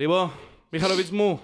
[0.00, 0.30] Λοιπόν,
[0.70, 1.40] Μιχαλοβίτς μου,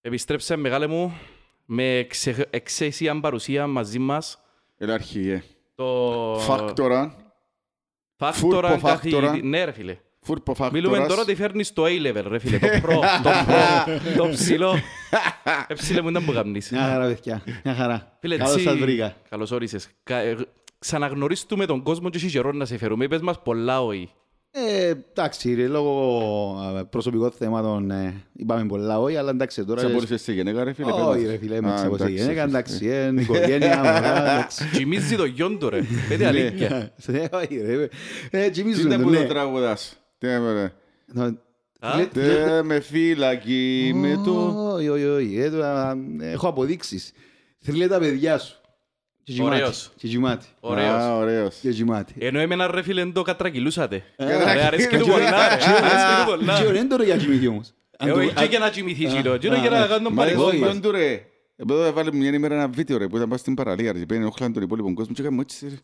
[0.00, 1.18] επιστρέψε μεγάλε μου
[1.64, 4.38] με εξε- εξαίσια παρουσία μαζί μας
[4.76, 5.42] Έλα αρχηγέ.
[5.74, 6.36] το...
[6.40, 7.16] Φάκτορα.
[8.16, 9.26] Φάκτορα Φούρπο φάκτορα.
[9.26, 9.46] καθηγητή.
[9.46, 9.98] Ναι ρε φίλε.
[10.20, 11.22] Φούρπο Μιλούμε τώρα φάκτορας.
[11.24, 14.74] ότι φέρνεις το A-level ρε φίλε, το προ, το προ, το ψηλό.
[15.68, 16.70] Ε, ψηλέ μου ήταν που γαμνείς.
[16.70, 17.42] Μια χαρά, παιδιά.
[17.64, 18.16] Μια χαρά.
[18.20, 19.16] Φίλε, Καλώς έτσι- σας βρήκα.
[19.28, 19.88] Καλώς όρισες.
[20.02, 20.36] Κα- ε,
[20.78, 23.08] Ξαναγνωρίστουμε τον κόσμο και έχει καιρό να σε φέρουμε.
[23.08, 24.10] Πες μας πολλά όχι.
[24.56, 29.82] Ε, εντάξει, ρε, λόγω ε, προσωπικών θέματων ε, είπαμε πολλά όχι, αλλά εντάξει τώρα...
[29.84, 30.90] Ξαπόλυσες σε γενέκα ρε φίλε.
[30.90, 31.38] Όχι πες ρε μας.
[31.40, 32.58] φίλε, Α, με ξαπολύσει εντάξει, γενέκα, φίλε.
[32.58, 34.68] εντάξει, ε, οικογένεια, μωρά, εντάξει.
[34.70, 35.80] Τζιμίζει το γιον του ρε.
[36.08, 36.92] Πέντε αλήθεια.
[37.06, 37.88] Ε, όχι, ρε,
[38.30, 39.26] ε, Τι τζιμίζουν είναι το, που το ναι.
[39.26, 39.96] τραγουδάς.
[40.18, 40.72] Τι έμενε.
[41.18, 41.34] No,
[41.80, 44.32] Α, λέ- Τε με φύλακι με το...
[44.74, 45.40] Όχι, όχι, όχι.
[45.40, 47.12] ε, το, α, Έχω αποδείξεις.
[47.58, 48.60] Θέλει τα παιδιά σου.
[49.24, 49.54] Και κοιμάται.
[49.54, 49.90] Ωραίος.
[49.96, 50.44] Και κοιμάται.
[50.60, 50.88] Ωραίος.
[50.88, 51.56] Α, ωραίος.
[51.60, 52.12] Και κοιμάται.
[52.18, 54.02] Ενώ εμένα ρε φίλε το κατρακυλούσατε.
[54.16, 55.36] Ε, Ρε αρέσκει του πολλά ρε.
[55.36, 55.70] Αρέσκει
[56.20, 56.58] του πολλά.
[56.60, 57.72] Και ωραία είναι τώρα για κοιμηθεί όμως.
[57.98, 59.36] Αν Ε, το- όχι αν- και να κοιμηθεί γύρω.
[59.36, 60.70] Και α, για να α, κάνω τον Μα εγώ παρελθόν μας.
[60.70, 61.20] γιον του ρε.
[61.56, 63.98] Εδώ έβαλε μια ημέρα ένα βίντεο ρε που ήταν πάνω στην παραλία ρε.
[64.06, 65.74] Πήγαινε όχλαν τον υπόλοιπο κόσμο και έκαμε έτσι ρε.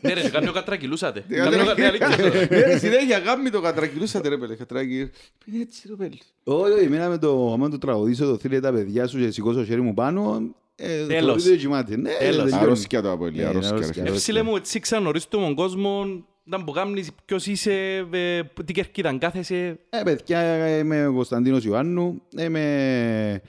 [0.00, 1.24] Ναι ρε, και κάνω κατρακυλούσατε.
[1.28, 2.08] Τι Κάνω κατρα- κα- ναι, αλήθεια.
[2.50, 4.54] Ναι, ρε, συνέχεια γάμι το κατρακυλούσατε ρε πέλε.
[4.54, 5.10] Κατράκι.
[5.44, 6.16] Πήγαινε έτσι ρε πέλε.
[6.44, 9.58] Όχι, όχι, εμένα με το, άμα το τραγουδήσω το θέλει τα παιδιά σου και σηκώσω
[9.58, 10.50] το χέρι μου πάνω, ε,
[10.86, 11.06] Τέλος.
[11.06, 11.96] θεωρείται ότι κοιμάται.
[11.96, 12.36] Ναι, Τέλος.
[12.36, 12.62] τελειώνει.
[12.62, 13.42] Αρρώσκια το απολύτω.
[13.42, 14.02] Ε, Αρρώσκια ρε αρρώσκια.
[14.04, 14.16] φίλε.
[14.16, 16.24] Ε, φίλε μου, έτσι ξανορίζουμε τον κόσμος.
[16.44, 19.78] Να που κάνεις ποιος είσαι, ε, που- τι κερκίδαν κάθεσαι.
[19.90, 23.40] Ε, παιδιά, είμαι ο Κωνσταντίνος Ιωάννου, είμαι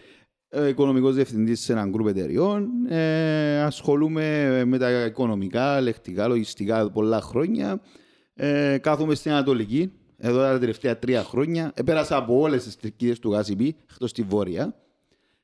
[0.49, 7.21] ε, οικονομικός διευθυντής σε έναν γκρουπ εταιριών, ε, ασχολούμαι με τα οικονομικά, λεκτικά, λογιστικά πολλά
[7.21, 7.81] χρόνια,
[8.33, 13.19] ε, κάθομαι στην Ανατολική, εδώ τα τελευταία τρία χρόνια, ε, πέρασα από όλες τις τρικίδες
[13.19, 14.75] του ΓΑΣΥΠΗ, εκτός τη Βόρεια,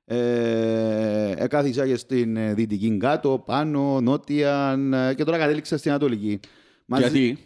[0.10, 4.80] ε, εκάθισα και στην ε, Δυτική κάτω, πάνω, νότια
[5.10, 6.40] ε, και τώρα κατέληξα στην Ανατολική.
[6.86, 7.38] Μαζί- Γιατί;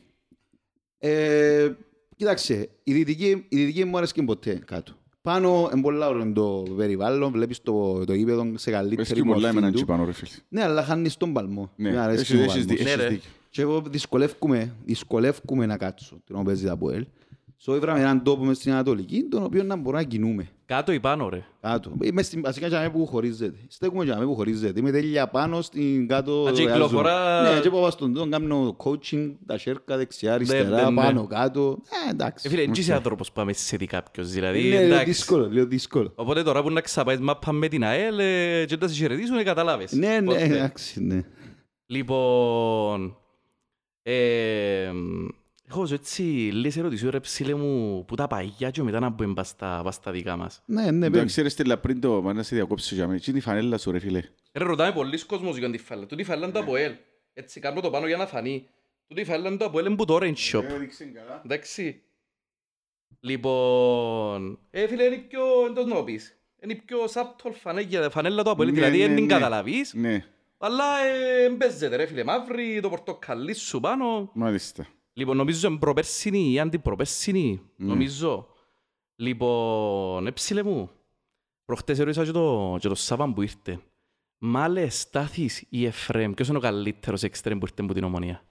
[0.98, 1.70] ε,
[2.16, 4.94] κοίταξε, η δυτική, η δυτική μου άρεσε και ποτέ κάτω.
[5.22, 9.50] Πάνω είναι πολλά ωραίο το περιβάλλον, βλέπεις το, το γήπεδο σε Πες καλύτερη και πολλά
[9.50, 9.88] εμένα μορφή τσι του.
[9.92, 10.30] πάνω ρε φίλε.
[10.50, 11.72] Ναι, αλλά χάνεις τον παλμό.
[11.76, 12.66] Ναι, Μ' αρέσει έχεις- ο έχεις παλμός.
[12.66, 13.08] δι- Ναι, έχεις ρε.
[13.10, 13.30] δίκιο.
[13.50, 17.06] Και εγώ δυσκολεύκομαι, δυσκολεύκομαι να κάτσω την ώρα που παίζει τα ΠΟΕΛ.
[17.66, 20.48] So, ήβραμε έναν τόπο μες στην Ανατολική, τον οποίο να μπορώ να κινούμε.
[20.66, 21.44] Κάτω ή πάνω ρε.
[21.62, 21.92] Κάτω.
[22.02, 23.58] Είμαι στην, βασικά για μένα που χωρίζεται.
[23.68, 24.80] Στέκουμε για μένα που χωρίζεται.
[24.80, 26.32] Είμαι τέλεια πάνω στην κάτω.
[26.42, 26.72] Α, και εαζούμε.
[26.72, 30.96] κυκλοφορά- Ναι, και πάω στον τον κάνω coaching, τα σέρκα δεξιά, αριστερά, ναι, ναι.
[30.96, 31.78] πάνω, κάτω.
[32.08, 32.48] Ε, εντάξει.
[32.48, 34.32] Ε, φίλε, έτσι είσαι άνθρωπος που πάμε σε δει κάποιος.
[34.32, 35.06] Δηλαδή, Είναι λίγο εντάξει.
[35.06, 36.12] δύσκολο, λίγο δύσκολο.
[36.16, 39.44] Οπότε τώρα που να ξαπάεις μάπα με την ΑΕΛ ε, και να σε χαιρετήσουν, ε,
[39.44, 39.92] καταλάβες.
[39.92, 41.24] Ναι, ναι, Οπότε, εντάξει, ναι.
[41.86, 43.18] Λοιπόν,
[44.04, 44.92] ε,
[45.72, 49.34] έχω ζω έτσι λίγες ερωτήσεις ρε ψήλε μου που τα παγιά και μετά να μπούμε
[49.34, 50.62] πας στα, πας στα δικά μας.
[50.66, 53.20] Ναι, ναι, Εντάξει ρε Στέλλα πριν το μα να σε διακόψω για μένα.
[53.20, 54.24] Τι είναι η φανέλα σου ρε φίλε.
[54.54, 56.06] Ρε ρωτάμε πολλοί κόσμος για τη φάλα.
[56.06, 56.92] Τούτη φάλα είναι το ΑΠΟΕΛ.
[57.34, 58.68] Έτσι κάνω το πάνω για να φανεί.
[59.08, 60.64] Τούτη φάλα είναι το ΑΠΟΕΛ είναι που το Orange Shop.
[61.46, 62.02] Εντάξει.
[63.20, 66.36] Λοιπόν, ε, φίλε, είναι πιο, εντός να το πεις.
[66.64, 69.34] Είναι πιο subtle φανέλα, φανέλα το ΑΠΟΕΛ, Ναι, δηλαδή ναι, δεν την ναι.
[69.34, 69.94] καταλαβείς.
[69.94, 70.26] Ναι,
[70.58, 74.32] Αλλά ε, μπέζεται ρε φίλε, μαύρη, το πορτοκαλί σου πάνω.
[74.34, 74.88] μάλιστα.
[75.22, 77.88] Λοιπόν, νομίζω είναι προπέρσινη ή αντιπροπέρσινη, Ναι.
[77.88, 78.48] νομίζω.
[79.16, 80.90] Λοιπόν, έψιλε μου.
[81.66, 83.80] Προχτές ερωτήσα και το, και το Σάββαν που ήρθε.
[84.38, 88.44] Μάλε Στάθης ή Εφραίμ, ποιος είναι ο καλύτερος εξτρέμ που ήρθε από την Ομονία;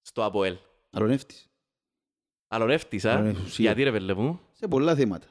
[0.00, 0.56] Στο ΑΠΟΕΛ.
[0.90, 1.50] Αρωνεύτης.
[2.48, 5.26] Αλωνεύτης, α; Αλωνεύτης, Γιατί ρε βέλε μου; Σε πολλά θέματα.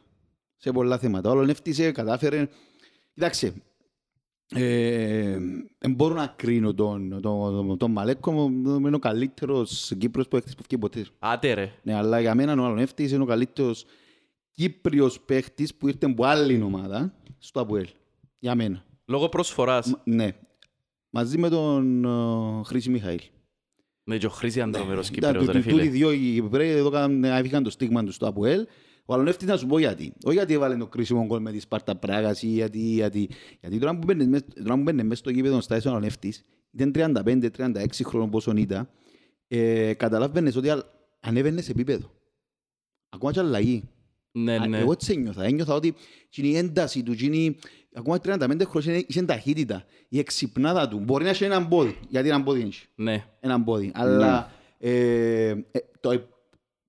[0.55, 1.29] Σε πολλά θέματα.
[1.29, 2.49] Ο Αρωνεύτης ε, κατάφερε...
[3.13, 3.53] Κοιτάξτε, ε,
[5.79, 10.47] δεν μπορώ να κρίνω τον, τον, τον, τον Μαλέκο, είναι ο καλύτερος Κύπρος που έχει
[10.49, 11.05] φτιάξει ποτέ.
[11.19, 11.71] Άτε ρε.
[11.83, 13.85] Ναι, αλλά για μένα ο Αρωνεύτης είναι ο καλύτερος
[14.51, 17.87] Κύπριος παίχτης που ήρθε από άλλη ομάδα στο ΑΠΟΕΛ.
[18.39, 18.85] Για μένα.
[19.05, 19.87] Λόγω προσφοράς.
[19.87, 20.29] Μ- Ναι.
[21.09, 23.19] Μαζί με τον ε, Χρήση Μιχαήλ.
[24.03, 25.91] Ναι, και ο Χρήση Ανδρομερός Ήταν Κύπρος, του- ρε του- Τούτοι φίλε.
[25.91, 28.65] δύο οι Κυπρέοι εδώ κάνουν- έφυγαν το στίγμα τους στο ΑΠΟΕΛ.
[29.09, 30.13] Ο Αλονεύτης να σου πω γιατί.
[30.23, 32.79] Όχι γιατί έβαλε το κρίσιμο γκολ με τη Σπάρτα Πράγας ή γιατί...
[32.79, 33.29] Γιατί,
[33.61, 36.45] γιατί τώρα που μπαίνεις μες- τώρα που μπαίνεις μέσα στο γήπεδο στα έσω ο Αλονεύτης
[36.71, 38.89] ήταν 35-36 χρόνων πόσο ήταν
[39.47, 40.83] ε, καταλάβαινες ότι α-
[41.19, 42.11] ανέβαινε σε επίπεδο.
[43.09, 43.83] Ακόμα και αλλαγή.
[44.31, 44.79] Ναι, Α, ναι.
[44.79, 45.43] Εγώ έτσι ένιωθα.
[45.43, 45.93] Ένιωθα ότι
[46.25, 47.57] εκείνη η ένταση του, εκείνη, η-
[47.93, 49.83] ακόμα 35 χρόνια είχε ταχύτητα.
[50.09, 50.99] Η εξυπνάδα του.
[50.99, 52.85] Μπορεί να έχει έναν πόδι, γιατί έναν πόδι έχει.
[52.95, 53.23] Ναι.
[53.39, 53.91] Έναν πόδι.
[53.93, 55.55] Αλλά ε, ε,
[55.99, 56.09] το,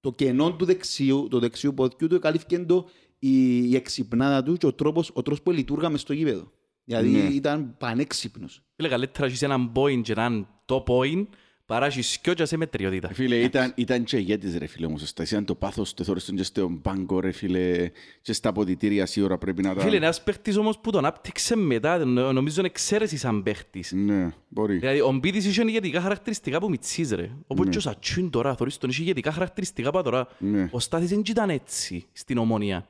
[0.00, 2.88] το κενό του δεξιού, το δεξιού ποδιού του καλύφθηκε το
[3.19, 6.50] η, η εξυπνάδα του και ο τρόπος, ο τρόπος που λειτουργά μες στο γήπεδο.
[6.85, 7.19] Δηλαδή Ναι.
[7.19, 8.62] ήταν πανέξυπνος.
[8.76, 11.26] Φίλε, καλύτερα έχεις έναν point και έναν top point
[11.71, 13.09] παρά έχεις σκιο και σε μετριότητα.
[13.11, 15.09] Ε, Φίλε, ήταν, ήταν και ηγέτης ρε φίλε όμως.
[15.09, 17.91] Στα ήταν το πάθος του θόρυστον και στο μπάνκο ρε φίλε
[18.23, 19.81] και στα αποδητήρια σίγουρα πρέπει να τα...
[19.81, 23.93] Φίλε, ένας παίχτης όμως που τον άπτυξε μετά, νο- νομίζω είναι εξαίρεσης σαν παίχτης.
[23.93, 24.77] Ναι, μπορεί.
[24.77, 27.31] Δηλαδή, ο Μπίτης είχε ηγετικά χαρακτηριστικά που μητσείς ρε.
[27.47, 27.71] Όπως Ναι.
[27.71, 30.29] και ο Σατσούν τώρα, θωρείς τον είχε ηγετικά χαρακτηριστικά που τώρα.
[30.39, 30.69] Ναι.
[30.73, 32.87] Ο Στάθης δεν ήταν έτσι στην ομονία.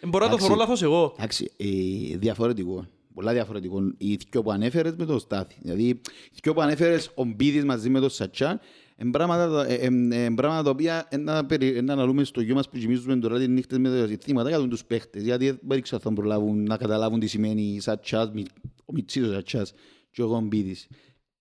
[0.00, 0.46] Ε, Μπορώ να το Εντάξει.
[0.46, 1.14] θωρώ λάθος εγώ.
[1.16, 2.86] Εντάξει, ε, διαφορετικό.
[3.20, 3.78] Πολλά διαφορετικό.
[3.98, 5.54] Οι δυο που ανέφερες με το Στάθη.
[5.62, 6.00] Δηλαδή, οι
[6.42, 8.60] δυο που ανέφερες ο Μπίδης μαζί με το Σατσάν,
[8.96, 11.92] είναι πράγματα, τα- ε, ε, ε, ε, πράγματα τα οποία ε, να, περι- ε, να
[11.92, 15.22] αναλούμε στο γιο μας που κοιμίζουμε τώρα τις νύχτες με τα ζητήματα για τους παίχτες.
[15.22, 18.46] Γιατί δεν ξέρω αν θα προλάβουν να καταλάβουν τι σημαίνει Σατσάς, μι-
[18.84, 19.72] ο Μιτσής ο Σατσάς
[20.10, 20.86] και εγώ ο Μπίδης.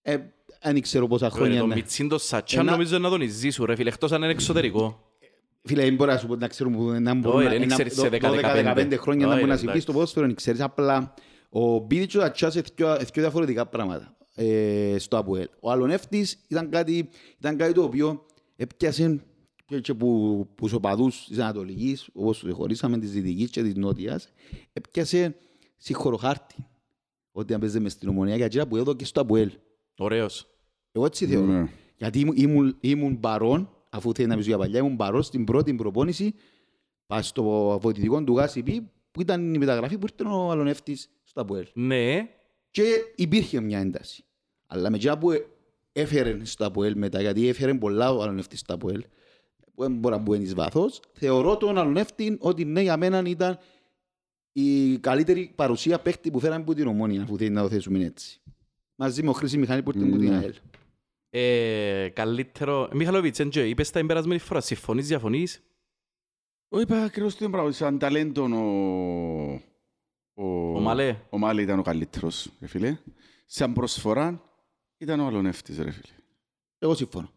[0.01, 0.17] Ε,
[0.63, 1.61] δεν ξέρω πόσα Χρόνια, χρόνια.
[1.61, 4.31] το να- Μιτσίν το Σατσάν Ένα- νομίζω να τον ζήσουν ρε φίλε, εκτός αν είναι
[4.31, 5.03] εξωτερικό.
[5.63, 7.73] Φίλε, δεν μπορεί να σου πω να ξέρουμε που να μπορούν Όχι, να- δεν να-
[7.73, 9.81] ξέρεις σε δω- 10-15 12-15 χρόνια να Όχι, μπορεί να ρε, συμβεί εντάξει.
[9.81, 10.61] στο ποδόσφαιρο, δεν ξέρεις.
[10.61, 11.13] Απλά
[11.49, 15.47] ο Μπίδης και ο Ατσάς είναι δυο- δυο διαφορετικά πράγματα ε, στο ΑΠΟΕΛ.
[15.59, 17.09] Ο Αλονεύτης ήταν κάτι,
[17.39, 18.25] ήταν κάτι το οποίο
[18.55, 19.23] έπιασε
[19.65, 20.07] και- και που,
[20.55, 24.29] που τους οπαδούς της Ανατολικής, όπως τους χωρίσαμε της Δυτικής και της Νότιας,
[24.73, 25.35] έπιασε
[25.77, 26.55] συγχωροχάρτη.
[27.31, 29.51] Ότι αν παίζε μες στην ομονία για εκείνα που έδω και στο ΑΠΟΕΛ.
[29.97, 30.47] Ωραίος.
[30.91, 31.45] Εγώ έτσι θεωρώ.
[31.51, 31.69] Ναι.
[31.97, 35.73] Γιατί ήμουν, ήμουν, ήμουν παρόν, αφού θέλει να μιλήσω για παλιά, ήμουν παρόν στην πρώτη
[35.73, 36.33] προπόνηση
[37.07, 41.67] πας στο βοηθητικό του Γάσιπη, που ήταν η μεταγραφή που ήρθε ο Αλονεύτης στο ΑΠΟΕΛ.
[41.73, 42.29] Ναι,
[42.71, 42.83] Και
[43.15, 44.23] υπήρχε μια ένταση.
[44.67, 45.29] Αλλά με εκείνα που
[45.91, 49.03] έφερε στο ΑΠΟΕΛ μετά, γιατί έφερε πολλά ο Αλονεύτης στο ΑΠΟΕΛ,
[49.75, 53.57] που δεν μπορεί να μπουν εις βάθος, θεωρώ τον Αλονεύτη ότι ναι για μένα ήταν
[54.51, 58.41] η καλύτερη παρουσία παίχτη που φέραμε από την Ομόνια, αφού θέλει να το θέσουμε έτσι.
[58.95, 60.37] Μαζί με ο Χρήση Μιχάλη που ήρθε από την Ναι.
[60.37, 60.53] ΑΕΛ.
[61.29, 62.89] ε, καλύτερο.
[62.93, 65.61] Μιχαλοβίτς, έντζε, είπες τα εμπερασμένη φορά, συμφωνείς, διαφωνείς;
[66.69, 67.71] Εγώ είπα ακριβώς το ίδιο πράγμα.
[67.71, 69.61] Σαν ταλέντον ο...
[70.43, 71.17] Ο Μαλέ.
[71.29, 72.97] Ο Μάλε ήταν ο καλύτερος, ρε φίλε.
[73.45, 74.43] Σαν προσφορά
[74.97, 76.13] ήταν ο Αλονεύτης, ρε φίλε.
[76.79, 77.29] Εγώ συμφωνώ.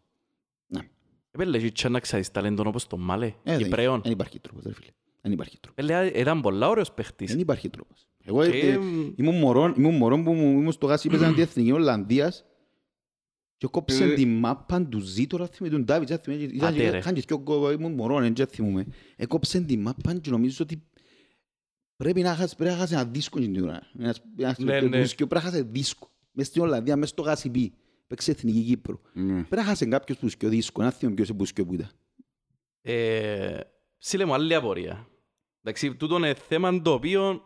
[1.35, 4.01] Επέλε και να ξέρεις ταλέντον όπως τον Μαλέ, Ε, δεν- Κυπρέον.
[4.03, 4.91] Δεν υπάρχει τρόπος, ρε φίλε.
[5.21, 5.85] Δεν υπάρχει τρόπος.
[5.85, 7.31] Επέλε, ήταν πολλά ωραίος παίχτης.
[7.31, 8.07] Δεν υπάρχει τρόπος.
[8.25, 11.43] Εγώ Και, ε, μ, ήμουν μωρόν, ήμουν μωρόν που μου- ήμουν στο γάσι παίζαν την
[11.43, 12.45] Εθνική Ολλανδίας
[13.57, 16.77] και κόψαν Ε, τη μάπα του Ζήτω, ρε θυμάμαι, του Ντάβιτς, ρε θυμάμαι, ήταν Άτε,
[16.83, 16.99] και- ρε.
[16.99, 18.87] είχαν και δυο γκο- ήμουν μωρόν, δεν θυμούμαι.
[19.17, 20.83] Έκοψαν τη μάπα και νομίζω ότι
[22.03, 23.81] πρέπει να χάσει, πρέπει να χάσεις ένα δίσκο την ώρα.
[23.99, 25.01] Ένας- ένας- Ναι, το ναι.
[25.01, 26.11] δίσκο πρέπει να χάσεις δίσκο.
[26.33, 27.73] Μες στην Ολλανδία, μες στο Γάσιπι,
[28.07, 29.01] παίξε Εθνική Κύπρο.
[29.13, 29.33] Ναι.
[29.33, 31.91] Πρέπει να χάσεις κάποιος που σκιο δίσκο, να θυμάμαι ποιος που σκιο που ήταν.
[32.83, 33.59] ε,
[33.99, 35.07] Σύλλε μου, άλλη απορία.
[35.63, 37.41] Εντάξει, τούτο είναι θέμα το οποίο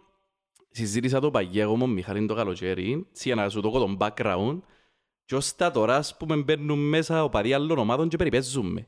[0.70, 3.78] συζήτησα το παγιά εγώ με τον Μιχάλη το καλοκαίρι, έτσι, για να σου το πω
[3.78, 4.58] τον background,
[5.24, 8.86] και ως τα τώρα, ας πούμε, μπαίνουν μέσα ο παδί άλλων ομάδων και περιπέζουμε.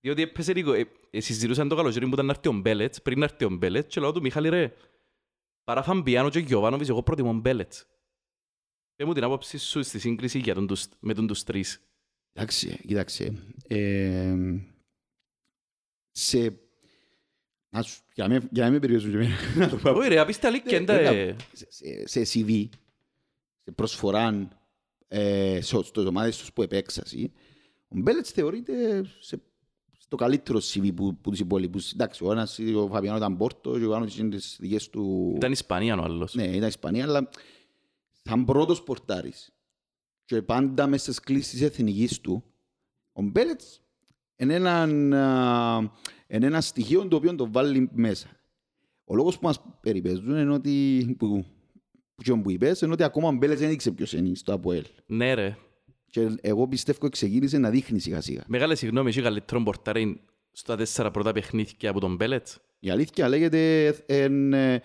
[0.00, 3.18] Διότι έπαιζε λίγο, ε, ε, συζητούσαν το καλοκαίρι που ήταν να έρθει ο Μπέλετς, πριν
[3.18, 4.72] να έρθει ο Μπέλετς, και λέω του Μιχάλη ρε,
[5.64, 7.86] παρά Φαμπιάνο και Γιωβάνοβιτς, εγώ προτιμώ Μπέλετς.
[8.96, 11.80] Πες μου την άποψη σου στη σύγκριση για τον, τους- με τον τους τρεις.
[12.32, 13.42] Κοίταξε, κοίταξε.
[13.66, 14.36] Ε,
[16.10, 16.60] σε...
[17.72, 19.90] Να σου, για, να μην, για να μην περιορίσουν και εμένα, να το πω.
[19.90, 22.68] Όχι ρε, απίστε αλήθεια, Ναι, εντά, ναι, ε, σε, σε CV,
[23.64, 24.48] σε προσφορά
[25.08, 27.30] ε, σε, στις ομάδες τους που επέξασαι,
[27.88, 29.42] ο Μπέλετς θεωρείται σε,
[30.10, 31.92] στο καλύτερο CV που, που τους υπόλοιπους.
[31.92, 35.32] Εντάξει, ο ένας, ο Φαβιάνο ήταν Πόρτο και ο άλλος είναι τις δικές του...
[35.36, 36.34] ήταν Ισπανία ο άλλος.
[36.34, 37.28] Ναι, ήταν Ισπανία, αλλά
[38.22, 39.52] σαν πρώτος πορτάρης
[40.24, 42.44] και πάντα μέσα στις κλήσεις της εθνικής του,
[43.12, 43.80] ο Μπέλετς
[44.36, 44.86] είναι ένα,
[46.26, 48.28] είναι ένα στοιχείο το οποίο το βάλει μέσα.
[49.04, 51.44] Ο λόγος που μας περιπέζουν είναι ότι, που,
[52.14, 54.84] που, που είπες, είναι ότι ακόμα ο Μπέλετς δεν έδειξε ποιος είναι στο ΑΠΟΕΛ.
[55.06, 55.56] Ναι ρε.
[56.10, 58.42] Και εγώ πιστεύω ξεκίνησε να δείχνει σιγά σιγά.
[58.46, 60.20] Μεγάλη συγγνώμη, έχει καλύτερο πορτάρι
[60.52, 62.58] στα τέσσερα πρώτα παιχνίδια από τον Μπέλετς.
[62.80, 64.82] Η αλήθεια λέγεται, εν, ε,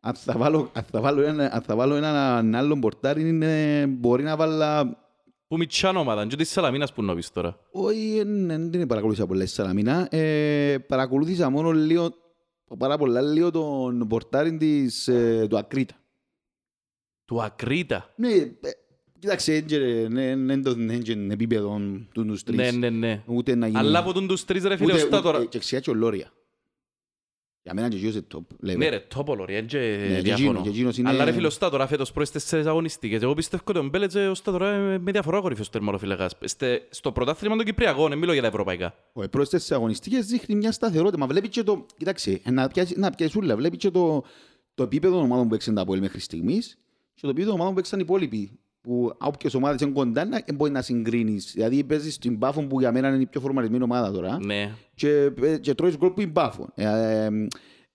[0.00, 4.22] αν θα βάλω, αν θα βάλω, ένα, αν θα βάλω έναν άλλον πορτάρι, είναι, μπορεί
[4.22, 4.96] να βάλω
[5.48, 7.58] Που μητσάν ομάδα, και της Σαλαμίνας που νόβεις τώρα.
[7.70, 10.08] Όχι, δεν δεν την παρακολούθησα πολλά στη Σαλαμίνα.
[10.10, 12.14] Ε, παρακολούθησα μόνο λίγο,
[12.78, 15.94] πάρα πολλά λίγο τον πορτάρι της, ε, του Ακρίτα.
[17.24, 18.28] Του Ακρίτα; Ναι,
[19.18, 21.80] ε, κοίταξε, δεν είναι επίπεδο
[22.12, 22.56] του τους τρεις.
[22.56, 23.22] Ναι, ναι, ναι.
[23.26, 23.78] Ούτε να γίνει...
[23.78, 25.44] Αλλά από τον τους τρεις ρε φίλε, ούτε- ως τα ούτε- τώρα.
[25.44, 26.32] Και ξιά και ο Λόρια.
[27.62, 28.40] Για μένα και εκείνος είναι top.
[28.60, 28.84] λέμε.
[28.84, 30.62] Ναι ρε, τόπολο ρε, και και εκείνο- διαφωνώ.
[30.62, 33.22] και εκείνος είναι- Αλλά ρε φίλε, ως τα τώρα φέτος πρώτες τέσσερις αγωνιστικές.
[33.22, 36.34] Εγώ πιστεύω ότι ο Μπέλετς ε, ως τα τώρα ε, με διαφορά κορυφή στο τερμαροφυλακάς.
[36.44, 38.94] Στε- Στο πρωτάθλημα των Κυπριακών, δεν μιλώ για τα ευρωπαϊκά.
[39.12, 41.18] Ο πρώτες τέσσερις αγωνιστικές δείχνει μια σταθερότητα.
[41.18, 41.86] Μα βλέπεις και το...
[41.96, 43.56] Κοιτάξτε, ε, να πιάσει, να πιάσει ούλα.
[43.56, 44.24] Βλέπεις και το,
[44.74, 46.78] το επίπεδο των ομάδων που έξαν τα πόλη μέχρι στιγμής
[47.14, 48.58] και το επίπεδο των ομάδων που έξαν οι υπόλοιποι.
[48.88, 51.52] Που όποιες ομάδες είναι κοντά να ε, μπορεί να συγκρίνεις.
[51.54, 54.72] Δηλαδή παίζεις στην Πάφο που για μένα είναι η πιο φορμαρισμένη ομάδα τώρα Ναι.
[54.94, 56.68] και, ε, και τρώεις γκολ που είναι Πάφο.
[56.74, 57.24] Ε, ε,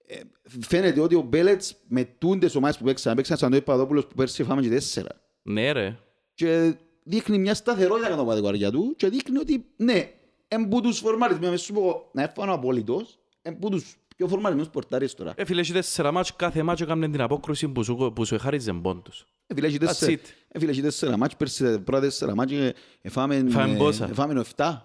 [0.05, 0.19] ε,
[0.59, 4.43] φαίνεται ότι ο Μπέλετς με τούντες ομάδες που παίξαν, παίξαν σαν το Παπαδόπουλος που πέρσι
[4.43, 5.09] φάμε και τέσσερα.
[5.41, 5.97] Ναι ρε.
[6.33, 10.09] Και δείχνει μια σταθερότητα κατά το πατικουαριά του και δείχνει ότι ναι,
[10.47, 15.33] εμπού τους φορμαρισμένους, σου πω να έφανω απόλυτος, εμπού τους πιο φορμαρισμένους πορτάρες τώρα.
[15.35, 18.73] Ε, φίλε, έχει τέσσερα μάτς, κάθε μάτς έκαμε την απόκρουση που σου, που σου εχάριζε
[18.73, 19.25] πόντους.
[19.47, 20.19] Ε, φίλε, έχει That's τέσσερα- it.
[20.47, 24.07] ε, φίλε, έχει τέσσερα μάτς, πέρσι τα πρώτα τέσσερα μάτς ε, εφάμε Εφάμε ε, πόσα;
[24.09, 24.81] εφάμε 7.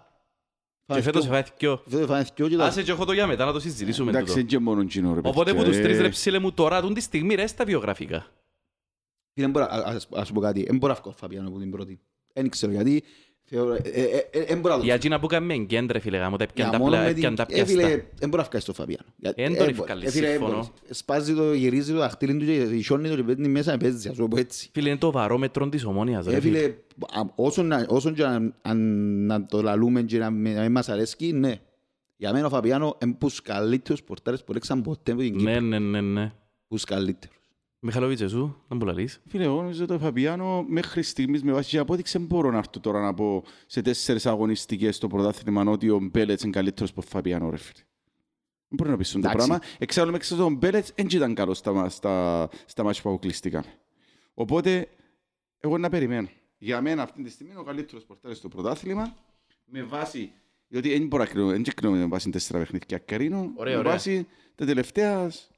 [0.86, 1.82] Και φέτος έφαγε δυο.
[1.88, 4.26] Φέτος φάνε δυο και τα- Άσε και έχω το για μετά να το συζητήσουμε Εντάξει,
[4.26, 4.38] τούτο.
[4.40, 5.82] είναι και μόνο κοινό, ρε Οπότε παιδιά, που τους ε.
[5.82, 8.26] τρεις ρε ψήλε μου τώρα, τούν τη στιγμή ρε στα βιογραφικά.
[9.34, 10.62] Φίλε, μπορώ- α- ας- ας σου πω κάτι.
[10.64, 12.00] Δεν μπορώ να βγω Φαβιάνο από την πρώτη.
[12.32, 13.02] Δεν ξέρω γιατί.
[13.48, 16.36] Θεωρώ- ε, ε, ε, Δεν μπορώ να το Για εκείνα που κάνουμε εγκέντρε φίλε γάμο,
[16.36, 18.04] τα Για έπιαν τα μόνο πλα- με έπιαν την- τα Ε, φίλε, πιάστα.
[18.18, 19.04] δεν μπορώ να βγάλει στο Φαβιάνο.
[19.16, 19.78] Γιατί- Εν ε, τον μπορεί.
[19.78, 20.54] ευκάλεις, Ε, φίλε, δεν συμφωνώ.
[20.54, 20.98] μπορείς.
[20.98, 24.16] Σπάζει το, γυρίζει το δαχτύλι του και σιώνει το και παίρνει μέσα με παίζει, ας
[24.16, 24.70] το πω έτσι.
[24.72, 26.58] Φίλε, είναι το βαρόμετρο της ομόνιας ρε Ε, φίλε.
[26.58, 26.74] φίλε,
[27.12, 30.72] α- όσον να- όσον και να- αν- να το λαλούμε και να μην να μην
[30.72, 31.54] μας αρέσκει, ναι.
[32.16, 35.52] Για μένα ο Φαβιάνο είναι από τους καλύτερους πορτάρες που έξαν ποτέ από την Κύπρο.
[35.52, 36.32] Ναι, ναι, ναι, ναι.
[36.68, 36.80] Από
[37.80, 38.16] τους καλύτερους.
[38.18, 38.36] Μιχαλοβίτς, εσύ,
[38.68, 39.20] να μου λαλείς.
[39.26, 42.80] Φίλε, εγώ νομίζω το Φαπιάνο μέχρι στιγμής με βάση την απόδειξη δεν μπορώ να έρθω
[42.80, 47.50] τώρα να πω σε τέσσερις αγωνιστικές στο πρωτάθλημα ότι ο Μπέλετς είναι καλύτερος από Φαπιάνο,
[47.50, 47.82] ρε φίλε.
[48.68, 49.36] Δεν μπορεί να πεις το Εντάξει.
[49.36, 49.60] πράγμα.
[49.78, 53.74] Εξάλλου μέχρι τον Μπέλετς δεν ήταν καλός στα, στα, στα μάτια που αποκλειστήκαμε.
[54.34, 54.88] Οπότε,
[55.58, 56.28] εγώ να περιμένω.
[56.58, 59.16] Για μένα αυτή τη στιγμή είναι ο καλύτερος πορτάρης στο πρωτάθλημα
[59.64, 60.32] με βάση,
[60.68, 63.92] διότι δεν μπορώ να κρίνω, δεν κρίνω με βάση τέσσερα παιχνίδια κρίνω, Ωραία, με ωραία.
[63.92, 65.50] βάση τα τελευταίας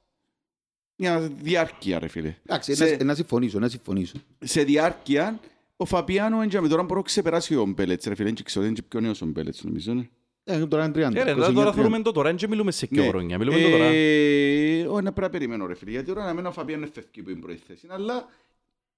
[1.01, 2.35] μια διάρκεια, ρε φίλε.
[2.47, 4.15] Εντάξει, Σε- να- να συμφωνήσω, να συμφωνήσω.
[4.39, 5.41] σε διάρκεια,
[5.77, 8.75] ο Φαπιάνο έντια με τώρα μπορεί να ξεπεράσει ο Μπέλετς, ρε φίλε, δεν ξέρω, δεν
[8.75, 9.95] είναι πιο νέος ο Μπέλετς, νομίζω.
[9.95, 10.09] ναι.
[10.45, 11.15] Ε, τώρα είναι 30.
[11.17, 11.75] Ε, ρε, 29, τώρα 30.
[11.75, 13.09] θέλουμε το τώρα, δεν και μιλούμε σε δύο Ναι.
[13.09, 13.39] χρόνια.
[13.39, 13.85] Μιλούμε το τώρα.
[13.85, 17.23] Ε, όχι, να πρέπει να περιμένω, ρε φίλε, γιατί τώρα να μένω ο Φαπιάνο φεύγει
[17.23, 18.29] που είναι πρώτη θέση, αλλά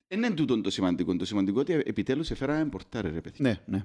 [0.09, 1.17] δεν είναι τούτο το σημαντικό.
[1.17, 3.37] Το σημαντικό είναι ότι επιτέλους έφεραμε πορτάρι, ρε παιδί.
[3.39, 3.85] Ναι, ναι.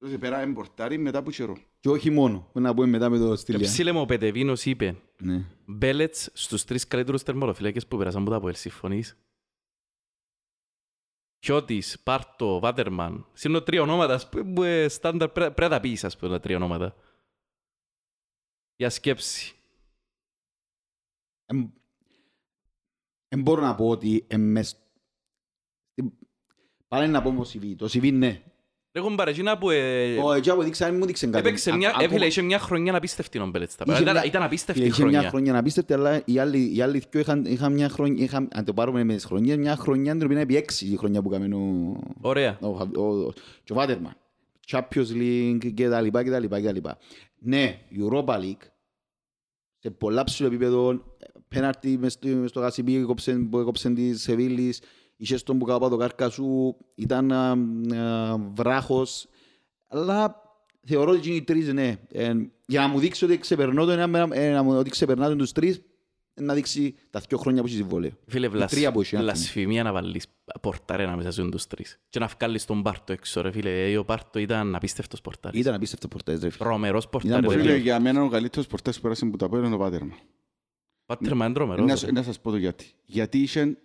[0.00, 1.56] Τώρα πέραμε πορτάρι μετά από καιρό.
[1.80, 3.66] Και όχι μόνο, να πούμε μετά με το Και στυλιά.
[3.66, 5.44] ψήλε μου ο Πετεβίνος είπε Ναι.
[5.66, 8.54] Μπέλετς στους τρεις καλύτερους τερμολοφυλάκες που πέρασαν από τα ΑΠΟΕΛ.
[8.54, 9.16] Συμφωνείς;
[11.44, 13.26] Χιώτης, Πάρτο, Βάτερμαν.
[13.44, 16.30] Είναι τρία ονόματας ας πούμε, που ε, στάνταρ πρέ- πρέπει να τα πεις ας πούμε
[16.30, 16.96] τα τρία ονόματα.
[18.76, 19.54] Για σκέψη.
[23.28, 24.76] Δεν μπορώ να πω ότι εμμες...
[26.88, 27.74] Πάλι να πω όμως CV.
[27.76, 28.44] Το CV ναι.
[28.92, 31.38] Έχω μπαρεζίνα που ε, Ο έτσι από δείξα, μου δείξε κάτι.
[31.48, 33.76] έπαιξε Α- μια, ακόμα- έφυλε, είχε μια χρονιά απίστευτη ο Μπέλετς.
[33.76, 34.10] τα Είχε πράγματα.
[34.10, 35.28] Ήταν, μια- ήταν απίστευτη Είχε μια χρονιά.
[35.28, 38.72] χρονιά απίστευτη, αλλά οι άλλοι, οι άλλοι δυο είχαν, είχαν μια χρονιά, είχαν, αν το
[38.74, 41.54] πάρουμε με τις χρονιές, μια χρονιά την οποία είναι επί έξι η χρονιά που κάμε
[41.54, 42.58] ο, Ωραία.
[42.60, 43.32] ο, ο, ο,
[43.64, 44.16] και ο Βάτερμαν.
[44.70, 46.98] Champions League και τα λοιπά και τα λοιπά και τα λοιπά.
[47.38, 48.66] Ναι, Europa League,
[49.78, 51.04] σε πολλά ψηλό επίπεδο,
[51.48, 54.80] πέναρτι μες στο, μες στο Γασιμπή έκοψεν- που έκοψεν της Σεβίλης,
[55.22, 59.26] είχες στον που κάπα το Καρκασού, ήταν α, α, βράχος,
[59.88, 60.42] αλλά
[60.86, 62.32] θεωρώ ότι οι τρεις, ναι, ε,
[62.66, 65.52] για να μου δείξει ότι ξεπερνώ το ένα, ε, να μου- ότι ξεπερνά τον τους
[65.52, 65.80] τρεις,
[66.34, 68.10] ε, να δείξει τα δύο χρόνια που έχεις συμβόλαιο.
[68.26, 68.70] Φίλε, Οι βλασ...
[68.70, 69.32] τρία που έχεις, ας πούμε.
[69.32, 70.26] βλασφημία να βάλεις
[70.60, 72.00] πορτάρε ανάμεσα στους τους τρεις.
[72.08, 73.90] Και να βγάλεις τον Πάρτο έξω, ρε φίλε.
[73.90, 75.60] Ε, Ο Πάρτο ήταν απίστευτος πορτάρης.
[75.60, 76.64] Ήταν απίστευτος πορτές, ρε φίλε.
[76.68, 77.44] Τρομερός Ήταν πορτάρης.
[77.46, 77.82] πολύ ρε Φίλε, φίλε.
[77.84, 80.16] για μένα ο καλύτερος πορτάρις που πέρασε από τα πέρα είναι ο Βάτερμαν.
[81.06, 82.02] Βάτερμαν είναι Να, τρομερός.
[82.04, 82.12] ρε.
[82.12, 82.86] να σας πω το γιατί.
[83.04, 83.76] Γιατί είχε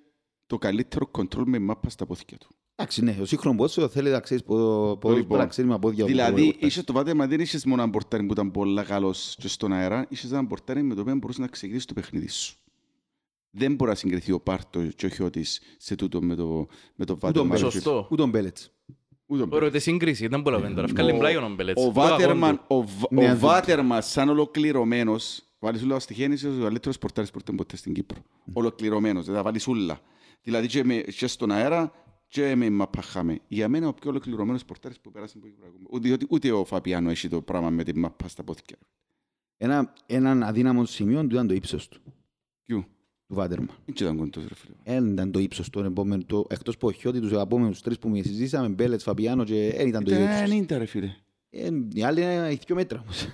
[0.47, 2.47] το καλύτερο κοντρόλ με μάπα στα πόθηκια του.
[2.75, 6.05] Εντάξει, ναι, ο σύγχρονος πόσο θέλει να ξέρεις ποδο- ποδόσφαιρο, Λοιπόν, να ξέρει με πόδια.
[6.05, 6.67] Δηλαδή, ποδόσφαιρο.
[6.67, 10.05] είσαι το Βάτερμαν δεν είχες μόνο ένα πορτάρι που ήταν πολύ καλός και στον αέρα,
[10.09, 12.55] είχες ένα πορτάρι με το οποίο μπορούσε να ξεκινήσεις το παιχνίδι σου.
[13.57, 17.13] Δεν μπορεί να συγκριθεί ο Πάρτο και ο Χιώτης σε τούτο με το, με το
[17.13, 17.47] Ούτε ο Βάτερμαν.
[17.49, 17.73] Μπέλετς.
[17.73, 18.07] Σωστό.
[18.11, 18.71] Ούτε ο Μπέλετς.
[19.25, 20.87] Ούτε ο Ωραία, τη σύγκριση, ήταν πολλά βέντορα.
[20.87, 21.81] Βγάλει Ο- πλάι ο Μπέλετς.
[21.85, 22.63] Ο Το αγώνι Βάτερμαν, του.
[22.67, 27.31] ο, Β- Ναι, ο αν- Βάτερμαν σαν ολοκληρωμένος, βάλεις όλα στοιχεία, είναι ο καλύτερος πορτάρις
[27.31, 28.17] που ήρθε ποτέ στην Κύπρο.
[28.53, 29.99] Ολοκληρωμένος, δηλαδή βάλεις όλα.
[30.45, 31.91] Δηλαδή και, με, και στον αέρα
[32.27, 33.39] και με μαπαχάμε.
[33.47, 35.71] Για μένα ο πιο ολοκληρωμένος πορτάρις που πέρασε από την Κύπρο.
[35.89, 38.77] Ούτε, ούτε, ούτε ο Φαπιάνο έχει το πράγμα με την μαπά στα πόθηκια.
[39.57, 42.01] Ένα, έναν αδύναμο σημείο του ήταν το ύψος του,
[42.65, 42.85] Ποιου,
[43.27, 43.69] του Βάτερμαν.
[43.85, 44.75] δεν ήταν κοντός ρε φίλε.
[44.83, 48.15] Δεν ήταν το ύψος του, επόμενο, το, εκτός που ο Χιώτη τους επόμενους τρεις που
[48.15, 50.75] συζήσαμε, Μπέλετς, Φαπιάνο και δεν ήταν το ίδιο Ήταν ύψος.
[50.75, 51.15] 90 ρε φίλε.
[51.49, 53.25] Ε, Οι άλλοι είναι οι δυο μέτρα όμως.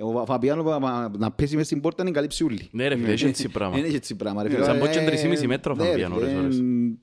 [0.00, 2.68] Ε, Ο Φαπιάνο πα- πα- να πέσει μες στην πόρτα είναι καλύψει ούλη.
[2.72, 3.76] Ναι ρε φίλε, έχει έτσι πράγμα.
[3.76, 4.42] Δεν έχει έτσι πράγμα.
[4.42, 4.66] ρε Ναι, φίλε.
[4.66, 5.04] σαν πω και Ε,
[5.40, 6.58] 3,5 μέτρα ο ναι, ρε Φαπιάνο, φίλε, ώρες, ώρες.
[6.58, 6.98] ε,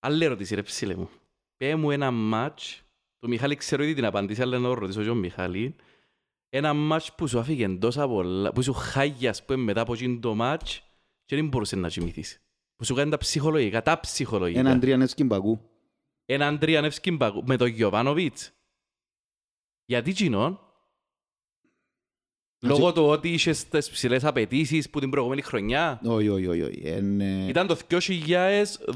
[0.00, 1.08] Άλλη ερώτηση ρε ψήλε μου.
[1.56, 2.82] Πέ μου ένα μάτς,
[3.18, 5.74] το Μιχάλη ξέρω ήδη την απαντήση, αλλά να το ρωτήσω και ο Μιχάλη.
[6.48, 10.34] Ένα μάτς που σου άφηγε τόσα πολλά, που σου χάγιας που μετά από εκείνο το
[10.34, 10.82] μάτς
[11.24, 12.40] και δεν μπορούσες να κοιμηθείς.
[12.76, 14.60] Που σου κάνει τα ψυχολογικά, τα ψυχολογικά.
[14.60, 15.60] Έναν Τριανεύσκι Μπακού.
[16.24, 18.52] έναν Τριανεύσκι Μπακού με τον Γιωβάνοβιτς.
[19.84, 20.60] Γιατί κοινών,
[22.62, 26.00] λόγω του ότι είχες τις ψηλές απαιτήσεις που την προηγούμενη χρονιά.
[26.04, 26.80] Όχι, όχι, όχι, όχι.
[26.84, 27.76] Εν, ε, Ήταν το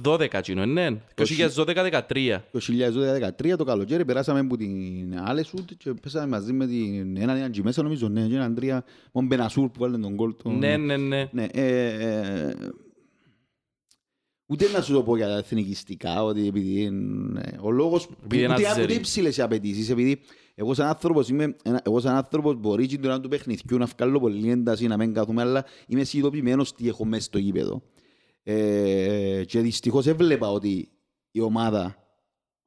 [0.02, 0.88] 2012 κοινό, ναι.
[1.14, 2.42] 2012-2013.
[2.52, 7.52] Το 2013 το καλοκαίρι περάσαμε από την Άλεσουτ και πέσαμε μαζί με την έναν έναν
[7.62, 10.34] μέσα νομίζω, ναι, και έναν τρία, μόνο Μπενασούρ που βάλε τον κόλ.
[10.42, 11.28] τον- Ναι, ναι, ναι.
[11.32, 12.54] Ναι, ε, ε,
[14.46, 18.54] ούτε να σου το πω για τα εθνικιστικά, ότι επειδή είναι- ο λόγος, Επειδή είναι
[18.54, 18.84] ούτε, αζέρι.
[18.84, 20.20] ούτε υψηλές οι απαιτήσεις, επειδή
[20.54, 24.20] εγώ σαν άνθρωπος, είμαι, ένα- εγώ σαν άνθρωπος μπορεί και τώρα του παιχνιδιού να βγάλω
[24.20, 27.82] πολύ ένταση, να μην καθούμε, αλλά είμαι συνειδητοποιημένος τι έχω μέσα στο γήπεδο.
[28.42, 30.88] Ε, και δυστυχώς έβλεπα ότι
[31.30, 31.96] η ομάδα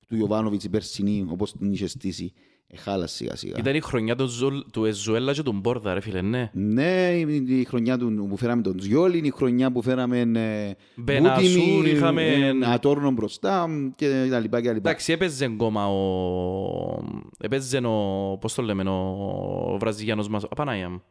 [0.07, 2.33] του Ιωβάνοβιτς η περσινή, όπως την είχε στήσει,
[2.69, 3.53] Εχάλα σιγά σιγά.
[3.57, 6.49] Ήταν η χρονιά του Ζουλ- του Εζουέλα και του Μπόρδα, ρε φίλε, ναι.
[6.53, 10.75] Ναι, είναι η χρονιά του, που φέραμε τον Ζιόλ, είναι η χρονιά που φέραμε ε,
[10.95, 11.43] Μπενασούρ,
[11.75, 14.89] Μπούτινι, είχαμε- ε, Ατόρνο μπροστά και τα λοιπά και τα λοιπά.
[14.89, 17.03] Εντάξει, έπαιζε ακόμα ο...
[17.39, 18.37] Έπαιζε ο...
[18.41, 21.01] Πώς το λέμε, ο Βραζιλιάνος μας, Απανάγια μου.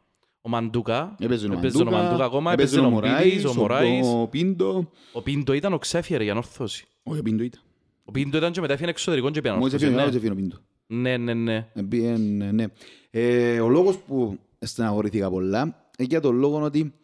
[0.41, 1.15] Ο Μαντούκα.
[1.21, 4.07] Έπαιζε ο Έπαιζε ο Μαντούκα, Μαντούκα ακόμα, έπαιζε έπαιζε ο ο Μπίτης, ο Μωράης, Μωράης.
[4.23, 4.91] ο Πίντο.
[5.13, 6.87] Ο Πίντο ήταν ο Ξέφιερ για νόρθωση.
[7.03, 7.61] Όχι, ο Πίντο ήταν.
[8.05, 9.93] Ο Πίντο ήταν και μετά έφυγε εξωτερικών και πήγαν Μόλις όρθωση.
[9.93, 10.57] έφυγε, Ναι, μόλις έφυγε ο Πίντο.
[10.87, 11.35] Ναι, ναι.
[11.35, 11.71] ναι.
[11.75, 12.65] Εμπίεν, ναι.
[13.11, 15.61] Ε, ο λόγος που στεναχωρήθηκα πολλά
[15.99, 16.95] είναι για τον λόγο ότι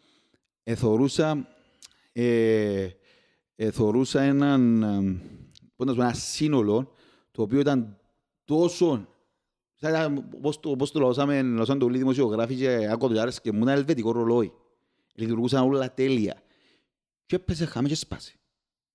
[0.63, 1.47] εθωρούσα,
[2.11, 2.87] ε,
[3.55, 5.21] εθωρούσα έναν, ε,
[5.75, 6.91] πώς να σου πω, ένα σύνολο
[7.31, 7.97] το οποίο ήταν
[8.43, 9.07] τόσο
[9.73, 13.39] σαν- πώς το, πώς το λαούσαμε, λαούσαν το όλοι οι δημοσιογράφοι και άκου το άρεσε
[13.43, 14.51] και μου ένα ελβετικό ρολόι.
[15.15, 16.41] Λειτουργούσαν όλα τέλεια.
[17.25, 18.33] Και έπαιζε χάμες και σπάσε.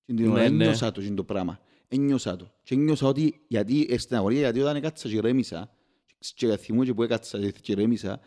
[0.05, 0.65] Και την ώρα Ναι, ναι.
[0.65, 1.61] ένιωσα το, εκείνο το πράγμα.
[1.89, 2.53] Ένιωσα το.
[2.63, 5.71] Και ένιωσα ότι, γιατί ε, στεναχωρία, γιατί όταν έκατσα και ρέμισα,
[6.35, 8.21] και θυμούμαι και που έκατσα και ρέμισα,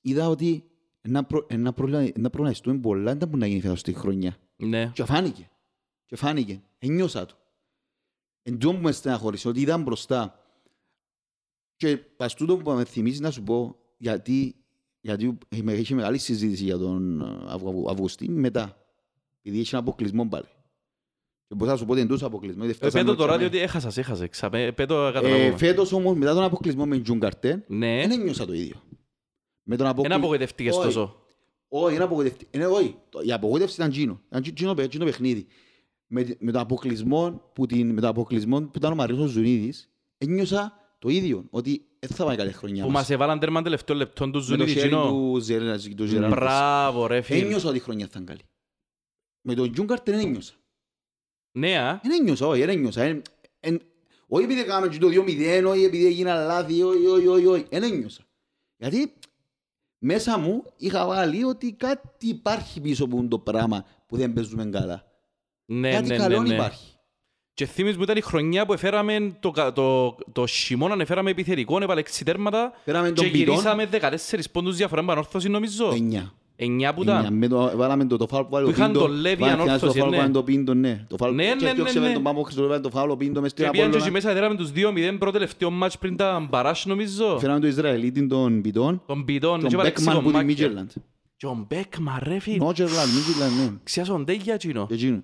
[0.00, 0.64] είδα ότι
[1.00, 4.36] ένα προ- ένα πρόβλημα ένα προβληματιστούμε πολλά δεν μπορεί να γίνει φέτος στη χρονιά.
[4.56, 4.90] Ναι.
[4.94, 5.50] Και φάνηκε.
[6.06, 6.62] Και φάνηκε.
[6.78, 7.34] Ένιωσα το.
[8.42, 10.38] Εν τω που με στεναχώρησε, ότι ήταν μπροστά.
[11.76, 14.54] Και πας τούτο που με θυμίζει να σου πω, γιατί,
[15.00, 18.78] γιατί με- είχε μεγάλη συζήτηση για τον ε, Αυγου- Αυγουστή μετά.
[19.42, 20.46] Επειδή είχε ένα αποκλεισμό πάλι.
[21.54, 22.64] Και μπορούσα να σου πω ότι είναι τόσος αποκλεισμός.
[22.66, 24.28] γιατί Ε, φτάσαμε Πέτω το και ράδιο με- ότι έχασας, έχασες.
[24.28, 25.56] Ξαπέ, πέτω Ε, καταλαβαίνω.
[25.56, 28.76] φέτος όμως, μετά τον αποκλεισμό με Τζουν Καρτέν, Ναι, δεν ένιωσα το ίδιο.
[29.62, 30.16] Με τον δεν αποκλεισμό...
[30.18, 30.84] απογοητευτήκες Όχι.
[30.84, 31.16] τόσο.
[31.68, 32.46] Όχι, είναι απογοητευτή.
[32.50, 34.20] Είναι, όχι, Το- η απογοήτευση ήταν τζίνο.
[34.28, 35.46] Ήταν τζι- τζίνο, παι- τζίνο παιχνίδι.
[36.06, 40.72] Με, με τον αποκλεισμό που, την, με τον αποκλεισμό που ήταν ο Μαρίνος Ζουνίδης, ένιωσα
[40.98, 43.00] το ίδιο, ότι δεν θα πάει καλή χρονιά Που μας.
[43.00, 45.08] μας έβαλαν τέρμα τελευταίο λεπτό του Με το Ζουνίδη χέρι Τζινό.
[45.08, 46.38] του Ζερ- του Ζεράρντος.
[46.38, 47.38] Μπράβο ρε φίλε.
[47.44, 48.40] Ένιωσα ότι η χρονιά θα ήταν καλή.
[49.40, 50.52] Με τον Τζούγκαρτ δεν ένιωσα.
[51.56, 52.00] Ναι, α.
[52.02, 53.02] Δεν ένιωσα, όχι, δεν ένιωσα.
[53.02, 53.22] Εν-
[53.60, 53.80] εν-
[54.26, 57.66] Όχι επειδή κάναμε και το 2-0, όχι επειδή έγινα λάθη, όχι, όχι, όχι, όχι.
[57.70, 58.22] Δεν ένιωσα.
[58.76, 59.12] Γιατί
[59.98, 65.04] μέσα μου είχα βάλει ότι κάτι υπάρχει πίσω από το πράγμα που δεν παίζουμε καλά.
[65.64, 66.54] Ναι, κάτι ναι, καλό ναι, ναι.
[66.54, 66.92] υπάρχει.
[67.54, 71.82] Και θυμίζεις μου ήταν η χρονιά που εφέραμε το, κα- το, το χειμώνα, εφέραμε επιθετικό,
[71.82, 75.90] έβαλε έξι τέρματα Φέραμε και τον Πιτόν, γυρίσαμε 14 πόντους διαφορά με ανόρθωση νομίζω.
[75.90, 76.30] 9.
[76.56, 76.94] 9 που Εννιά.
[77.02, 77.34] ήταν.
[77.34, 79.04] Με το, βάλαμε το, το φάουλ που βάλε Που ο είχαν Πίντο.
[79.06, 80.20] τον Λέβη Βάλε- θυμάσαι ανόρθωση, Το φάουλ που ναι.
[80.20, 81.04] βάλε το Πίντο, ναι.
[81.08, 82.12] Το φάουλ Ναι, και ναι, ναι, διώξαμε ναι.
[82.14, 84.26] τον Πάμο Χριστοδουλεύη, το φάουλ ο Πίντο μες στην Και πήγαν και εκεί Απόλλωνα.
[84.26, 84.70] μέσα έδεραμε τους
[85.14, 87.38] 2-0 πρώτο τελευταίο μάτς πριν τα μπαράς νομίζω.
[87.38, 90.42] Φέραμε τον Ισραηλίτη τον Πιτόν, Τον Πιτόν, και τον έβαλε Μπέκμαν που την ξυγωμάκια.
[90.46, 90.90] Μίτζερλαντ.
[91.36, 92.56] Και ο Μπέκμαν ρε φίλ.
[92.56, 93.76] Νότζερλαντ, Μίτζερλαντ, ναι.
[93.82, 94.86] Ξιάσονται για εκείνο.
[94.86, 95.22] Και εκείνο.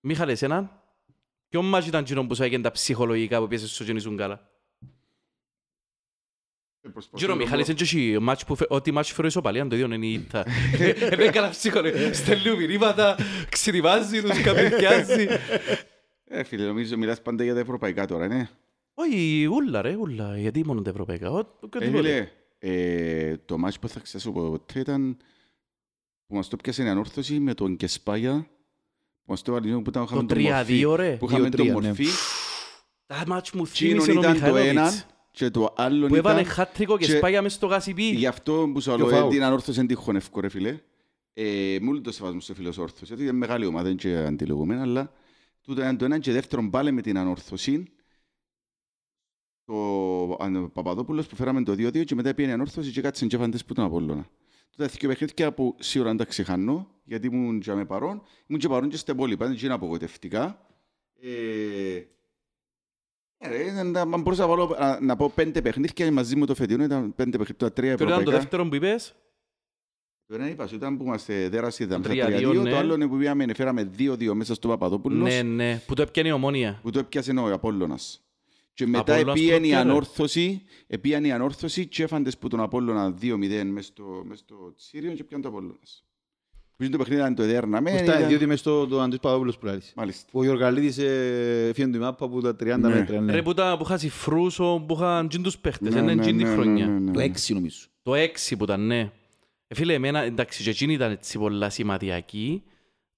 [0.00, 0.70] Μίχαλε, εσέναν.
[1.48, 4.40] Ποιο μάτς ήταν εκείνο που σου έγινε τα ψυχολογικά που πιέσαι στο γεννήσουν καλά;
[7.12, 10.06] Γύρω Μιχάλης, είναι και εσύ, μάτς που φε- ό,τι μάτς φέρω ισοπαλία, το ίδιο είναι
[10.06, 10.44] η ήττα.
[11.12, 12.12] Είναι καλά ψυχολογικά.
[12.12, 13.16] Στέλνει μηνύματα,
[13.48, 15.26] ξετοιμάζει τους, καπνιάζει.
[16.24, 18.48] Ε, φίλε, νομίζω μιλάς πάντα για τα ευρωπαϊκά τώρα, ναι.
[18.94, 20.38] Όχι, ούλα ρε, ούλα.
[20.38, 21.30] Γιατί μόνο τα ευρωπαϊκά.
[21.30, 22.02] ο- Ε, οτιδήποτε.
[22.02, 25.16] φίλε, ε, το μάτς που θα ξέσω ποτέ ήταν
[26.26, 28.46] που μας το πιάσε η ανόρθωση με τον Κεσπάγια
[29.24, 31.16] που μας το βάλει που ήταν είχαμε Το τον μορφή 3-2 ρε.
[31.18, 31.72] που είχαμε τον 2-3, ναι.
[31.72, 32.06] μορφή
[33.06, 35.06] Τα μάτς μου Τσίνον θύμισε ο ήταν το ένα Μιχαήλοβιτς.
[35.32, 38.02] Και το άλλο Που έβαλε ήταν χάτρικο και και- σπάγια μες στο γασιπί.
[38.02, 39.30] γι' αυτό που σου Και ο λέω ε, φάουλ.
[39.30, 40.80] την ανόρθωση είναι τυχόν εύκολο ρε φίλε
[41.32, 44.82] ε, μου το σεβασμό στο φίλος όρθος γιατί είναι μεγάλη ομάδα δεν είναι και αντιλογούμενα
[44.82, 45.12] αλλά
[45.62, 47.84] τούτο ήταν το ένα και δεύτερον πάλι με την ανόρθωση
[49.64, 53.36] το αν- Παπαδόπουλος που φέραμε το 2-2 και μετά πήγαινε η ανόρθωση και κάτσε και
[53.36, 54.26] φαντές που τον Απόλλωνα.
[54.70, 58.68] Τούτα δύο παιχνίδια που σίγουρα δεν τα ξεχάνω, γιατί ήμουν και με παρόν, ήμουν και
[58.68, 60.66] παρόν και στα υπόλοιπα, δεν είναι απογοητευτικά.
[61.20, 63.31] Ε, ε, ρε, ήταν τα-
[63.96, 67.36] αν μπορούσα να, βάλω, να, να πω πέντε παιχνίδια μαζί με το φετινό, ήταν πέντε
[67.38, 68.40] παιχνίδια, τα τρία Ποιο ήταν το ευρωπαϊκά.
[68.40, 69.14] δεύτερο που είπες.
[70.26, 72.70] Το ένα είπα σου, ήταν που είμαστε δέραση, ήταν Το στα 3-2, 3-2, ναι.
[72.70, 75.82] το άλλο είναι που πήγαμε, φέραμε 2-2 μέσα στο Παπαδόπουλος, Ναι, ναι.
[75.86, 76.78] Που το έπιανε η ομόνια.
[76.82, 78.22] που το έπιασε ο Απόλλωνας.
[78.74, 79.76] Και μετά Απόλλωνας επίεν η πρώτη, ρε.
[79.76, 85.12] ανόρθωση, επίεν η ανόρθωση και έφαντες που τον Απόλλωνα 2-0 μες στο, μες στο Τσίριο
[85.12, 86.04] και πιάνε το Απόλλωνας.
[86.82, 87.82] Που είναι το παιχνίδι ήταν το εδέρνα.
[87.82, 89.92] Που στα- Διότι μες στο το Αντρής Παπαδόπουλος που λάρεις.
[89.96, 90.28] Μάλιστα.
[90.32, 92.94] Ο Γιωργαλίδης ε, έφυγε τη μάπα από τα 30 Ναι.
[92.94, 93.20] μέτρα.
[93.20, 93.32] ναι.
[93.32, 95.94] Ρε που τα- που είχα Φρούσο, που είχαν τζιν τους παίχτες.
[95.94, 96.86] Ναι, Είναι ναι, τζιν τη ναι, ναι, χρονιά.
[96.86, 97.10] ναι, ναι.
[97.12, 97.78] Το 6 νομίζω.
[98.02, 99.10] Το έξι που ήταν, ναι.
[99.68, 102.62] Ε, φίλε, εμένα, εντάξει, και εκείνη ήταν έτσι πολλά σημαντική.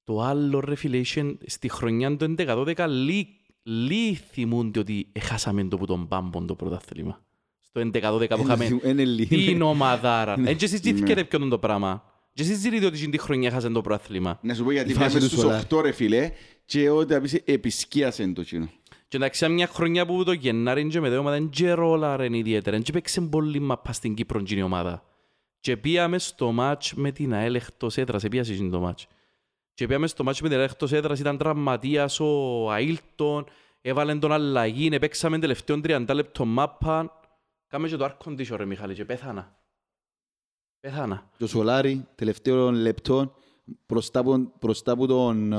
[0.05, 3.27] Το άλλο, ρε φίλε, είχε στη χρονιά του 11-12 λί-
[3.62, 7.20] λίγοι θυμούνται ότι έχασαμε το που τον Πάμπον το πρωτάθλημα.
[7.61, 9.29] Στο 11-12 που είχαμε Είναι λίγο.
[9.29, 10.35] την ομαδάρα.
[10.44, 11.24] Εν και συζητήκετε Ναι.
[11.24, 12.03] ποιο είναι το πράγμα.
[12.35, 14.38] Και συζητείτε ότι εκείνη τη χρονιά έχασαν το πρωτάθλημα.
[14.42, 15.62] Να σου πω γιατί Η φάση πήγαμε τους στους Σολάρ.
[15.64, 16.31] 8 ρε φίλε
[16.64, 18.70] και όταν πεις επισκίασαν το κοινό.
[19.09, 22.77] Και εντάξει, μια χρονιά που το Γενάρη και μετά η ομάδα δεν και ρόλαρεν ιδιαίτερα.
[22.77, 25.05] Δεν παίξε πολύ μαπά στην Κύπρο εκείνη η ομάδα.
[25.61, 29.07] Και πήγαμε στο μάτς με την ΑΕΛ εκτός έδρας, επίασε εκείνη το μάτς.
[29.75, 33.47] Και πήγαμε στο μάτς με την ΑΕΛ εκτός έδρας, ήταν τραυματίας ο Αίλτον,
[33.81, 37.18] έβαλε τον αλλαγή, παίξαμε τελευταίο 30 λεπτό μάπα
[37.75, 39.57] Κάμε και το air condition ρε Μιχάλη και πέθανα.
[40.85, 41.31] Πέθανα.
[41.38, 43.35] Το Σολάρι, τελευταίο λεπτό,
[43.87, 45.53] μπροστά από- μπροστά από τον...
[45.53, 45.57] ε,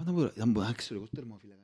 [0.00, 1.60] Ήταν που- ήταν που- α, ξέρω εγώ, τερμοφύλακας.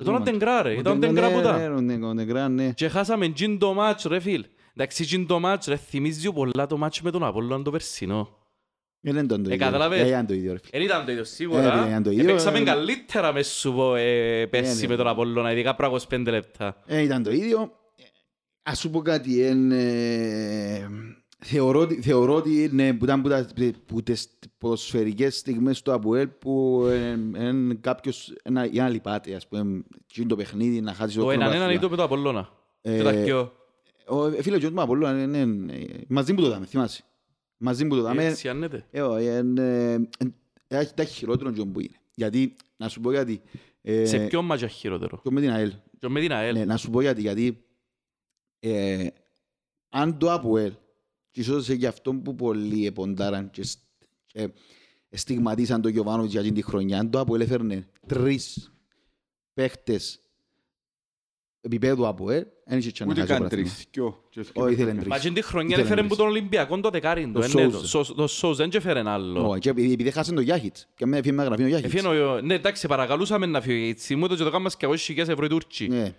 [0.00, 1.84] Ήταν ο Τεγκρά ρε, ήταν ο Ναι, Τεγκρά που ναι, ήταν.
[1.84, 2.72] ναι, ναι, ο Τεγκρά, ναι.
[2.72, 4.44] Και χάσαμε τζιν το μάτς ρε φίλ.
[4.76, 8.36] Εντάξει τζιν το μάτς ρε, θυμίζει πολλά το μάτς με τον Απόλλωνα το περσινό.
[9.00, 9.66] Ε, δεν ήταν το Ε, ίδιο.
[9.66, 10.00] καταλάβες.
[10.00, 10.70] Ε, ήταν το ίδιο, ρε φίλε.
[10.72, 11.82] Δεν ήταν το ίδιο Ε, σίγουρα.
[11.84, 15.04] ρε, ήταν το ίδιο, Έπαιξαμε ε, καλύτερα μες σου πω ε, πέρσι ναι, με τον
[15.04, 15.10] ναι.
[15.10, 16.76] Απόλλωνα, ειδικά προ 25 λεπτά.
[16.86, 17.72] Ε, ήταν το ίδιο.
[18.62, 20.88] Ας σου πω κάτι, εν, ε,
[21.38, 23.48] θεωρώ, ότι- θεωρώ ότι είναι που ήταν που, τα,
[23.86, 29.48] που τις ποδοσφαιρικές στιγμές του ΑΠΟΕΛ που εν, εν κάποιος, ένα, για να λυπάται, ας
[29.48, 31.74] πούμε, και είναι το παιχνίδι να χάσεις Το το έναν έναν πρωτάθλημα.
[31.78, 32.48] ήταν με τον Απόλλωνα.
[32.80, 33.52] Ε, Και τα δυο.
[34.08, 37.02] Ο ε, φίλος του Απόλλωνα, ναι, ναι, ε, μαζί μου το δάμε, θυμάσαι.
[37.56, 38.24] Μαζί μου το δάμε.
[38.24, 38.86] Έτσι άνεται.
[38.90, 40.34] Ε, όχι, εν, ε, εν,
[40.68, 41.96] έχει τα χειρότερο τζον που είναι.
[42.14, 43.40] Γιατί, να σου πω γιατί,
[43.82, 46.54] ε, Σε ποιο μάτια χειρότερο; και με την ΑΕΛ, Και με την ΑΕΛ.
[46.54, 47.64] Ναι, να σου πω γιατί, γιατί
[48.60, 49.06] ε,
[49.88, 50.72] αν το ΑΠΟΕΛ
[51.30, 53.78] και ίσως γι' αυτό που πολλοί εποντάραν και, σ-
[54.26, 54.50] και
[55.10, 58.72] στιγματίσαν τον Γιωβάνοβιτς για την τη χρονιά, αν το ΑΠΟΕΛ έφερνε τρεις
[59.54, 60.20] παίχτες
[61.60, 63.70] επίπεδου ΑΠΟΕΛ, δεν είχε και να Ούτε χάσει το καν πρωτάθλημα.
[63.74, 64.24] τρεις, δυο.
[64.30, 64.68] Και Όχι, δυο.
[64.68, 65.22] ήθελε Μα τρεις.
[65.22, 67.40] και την χρονιά Ήθελε έφερε να που τον Ολυμπιακό το δεκάριν του.
[67.40, 67.70] Το ε, ναι, Sousa.
[67.90, 69.48] το Sousa- Το Sousa δεν και έφερε άλλο.
[69.48, 71.94] Όχι, και επειδή επειδή χάσαν το Γιάχιτς και με έφυγε με γραφείο ο Γιάχιτς.
[71.94, 73.88] Εφήνω, ε, ναι, εντάξει, παρακαλούσαμε να φύγει.
[73.88, 75.88] Έτσι μου το και το κάνουμε και εγώ χιλιάδες ευρώ οι Τούρκοι.
[75.88, 76.14] Ναι.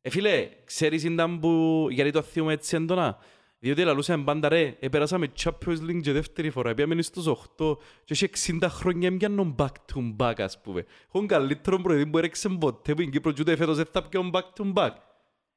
[0.00, 3.18] Ε, φίλε, ξέρεις ήταν που, γιατί το θυμούμε έτσι έντονα;
[3.64, 7.26] Διότι λαλούσαμε πάντα ρε, επέρασαμε Champions League και δεύτερη φορά, πήγαμε στους
[7.58, 8.28] 8 και έχει
[8.60, 10.84] 60 χρόνια έμπιανον back to back ας πούμε.
[11.14, 14.30] Έχουν καλύτερο προεδρή που έρεξε ποτέ που είναι Κύπρο και ούτε φέτος δεν θα πιόν
[14.34, 14.90] back to back.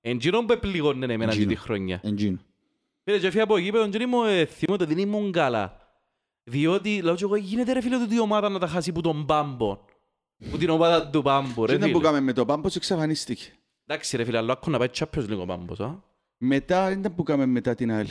[0.02, 1.44] Εν γίνον που επληγώνε εμένα Εντζίνο.
[1.44, 2.00] αυτή τη χρονιά.
[2.04, 2.38] Εντζίνο.
[3.04, 5.78] Φίλε, και έφυγα από εκεί, πέρα, και μου ε, θυμούνται, δεν ήμουν καλά.
[6.44, 9.26] Διότι, λέω και εγώ, γίνεται ρε φίλε ότι η ομάδα να τα χάσει που τον
[9.26, 9.80] Πάμπο.
[10.52, 12.08] Που την ομάδα του Πάμπο, Και ρε ήταν που φίλε.
[12.10, 13.54] κάμε με το Πάμπος εξαφανίστηκε.
[13.88, 16.04] Εντάξει ρε φίλε, αλλά άκου να πάει Champions League ο Πάμπος, α.
[16.38, 18.08] Μετά, ήταν που κάμε μετά την ΑΕΛ.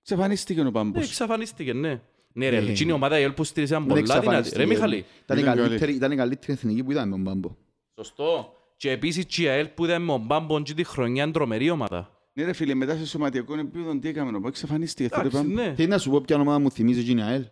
[0.00, 1.04] Εξαφανίστηκε ο Ναι, Πάμπος.
[1.04, 2.00] εξαφανίστηκε, ναι.
[2.32, 4.18] Ναι ρε, Ε, εκείνη η ομάδα η ΕΛ που στήριζαν Δεν πολλά δυνατή.
[4.18, 4.60] εξαφανίστηκε.
[4.62, 5.60] Ρε Μιχαλή, Ήταν η Ήταν καλή.
[5.68, 7.56] καλύτερη- Ήταν η καλύτερη εθνική που είδαμε με τον Μπάμπο.
[7.94, 8.54] σωστό.
[8.76, 11.70] Και επίσης και η ΑΕΛ που είδαμε με τον Πάμπος και τη χρονιά είναι τρομερή
[11.70, 12.10] ομάδα.
[12.32, 15.08] Ναι ρε φίλε, μετά σε σωματιακό επίπεδο τι έκαμε, ο εξαφανίστηκε.
[15.08, 15.66] θέλει Εντάξει, Πάμπος.
[15.66, 15.74] ναι.
[15.74, 17.46] Τι να σου πω ποια ομάδα μου θυμίζει εκείνη η ΑΕΛ;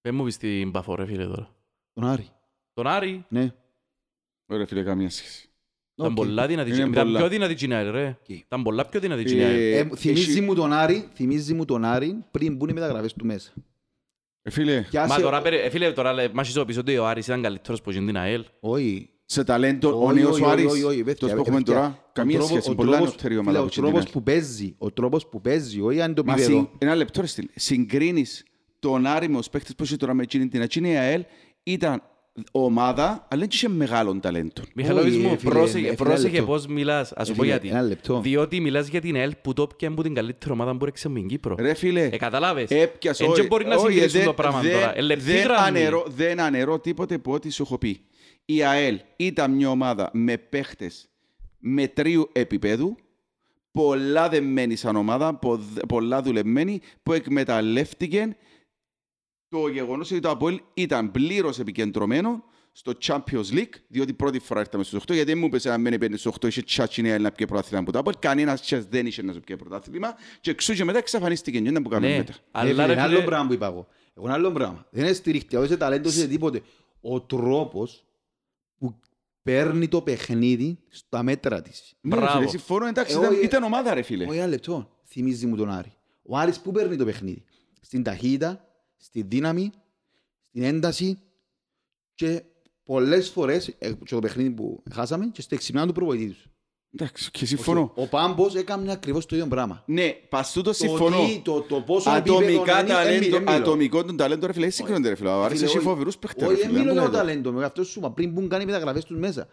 [0.00, 1.54] Δεν μου πεις την Παφό ρε φίλε τώρα.
[1.92, 2.28] Τον Άρη.
[2.72, 3.52] Τον Άρη Ναι.
[4.46, 5.49] Ωραία φίλε, καμία σχέση.
[6.00, 6.14] Ήταν Οκ.
[6.16, 6.70] πολλά δυνατή.
[6.70, 7.18] Είναι Ήταν πολλά.
[7.18, 8.16] πιο δυνατή η ΑΕΛ ρε.
[8.20, 8.28] Οκ.
[8.28, 9.54] Ήταν πολλά πιο δυνατή η ΑΕΛ.
[9.54, 13.12] Ε, Ε, θυμίζει εσύ- μου τον Άρη, θυμίζει μου τον Άρη πριν μπουν οι μεταγραφές
[13.12, 13.52] του μέσα.
[14.42, 16.96] Ε, Φίλε, Και άσε- Μα τώρα, περι- ε, φίλε, τώρα λέ- μας είσαι πίσω ότι
[16.98, 18.44] ο Άρης ήταν καλύτερος που γίνει την ΑΕΛ.
[18.60, 19.08] Όχι.
[19.32, 21.56] σε ταλέντο, ο Όχι, νέος όχι, ο όχι, Άρης, όχι, όχι, παιδιά, τόσο που έχουμε
[21.56, 21.74] παιδιά.
[21.74, 24.00] τώρα, Ο καμία τρόπος- σχέση, ο πολλά τρόπος- νεότερη φίλε, ομάδα Ο από την τρόπος
[24.00, 24.10] ΑΕΛ.
[24.12, 26.70] που παίζει, ο τρόπος που παίζει, όχι αν το Μα συν- επίπεδο.
[26.78, 27.48] Ένα λεπτό ρε στυλ.
[27.54, 28.44] Συγκρίνεις
[28.78, 31.22] τον Άρη με τους παίχτες που είχε τώρα με εκείνη την εκείνη η ΑΕΛ
[31.62, 32.02] ήταν
[32.50, 34.62] ομάδα, αλλά δεν είχε μεγάλο ταλέντο.
[34.74, 36.52] Μιχαλόβης Όχι, μου, ε, φίλε, πρόσεχε, ε, φίλε, πρόσεχε ένα λεπτό.
[36.52, 37.12] πώς μιλάς.
[37.12, 37.68] Ας σου Ε, πω φίλε, γιατί.
[37.68, 38.20] ένα λεπτό.
[38.20, 41.18] Διότι μιλάς για την ΑΕΛ που το πιάνε που την καλύτερη ομάδα που έρεξε με
[41.18, 41.54] την Κύπρο.
[41.58, 42.70] Ρε φίλε, Ε, καταλάβες.
[42.70, 44.96] έπιασες, Εν και μπορεί να όχι, συγκρίσουν δεν- το πράγμα δεν- τώρα.
[44.98, 45.66] Ε, λεπτή δεν γραμμή.
[45.78, 48.00] αναιρώ- Δεν αναιρώ τίποτε από ό,τι σου έχω πει.
[48.44, 51.08] Η ΑΕΛ ήταν μια ομάδα με παίχτες
[51.58, 52.96] μετρίου επίπεδου,
[53.72, 58.36] πολλά δεμένη σαν ομάδα, πο- πολλά δουλεμένη, που εκμεταλλεύτηκε
[59.50, 64.84] το γεγονός ότι το Αποέλ ήταν πλήρως επικεντρωμένο στο Champions League, διότι πρώτη φορά ήρθαμε
[64.84, 67.46] στους 8, γιατί μου είπες αν μένει πέντε στους 8, είχε τσάτσι νέα να πιέ
[67.46, 70.84] πρωτάθλημα από το Αποέλ, κανένας τσάς δεν είχε να σου πιέ πρωτάθλημα και εξού και
[70.84, 72.32] μετά εξαφανίστηκε, και δεν που κάνουμε Ναι, μετά.
[72.32, 73.86] Ε, αλλά φίλε, ρε ένα άλλο φίλε, πράγμα που είπα εγώ.
[74.16, 74.86] Εγώ ένα άλλο πράγμα.
[74.90, 76.62] Δεν είναι στηριχτή, όχι σε ταλέντος, όχι σε τίποτε.
[77.00, 78.04] Ο τρόπος
[78.78, 79.00] που
[79.42, 81.94] παίρνει το παιχνίδι στα μέτρα της.
[82.00, 82.38] Ναι, ρε Μπράβο.
[82.38, 84.24] φίλε, συμφωνώ, εντάξει, Ε, ήταν, όχι, ήταν ομάδα ρε φίλε.
[84.26, 84.90] Όχι ένα λεπτό.
[85.04, 85.92] Θυμίζει μου τον Άρη.
[86.22, 87.44] Ο Άρης που παίρνει το παιχνίδι.
[87.80, 88.64] Στην ταχύτητα,
[89.00, 89.70] στη δύναμη,
[90.48, 91.18] στην ένταση
[92.14, 92.42] και
[92.84, 96.44] πολλές φορές, ε, και το παιχνίδι που χάσαμε, και στο εξημνά του προβοητή τους.
[96.94, 97.92] Εντάξει, και συμφωνώ.
[97.94, 99.82] Ο Πάμπος έκανε ακριβώς το ίδιο πράγμα.
[99.86, 101.16] Ναι, πας τούτο Το συμφωνώ.
[101.26, 103.56] τι- Το, το πόσο Ατομικά επίπεδο είναι, ταλέντο, δεν μιλώ.
[103.56, 105.28] ατομικό τον ταλέντο ρε φίλε, δεν συγκρίνονται ρε φίλε.
[105.28, 106.78] Ο Άρης Φίλε, έχει όχι- φοβερούς παίχτες ρε Όχι, δεν φίλε.
[106.80, 107.26] μιλώ δεν για το μπορεί.
[107.28, 107.52] ταλέντο.
[107.52, 109.48] Με αυτό σου είπα πριν που κάνει μεταγραφές τους μέσα.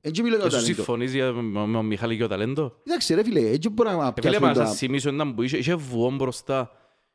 [0.00, 0.74] Έτσι μιλώ για το Εσύ ταλέντο.
[0.74, 3.94] συμφωνείς για- με με τον Μιχάλη και το ταλέντο; Εντάξει ρε φίλε, έτσι μπορεί να
[3.94, 4.66] Ε, Φίλε, πιάσουμε μα τα...
[4.66, 6.70] σας θυμίσω έναν που είχε, είχε βουόν μπροστά.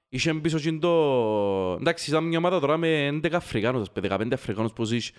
[0.09, 0.91] Είχε πίσω και το...
[1.79, 5.11] Εντάξει, ήταν μια ομάδα τώρα με 11 Αφρικάνους, ας πούμε, 15 Αφρικάνους πως είχε.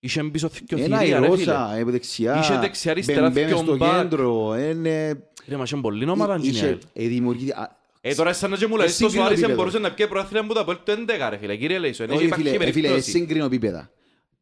[0.00, 1.52] Είχε πίσω θκιο Ένα θηρία, ρε φίλε.
[1.52, 4.00] Ρώσα, ε, δεξιά, Είχε δεξιά, αριστερά, μπεμπέμ δυο στο μπακ.
[4.00, 5.22] κέντρο, είναι...
[5.48, 6.78] Ρε, μα είχε πολλή ομάδα είχε- Τζινιέλ.
[6.92, 9.46] ε, δημιουργεί- α, Ε, τώρα σαν να και μου λες, Εσύ το Σουάρης επίπεδο.
[9.46, 11.56] δεν μπορούσε να πιέ προάθλημα που το Αποέλ το 11 ρε φίλε.
[11.56, 13.10] Κύριε Λέησο, δεν Όχι, υπάρχει φίλε, ε, φίλε, περίπτωση.
[13.10, 13.90] σύγκρινο επίπεδα.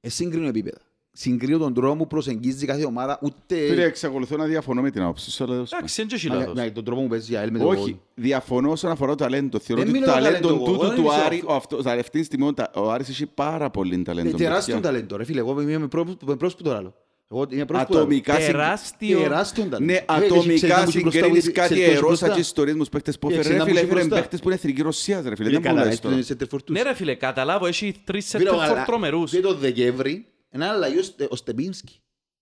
[0.00, 0.78] Ε, σύγκρινο επίπεδα.
[1.16, 3.56] Συγκρίνω τον τρόπο που προσεγγίζει κάθε ομάδα, ούτε...
[3.56, 6.34] Φίλε, εξακολουθώ να διαφωνώ με την άποψη σου, αλλά δεν σου Εντάξει, δεν έχει Μα-
[6.34, 6.54] λάθος.
[6.54, 9.58] μα τον τρόπο που παίζει η ΑΕΛ με το Όχι, διαφωνώ όσον αφορά το ταλέντο.
[9.58, 11.52] Θεωρώ Δεν ότι το μιλώ για ταλέντο ταλέντο, εγώ τούτου δεν του μιλώ Άρη, αυτό.
[11.52, 14.36] ο αυτό- σε αυτή τη στιγμή ο Τα- ο Άρης έχει πάρα πολύ Ε, ταλέντο.
[14.36, 14.90] τεράστιο παιδιά.
[14.90, 15.38] ταλέντο, ρε φίλε.
[15.38, 15.88] Εγώ είμαι με
[16.36, 16.94] πρόσωπο το άλλο.
[17.30, 18.02] Εγώ είμαι πρώτος που τα λέω.
[18.04, 19.20] Ατομικά συγκ- Τεράστιο.
[19.20, 19.84] Τεράστιο ταλέντο.
[19.92, 22.28] Ναι, Ε, ξέρεις να ατομικά μου μπροστά συγκρίνεις που- κάτι ξέρεις πώς αερόσα μπροστά.
[22.28, 23.48] και ιστορίες μου στους παίχτες που Ε, έφερε.
[23.48, 24.04] ξέρεις Ρε να μου φίλε, μπροστά.
[24.06, 25.48] έφερε παίχτες που είναι εθνική Ρωσίας, ρε φίλε.
[25.48, 26.14] Είναι Δεν καλά, πολλά έτσι τώρα.
[26.14, 26.76] είναι σε τερφορτούς.
[26.76, 29.30] Ναι ρε φίλε, καταλάβω, έχει τρεις Φίλε, σέντερ αλλά- τρομερούς.
[29.30, 32.00] Και το Δεκέμβρη, ένα αλλαγή ο Στε- ο Στεπίνσκι.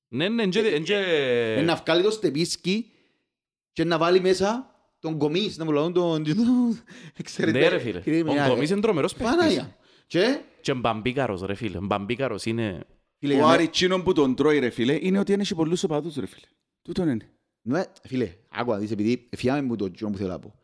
[0.09, 1.05] Ναι, ναι, εντζε- εντζε-
[1.59, 2.91] Ε, Να βγάλει το Στεπίνσκι
[3.73, 6.25] και να βάλει μέσα τον Κομίς, να μου λένε τον...
[6.25, 6.83] τον-
[7.23, 9.37] Ξέρετε, Ναι ρε φίλε, κύριε ο Μιχάλη, Γκομής είναι τρομερός παίχτης.
[9.37, 9.77] Πανάγια.
[10.07, 12.85] Και, Και μπαμπίκαρος ρε φίλε, μπαμπίκαρος είναι...
[13.19, 15.83] φίλε, Ο για μέ- Άρη τσίνον που τον τρώει ρε φίλε είναι ότι έχει πολλούς
[15.85, 16.47] οπαδούς ρε φίλε.
[16.83, 17.29] Τούτον είναι.
[17.63, 20.55] Ναι, φίλε, άκουα, δεις, επειδή εφιάμε μου το κοινό που θέλω να πω.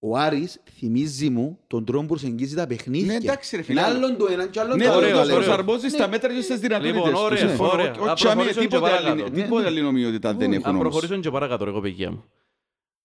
[0.00, 3.06] Ο Άρης θυμίζει μου τον τρόπο που προσεγγίζει τα παιχνίδια.
[3.06, 3.80] Ναι, εντάξει, ρε φίλε.
[3.80, 4.98] Είναι άλλον το ένα και άλλον Ναι, το άλλο.
[4.98, 5.36] ωραίο, ωραίος, ωραίο.
[5.44, 7.20] προσαρμόζεις τα μέτρα και στις δυνατότητες Λοιπόν, τους.
[7.20, 7.70] ωραία, Συμφωνώ.
[7.72, 7.94] ωραία.
[8.00, 9.30] Ο- ο Α, Τσάμι, προχωρήσω και τίποτε άλλη- παρακάτω.
[9.30, 10.82] Τίποτε άλλη νομιότητα δεν έχουν Αν όμως.
[10.88, 12.24] προχωρήσω και παρακάτω ρε κοπηγιά μου.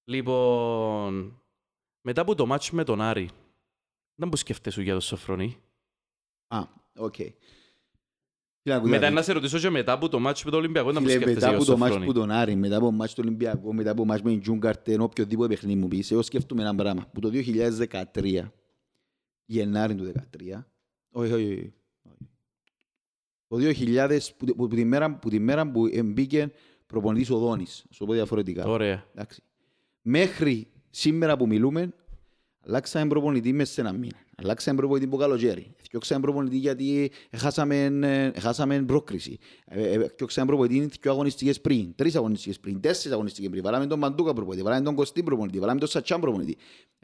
[0.06, 1.42] Λοιπόν,
[2.02, 3.30] μετά από το μάτς με τον Άρη,
[4.16, 5.58] δεν που σκέφτεσαι για το Σοφρονί.
[6.48, 6.60] Α,
[6.98, 7.16] οκ.
[8.64, 9.20] Φίλε, ακούτε, Μετά άκουτε.
[9.20, 11.34] να σε ρωτήσω και μετά από το μάτς με τον Ολυμπιακό, δεν που Φίλε, σκέφτεσαι
[11.36, 12.14] μετά για από το το μάτς Σοφρονί.
[12.14, 14.42] που τον Άρη, μετά από το μάτς του Ολυμπιακού, μετά από το μάτς με την
[14.42, 17.06] Τζούγκαρτεν, οποιοδήποτε παιχνίδι μου πεις, εγώ σκέφτομαι ένα πράγμα.
[17.14, 18.52] Που το 2013,
[19.46, 20.66] Γενάρη του 2013,
[21.12, 21.74] όχι, όχι, όχι.
[23.48, 26.52] Το 2000, που, που, που, τη μέρα, που τη μέρα που μπήκε
[26.86, 28.66] προπονητής ο Δόνης, σου το πω διαφορετικά.
[28.66, 29.04] Ωραία.
[29.14, 29.42] Εντάξει.
[30.02, 31.94] Μέχρι σήμερα που μιλούμε,
[32.66, 34.16] αλλάξαμε προπονητή μέσα σε ένα μήνα.
[34.36, 35.72] Αλλάξαμε προπονητή από καλοκαίρι.
[35.84, 39.38] Φτιάξαμε προπονητή γιατί έχασαμε, ε, έχασαμε πρόκριση.
[39.66, 43.64] Ε, ε, Φτιάξαμε προπονητή δύο αγωνιστικές πριν, τρεις αγωνιστικές πριν, τέσσερις αγωνιστικές πριν.
[43.64, 46.58] Βάλαμε τον Μαντούκα προπονητή, βάλαμε τον Κωστή προπονητή, βάλαμε τον Σατσάν προπονητή.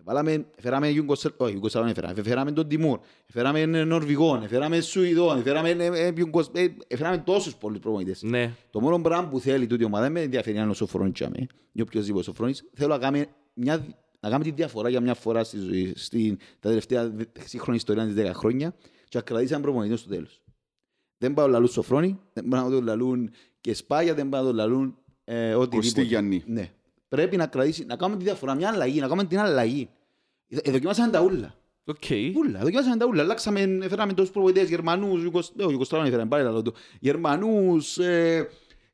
[0.04, 5.70] Βάλαμε, φέραμε Ιουγκοσλ- όχι, Ιουγκοσλαβόν έφεραμε, φέραμε τον Τιμούρ, φέραμε ε, Νορβηγόν, φέραμε Σουηδόν, φέραμε,
[5.70, 8.24] ε, ε, Ιουγκοσ- ε, φέραμε τόσους πολλούς προπονητές.
[8.24, 8.54] Ναι.
[8.70, 11.14] Το μόνο πράγμα που θέλει τούτη η ομάδα δεν με ενδιαφέρει αν είναι ο Σοφρόνης
[11.14, 13.86] και αμέ, ή οποιοςδήποτε Σοφρόνης, θέλω να κάνει, μια,
[14.20, 18.06] να κάνει τη διαφορά για μια φορά στη ζωή, στην, τα τελευταία δε- σύγχρονη ιστορία
[18.06, 18.76] της 10 χρόνια
[19.08, 20.42] και να κρατήσει έναν προπονητή στο τέλος.
[21.18, 24.48] Δεν πα να λαλούν Σοφρόνη, δεν πα να τον λαλούν και Σπάγια, δεν πα να
[24.48, 26.02] τον λαλούν ε, Κωστή οτιδήποτε.
[26.02, 26.44] Γιάννη.
[26.46, 26.72] Ναι.
[27.08, 29.90] Πρέπει να κρατήσει, να κάνουμε τη διαφορά, μια αλλαγή, να κάνουμε την αλλαγή.
[30.48, 31.54] Ε, δοκιμάσαμε τα ούλα.
[31.86, 32.04] Οκ.
[32.36, 33.22] Ούλα, δοκιμάσαμε τα ούλα.
[33.22, 36.74] Αλλάξαμε, φέραμε τόσους προπονητές Γερμανούς, Ιουγκοσ- όχι, Ιουγκοσλαβών έφεραμε, πάλι λαλώ του.
[37.00, 38.50] Γερμανούς, ε,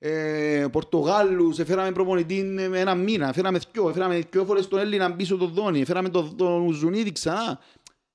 [0.07, 5.15] ε, Πορτογάλους, έφεραμε προπονητή ε, με ένα μήνα, έφεραμε δυο, έφεραμε δυο φορές τον Έλληνα
[5.15, 7.59] πίσω τον Δόνι, έφεραμε τον, τον Ζουνίδη ξανά.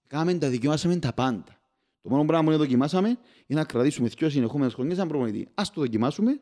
[0.06, 1.60] Κάμε τα, δοκιμάσαμε τα πάντα.
[2.02, 3.08] Το μόνο πράγμα που είναι δοκιμάσαμε
[3.46, 5.48] είναι να κρατήσουμε δυο συνεχόμενες χρονιές σαν προπονητή.
[5.54, 6.40] Ας το δοκιμάσουμε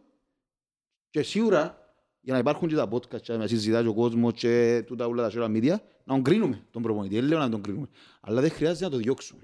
[1.11, 1.79] και σίγουρα
[2.21, 5.39] για να υπάρχουν και τα podcast και να συζητάει ο κόσμος και τούτα όλα τα
[5.39, 7.15] social media, να τον κρίνουμε τον προπονητή.
[7.15, 7.89] Δεν λέω να τον κρίνουμε.
[8.21, 9.41] Αλλά δεν χρειάζεται να το διώξουμε.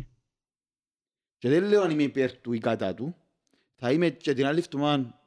[1.38, 3.16] Και δεν λέω αν είμαι υπέρ του ή κατά του.
[3.74, 5.23] Θα είμαι και την άλλη εβδομάδα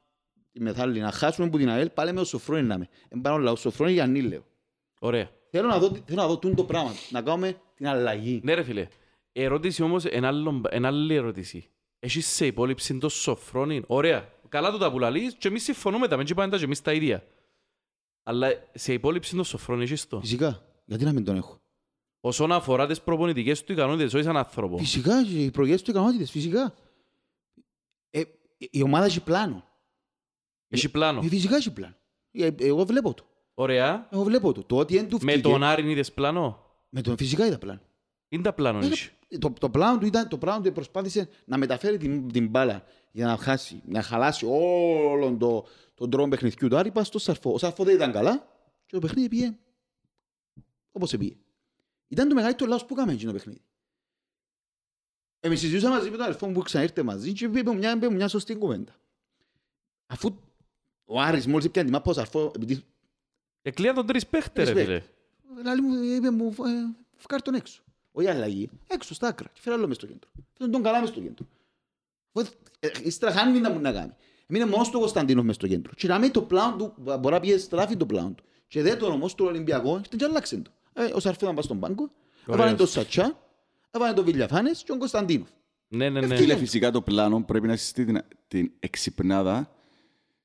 [0.57, 2.89] τη μεθάλλη να χάσουμε που την ΑΕΛ πάλι με ο Σοφρόνη να είμαι.
[3.09, 4.45] Εν πάνω λαό Σοφρόνη για νη λέω.
[4.99, 5.29] Ωραία.
[5.51, 6.91] Θέλω να δω, θέλω να δω τούτο το πράγμα.
[7.09, 8.41] Να κάνουμε την αλλαγή.
[8.43, 8.87] Ναι ρε φίλε.
[9.31, 11.69] Ερώτηση όμως, ένα άλλο- ένα άλλη ερώτηση.
[11.99, 13.83] Έχεις σε υπόλοιψη το Σοφρόνι.
[13.87, 14.29] Ωραία.
[14.49, 16.93] Καλά το τα που λαλείς και εμείς συμφωνούμε τα, μην πάνε τα και εμείς τα
[16.93, 17.23] ίδια.
[18.23, 20.19] Αλλά σε υπόλοιψη το Σοφρόνι έχεις το.
[20.19, 20.61] Φυσικά.
[20.85, 21.61] Γιατί να μην τον έχω;
[22.19, 24.77] Όσον αφορά τις προπονητικές του ικανότητες, όχι σαν άνθρωπο.
[24.77, 26.31] Φυσικά και οι προγές του ικανότητες.
[26.31, 26.73] Φυσικά.
[28.09, 28.21] Ε,
[28.57, 29.63] η ομάδα έχει πλάνο.
[30.69, 31.21] Έχει πλάνο.
[31.23, 31.95] Ε, φυσικά έχει πλάνο.
[32.31, 33.27] Ε, εγώ βλέπω το.
[33.53, 34.07] Ωραία.
[34.11, 34.63] Εγώ βλέπω το.
[34.63, 37.81] Το ότι δεν του Με βγήκε- τον Άρη είδες πλάνο; με τον φυσικά είδα πλάνο.
[38.29, 39.11] Είναι τα πλάνο Ε, έχεις.
[39.39, 43.25] Το, το πλάνο του ήταν, το πλάνο του προσπάθησε να μεταφέρει την, την μπάλα για
[43.25, 47.51] να χάσει, να χαλάσει όλον το, τον τρόπο παιχνιδιού του Άρη πας στο Σαρφό.
[47.53, 48.47] Ο Σαρφό δεν ήταν καλά
[48.85, 49.55] και το παιχνίδι πήγε
[50.91, 51.35] όπως πήγε.
[52.07, 53.61] Ήταν το μεγαλύτερο λάθος που έκαμε εκείνο το παιχνίδι.
[55.39, 58.09] Εμείς συζητούσαμε μαζί με τον αδερφό μου που ξανήρθε μαζί και είπε μου μια, είπε
[58.09, 58.95] μου μια σωστή κουβέντα.
[60.07, 60.39] Αφού
[61.09, 62.83] ο Άρης μόλις έπιανε τη μάπα ο Σαρφό, επειδή
[63.61, 64.85] Εκλεία τον τρεις παίχτες ρε Respect.
[64.85, 65.01] φίλε.
[65.57, 67.81] Δηλαδή μου είπε μου, ε, φκάρ τον έξω.
[68.11, 69.49] Όχι αλλαγή, έξω στα άκρα.
[69.53, 70.29] Και φέρε άλλο μες στο κέντρο.
[70.57, 71.45] Φέρε τον καλά μες στο κέντρο.
[72.33, 74.11] Φε- ε, Ύστερα χάνει να μου να κάνει.
[74.47, 75.91] Έμεινε μόνος του ο Κωνσταντίνος μες στο κέντρο.
[75.95, 78.43] Και να μην το πλάον του, μπορεί να πιέσει στράφει το πλάον του.
[78.67, 80.71] Και δεν τον όμως του Ολυμπιακό, ήρθε και άλλαξε το.
[80.93, 82.11] Ε, ο Σαρφό ήταν πάει στον πάγκο,
[82.47, 82.77] έβαλε Ωραίος.
[82.77, 83.39] τον Σατσά,
[83.91, 85.45] έβαλε τον Βιλιαφάνες και τον Κωνσταντίνο.
[85.87, 86.35] Ναι, ναι, ναι.
[86.35, 89.71] Φίλε, φυσικά το πλάνο πρέπει να συστεί την, την εξυπνάδα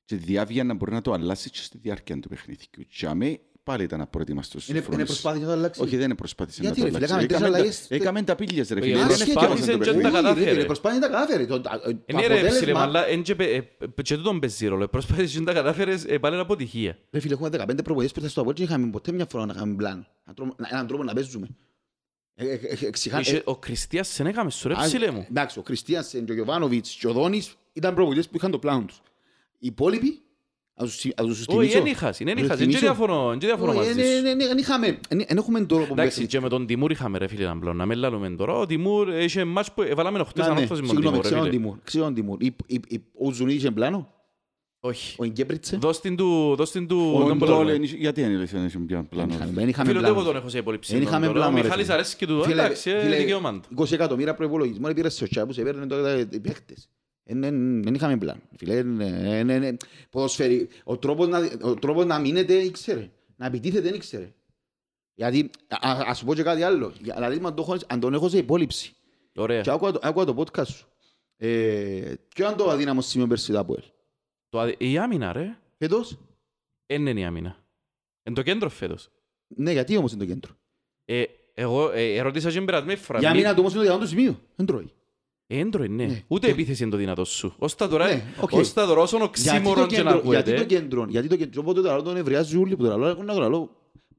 [0.05, 2.67] και τη διάβια να μπορεί να το αλλάσει και στη διάρκεια του παιχνιδιού.
[2.97, 4.67] Και αμέ πάλι ήταν απροετοιμαστός.
[4.67, 4.99] Είναι, Σοφρόνης.
[4.99, 7.25] είναι προσπάθεια να το αλλάξει; Όχι, δεν προσπάθησε Γιατί, να ρε το φίλε, αλλάξει.
[7.25, 7.87] έκαμε τρεις Έκαμε αλλαγές.
[7.87, 8.99] τα- Έκαμε τα πύλιες, ρε Όχι, φίλε.
[8.99, 10.01] δεν Δεν προσπάθησε έφτιαξαν το και παιχνίδι.
[10.01, 10.51] τα Όχι, ρε κατάφερε.
[10.53, 11.45] φίλε, προσπάθεια να τα κατάφερε.
[11.45, 11.69] Το- το
[12.05, 14.87] Ε, Ναι ρε φίλε, αποτέλεσμα- αλλά εν και πε- ε, ε, και τούτον παίζει ρόλο.
[14.87, 16.97] Προσπάθησες να τα κατάφερες, ε, πάλι είναι αποτυχία.
[17.11, 19.53] Ρε φίλε, έχουμε 15 προπονητές που ήρθαν στο Απόλλη και είχαμε ποτέ μια φορά να
[19.53, 20.05] κάνουμε πλάνο.
[20.23, 21.47] Έναν τρόπο- Έναν τρόπο να παίζουμε.
[22.35, 25.25] Ε, ε, ε, εξηγά- Είχε- ε, Ο Κριστίας σε έκαμε σου ρε α, ψηλέ μου.
[25.29, 28.85] Εντάξει, ο Κριστιανσεν και ο Γιωβάνοβιτς και ο Δόνης ήταν προπονητές που είχαν το πλάνο
[28.85, 29.01] τους.
[29.63, 30.21] Οι υπόλοιποι,
[30.75, 31.77] ας τους συ- ας τους Όχι, θυμίσω.
[31.81, 32.57] δεν είχας, δεν Ας τους είχας.
[32.57, 32.79] Δεν θυμίσω.
[32.79, 34.21] διαφωνώ, δεν διαφωνώ Όχι, μαζί ε, ναι, σου.
[34.21, 36.25] ναι, ναι, δεν είχαμε, δεν- δεν έχουμε τρόπο Εντάξει, παίξης.
[36.27, 37.77] και με τον Τιμούρ είχαμε ρε φίλε έναν πλάνο.
[37.77, 38.53] Να μην λάλλουμε τώρα.
[38.53, 41.29] Ο Τιμούρ είχε μάτς που έβαλαμε οχτές Να, ναι, ανόρθωση με τον Συγγνώμη, Τιμούρ ρε
[41.29, 41.61] ξέρω τον φίλε.
[41.61, 41.77] Τιμούρ.
[41.83, 42.41] Ξέρω τον Τιμούρ.
[42.41, 44.13] Η- η- η- Ο Ζουνίδης είχε πλάνο;
[44.79, 45.15] Όχι.
[45.21, 45.77] Ο Γκέμπριτσε.
[45.77, 46.55] Δώσ' την του...
[46.57, 47.11] Δώσ' την του...
[47.15, 47.55] Ο τον πλάνο.
[47.55, 49.33] Ντόλε, γιατί δεν είναι σε πια Δεν πλάνο.
[49.33, 50.31] είχαμε- δεν είχαμε Φίλε, ούτε εγώ πλάνο.
[50.31, 50.93] τον έχω σε υπολήψη.
[50.93, 51.37] Δεν είχαμε τώρα.
[51.39, 51.95] Ο πλάνο, ρε Μιχάλης φίλε.
[51.97, 52.43] αρέσει και του.
[52.43, 53.83] Φίλε, Εντάξει, ε, φίλε, δικαίωμα του.
[53.83, 56.89] 20 εκατομμύρια προϋπολογισμό πήρε σε τσάπους, έπαιρνε τώρα οι παίχτες.
[57.23, 57.49] Ε, ναι,
[57.81, 58.41] Δεν είχαμε πλάνο.
[58.57, 59.75] Φίλε, ε, ε, ναι, ναι.
[60.09, 63.09] Ποδοσφαιρι- ο τρόπος να- ο τρόπος να μείνετε ήξερε.
[63.35, 64.33] Να επιτίθεται δεν ήξερε.
[65.15, 66.93] Γιατί, α- α- ας σου πω και κάτι άλλο.
[67.01, 68.93] Για- Δηλαδή, αν το έχω- αν τον έχω σε υπόλοιψη
[69.35, 69.61] Ωραία.
[69.61, 70.87] και άκουα το- άκουα το podcast σου,
[71.37, 73.83] ε, ποιο είναι το αδύναμο σημείο πέρσι το ΑΠΟΕΛ.
[74.49, 75.57] Το αδε- Η άμυνα, ρε.
[75.77, 76.17] Φέτος,
[76.85, 77.55] Εν είναι η άμυνα.
[78.23, 79.09] Εν το κέντρο φέτος.
[79.47, 80.51] ναι, γιατί όμως είναι το κέντρο;
[81.05, 81.23] Ε,
[81.55, 83.19] Εγώ ε, ερώτησα και περασμένη φορά.
[83.19, 84.39] Για Μη- μήνα του όμως είναι το διάμετο σημείο.
[84.55, 84.91] Δεν τρώει.
[85.47, 86.05] Έντρο είναι.
[86.05, 86.21] Ναι.
[86.27, 87.53] Ούτε επίθεση είναι το δυνατό σου.
[87.57, 88.51] Ως τα τώρα, Ναι, οκ.
[88.51, 90.75] ως τα τώρα όσον Γιατί το οξύμορον και να κέντρο, γιατί το ακούεται.
[90.75, 93.49] κέντρο, γιατί το κέντρο, οπότε τώρα τον ευρεάζει όλοι που τώρα λέω, έχουν να το
[93.49, 93.69] λέω.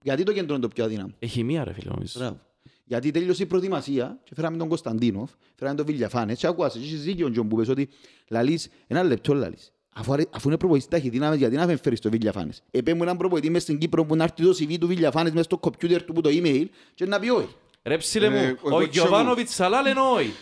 [0.02, 2.18] Γιατί το κέντρο είναι το πιο αδύναμο; Έχει μία ρε φίλε νομίζω.
[2.18, 2.40] Μπράβο.
[2.84, 7.02] Γιατί τέλειωσε η προετοιμασία και φέραμε τον Κωνσταντίνοφ, φέραμε τον Βιλιαφάνες και ακούασε και έχεις
[7.02, 7.88] δίκιο Τζον που πες ότι
[8.28, 9.72] λαλείς, ένα λεπτό λαλείς.
[9.96, 12.62] Αφού, αρε- αφού είναι προπονητής ταχυδύναμες, γιατί να φέρεις το Βιλιαφάνες.
[12.70, 15.44] Επέ μου έναν προπονητή μες στην Κύπρο που να έρθει το CV του Βιλιαφάνες μες
[15.44, 17.48] στο κομπιούτερ του που το email και να πει όχι.
[17.82, 18.84] Ρε ψήλε Ε, μου, εγώ ο ξέρω.
[18.90, 20.32] Γιωβάνοβιτς αλλά λένε όχι.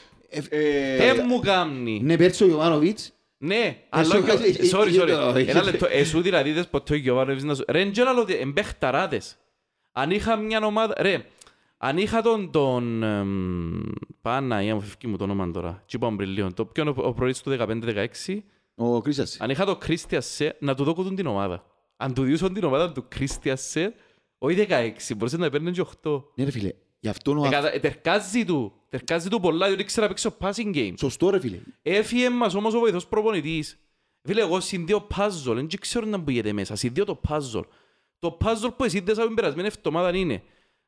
[0.49, 2.01] Ε, Δεν μου κάμνει.
[2.03, 4.05] Ναι, πέρσι ο Ιωβάνοβιτς, Ναι, αλλά...
[4.05, 5.35] σου- ο Γιο- ε, Sorry, ε, sorry.
[5.35, 5.87] ε, Ένα ε, λεπτό.
[5.91, 7.65] Εσού δηλαδή είδες ποτέ ο Γιωβάνοβιτς να σου...
[7.69, 9.37] Ρε, δεν ξέρω ότι εμπέχταράδες.
[9.93, 10.95] Αν είχα μια ομάδα...
[11.01, 11.25] Ρε,
[11.79, 12.51] αν είχα τον...
[12.51, 13.81] τον εμ,
[14.23, 15.83] Πάνα, ή μου φεύγει μου το όνομα τώρα.
[15.87, 16.53] Τι είπαμε πριν λίγο.
[16.53, 18.39] Το ποιον ο- ο προοίτης του 15-16.
[18.75, 19.37] ο Κρίσας.
[19.41, 21.65] Αν είχα το Κρίστια Σε, να του δώκουν την ομάδα.
[21.97, 23.95] Αν του διούσαν την ομάδα του Κρίστια Σε,
[24.39, 26.23] όχι 16, μπορούσε να παίρνει και 8.
[26.35, 27.47] Ναι ρε φίλε, γι' αυτό ο...
[27.47, 28.73] Ε, κατα- ε, Τερκάζει του.
[28.93, 30.93] Τερκάζει του πολλά, διότι ξέρω να παίξω passing game.
[30.99, 31.59] Σωστό ρε φίλε.
[31.83, 33.79] Έφυγε μας όμως ο βοηθός προπονητής.
[34.23, 36.77] Φίλε, εγώ συνδύω puzzle, δεν ξέρω να μπήκετε μέσα.
[36.77, 37.63] Συνδύω το puzzle.
[38.19, 40.43] Το puzzle που εσύνδεσα την περασμένη εβδομάδα είναι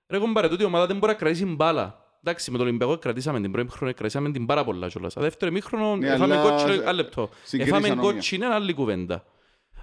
[0.09, 2.03] Ρε κομπάρε, τούτη η ομάδα δεν μπορεί να κρατήσει μπάλα.
[2.23, 5.17] Εντάξει, με τον Ολυμπιακό κρατήσαμε την πρώτη χρόνο, κρατήσαμε την πάρα πολλά κιόλας.
[5.17, 7.29] Α, δεύτερο μήχρονο, Ναι, έφαμε αλλά κότσινο, ένα λεπτό.
[7.45, 8.12] συγκρίνεις Έφαμε ανομία.
[8.12, 9.25] κότσινο, είναι άλλη κουβέντα.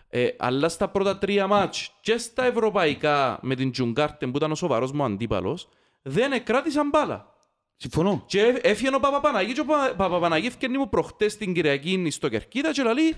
[0.08, 4.56] Ε, αλλά στα πρώτα τρία μάτς και στα ευρωπαϊκά με την Τζουγκάρτεν που ήταν ο
[4.56, 5.68] σοβαρός μου αντίπαλος,
[6.02, 7.36] δεν κράτησαν μπάλα.
[7.82, 8.24] Συμφωνώ.
[8.26, 12.30] Και έφ- έφυγε ο Παπαπαναγί και ο Πα- Παπαπαναγί έφυγε μου προχτές την Κυριακή στο
[12.30, 13.16] Κερκίδα και λέει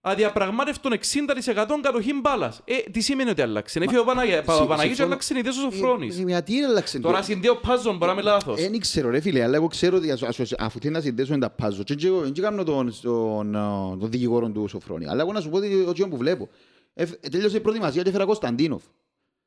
[0.00, 2.60] αδιαπραγμάτευτον 60% κατοχή μπάλας.
[2.64, 5.06] Ε, τι σημαίνει ότι άλλαξε; Έφυγε ο Παναγι- Παπαπαναγί και συμφωνώ.
[5.06, 6.18] άλλαξε η ιδέα ο Ε, Σοφρόνης.
[6.18, 8.60] ε, Γιατί έλαξε Τώρα συνδέω πάζον, μπορεί να είμαι λάθος.
[8.60, 11.50] Δεν ξέρω ρε φίλε, αλλά εγώ ξέρω ότι ας- ας- αφού θέλει να συνδέσουμε τα
[11.50, 15.40] πάζο και εγώ δεν κάνω τον, τον, α, τον δικηγόρο του Σοφρόνη, αλλά εγώ να
[15.40, 16.48] σου πω ότι ότι που βλέπω.
[16.94, 18.82] Ε, τέλειωσε η προετοιμασία και έφερα Κωνσταντίνοφ,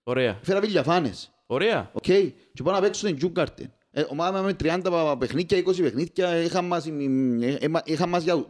[0.04, 0.38] Ωραία.
[0.42, 1.90] έφερα Βιλιαφάνες, Ωραία.
[1.94, 3.72] οκ, και πάω να παίξω την Τζούγκαρτεν.
[3.98, 6.92] Ε, ομάδα με 30 παιχνίδια, 20 παιχνίδια, είχαν μας, ε,
[7.42, 8.46] ε, ε, είχαν μας για...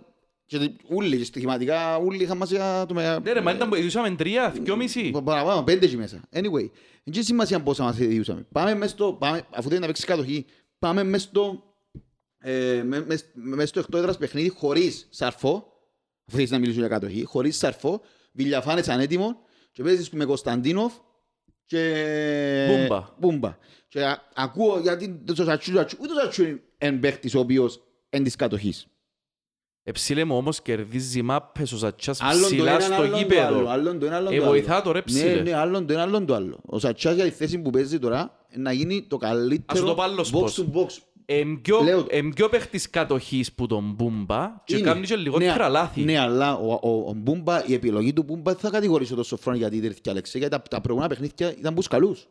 [0.46, 3.20] Και ούλοι, και στοιχηματικά, ούλοι είχαν μας για το με...
[3.24, 5.10] Ναι ρε, μα ήταν που ειδούσαμε τρία, δυόμιση.
[5.10, 6.22] Πα- Παραπάνω, πέντε εκεί μέσα.
[6.34, 6.70] Anyway,
[7.04, 8.48] δεν έχει σημασία πόσα μας διούσαμε.
[8.52, 10.46] Πάμε μες στο, πάμε, αφού θέλει να παίξεις κατοχή,
[10.80, 11.64] πάμε μες στο,
[12.40, 15.52] ε, με- μες, μες στο εκτός έδρας παιχνίδι χωρίς σαρφό,
[16.28, 19.38] αφού θέλεις να μιλήσω για κατοχή, χωρίς σαρφό, Βιλιαφάνες ανέτοιμο
[19.72, 20.94] και παίζεις με Κωνσταντίνοφ
[21.68, 22.68] και...
[22.70, 23.10] Μπούμπα.
[23.20, 23.58] Μπούμπα.
[23.88, 27.82] Και α- ακούω γιατί το Σατσού, Σατσού- ούτε το Σατσού είναι εν παίχτης ο οποίος
[28.10, 28.88] εν της κατοχής.
[29.84, 33.18] Εψίλε μου όμως κερδίζει μάπες ο Σατσάς Άλλον το ψηλά ένα, στο άλλον το άλλο,
[33.18, 33.68] γήπεδο.
[33.70, 34.52] άλλον το ένα, άλλον Ε, το άλλο.
[34.52, 35.42] βοηθά το ρε Ναι, ψήλε.
[35.42, 36.60] ναι, άλλον το ένα, άλλον το άλλο.
[36.66, 40.02] Ο Σατσάς για τη θέση που παίζει τώρα να γίνει το Ας καλύτερο το πω
[40.02, 40.60] άλλος box πώς.
[40.60, 40.88] to box.
[41.30, 44.86] Εμ πιο- Λέω- εμ πιο παίχτης κατοχής που τον Μπούμπα και Είναι.
[44.86, 46.02] κάνει και λιγότερα Ναι, λάθη.
[46.02, 49.58] Ναι, αλλά ο, ο, ο Μπούμπα, η επιλογή του Μπούμπα δεν θα κατηγορήσω τον Σοφρόνη
[49.58, 52.28] γιατί ήρθε Αλεξέ, γιατί τα, τα προηγούμενα παιχνίδια ήταν μπουσκαλούς.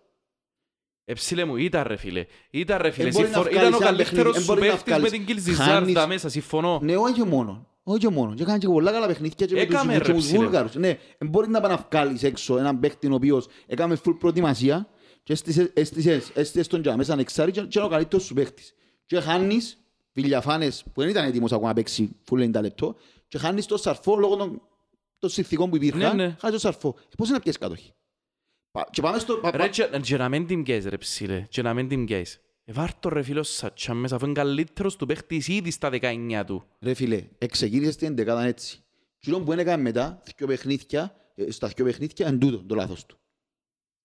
[1.05, 2.27] Εψίλε μου, ήταν ρε φίλε.
[2.51, 3.07] Ήταν ρε φίλε.
[3.07, 3.51] Εν μπορεί να Συμφωνώ.
[3.51, 5.11] βγάλεις Ήταν ο ένα καλύτερος παιχνίδι, εν σου μπορεί να παίχτης με βγάλεις.
[5.13, 6.81] την Κιλζιζάρτα Χάνεις- μέσα, συμφωνώ.
[6.83, 7.67] Ναι, όχι μόνο.
[7.83, 8.35] Όχι μόνο.
[8.35, 10.39] Και έκανε και πολλά καλά παιχνίδια και με τους, Έκαμε, και ρε, με τους ψηλέ.
[10.39, 10.75] Βούλγαρους.
[10.75, 14.89] Ναι, εν μπορεί να πάει να βγάλεις έξω έναν παίχτη ο οποίος έκαμε full προετοιμασία
[15.23, 18.75] και έστησες- έστησες έστησες τον τζα μέσα ανεξάρι και και είναι ο καλύτερος σου παίχτης.
[19.07, 19.79] Και χάνεις
[20.13, 22.97] Βιλιαφάνες που δεν ήταν έτοιμος ακόμα να παίξει full 90 λεπτό
[23.29, 24.63] και χάνεις το σαρφό λόγω των,
[25.19, 26.17] των συνθηκών που υπήρχαν.
[26.17, 26.37] Ναι, ναι.
[26.41, 26.95] Χάνεις το σαρφό.
[26.99, 27.93] Ε, Πώς είναι να πιέσεις κατοχή;
[28.71, 29.37] Πα- Και πάμε στο...
[29.37, 31.47] πα- Ρε πα- και και να μην την πιέσεις ρε ψήλε.
[31.49, 32.41] Και να μην την πιέσεις.
[32.65, 36.43] Ε, βάρ' το ρε φίλος Σατσά μέσα αφού είναι καλύτερος του παίχτης ήδη στα 19
[36.47, 36.65] του.
[36.81, 38.81] Ρε φίλε, εξεκίνησες την εντεκάδα έτσι.
[39.19, 43.17] Τι που έκανε μετά, δυο παιχνίδια, ε, στα δυο παιχνίδια, εν τούτο το λάθος του.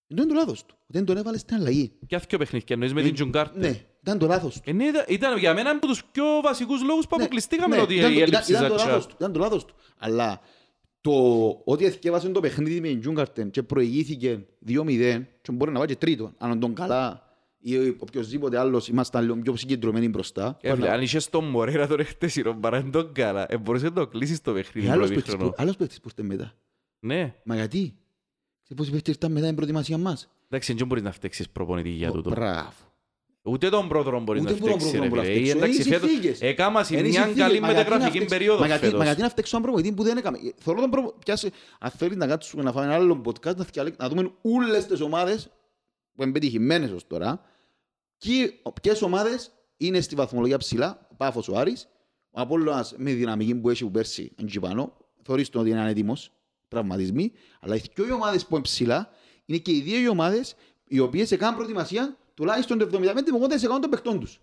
[0.08, 0.76] Εν τούτο το λάθος του.
[0.88, 1.92] Δεν τον έβαλες στην αλλαγή.
[2.08, 4.62] Και αυτό παιχνίδια εννοείς με Ε, την Τζουγκάρτε; Ναι, ήταν το λάθος του.
[4.70, 7.82] Ε, ναι, ήταν- Ήταν για μένα από τους πιο βασικούς λόγους που Ναι, αποκλειστήκαμε ναι,
[7.82, 9.08] ότι ήταν η το- ήταν- έλλειψη ήταν το λάθος Σατσά.
[9.08, 9.76] του, Ήταν το λάθος του.
[9.98, 10.42] Αλλά
[11.02, 11.12] το
[11.64, 15.96] ότι εθιέβασε το παιχνίδι με την Τζούγκαρτεν και προηγήθηκε 2-0 και μπορεί να πάει και
[15.96, 17.26] τρίτο, αν τον καλά
[17.60, 20.58] ή οποιοςδήποτε άλλος ήμασταν λίγο πιο συγκεντρωμένοι μπροστά.
[20.62, 24.08] Ε, φίλε, Αν είχες τον Μωρέρα τον χτεσινό παρά τον καλά, ε, μπορούσε να το
[24.08, 25.50] κλείσεις το παιχνίδι Ε, άλλος πρώτη παίχτης χρονό.
[25.50, 26.54] που- Άλλος παίχτης που ήρθε μετά.
[27.00, 27.34] Ναι.
[27.44, 27.96] Μα γιατί;
[28.64, 32.12] Ξέρεις πόσοι παίχτες ήρθαν μετά την προετοιμασία μας; Εντάξει, δεν μπορείς να φταίξεις προπονητή για
[32.12, 32.30] τούτο.
[32.30, 32.72] Μπράβο.
[33.44, 35.22] Ούτε τον πρώτο μπορείς να Ούτε μπορώ φταίξεις, ρε να φίλε.
[35.24, 35.52] φταίξω.
[35.52, 36.42] Ε, Εντάξει, Είναι οι φέτος συνθήκες.
[36.42, 37.48] έκαμασαι Είναι οι μια συνθήκες.
[37.48, 39.06] καλή Μα γιατί να μεταγραφική φταίξω- περίοδο μα γιατί- Μα φέτος.
[39.06, 40.38] γιατί να φταίξω έναν προπονητή που δεν έκαμε.
[40.58, 44.00] Θέλω τον προπο- πιάσε- αν θέλεις να κάτσουμε να φάμε ένα άλλο podcast, να θυκιαλέ-
[44.00, 45.50] να δούμε όλες τις ομάδες
[46.16, 47.42] που είναι πετυχημένες ως τώρα
[48.18, 51.88] και ποιες ομάδες είναι στη βαθμολογία ψηλά, ο Πάφος ο Άρης,
[52.32, 55.80] ο Απόλλωνας με τη δυναμική που έχει που πέρσι εν πάνω, θεωρείς τον ότι είναι
[55.80, 56.32] ανέτοιμος,
[56.68, 59.10] τραυματισμοί, αλλά οι δύο ομάδες που είναι ψηλά
[59.46, 60.56] είναι και οι δύο οι ομάδες
[60.88, 64.40] οι οποίες έκαναν προετοιμασία τουλάχιστον το 75 με 80% των παιχτών τους.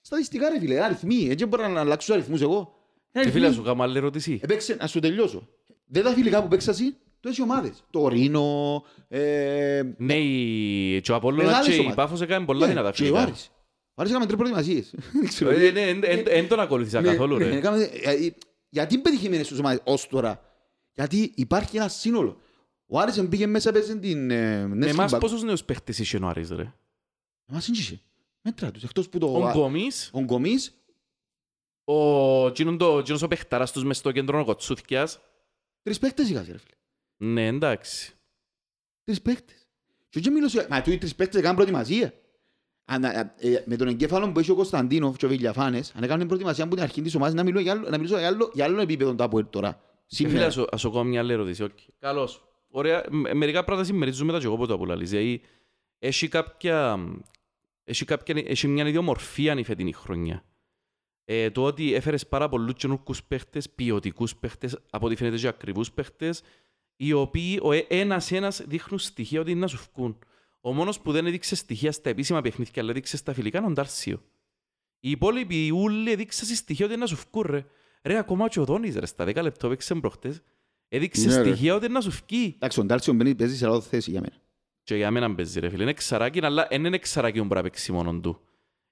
[0.00, 2.74] Στατιστικά ρε φίλε, αριθμοί, έτσι μπορώ να αλλάξω τους αριθμούς εγώ.
[3.12, 3.62] Είναι Και φίλε, αριθμοί.
[3.64, 4.40] σου κάνω άλλη ερώτηση.
[4.42, 5.48] Έπαιξε, να σου τελειώσω.
[5.86, 7.84] Δεν τα φιλικά που παίξασαι, τόσες ομάδες.
[7.90, 11.94] Το Ρήνο, ε, Ναι, η- και ο Απόλλωνας Μεγάλες και η ομάδες.
[11.96, 13.22] Πάφος έκαναν πολλά ναι, δυνατά και ο φιλικά.
[13.22, 13.50] Άρης.
[13.94, 14.94] Ο Άρης έκαμε τρεις προετοιμασίες.
[15.20, 15.50] Δεν ξέρω.
[15.50, 17.56] Ε, ναι, εν- εν- εν τον ακολουθήσα Ναι, καθόλου, ναι, ρε.
[17.56, 18.30] έκαμε- ε, ε,
[18.68, 20.40] Γιατί είναι πετυχημένες τους ομάδες ως τώρα;
[20.92, 22.40] Γιατί υπάρχει ένα σύνολο.
[22.86, 24.30] Ο Άρης μπήκε μέσα παίζει την...
[24.30, 26.72] ε, Με Νέσκι εμάς Μπακ- πόσους νέους παίχτες είχε ο Άρης, ρε;
[27.46, 28.00] Εμάς είναι είχε.
[28.42, 28.82] Μέτρα τους.
[28.82, 29.26] Εκτός που το...
[29.26, 30.74] Ο Γκομής, Ο Γκομής,
[31.84, 35.20] ο εκείνον το- εκείνος ο παιχταράς τους μες στο κέντρο ο Κοτσούθκιας.
[35.82, 36.76] τρεις παίκτες είχας, ρε φίλε.
[37.32, 38.14] Ναι, εντάξει.
[39.04, 39.68] Τρεις παίκτες.
[40.08, 42.12] Και όχι μιλώ, μα του οι τρεις παίκτες έκαναν προετοιμασία.
[42.88, 46.26] Αν, α, ε, με τον εγκέφαλο που έχει ο Κωνσταντίνοφ και ο Βιλιαφάνες, αν έκαναν
[46.26, 48.64] προετοιμασία από την αρχή της ομάδας, να μιλώ για άλλο, να μιλήσω για άλλο, για
[48.64, 49.68] άλλο επίπεδο το Αποέλ τώρα.
[49.68, 49.74] Ε,
[50.14, 50.46] Φίλε, Σήμερα.
[50.46, 51.62] ας σου- ας σου κάνω μια άλλη ερώτηση.
[51.62, 51.78] οκ.
[51.98, 52.45] Καλώς.
[52.76, 53.04] Ωραία.
[53.10, 55.10] Με- Μερικά πράγματα συμμερίζουμε τα και εγώ που τούτο που λαλείς.
[55.10, 55.40] Δηλαδή,
[55.98, 56.98] έχει κάποια...
[57.84, 60.44] Έχει, κάποια, έχει μια ιδιομορφία η φετινή χρονιά.
[61.24, 65.92] Ε, το ότι έφερες πάρα πολλούς καινούργιους παίχτες, ποιοτικούς παίχτες, από ό,τι φαίνεται και ακριβούς
[65.92, 66.42] παίχτες,
[66.96, 70.18] οι οποίοι ο ε- ένας-ένας δείχνουν στοιχεία ότι είναι να σου βγουν.
[70.60, 73.70] Ο μόνος που δεν έδειξε στοιχεία στα επίσημα παιχνίδια, αλλά έδειξε στα φιλικά, είναι ο
[73.70, 74.22] Ντάρσιο.
[75.00, 77.64] Οι υπόλοιποι ούλοι έδειξαν στοιχεία ότι είναι να σου βγουν, ρε.
[78.02, 80.42] Ρε, ακόμα και ο Δόνης, ρε, στα 10 λεπτό παίξε προχτές,
[80.88, 81.48] έδειξε Ναι, ρε.
[81.48, 82.52] στοιχεία ότι είναι να σου βγει.
[82.56, 84.34] Εντάξει, ο Ντάλσιο μπαίνει παίζει σε λάθος θέση για μένα.
[84.82, 85.82] Και για μένα παίζει ρε φίλε.
[85.82, 88.40] Είναι εξαράκι, αλλά δεν είναι εξαράκι που μπορεί να παίξει μόνον του.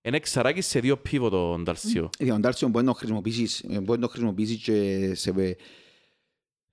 [0.03, 2.11] Είναι εξαράκι σε δύο πίβο το Νταλσίο.
[2.19, 5.33] Ε, Ο Ντάλσιο μπορεί να το χρησιμοποιήσεις, ε, μπορεί να το χρησιμοποιήσεις και σε,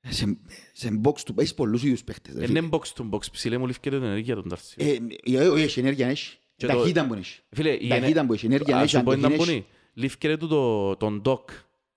[0.09, 0.37] σε,
[0.73, 1.35] σε box του.
[1.37, 2.33] Έχεις πολλούς ίδιους παίχτες.
[2.35, 2.59] ρε φίλε.
[2.59, 4.85] Είναι box to box ψηλέ μου λήφκεται την ενέργεια του Νταλσίο.
[4.87, 4.97] Ε,
[5.37, 6.37] ε, όχι, έχει ενέργεια, έχει.
[6.55, 7.39] Και το- Ταχύτητα που έχει.
[7.49, 9.53] Φίλε, η Ταχύτητα που έχει, ενέργεια Ας έχει, σου πω ένα αντοχή που έχει.
[9.53, 9.65] είναι.
[9.93, 11.49] Λήφκεται του το- τον ντοκ.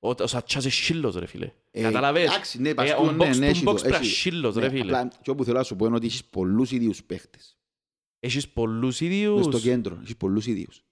[0.04, 1.52] Ο ο Σατσάς είναι σύλλος ρε φίλε.
[1.70, 3.80] Ε, Καταλαβες; εντάξει, ναι, Ε, πας Ο του, ναι, box ναι, to έχει box το,
[3.80, 4.10] πρέπει να έχει.
[4.14, 4.82] σύλλος ρε Ναι, φίλε.
[4.82, 7.58] απλά, και όπου θέλω να σου πω είναι ότι έχεις πολλούς ίδιους παίχτες.
[8.20, 9.44] Έχεις πολλούς Μες ίδιους.
[9.44, 10.84] στο κέντρο, έχεις πολλούς ίδιους.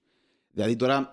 [0.53, 1.13] Δηλαδή τώρα,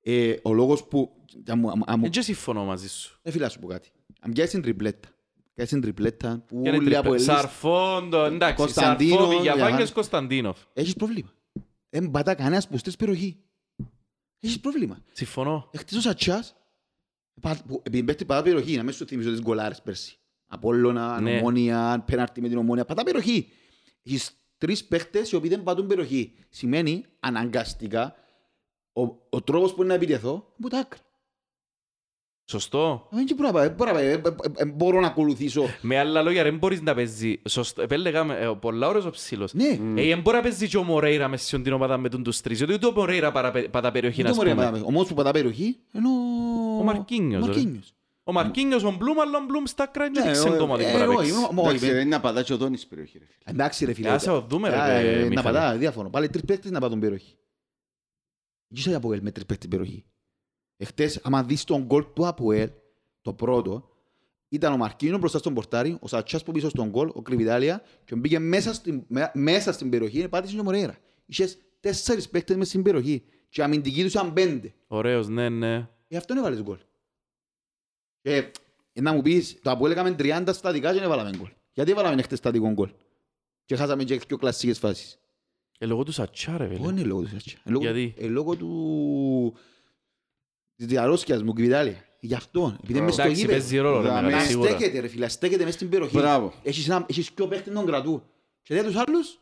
[0.00, 1.10] ε, ο λόγος που...
[1.46, 3.18] αν μου- αν μου- Δεν και συμφωνώ μαζί σου.
[3.22, 3.90] Ε, φίλα σου πω κάτι.
[4.20, 5.08] Αν πιάσεις την τριπλέτα,
[5.54, 8.56] πιάσεις την τριπλέτα που Και είναι όλοι τριπλέ- από Ελλήνες, Σαρφόντο, εντάξει.
[8.56, 9.92] Κωνσταντίνο, Σαρφό, Βηγιαφάνκες, Βηγιαφάνης.
[9.92, 10.58] Κωνσταντίνοφ.
[10.72, 11.32] έχεις πρόβλημα.
[11.90, 13.36] Δεν πατά κανένας που στες περιοχή.
[14.40, 14.98] Έχεις πρόβλημα.
[15.12, 15.68] Συμφωνώ.
[15.72, 16.56] Εχθές ο Σατσάς,
[17.40, 20.18] πα- που- επειδή παίχτη πατά περιοχή, να μην σου θυμίσω τις γκολάρες πέρσι.
[20.46, 21.38] Απόλλωνα, Ναι.
[21.38, 23.48] ομόνια, πέναρτη με την ομόνια, πατά περιοχή.
[24.02, 26.34] Έχεις τρεις παίχτες οι οποίοι δεν πατούν περιοχή.
[26.48, 28.14] Σημαίνει αναγκαστικά
[28.92, 31.00] ο, ο τρόπος που είναι να επιτεθώ από τα άκρα.
[32.46, 33.08] Σωστό.
[33.10, 34.18] Δεν μπορώ να πάω, δεν μπορώ να πάω, ε, ε,
[34.56, 35.64] ε, μπορώ να ακολουθήσω.
[35.80, 37.40] Με άλλα λόγια, δεν μπορείς να παίζει.
[37.48, 37.82] Σωστό.
[37.82, 39.54] Επέλεγα ε, πολλά ώρες ο ψήλος.
[39.54, 42.40] Ναι, Ε, δεν μπορεί να παίζει και ο Μορέιρα μες στην ομάδα με τον τους
[42.40, 42.58] τρεις.
[42.58, 44.78] Γιατί ούτε ο Μορέιρα παραπε- πατά περιοχή, δεν ας το μπορεί να πούμε.
[44.78, 44.88] πάω.
[44.88, 46.78] Ο μόνος που πατά περιοχή είναι ο...
[46.78, 47.52] Ο Μαρκίνιος, Ο ρε.
[47.52, 47.94] Μαρκίνιος.
[48.24, 50.90] Ο Μαρκίνιος, ο Μπλουμ, αλλά ο Μπλουμ στα κράνια Ναι, δείξε ο- ακόμα ότι ε,
[50.92, 51.32] μπορεί να όχι, παίξει.
[51.32, 53.18] μα- όχι, Εντάξει, με- δεν είναι να πατά και ο Δόνης στην περιοχή.
[53.18, 53.36] ρε φίλε.
[53.44, 54.08] Εντάξει ρε φίλε.
[54.10, 55.42] Άσε το δούμε, ρε, Α, ε, ε, Να Μιχάλη.
[55.56, 56.08] πατά, διαφωνώ.
[56.10, 57.36] Πάλι τρεις παίκτες να πατούν περιοχή.
[58.68, 60.04] Γύρισα για Αποέλ με τρεις παίκτες περιοχή.
[60.76, 62.70] Εχθές, άμα δεις τον γκολ του Αποέλ,
[63.22, 63.88] το πρώτο,
[64.48, 68.14] ήταν ο Μαρκίνο μπροστά στον πορτάρι, ο Σατσάς που πίσω στον γκολ, ο Κρυβιτάλια, και
[68.14, 70.98] μπήκε μέσα στην, με- μέσα στην περιοχή, πάτησε και ο Μορέιρα.
[71.26, 74.74] Είχες τέσσερις παίκτες μέσα στην περιοχή και η αμυντική τους ήταν πέντε.
[74.86, 75.88] Ωραίος, ναι, ναι.
[76.08, 76.78] Γι' αυτό έβαλες γκολ.
[78.20, 78.50] Και
[78.92, 81.48] ε, να μου πεις, το Αποέλ έκαμε 30 στατικά και δεν έβαλαμε γκολ.
[81.72, 82.90] Γιατί έβαλαμε χτες στατικό γκολ.
[83.64, 85.18] Και χάσαμε και πιο κλασσικές φάσεις;
[85.78, 86.88] Ε, λόγω του Σατσά, ρε, Όχι φίλε.
[86.88, 87.58] είναι λόγω του Σάτσια.
[87.66, 89.54] Είναι λόγω- Γιατί; ε, λόγω του...
[90.76, 92.04] της διαρρώσκειας μου, Κβιτάλια.
[92.20, 92.76] Γι' αυτό.
[92.82, 93.58] Επειδή είμαι στο Εντάξει, γήπεδο.
[93.58, 94.70] παίζει ρόλο, ρε, Να μεγάλε, Να σίγουρα.
[94.70, 96.16] στέκεται ρε φίλε, στέκεται μέσα στην περιοχή.
[96.16, 96.52] Μπράβο.
[96.62, 98.22] Έχεις, ένα, έχεις πιο παίχτη τον κρατού.
[98.62, 99.38] Και δεν τους άλλους.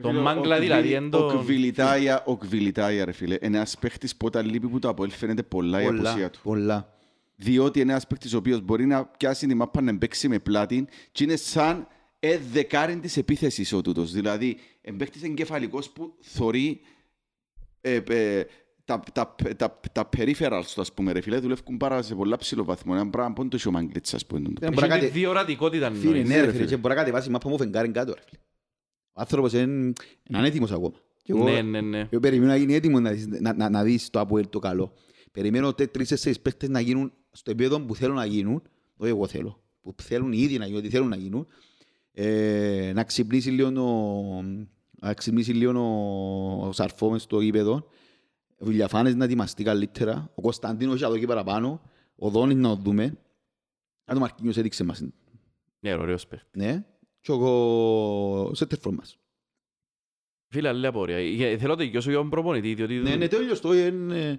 [0.00, 3.56] Τον Φίλε, Μάγκλα ο δηλαδή, Κβιλι- εν τον- Ο Κβιλιτάια, ο Κβιλιτάια ρε φίλε, είναι
[3.56, 6.38] ένας παίχτης που όταν λείπει που το Αποέλ φαίνεται πολλά η απουσία Πολλά, του.
[6.42, 6.92] πολλά.
[7.36, 10.86] Διότι είναι ένας παίχτης ο οποίος μπορεί να πιάσει τη μάπα να παίξει με πλάτη
[11.12, 11.86] και είναι σαν
[12.18, 14.12] ε, δεκάριν της επίθεσης ο τούτος.
[14.12, 16.80] Δηλαδή, είναι παίχτης εγκεφαλικός που θωρεί
[17.80, 18.44] ε, ε,
[18.88, 22.64] τα, τα, τα, τα peripherals του, ας πούμε, ρε φίλε, δουλεύουν πάρα σε πολλά ψηλό
[22.64, 22.92] βαθμό.
[22.96, 24.40] Ένα πράγμα που είναι το είχε ο Μάγκλητς, ας πούμε.
[24.40, 26.28] Δεν Έχει μπορεί να τη κατε- διορατικότητα, Φίλε, εννοείς.
[26.28, 26.66] ναι ρε, ρε φίλε, φίλε.
[26.68, 28.40] και μπορεί να κατεβάσει μάπα μου φεγγάριν κάτω ρε φίλε.
[29.12, 29.92] Ο άνθρωπος είναι είναι
[30.38, 30.92] ανέτοιμος ακόμα.
[31.22, 31.98] Και εγώ- Ναι, ναι, ναι.
[32.10, 34.92] Εγώ περιμένω να γίνει έτοιμος να, δεις- να, να, να δεις το Αποέλ το καλό.
[35.32, 38.62] Περιμένω τε- τρεις-τέσσερις παίχτες να γίνουν στο επίπεδο που θέλουν να γίνουν,
[38.96, 41.46] όχι εγώ θέλω, που θέλουν οι ίδιοι να γίνουν, ότι θέλουν να γίνουν,
[42.12, 44.42] ε, να ξυπνήσει λίγο ο,
[45.00, 47.86] να ξυπνήσει λίγο ο, ο Σαρφό μες στο γήπεδο,
[48.58, 51.82] ο Βιλιαφάνες να ετοιμαστεί καλύτερα, ο Κωνσταντίνος είχε εδώ και παραπάνω,
[52.16, 53.04] ο Δόνης να το δούμε,
[54.04, 55.04] αν το Μαρκίνιος έδειξε μας,
[55.80, 56.50] Ναι, ωραίος παίχτης.
[56.62, 56.84] ναι,
[57.20, 59.18] και ο Σέτερφορ μας.
[60.50, 61.20] Φίλε, άλλη απορία.
[61.20, 64.38] Για- Θέλω να τελειώσω για τον προπονητή, διότι Ναι, ναι, τέλειος το είναι...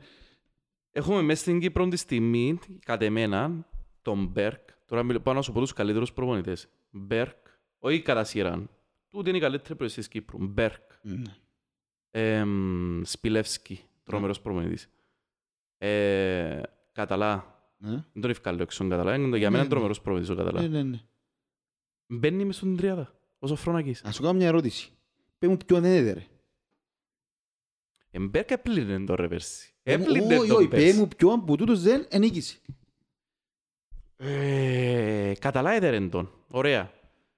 [0.91, 3.67] έχουμε μέσα στην Κύπρο τη στιγμή, κατ' εμένα,
[4.01, 4.69] τον Μπέρκ.
[4.85, 6.67] Τώρα μιλώ πάνω να σου πω τους καλύτερους προπονητές.
[6.91, 7.37] Μπέρκ,
[7.79, 8.69] όχι κατά σειράν.
[9.09, 10.37] Τούτη είναι η καλύτερη προπονητής της Κύπρου.
[10.47, 10.81] Μπέρκ.
[11.01, 11.21] Ναι.
[12.11, 14.89] Εμ, Σπιλεύσκι, τρομερός προπονητής.
[15.77, 17.57] Ε, Καταλά.
[17.77, 19.15] Ναι, Δεν τον εφκάλλω έξω τον Καταλά.
[19.15, 19.67] Είναι- Για Ναι, μένα είναι ναι.
[19.69, 20.67] τρομερός προπονητής ο ναι, Καταλά.
[20.67, 20.99] ναι, ναι.
[22.07, 23.13] Μπαίνει μες στον τριάδα.
[23.39, 24.03] Ο Σοφρόνακης.
[24.03, 24.91] Να σου κάνω μια ερώτηση.
[25.37, 26.25] Πες μου ποιον είναι ρε.
[28.11, 29.73] Ε, Μπέρκ έπλυνε τον ρε πέρσι.
[29.83, 30.99] Πες μου- Έπλυνε Όχι, τον όχι, πες πέρσι.
[30.99, 32.59] μου ποιον που τούτος δεν ενίκησε.
[34.17, 36.31] Ε, Καταλά έδερεν τον.
[36.47, 36.91] Ωραία.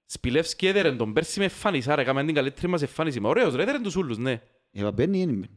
[0.05, 1.13] Σπιλεύσκι έδερεν τον.
[1.13, 2.03] Πέρσι με εμφάνισα, ρε.
[2.03, 3.19] Κάμε την καλύτερη μας εμφάνιση.
[3.19, 4.41] Μα ωραίος ρε, έδερεν τους ούλους, ναι.
[4.71, 5.55] Ε, μα μπαίνει ή δεν μπαίνει.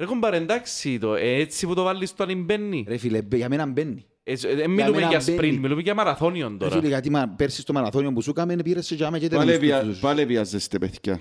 [0.00, 1.14] Ρε κομπάρε, εντάξει το.
[1.14, 2.84] Ε, Έτσι που το βάλεις το αν μπαίνει.
[2.88, 4.04] Ρε φίλε, μπε- για μένα μπαίνει.
[4.22, 5.38] Ε, ε, Δεν μιλούμε μένα για μπαίνει.
[5.56, 6.74] sprint, μιλούμε για μαραθώνιον Ρε τώρα.
[6.76, 9.58] φίλε, γιατί μα, πέρσι στο μαραθώνιο που σου έκαμε, πήρες σε τζάμε και Πάλε τέλος
[9.58, 11.20] βια- τους- Πάλε βιάζεστε, παιδιά.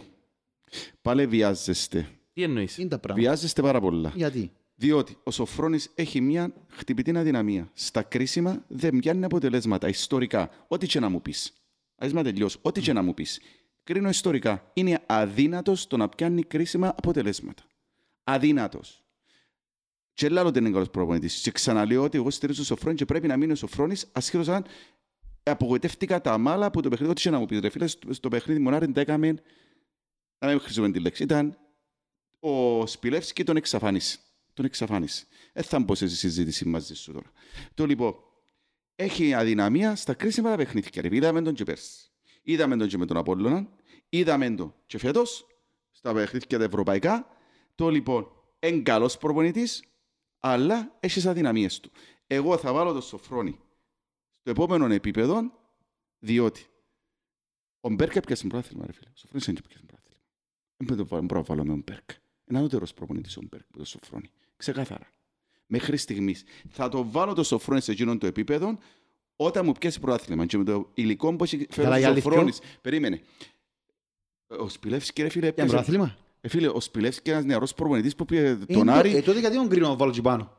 [1.02, 2.08] Πάλε βιάζεστε.
[2.34, 3.28] Τι εννοείς; Είναι τα πράγματα.
[3.28, 4.12] Βιάζεστε πάρα πολλά.
[4.16, 7.70] Γιατί; Διότι ο Σοφρόνης έχει μια χτυπητή αδυναμία.
[7.74, 10.50] Στα κρίσιμα δεν πιάνει αποτελέσματα ιστορικά.
[10.68, 11.54] Ό,τι και να μου πεις.
[11.98, 12.58] Ας να τελειώσω.
[12.62, 13.40] Ό,τι και να μου πεις.
[13.84, 14.72] Κρίνω ιστορικά.
[14.74, 17.64] Είναι αδύνατος το να πιάνει κρίσιμα αποτελέσματα.
[18.32, 19.04] Αδύνατος.
[20.14, 21.42] Και λέω ότι είναι καλός προπονητής.
[21.42, 24.66] Και ξαναλέω ότι εγώ στηρίζω τον Σοφρόνη και πρέπει να μείνει ο Σοφρόνης ασχέτως αν
[25.44, 27.12] απογοητεύτηκα τα μάλα από το παιχνίδι.
[27.12, 27.60] Ό,τι και να μου πεις.
[27.60, 29.34] Ρε φίλε, στο, στο παιχνίδι μονάρι τα έκαμε
[30.40, 31.24] να μην χρησιμοποιούμε τη λέξη.
[31.24, 31.58] Ήταν
[32.40, 34.20] ο Σπιλεύσκης τον εξαφάνισε.
[34.54, 35.26] Τον εξαφάνισε.
[35.54, 37.32] Δεν θα μπω σε συζήτηση μαζί σου τώρα.
[37.74, 38.16] Το λοιπόν,
[38.96, 41.02] έχει αδυναμία στα κρίσιμα τα παιχνίδια.
[41.02, 41.16] Ρε.
[41.16, 42.10] Είδαμε τον και πέρσι.
[42.42, 43.70] Είδαμε τον και με τον Απόλλωνα.
[44.10, 45.48] Είδαμε τον και φέτος
[45.92, 47.38] στα παιχνίδια τα ευρωπαϊκά.
[47.80, 49.84] Το λοιπόν, είναι καλός προπονητής,
[50.40, 51.92] αλλά έχεις τις αδυναμίες του.
[52.28, 53.60] Εγώ θα βάλω το Σοφρόνη
[54.40, 55.52] στο επόμενο επίπεδο,
[56.20, 56.66] διότι
[57.80, 59.10] ο Μπέρκ έπιασε πρωτάθλημα, ρε φίλε.
[59.10, 60.22] Ο Σοφρόνης δεν έπιασε πρωτάθλημα.
[61.08, 62.10] Δεν μπορώ να βάλω με τον Μπέρκ.
[62.46, 64.32] Είναι ανώτερος προπονητής ο Μπέρκ που το Σοφρόνη.
[64.58, 65.08] Ξεκάθαρα.
[65.66, 66.44] Μέχρι στιγμής.
[66.70, 68.78] Θα το βάλω το Σοφρόνη σε εκείνον το επίπεδο
[69.36, 70.46] όταν μου πιάσει πρωτάθλημα.
[70.46, 72.32] Και με το υλικό που έχει φέρει Καλά, ο για αλήθεια.
[72.32, 72.60] Σοφρόνης.
[72.82, 73.22] Περίμενε.
[74.48, 76.18] Ο Σπιλεύσκι, ρε φίλε, Για έπιασε...
[76.42, 76.42] πρωτάθλημα.
[76.42, 79.16] Ε, φίλε, ο Σπιλεύσκι είναι ένας νεαρός προπονητής που πήγε Ε, τον το- Άρη.
[79.16, 80.52] Ε, τότε γιατί τον κρίνω να βάλω εκεί πάνω.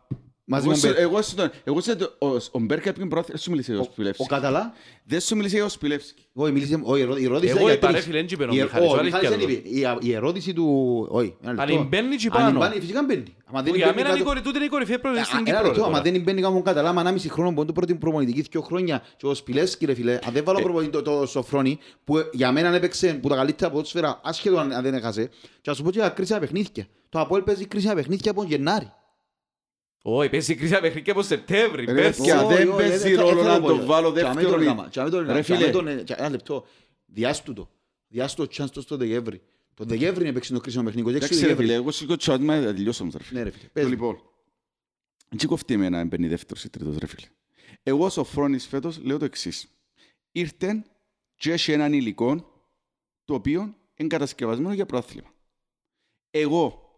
[0.53, 1.03] Μαζί Εγώ με σε- τον Μπέρ.
[1.05, 3.24] Εγώ σε- εγώ σε- ο- ο Μπέρκ έπιε πρωτάθλημα.
[3.28, 4.26] Δεν σου μίλησε για ο Ο Σπιλεύσκη.
[4.26, 4.72] Καταλά;
[5.05, 6.22] Δεν σου μίλησε για ο Σπιλεύσκη.
[6.32, 8.05] Όχι, μίλησε, όχι, ερώ- η ερώτηση Εγώ ήταν είπα, για ρε τρεις.
[8.05, 9.68] φίλε, δεν είπε ο Η ερ- Μιχάλης, ο ο Μιχάλης αλήθεια δεν είπε.
[10.07, 10.66] Η- Η ερώτηση του...
[11.11, 11.84] Όχι, ένα Αν λεπτό.
[11.84, 12.59] μπαίνει εκεί Αν πάνω.
[12.59, 13.22] μπαίνει, φυσικά μπαίνει.
[13.44, 15.38] Άμα δεν Για μπαίνει μένα είναι η κάτω- κορυ- τούτη είναι η κορυφαία προπονητής στην
[15.38, 15.59] Α, Κύπρο.
[15.59, 16.11] Ένα ρε, λεπτό, άμα τώρα.
[16.11, 19.26] δεν μπαίνει κάπου καταλά, μα 1,5 χρόνο που είναι το πρώτο προπονητική δύο χρόνια και
[19.26, 20.62] ο Σπιλεύσκι ρε φίλε, αν δεν βάλω Ε.
[20.62, 24.72] προπονητή το- το Σοφρόνη που ε, για μένα έπαιξε που τα καλύτερα ποδόσφαιρα άσχετο αν
[24.72, 25.24] αν δεν έχασε
[25.61, 26.86] και να σου πω και για κρίσιμα παιχνίδια.
[27.09, 28.92] Το Απόελ παίζει κρίσιμα παιχνίδια από Γενάρη.
[30.03, 31.84] Όχι, παίζει η κρίση παιχνίδια από Σεπτέμβρη.
[31.84, 32.18] Ρε, πέρσι.
[32.20, 33.84] παιδιά, Όχι, δεν όχι, παίζει δεν θα- ρόλο δεν να θέλω το πολύ.
[33.86, 35.57] βάλω Και αμέ δεύτερο τον ή- έκαμα, και αμέ τον- Ρε, και φίλε.
[35.64, 36.66] αμέ τον- και- Ένα λεπτό.
[37.07, 37.70] Διάστου το.
[38.09, 39.40] Διάστου το chance το στο Δεκέμβρη.
[39.74, 41.09] Το Δεκέμβρη είναι παίξει το κρίσιμο παιχνίδι.
[41.09, 41.64] 26 Εντάξει ρε Δεκέμβρη.
[41.66, 43.38] φίλε, εγώ σηκώ το τσάτμα, θα τελειώσω όμως ρε φίλε.
[43.38, 43.62] Ναι ρε φίλε.
[43.64, 43.90] Το πες μου.
[43.90, 44.20] λοιπόν,
[45.36, 47.26] τι κοφτεί εμένα αν μπαίνει δεύτερος ή τρίτος ρε φίλε.
[47.82, 49.68] Εγώ ως ο Φρόνης φέτος λέω το εξής.
[50.32, 50.84] Ήρθε
[51.36, 52.53] και έχει έναν υλικό
[53.24, 55.28] το οποίο είναι κατασκευασμένο για προάθλημα.
[56.30, 56.89] Εγώ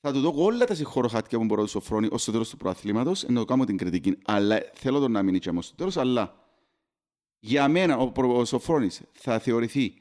[0.00, 3.24] θα του δω όλα τα συγχωροχάτια που μπορώ στο Φρόνη ως το τέλος του προαθλήματος,
[3.24, 6.34] ενώ το κάνω την κριτική, αλλά θέλω τον να μείνει και όμως στο τέλος, αλλά
[7.38, 9.94] για μένα ο, προ, ο Σοφρόνης θα θεωρηθεί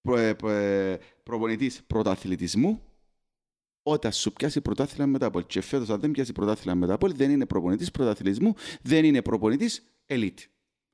[0.00, 2.82] προ, ε, προ, ε, προπονητής πρωταθλητισμού
[3.82, 7.30] όταν σου πιάσει πρωτάθλημα μετά από Και φέτος αν δεν πιάσει πρωτάθλημα μετά από δεν
[7.30, 10.38] είναι προπονητής πρωταθλητισμού, δεν είναι προπονητής elite.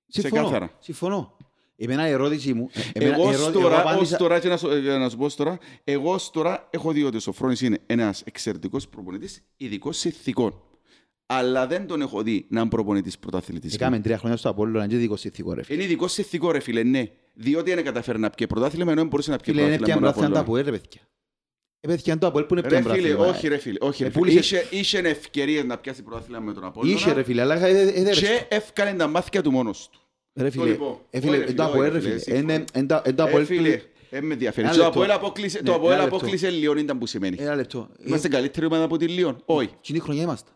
[0.06, 0.42] Συμφωνώ.
[0.42, 0.76] Ξεκάθαρα.
[0.78, 1.36] Συμφωνώ.
[1.84, 2.70] Εμένα η ερώτησή μου...
[2.92, 5.08] εμένα Εγώ η ως ερώ- τώρα, εγώ απάντησα- ως τώρα, και να σου, ε, να
[5.08, 8.88] σου πω ως τώρα, εγώ ως τώρα έχω δει ότι ο Σοφρόνης είναι ένας εξαιρετικός
[8.88, 10.60] προπονητής, ειδικός σε ηθικών.
[11.26, 13.76] Αλλά δεν τον έχω δει να είναι προπονητής πρωταθλητισμού.
[13.80, 15.74] Έκαμε τρία χρόνια στο Απόλλωνα και δικό συνθήκο ρε φίλε.
[15.76, 17.06] Είναι ειδικό σε ηθικό ρε φίλε, ναι.
[17.34, 20.00] Διότι δεν καταφέρει να πιει πρωτάθλημα, ενώ μπορούσε να πιει Φίλε, είναι πρωτάθλημα.
[20.00, 20.60] πια με τον μπράθια τα Απόλλωνα.
[20.68, 21.00] Αποέλ ρε παιδιά.
[21.80, 23.32] Ε, παιδιά, το Αποέλ που είναι Ρε πια φίλε, μπράθια.
[23.32, 24.24] όχι ρε φίλε, όχι ρε Ε, φίλε.
[24.24, 27.70] πούλησε- Είχε, είχε ευκαιρίες να πιάσει πρωτάθλημα με τον Απόλλωνα Είχε ρε φίλε, αλλά ε,
[27.70, 30.00] ε, ε, δεν και έφκανε τα μάθηκια του μόνος του.
[30.34, 32.20] Ρε φίλε, λοιπόν, ε, φίλε, όχι, ρε ε, το φίλε, Αποέλ ρε όχι, ρε φίλε.
[32.22, 34.66] φίλε, Είναι- είναι τα- είναι το Ε, Αποέλ φίλε, που- ε, με ενδιαφέρει.
[34.66, 34.98] Ένα Το λεπτό.
[34.98, 36.16] Αποέλ αποκλείσε- Ναι, Το Αποέλ ένα λεπτό.
[36.16, 37.36] αποκλείσε Λιόν, ήταν που σημαίνει.
[37.40, 37.88] Ένα λεπτό.
[38.06, 39.42] Είμαστε καλύτερη ομάδα από τη Λιόν.
[39.44, 39.70] Όχι.
[39.80, 40.50] Κοινή χρονιά είμαστε.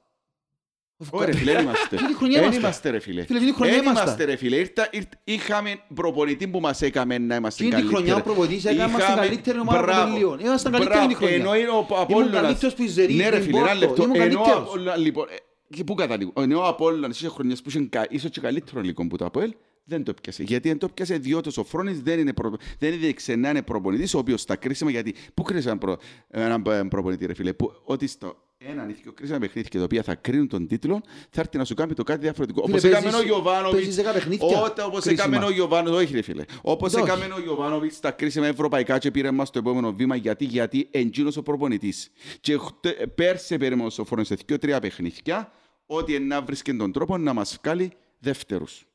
[1.10, 1.94] Όχι ρε φίλε, δεν είμαστε.
[1.96, 2.60] Εκείνη η χρονιά Δεν είμαστε.
[2.66, 3.24] είμαστε ρε φίλε.
[3.24, 4.02] Φίλε, εκείνη η χρονιά Δεν είμαστε.
[4.02, 4.56] είμαστε ρε φίλε.
[4.56, 8.04] Ήρθα- ήρθ- Είχαμε προπονητή που μας έκαμε να είμαστε Εκείνη τη καλύτεροι.
[8.06, 10.08] χρονιά ο προπονητής έκαμε μας την Είχαμε- καλύτερη ομάδα από Μπράβο.
[10.10, 10.38] τον Λιόν.
[10.38, 10.86] Ήμασταν Μπράβο.
[10.88, 11.36] καλύτεροι την χρονιά.
[11.36, 12.40] Ενώ είναι ο Ήμουν Απόλλωνας.
[12.42, 13.80] καλύτερος που η Ζερή, Ναι ρε την φίλε, ένα Πόρτο.
[13.86, 14.02] λεπτό.
[14.02, 15.26] Ήμουν Ενώ ο καλύτερος.
[15.70, 16.32] Απόλλωνας- Λοιπόν, ε, και πού καταλήγω.
[16.36, 19.54] Ενώ ο Απόλλωνας είχε χρονιές που είχε κα- ίσως και καλύτερο υλικό που το Απόελ,
[19.84, 20.42] δεν το πιάσε.
[20.42, 22.52] Γιατί δεν το πιάσε, διότι ο Σοφρόνης δεν είναι, προ...
[22.78, 25.96] δεν είναι ξενά είναι προπονητής, ο οποίος στα κρίσιμα, γιατί πού κρίνεις έναν, προ...
[26.30, 27.72] έναν προ- προπονητή, ρε φίλε, που...
[27.84, 31.00] ότι στο έναν ηθικό κρίσιμα παιχνίδι και τα οποία θα κρίνουν τον τίτλο,
[31.30, 32.62] θα έρθει να σου κάνει το κάτι διαφορετικό.
[32.64, 35.24] Φίλε, Όπως έκαμε παίζεις- ο Γιωβάνοβιτς, παίζεις δέκα παιχνίδια Όταν, όπως κρίσιμα.
[35.26, 37.04] έκαμε ο Γιωβάνοβιτς, όχι ρε φίλε, όπως Όχι.
[37.04, 41.36] έκαμε ο Γιωβάνοβιτς στα κρίσιμα ευρωπαϊκά και πήρε μας το επόμενο βήμα, γιατί, γιατί εντζήνος
[41.36, 42.10] ο προπονητής.
[42.40, 45.52] Και χτε- πέρσι περίμενε ο Σοφρόνης σε δύο-τρία παιχνίδια,
[45.86, 48.86] ότι να βρίσκει τον τρόπο να μας βγάλει δεύτερους.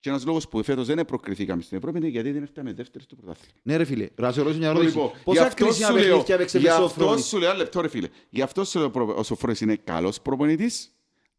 [0.00, 3.16] Και ένας λόγος που φέτος δεν προκριθήκαμε στην Ευρώπη είναι γιατί δεν έφταμε δεύτεροι στο
[3.16, 3.52] πρωτάθλημα.
[3.62, 4.92] Ναι ρε φίλε, να σε ρωτήσω μια ερώτηση.
[4.92, 7.24] Λοιπόν, γι' Πόσα αυτό κρίσιμα σου λέω, παιχνίδια έπαιξε γι' μέσα ο αυτό Φρόνης.
[7.24, 10.20] σου λέω, ένα λεπτό ρε φίλε, γι' αυτό σου λέω προ- ο Σοφρόνης είναι καλός
[10.20, 10.92] προπονητής,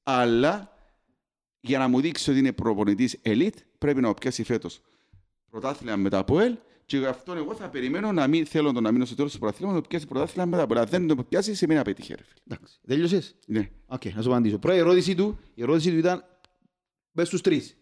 [0.03, 0.71] αλλά
[1.59, 4.81] για να μου δείξεις ότι είναι προπονητής elite, πρέπει να πιάσει φέτος
[5.49, 6.55] πρωτάθλημα μετά από ελ
[6.85, 9.39] και γι' αυτό εγώ θα περιμένω να μην θέλω τον να μείνω στο τέλος του
[9.39, 10.79] πρωτάθλημα να το πιάσει πρωτάθλημα μετά από ελ.
[10.79, 12.39] Αν δεν το πιάσει, σε μένα πέτυχε ρε φίλε.
[12.49, 13.69] Εντάξει, τέλειωσες; Ναι.
[13.85, 14.57] Οκ, να σου απαντήσω.
[14.57, 16.23] Πρώτη ερώτηση του, η ερώτηση του ήταν
[17.11, 17.77] μες στους τρεις.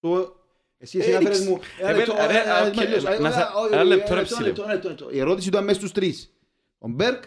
[0.00, 0.36] Το...
[0.78, 1.48] Εσύ, εσύ Ε, έφερες ρίξ.
[1.50, 1.58] μου...
[1.80, 3.12] Ένα Ε, λεπτό, ρε, ε, ε, οκ, μα τελειώσω.
[3.12, 4.46] Ε, να σα- ε, όχι, ένα όχι, λεπτό, ρε, ένα ψηλέ.
[4.46, 5.16] λεπτό, ένα λεπτό, ένα λεπτό.
[5.16, 6.32] Η ερώτηση του ήταν μες στους τρεις.
[6.78, 7.22] Ο Μπέρκ,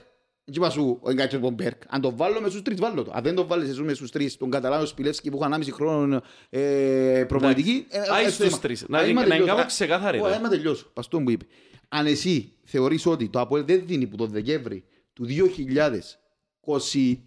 [0.45, 1.81] έτσι είπα σου, ο Εγκάτσος τον Μπέρκ.
[1.87, 3.11] Αν το βάλω μες στους τρεις, βάλω το.
[3.13, 6.21] Αν δεν το βάλεις εσύ μες στους τρεις, τον Καταλάνο Σπιλεύσκι που είχαν 1,5 χρόνο
[6.49, 7.85] ε, προπονητική...
[7.89, 8.59] ε, Άι ε, στους θέμα.
[8.59, 8.85] τρεις.
[8.87, 9.51] Να- Α, είμαι να τελειώσω.
[9.53, 10.39] είναι Α, ξεκάθαρη, Ωραία, ρε.
[10.39, 10.89] είμαι τελειώσω.
[10.93, 11.45] Πας το μου είπε.
[11.89, 17.17] Αν εσύ θεωρείς ότι το ΑΠΟΕΛ δεν δίνει που το Δεκέμβρη του 2021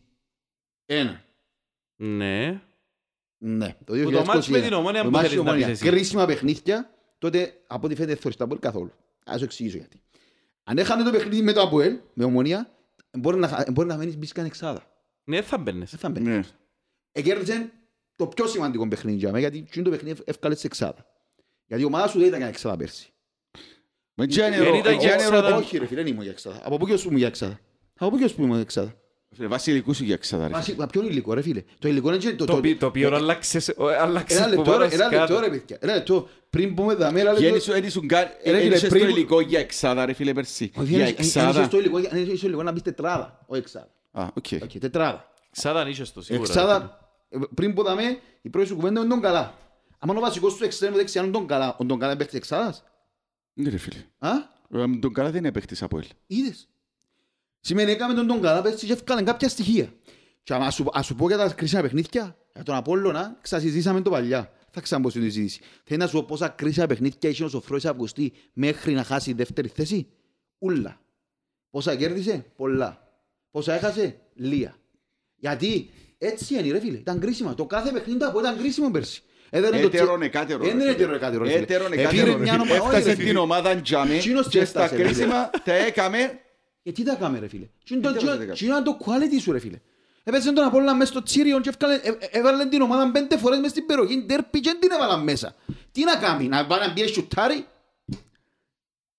[1.96, 2.60] Ναι.
[3.46, 4.24] Ναι, το Που το 2021.
[4.26, 5.66] μάτς με την Ομόνια Το που μάτς θέλεις με την να Ομόνια.
[5.66, 5.90] πεις εσύ.
[5.90, 8.92] Κρίσιμα παιχνίδια, τότε από ό,τι φαίνεται θεωρείς τα Αποέλ καθόλου.
[9.26, 10.00] Ας σου εξηγήσω γιατί.
[10.64, 12.70] Αν έχανε το παιχνίδι με το Αποέλ, με Ομόνια,
[13.18, 14.86] μπορεί να, χα- μπορεί να μένεις μπεις καν εξάδα.
[15.24, 15.90] Ναι, θα μπαίνεις.
[15.90, 16.28] Δεν θα μπαίνεις.
[16.28, 16.40] Ναι.
[17.12, 17.70] Εκέρδισε
[18.16, 21.06] το πιο σημαντικό παιχνίδι για μένα, γιατί τι είναι το παιχνίδι εύκαλε σε εξάδα.
[21.66, 23.08] Γιατί η ομάδα σου δεν ήταν για εξάδα πέρσι.
[24.14, 25.48] Μα τι είναι Δεν ρο- ήταν τι για είναι εξάδα.
[25.48, 26.60] ρο- Όχι ρε φίλε, δεν ήμουν για εξάδα.
[26.64, 27.60] Από πού και ως που ήμουν για εξάδα;
[27.98, 28.94] Από πού και ως που ήμουν για εξάδα;
[29.34, 30.52] Φίλε, βάσει υλικού σου για εξάδα, ρε.
[30.52, 32.16] Βάσει- μα Ποιον υλικό ρε φίλε; Το υλικό είναι...
[32.18, 35.16] και- Το οποίο- Το οποίο αλλάξες ο- αλλάξες Ένα που λεπτό ρε, πάρες ένα λεπτό
[35.18, 35.40] κάτω.
[35.40, 35.78] ρε παιδιά.
[35.80, 36.28] Ένα λεπτό.
[36.50, 37.60] Πριν πούμε δαμέ, ένα Γέννη λεπτό.
[37.64, 40.32] σου, δεν ήσουν καν- Ρε, δεν φίλε, είχες το πριν- υλικό για εξάδα, ρε φίλε,
[40.32, 40.70] πέρσι.
[40.76, 41.50] Όχι, Για αν- αν- αν εξάδα.
[41.50, 43.88] είσαι στο υλικό- αν είσαι στο υλικό να μπεις τετράδα, όχι εξάδα.
[44.12, 44.44] Α, οκ.
[44.62, 45.32] Οκ, τετράδα.
[45.50, 46.46] Ξάδαν είχες το σίγουρα.
[46.46, 46.52] ρε.
[46.52, 49.54] Εξάδα, ε, πριν πω δαμέ, η πρώτη σου κουβέντα είναι τον καλά.
[49.98, 52.84] Αν ο βασικός σου εξτρέμου δεξιά είναι τον καλά, ο τον καλά παίχτης εξάδας;
[53.54, 54.04] Ναι, ρε φίλε.
[54.18, 54.30] Α,
[54.76, 56.04] Ε, Τον καλά δεν είναι παίχτης από ελ.
[56.26, 56.68] είδες;
[57.66, 59.92] Σημαίνει έκαμε τον τον καλά πέρσι και έφκαλαν κάποια στοιχεία.
[60.42, 64.10] Και άμα σου, ας σου πω για τα κρίσιμα παιχνίδια, για τον Απόλλωνα, ξασυζήσαμε το
[64.10, 64.52] παλιά.
[64.70, 65.60] Θα ξαναμπω στη συζήτηση.
[65.84, 69.32] Θέλει να σου πω πόσα κρίσιμα παιχνίδια είχε ο Σοφρόης Αυγουστή μέχρι να χάσει η
[69.32, 70.06] δεύτερη θέση;
[70.58, 71.00] Ούλα.
[71.70, 73.08] Πόσα κέρδισε, πολλά.
[73.50, 74.76] Πόσα έχασε, λία.
[75.36, 77.54] Γιατί έτσι είναι ρε φίλε, ήταν κρίσιμα.
[77.54, 79.22] Το κάθε παιχνίδι του Απόλλωνα ήταν κρίσιμο πέρσι.
[79.50, 80.92] Έδερνε το Έτερον τσι- εκάτερον, Δεν ρε είναι φίλε.
[80.94, 81.62] έτερον εκάτερον, ρε φίλε.
[81.62, 82.62] Έτερον Επήρε εκάτερον, ρε μια φίλε.
[82.62, 83.28] ομα- όχι, ρε Έφτασε φίλε.
[83.28, 85.14] την ομάδα τζάμε Τσίνος και στα έφτασε, ρε φίλε.
[85.14, 86.38] κρίσιμα τα έκαμε
[86.84, 87.66] Και τι τα κάμε ρε φίλε.
[87.84, 88.52] Τι είναι το- Τι τι- τα έκαμε.
[88.52, 89.80] τι είναι το quality σου ρε φίλε.
[90.24, 93.58] Έπαιζε τον Απόλλωνα μες στο Τσίριον και έβγαλε- ε- ε- έβαλε την ομάδα πέντε φορές
[93.58, 95.54] μες στην περιοχή ντέρπι και δεν την έβαλαν μέσα.
[95.92, 97.66] Τι να κάνει, να πάει να μπει σουτάρι.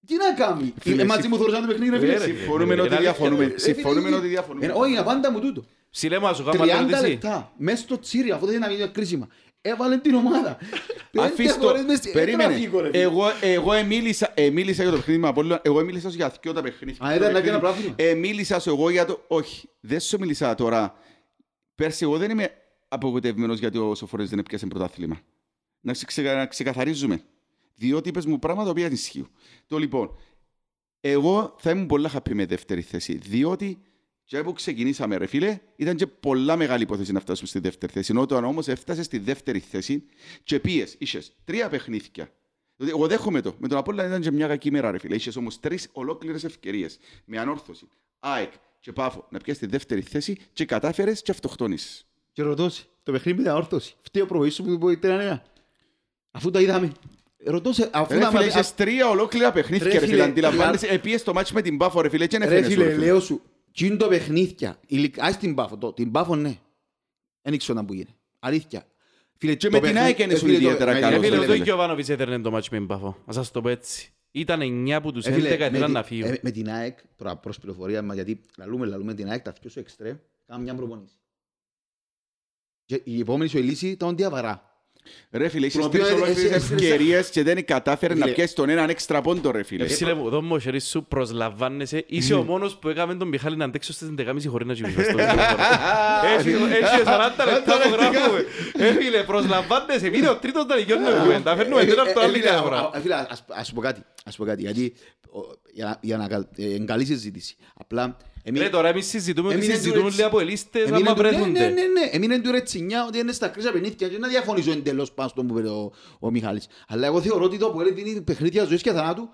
[0.07, 0.73] Τι να κάνει.
[0.79, 2.13] Φίλε, Ε, μαζί συμ- μου θωρούσαν το παιχνίδι ρε φίλε.
[2.13, 3.43] Ε, ρε, Συμφωνούμε ρε, ότι ρε, διαφωνούμε.
[3.45, 4.71] ρε, Ρε, Συμφωνούμε φίλε, ότι ε, διαφωνούμε.
[4.75, 5.65] Όχι, είναι πάντα μου τούτο.
[5.91, 7.09] Ψηλέ μου, ας σου κάνω 30 ερώτηση.
[7.09, 9.27] λεπτά μες στο Τσίριο αφού δεν είναι να γίνει κρίσιμα.
[9.67, 10.57] Έβαλε την ομάδα.
[11.11, 12.43] Πέντε Αφήστε φορές μες στη- Περίμενε.
[12.53, 13.01] Ε, τραφικό, ρε φίλε.
[13.03, 15.61] Εγώ, εγώ εμίλησα, εμίλησα για το παιχνίδι με Απόλλωνα.
[15.63, 17.07] Εγώ εμίλησα σου για δυο τα παιχνίδια.
[17.07, 17.93] Α, ήταν να κάνει ένα πράγμα.
[17.95, 19.23] Εμίλησα σου εγώ για το...
[19.27, 20.95] Όχι, δεν σου μίλησα τώρα.
[21.75, 22.49] Πέρσι εγώ δεν είμαι
[22.87, 25.19] απογοητευμένος γιατί ο Σοφορές δεν έπιασε πρωτάθλημα.
[25.79, 27.21] Να, ξε, να ξεκαθαρίζουμε.
[27.75, 29.29] Διότι είπες μου πράγματα τα οποία ισχύουν.
[29.67, 30.17] Το λοιπόν,
[31.01, 33.13] εγώ θα ήμουν πολλά happy με δεύτερη θέση.
[33.17, 33.81] Διότι
[34.25, 38.17] και που ξεκινήσαμε ρε φίλε, ήταν και πολλά μεγάλη υπόθεση να φτάσουμε στη δεύτερη θέση.
[38.17, 40.03] Όταν όμως έφτασε στη δεύτερη θέση
[40.43, 42.29] και πήγες, είχες τρία παιχνίδια.
[42.77, 43.55] Δηλαδή, εγώ δέχομαι το.
[43.59, 45.15] Με τον Απόλλωνα ήταν και μια κακή μέρα ρε φίλε.
[45.15, 46.97] Είχες όμως τρεις ολόκληρες ευκαιρίες.
[47.25, 47.87] Με ανόρθωση,
[48.19, 52.05] ΑΕΚ και Πάφο να πιάσεις τη δεύτερη θέση και κατάφερες και αυτοκτόνησες.
[52.31, 53.95] Και ρωτώ σε, το παιχνίδι ήταν όρθωση.
[54.01, 55.43] Φταίει ο προβοής σου που είπε τρία νέα.
[56.31, 56.91] Αφού τα είδαμε.
[57.45, 60.23] Ρωτώ σε, αφού Ρε τα φίλε, μα- είχες τρία ολόκληρα παιχνίδια Ρε ρε φίλε, φίλε.
[60.23, 62.93] Αντιλαμβάνεσαι, επίες το μάτσο με την Πάφο ρε φίλε και δεν Ρε έφερες φίλε, ρε
[62.93, 63.05] φίλε.
[63.05, 63.41] λέω σου,
[63.75, 64.79] τι είναι το παιχνίδια.
[64.87, 66.57] Ειλικ- Ας την Πάφο, το- την Πάφο ναι.
[67.41, 68.15] Δεν ήξερα να που γίνει.
[68.39, 68.85] Αλήθεια.
[69.37, 71.17] Φίλε, Και το με την παιχνίδι- ΑΕΚ είναι ε, σου φίλε, το- ιδιαίτερα με- καλός,
[71.17, 71.55] Ε, με- φίλε, ρε ο φίλε.
[71.55, 73.17] Τον Γιωβάνοβιτς έδερνε το μάτσο με την Πάφο.
[73.25, 74.09] Ας σας το πω έτσι.
[74.31, 76.31] Ήταν 9 από τους Ε, φίλε, 11 με ήθελαν την- να φύγουν.
[76.31, 79.69] ε, Με την ΑΕΚ, τώρα προς πληροφορία μας, γιατί λαλούμε, λαλούμε την ΑΕΚ, τα δυο
[79.69, 80.15] σου εξτρέμ,
[80.45, 81.15] κάνουν μια προπονήση.
[82.85, 84.74] Και η επόμενη σου λύση ήταν ο Διαβαρά.
[85.31, 88.35] Ρε φίλε, είχες Τον τρεις οποίο ολόκληρες εσύ- εσύ- ευκαιρίες και δεν κατάφερε να Φίλε.
[88.35, 89.83] πιάσει τον έναν έξτρα πόντο ρε φίλε.
[89.83, 92.03] Ε, Ψήλε μου, εδώ μου ο χέρι σου προσλαμβάνεσαι.
[92.07, 95.13] Είσαι ο μόνος που έκαμε τον Μιχάλη να αντέξω στις 11.30 χωρίς να κοιμηθώ στο
[95.13, 95.45] μικρόφωνο.
[96.37, 98.45] Έχει έχει 40 λεπτά που γράφουμε.
[98.77, 100.09] Ε, φίλε, προσλαμβάνεσαι.
[100.09, 101.55] Μείνε ο τρίτος να δικαιώνει το κουβέντα.
[101.55, 102.77] Φέρνουμε Ε, τώρα ε, από το ε, άλλη φίλε, κάμερα.
[102.77, 104.93] α, α, Φίλε, ας- ας σου πω κάτι, ας σου πω κάτι, γιατί
[105.31, 107.55] ο- για να- για να κα- ε, είναι καλή συζήτηση.
[107.75, 108.17] Απλά...
[108.47, 110.13] εμεί- Ρε τώρα εμείς συζητούμε ότι Έμεινε του συζητούν έτσι.
[110.15, 111.59] όλοι από ελίστες Έμεινε άμα του- ναι, βρεθούνται.
[111.59, 112.09] Ναι, ναι, ναι.
[112.11, 115.59] Έμεινε του ρετσινιά ότι είναι στα κρίσια παιχνίδια και να διαφωνήσω εντελώς πάνω στον που
[115.59, 116.67] είπε ο, ο Μιχάλης.
[116.87, 119.29] Αλλά εγώ θεωρώ ότι το που δίνει παιχνίδια ζωής και θανάτου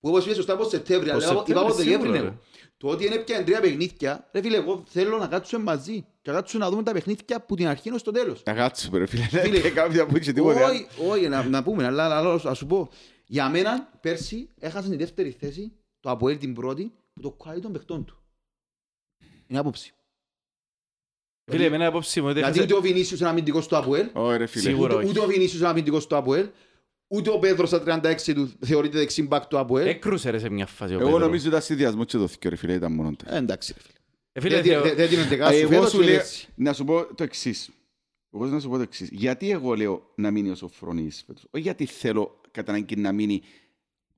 [0.00, 2.02] που όπως είπες σωστά από Σεπτέμβρη, Από αλλά είπα Σεπτέμβρη, από Δεκέμβρη.
[2.08, 2.28] σίγουρα, ναι.
[2.28, 2.34] ρε.
[2.76, 6.36] Το ότι είναι πια τρία παιχνίδια, ρε φίλε, εγώ θέλω να κάτσουμε μαζί και να
[6.36, 8.42] κάτσουμε να δούμε τα παιχνίδια που την αρχή ως το τέλος.
[8.46, 9.22] Να κάτσουμε ρε φίλε.
[9.22, 10.64] Φίλε, Δεν κάποια που είχε τίποτε.
[10.64, 10.72] άλλο.
[10.72, 12.88] Όχι, όχι, να, να πούμε, αλλά, αλλά ας σου πω.
[13.26, 17.72] Για μένα, πέρσι, έχασε τη δεύτερη θέση, το Αποέλ την πρώτη, που το κολλάει των
[17.72, 18.17] παιχτών του.
[19.48, 19.92] Είναι άποψη.
[21.50, 23.76] Φίλε, εμένα η απόψη μου είναι ότι Γιατί έχασε- ούτε ο Βινίσιος είναι αμυντικός του
[23.76, 24.62] Αποέλ, Όχι ρε φίλε.
[24.62, 24.94] Σίγουρα.
[24.94, 25.08] ούτε, όχι.
[25.08, 26.48] ούτε ο Βινίσιος είναι αμυντικός του Αποέλ,
[27.08, 29.86] ούτε ο Πέδρος στα 36 του θεωρείται δεξί μπακ του Αποέλ.
[29.86, 31.18] Έκρουσε ρε σε μια φάση ο Εγώ Πέτρο.
[31.24, 32.72] νομίζω ήταν συνδυασμός και το θυκιο ρε φίλε.
[32.72, 33.24] Ήταν μόνο το.
[33.28, 33.92] Ε, εντάξει ρε φίλε.
[34.32, 36.48] Ε, φίλε, Δεν- θεω- δεν- Δεν την εντεκά σου Εγώ φέτος σου και λέω, έτσι.
[36.54, 37.70] να σου πω το εξής.
[38.34, 39.08] Εγώ να σου πω το εξής.
[39.12, 43.42] Γιατί εγώ λέω να μείνει ο Σοφρόνης φέτος; Όχι γιατί θέλω κατά ανάγκη να μείνει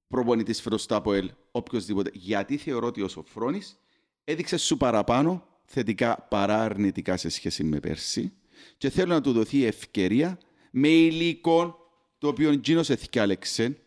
[0.09, 2.11] προπονητής φέτος στο ΑΠΟΕΛ, οποιοδήποτε.
[2.15, 3.79] Γιατί θεωρώ ότι ο Σοφρόνης
[4.25, 8.33] έδειξε σου παραπάνω θετικά παρά αρνητικά σε σχέση με πέρσι
[8.79, 10.39] και θέλω να του δοθεί ευκαιρία
[10.71, 11.79] με υλικό
[12.19, 13.79] το οποίο γίνος εθικάλεξε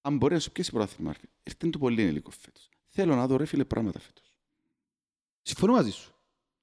[0.00, 1.12] αν μπορεί να σου πιέσει πρωτάθλημα.
[1.12, 1.30] ρε φίλε.
[1.42, 2.68] Ήρθε του πολύ υλικό φέτος.
[2.86, 4.32] Θέλω να δω ρε φίλε πράγματα φέτος.
[5.42, 6.12] Συμφωνώ μαζί σου.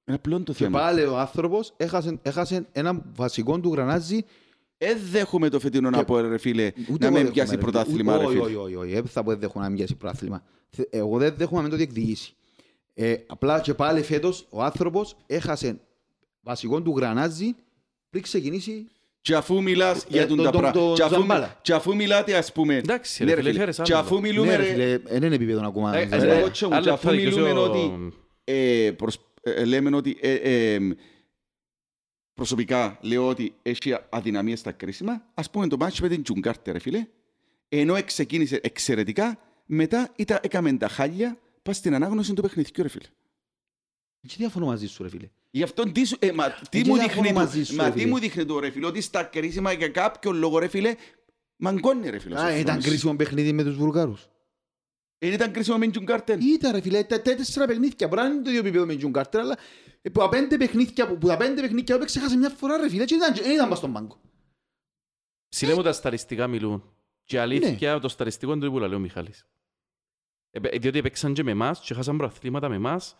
[0.04, 0.78] Είναι απλό το Και θέμα.
[0.78, 4.24] πάλι ο άνθρωπος έχασε, έχασε ένα βασικό του γρανάζι
[4.78, 7.54] Δεν δέχομαι το φετινό να Και- πω ρε φίλε Ούτε να εγώ με δέχομαι, πιάσει
[7.54, 7.58] ρε.
[7.60, 8.46] πρωτάθλημα Ούτε- ρε Όχι, φίλε.
[8.46, 8.92] όχι, όχι, όχι.
[8.92, 10.42] Δεν θα πω δεν δέχομαι να μην πιάσει πρωτάθλημα.
[10.76, 12.34] Θε- Εγώ δεν δέχομαι να μην το διεκδικήσει.
[12.94, 15.80] Ε, απλά και πάλι φέτος ο άνθρωπος έχασε
[16.40, 17.54] βασικό του γρανάζι
[18.10, 18.86] πριν ξεκινήσει
[19.20, 20.86] Και αφού μιλάς Ε, για τον το- τα το- πράγματα.
[20.88, 21.58] το Και αφού- Ζαμπάλα.
[21.62, 22.76] Και αφού μιλάτε ας πούμε.
[22.76, 24.02] Εντάξει, Ναι, ρε φίλε, φέρες Και άλλο.
[24.02, 24.68] αφού μιλούμε Ναι, ρε ρε.
[24.72, 25.96] φίλε, δεν είναι επίπεδο ακόμα.
[25.96, 28.12] Ε, Ε, ε, ρε, ε, κότσο μου, άλλα και αφού θα δικαιώσει μιλούμε ο- ότι-
[28.44, 30.32] ε, προσ- ε, λέμε ότι ε,
[30.74, 30.78] ε,
[32.34, 35.22] προσωπικά λέω ότι έχει αδυναμίες στα κρίσιμα.
[35.34, 37.06] Ας πούμε το μάτσι με την Τζουγκάρτε ρε φίλε.
[37.68, 43.06] Ενώ ξεκίνησε εξαιρετικά, μετά ήταν, έκαμε τα χάλια πας στην ανάγνωση του παιχνιδιού ρε φίλε.
[44.20, 45.28] Και διαφωνώ μαζί σου ρε φίλε.
[45.50, 47.84] Γι' αυτό τι, σου- ε, μα, τι, Δεν μου διαφωνώ δείχνει, μαζί το, σου, μα,
[47.84, 48.10] ρε τι φίλε.
[48.10, 50.94] μου δείχνει το ρε φίλε, ότι στα κρίσιμα για κάποιο λόγο ρε φίλε,
[51.56, 52.34] μαγκώνει ρε φίλε.
[52.34, 52.84] ο Α, ήταν Σοφρόνης.
[52.84, 54.28] κρίσιμο παιχνίδι με τους Βουλγάρους.
[55.18, 56.40] Ε, ήταν κρίσιμο με την Κάρτεν.
[56.40, 58.08] Ήταν ρε φίλε, τα τα τέσσερα παιχνίδια.
[58.08, 59.58] Μπορεί να είναι το ίδιο επίπεδο με τον Τζουν Κάρτερ, αλλά
[60.02, 62.88] ε, που τα πέντε παιχνίδια, που, που τα πέντε παιχνίδια έπαιξε έχασε μια φορά ρε
[62.88, 64.20] φίλε και ήταν, δεν ήταν πας στον πάγκο.
[65.48, 66.90] Ψηλέ μου τα σταριστικά μιλούν.
[67.24, 69.46] Και αλήθεια το σταριστικό είναι το που λέει ο Μιχάλης.
[70.62, 73.16] Ε, διότι έπαιξαν και με εμάς και χάσαν προαθλήματα με εμάς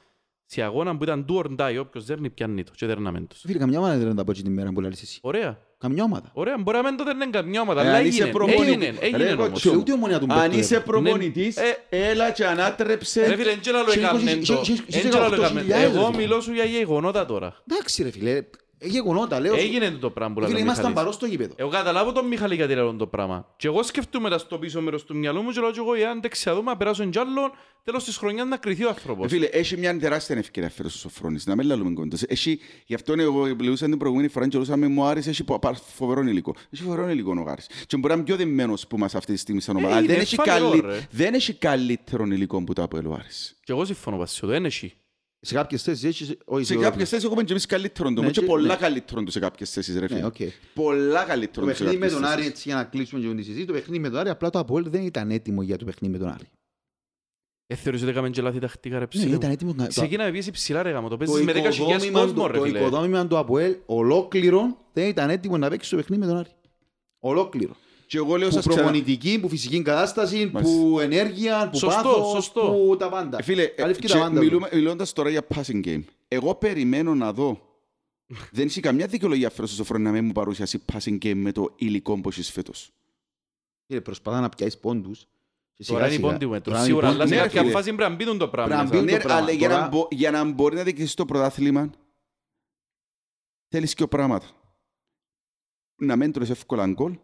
[0.49, 3.41] σε αγώνα που ήταν do or die, όποιος δέρνει πιάνει το και δέρναμε τους.
[3.47, 5.19] Φίλε, καμιά ομάδα δεν τα πω έτσι την μέρα που λαλείς εσύ.
[5.23, 5.59] Ωραία.
[5.79, 6.31] Καμιά ομάδα.
[6.33, 8.31] Ωραία, μπορεί να μην το δέρνει καμιά ομάδα, Ε, αλλά αν είσαι έγινε.
[8.31, 9.61] προπονητή- Έγινε, Ρε, έγινε εγώ όμως.
[9.63, 10.81] Και ούτε η ομονία του Αν Μπέρτο, είσαι ρε.
[10.81, 11.99] προπονητής, Ναι.
[11.99, 13.37] έλα και Ρε ανάτρεψε.
[13.37, 14.61] φίλε, εν και λαλό Και έκαμνε είκοσι- το.
[14.63, 15.99] και- και- και- Εν και λαλό 18.000 έκαμνε.
[15.99, 16.17] Εγώ ρε.
[16.17, 17.63] μιλώ σου για γεγονότα τώρα.
[17.71, 18.49] Εντάξει ρε φίλε, ε,
[18.81, 19.55] γεγονότα λέω.
[19.55, 19.61] σου.
[19.61, 21.01] Έγινε το πράγμα που λέει Φίλε, ο ήμασταν Μιχάλης.
[21.03, 21.55] παρό στο γήπεδο.
[21.57, 23.47] Εγώ καταλάβω τον Μιχάλη γιατί λέω το πράγμα.
[23.57, 26.21] Και εγώ σκεφτούμε τα στο πίσω μέρος του μυαλού μου και λέω και εγώ εάν
[26.21, 27.51] δεν ξαδούμε να περάσουν κι άλλον
[27.85, 29.31] τέλος της χρονιάς να κρυθεί ο Ε, άνθρωπος.
[29.33, 32.23] Φίλε, έχει μια τεράστια ευκαιρία φέτος ο Σοφρόνης, να μεν λαλούμε κόντρες.
[32.23, 35.59] Έχει, γι' αυτό είναι εγώ μιλούσα την προηγούμενη φορά και μιλούσαμε μου Άρης έχει πο-
[35.59, 36.55] πα- φοβερό υλικό.
[36.71, 37.67] Έχει φοβερό υλικό ο Άρης.
[37.87, 39.95] Και μπορεί να είναι πιο δεμένος που μας αυτή τη στιγμή σαν ομάδα.
[39.95, 41.07] Ε, Αλλά δεν είναι έχει, φανερό, καλύ- ρε.
[41.11, 43.57] δεν έχει καλύτερο υλικό που το Αποέλ ο Άρης.
[43.65, 44.95] Και εγώ συμφωνώ Βασίλειο, δεν έχει.
[45.47, 46.35] Σε κάποιες θέσεις έχεις...
[46.45, 48.77] όχι, Σε σε- κάποιες θέσεις έχουμε και εμείς καλύτερον του, Ναι, και και- πολλά ναι.
[48.77, 50.25] καλύτερον τους σε κάποιες θέσεις ρε Ναι, φίλε.
[50.25, 50.35] οκ.
[50.75, 52.51] Πολλά Το καλύτερον τους σε παιχνίδι με κάποιες τον Άρη, θέσεις.
[52.51, 54.91] έτσι για να κλείσουμε και τη συζήτηση, το παιχνίδι με τον Άρη, απλά το Αποέλ
[54.91, 56.45] δεν ήταν έτοιμο για το παιχνίδι με τον Άρη.
[57.67, 59.53] Ε, θεωρείς ότι έκαμε και λάθη τακτικά ρε Ναι, ψηλέ ήταν μου.
[59.53, 59.83] έτοιμο να...
[59.85, 62.59] το- Ξεκίναμε πίεση ψηλά ρε γάμο, το Το παίζεις με 10.000 οικοδόμημα κόσμος του- ρε
[62.59, 62.79] το φίλε.
[62.79, 66.51] οικοδόμημα του Αποέλ ολόκληρο δεν ήταν έτοιμο να παίξει το παιχνίδι με τον Άρη.
[67.19, 67.77] Ολόκληρο.
[68.07, 68.83] Και εγώ λέω Που σας ξανά...
[68.83, 70.77] προπονητική, που φυσική κατάσταση, Μάλιστα.
[70.77, 72.61] που ενέργεια, που Σωστό, πάθος, σωστό.
[72.61, 73.39] που τα πάντα.
[73.39, 74.41] Ε, Φίλε, ε, Αλήθεια και τα πάντα.
[74.41, 76.03] μιλούμε, μιλώντας τώρα για passing game.
[76.29, 77.61] Εγώ περιμένω να δω.
[78.51, 81.73] Δεν έχει καμιά δικαιολογία φέρος στο Σοφρόνη να μην μου παρουσιάσει passing game με το
[81.77, 82.91] υλικό που έχεις φέτος.
[83.87, 85.27] Κύριε, προσπαθά να πιάσεις πόντους.
[85.75, 86.73] και Τώρα είναι η σιγά-σιγά- πόντη μέτρο.
[86.73, 87.73] Τώρα είναι η Σίγουρα, πόντη αλλά σε ναι, κάποια φίλε.
[87.73, 88.51] φάση πρέπει να μπει το πράγμα.
[88.51, 88.91] Πρέπει να μέσα.
[88.95, 88.99] μπει.
[89.03, 89.43] Είναι Ναι, το πράγμα.
[89.43, 91.91] αλλά για να, Τώρα- μπο- για να μπορεί να διοικήσεις το πρωτάθλημα
[93.69, 94.47] θέλεις και πράγματα.
[95.97, 97.19] Να μην τρώεις εύκολα γκολ,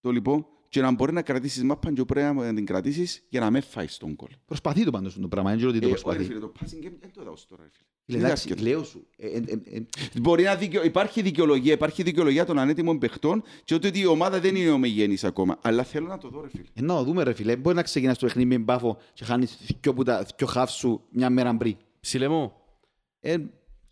[0.00, 3.50] το λοιπόν, και να μπορεί να κρατήσεις μάπαν και πρέπει να την κρατήσεις για να
[3.50, 4.28] μην φάεις τον γκολ.
[4.44, 6.28] Προσπαθεί το πάντως το πράγμα, δεν ξέρω τι το Ε, όχι, ρε προσπαθεί.
[6.32, 7.62] φίλε, το passing game δεν το έδωσε τώρα.
[7.62, 7.86] ρε φίλε.
[8.04, 8.70] Φίλε, Είναι εντάξει, άσχετο.
[8.70, 9.06] λέω σου.
[9.16, 9.80] ε, ε, ε, ε,
[10.20, 10.84] Μπορεί να δικαιο...
[10.84, 15.58] Υπάρχει δικαιολογία, υπάρχει δικαιολογία των ανέτοιμων παιχτών και ότι η ομάδα δεν είναι ομογενής ακόμα.
[15.62, 16.64] Αλλά θέλω να το δω, ρε φίλε.
[16.74, 19.58] Ε, να το δούμε ρε φίλε, μπορεί να ξεκινάς το παιχνίδι με μπάφο και χάνεις
[19.80, 21.76] δυο που τα δυο χαφ σου μια μέρα πριν.
[22.00, 22.28] Ψηλέ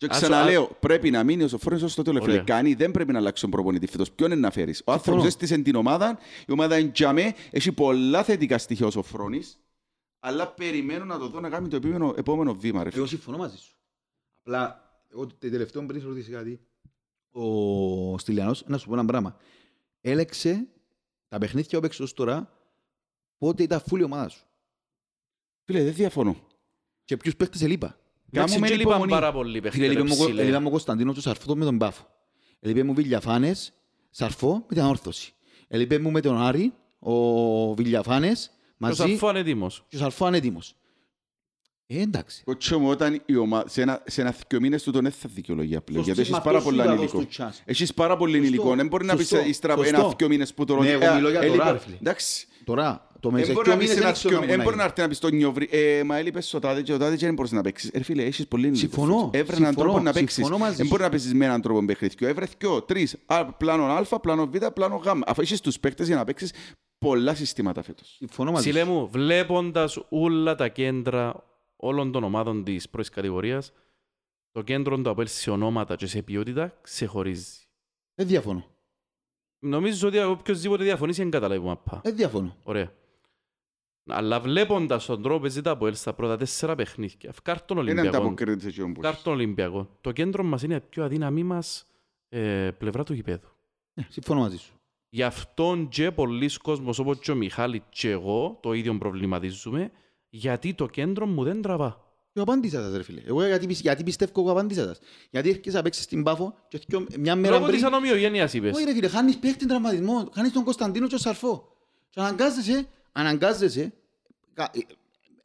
[0.00, 2.20] μου, Ε, Και Ας- ξαναλέω, πρέπει να μείνει ο Σοφρόνης ως το τέλος.
[2.22, 2.32] Ωραία.
[2.34, 4.12] Φίλε, κάνει, δεν πρέπει να αλλάξει τον προπονητή φέτος.
[4.12, 5.26] Ποιον είναι να φέρεις; Ο άνθρωπος Συμφωνώ.
[5.26, 9.58] έστησε την ομάδα, η ομάδα είναι τζαμέ, έχει πολλά θετικά στοιχεία ο Σοφρόνης,
[10.20, 12.82] αλλά περιμένω να το δω να κάνει το επόμενο, επόμενο βήμα.
[12.82, 12.88] Ρε.
[12.90, 13.00] φίλε.
[13.00, 13.74] εγώ συμφωνώ μαζί σου.
[14.40, 16.60] Απλά, εγώ το τελευταίο πριν σε ρωτήσεις κάτι,
[17.30, 19.36] ο Στυλιανός, να σου πω ένα πράγμα.
[20.00, 20.66] Έλεξε
[21.28, 22.50] τα παιχνίδια που έπαιξε ως τώρα
[23.38, 24.44] πότε ήταν φούλη η ομάδα σου.
[25.64, 26.36] Φίλε, δεν διαφωνώ.
[27.04, 27.98] Και ποιους παίκτες ελείπα.
[28.32, 29.10] Εντάξει, Κάμουμε και λείπαν υπομονή.
[29.12, 30.42] πάρα πολλοί παίχτες, Φίλε, ρε λείπε μου, ψηλέ.
[30.42, 32.06] ελείπα μου Κωνσταντίνο του Σαρφό με τον Πάφο.
[32.60, 33.72] Ελείπε μου Βιλιαφάνες,
[34.10, 35.32] Σαρφό με την ανόρθωση.
[35.68, 39.84] Ελείπε μου με τον Άρη, ο Βιλιαφάνες, Ο μαζί Σαρφό είναι έτοιμος.
[39.88, 40.74] και ο Σαρφό ανέτοιμος.
[41.88, 42.42] Ε, εντάξει.
[42.44, 45.28] Κότσο μου, όταν η ομάδα, σε ένα, σε ένα δυο μήνες του τον δεν θα
[45.32, 46.04] δικαιολογία πλέον.
[46.04, 47.18] Σωστή, Γιατί μα έχεις πάρα αυτό σου πολλά είπα, υλικό.
[47.18, 47.62] δώσ' του chance.
[47.64, 48.74] Έχεις πάρα πολύ Σωστό, υλικό.
[48.74, 50.00] Δεν μπορεί να πεις σωστό, ύστερα από σωστό.
[50.00, 51.72] ένα δυο μήνες που το Ναι, εγώ μιλώ για ε, τώρα, έλειπα.
[51.72, 51.96] ρε φίλε.
[52.00, 52.46] Εντάξει.
[52.64, 54.54] Τώρα, το Δεν μέσα μπορεί δύο να πεις μήνες ένα δεν ξέρω δυο- να δεν
[54.56, 56.92] μπορεί μπορεί να να έρθει να πεις το νιόβρι, ε, μα έλειπες στο τάδε και
[56.92, 57.90] το τάδε και δεν μπορείς να παίξεις.
[57.92, 58.78] Ε, φίλε, έχεις πολύ υλικό.
[58.80, 60.34] Συμφωνώ, Έβρε έναν συμφωνώ, τρόπο να παίξεις.
[60.34, 60.90] συμφωνώ μαζί Δεν σου.
[60.90, 62.14] μπορεί να παίξεις με έναν τρόπο παιχνίδι.
[62.26, 65.06] Έβρε δυο, τρεις, α, πλάνο α, πλάνο β, πλάνο γ.
[65.26, 66.52] Αφού έχεις τους παίκτες για να παίξεις
[66.98, 68.14] πολλά συστήματα φέτος.
[68.16, 68.90] Συμφωνώ μαζί Ψηλέ σου.
[68.90, 71.44] μου, βλέποντας όλα τα κέντρα
[71.76, 73.72] όλων των ομάδων της πρώτης κατηγορίας,
[74.52, 77.52] το κέντρο του Αποέλ σε ονόματα και σε ποιότητα ξεχωρίζει.
[78.14, 78.64] Δεν διαφωνώ.
[79.58, 82.00] Νομίζω ότι οποιοςδήποτε διαφωνήσει δεν καταλάβει που μάππα.
[82.04, 82.56] Δεν διαφωνώ.
[82.62, 82.92] Ωραία.
[84.08, 87.86] Αλλά βλέποντας τον τρόπο που παίζει τα Αποέλ στα πρώτα τέσσερα παιχνίδια, φκάλ' τον Δεν
[87.86, 89.22] Ολυμπιακό, ανταποκρίνεται σε εκείνον που φκάλ' έχεις.
[89.24, 91.86] τον Ολυμπιακό, το κέντρο μας είναι η πιο αδύναμή μας
[92.28, 93.48] ε, πλευρά του γηπέδου.
[93.94, 94.72] Ναι, συμφωνώ μαζί σου.
[95.08, 99.90] Γι' αυτόν και πολλοί κόσμος όπως και ο Μιχάλη και εγώ το ίδιο προβληματίζουμε
[100.28, 102.04] γιατί το κέντρο μου δεν τραβά.
[102.32, 103.22] Εγώ απάντησα σας ρε φίλε.
[103.26, 104.98] Εγώ γιατί, πισ- γιατί πιστεύω εγώ απάντησα σας.
[105.30, 107.86] Γιατί έρχεσαι να παίξεις στην Πάφο και δυο- μια μέρα Λόγω της πριν...
[107.86, 108.74] ανομοιογένειας είπες.
[108.76, 110.28] Όχι ρε φίλε, χάνεις παίχτη τραυματισμό.
[110.34, 111.68] Χάνεις τον Κωνσταντίνο και τον Σαρφό.
[112.10, 112.88] Και αναγκάζεσαι,
[113.20, 113.92] αναγκάζεσαι,
[114.54, 114.78] κα- ε,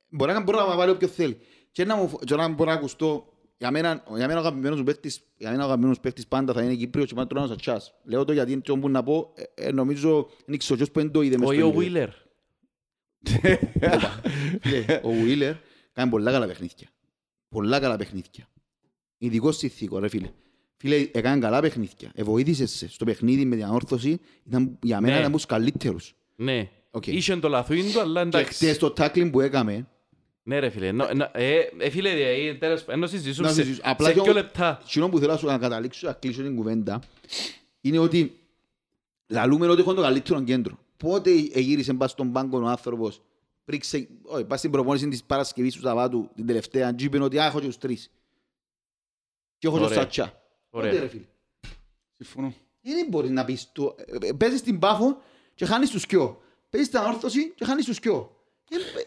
[0.09, 1.37] μπορεί να μπορεί να βάλει όποιος θέλει.
[1.71, 3.25] Και να, μου, και να μπορεί να ακουστώ,
[3.57, 6.61] για μένα, για μένα ο αγαπημένος μου παίχτης, για μένα ο αγαπημένος παίχτης πάντα θα
[6.63, 7.93] είναι Κύπριος και πάντα τώρα ο Σατσάς.
[8.03, 11.11] Λέω το γιατί είναι που να πω, ε, ε, νομίζω, δεν ξέρω ποιος που δεν
[11.11, 11.85] το είδε μες Όχι στο ο γήπεδο.
[11.85, 12.09] Βίλερ.
[14.61, 15.55] Φίλε, ο Βίλερ
[15.93, 16.89] κάνει πολλά καλά παιχνίδια.
[17.49, 18.49] Πολλά καλά παιχνίδια.
[19.17, 20.29] Ειδικός συνθήκος, ρε φίλε.
[20.77, 22.11] Φίλε, έκανε καλά παιχνίδια.
[22.15, 24.19] Εβοήθησε σε στο παιχνίδι με την ανόρθωση.
[24.47, 25.19] Ήταν, για μένα Ναι.
[25.19, 26.15] ήταν από τους καλύτερους.
[26.35, 26.69] Ναι.
[26.91, 27.07] Οκ.
[27.07, 28.53] Είχε το λαθούιν του, αλλά Και εντάξει.
[28.53, 29.87] χτες το tackling που έκαμε,
[30.43, 30.91] Ναι ρε φίλε.
[30.91, 33.91] Νο- νο- Ε, ε, φίλε, ε, τέλος πάντων, να συζητήσουμε Να σε- συζητήσουμε.
[33.91, 34.79] Απλά σε και δύο ο- λεπτά.
[34.85, 37.01] Εκείνο που θέλω να σου να καταλήξω, να κλείσω την κουβέντα,
[37.81, 38.39] είναι ότι
[39.27, 40.79] λαλούμε ότι έχω το καλύτερο κέντρο.
[40.97, 43.21] Πότε γύρισε πας στον πάγκο ο άνθρωπος,
[43.65, 44.07] πριν ξε...
[44.23, 47.59] όχι, πας στην προπόνηση της Παρασκευής του Σαββάτου, την τελευταία, και είπε ότι «Α, έχω
[47.59, 48.11] και τους τρεις».
[49.57, 49.97] Και έχω και Ωραία.
[49.97, 50.41] Σατσά.
[50.69, 50.99] Πότε Ωραία.
[50.99, 51.25] ρε φίλε;
[52.17, 52.53] Συμφωνώ.
[52.81, 53.95] Δεν μπορείς να πεις το...
[54.21, 55.21] ε, ε, Παίζεις την Πάφο
[55.55, 56.41] και χάνεις τους κοιό.
[56.71, 58.35] Παίζεις την ανόρθωση και χάνεις τους κοιό.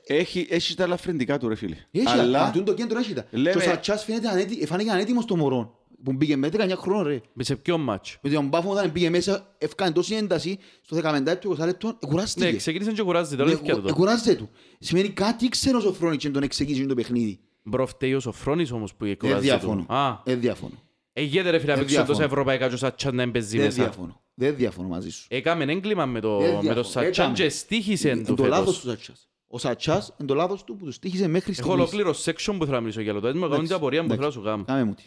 [0.07, 1.77] Ε, Έχει, έχει τα ελαφρυντικά του ρε φίλε.
[1.91, 2.51] Έχει Αλλά Αλλά...
[2.55, 3.27] τα, το κέντρο έχει τα.
[3.31, 4.67] Λέμε- Και ο Σατσάς φαίνεται ανέτι...
[4.67, 5.79] φάνηκε ανέτοιμος το μωρό.
[6.05, 7.21] Που μπήκε με 19 χρόνων ρε.
[7.33, 8.19] Με σε ποιο μάτσο.
[8.23, 11.95] Με τον Πάφο όταν πήγε μέσα, έφκανε τόση ένταση στο 15 λεπτό, 20 λεπτό, Ναι,
[12.03, 12.57] εκουράστηκε.
[12.57, 13.89] ξεκίνησε και κουράζεται, Ναι, αλήθεια το.
[13.89, 14.51] Εκουράζεται του.
[14.79, 17.41] Σημαίνει κάτι ξέρω ο Σοφρόνης και τον εξηγήσει το παιχνίδι.
[17.63, 19.41] Μπρο, φταίει ο Σοφρόνης όμως που Δεν κουράζεται.
[19.43, 19.85] διαφωνώ.
[19.89, 20.83] Α, Δεν διαφωνώ.
[21.13, 22.27] εγγέται ρε φίλε να Δεν παίξουν τόσα διαφωνώ.
[22.41, 23.83] ευρωπαϊκά και ο Σατσάς να εμπαιζεί Δεν μέσα.
[23.83, 24.23] διαφωνώ.
[24.35, 25.27] Δεν διαφωνώ μαζί σου.
[25.31, 26.83] Έκαμε έγκλημα με το, Δεν με το διαφωνώ.
[26.83, 27.35] Σατσάν Έκαμε.
[27.35, 28.81] και στήχησε Είναι του το λάθος φέτος.
[28.81, 29.29] του Σατσάς.
[29.47, 31.81] Ο Σατσάς είναι το λάθος του που του στήχησε μέχρι Έχω στιγμής.
[31.93, 33.27] ολοκλήρω section που θέλω να μιλήσω για το.
[33.27, 34.65] Έτσι μου κάνουν την απορία που θέλω να σου κάνω.
[34.65, 35.05] Κάμε μου τι.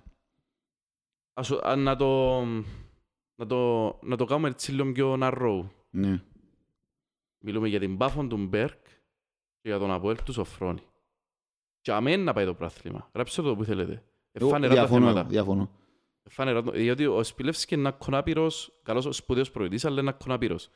[1.33, 2.41] Ας σου- α, Να το...
[3.39, 5.69] Να το, να το κάνουμε έτσι λίγο πιο narrow.
[5.89, 6.21] Ναι.
[7.39, 8.83] Μιλούμε για την Πάφον του Μπέρκ
[9.61, 10.81] και για τον Αποέλ του Σοφρόνη.
[11.81, 13.09] Και αμέν να πάει το πράθλημα.
[13.13, 14.03] Γράψτε το που θέλετε.
[14.31, 15.29] Εγώ Εφάνερα τα διαφωνώ, θέματα.
[15.29, 15.69] Διαφωνώ.
[16.29, 20.17] Φάνερα, το- διότι ο Σπιλεύσκη είναι ένα κονάπηρος, καλός ο σπουδαίος προηγητής, αλλά είναι ένα
[20.17, 20.69] κονάπηρος.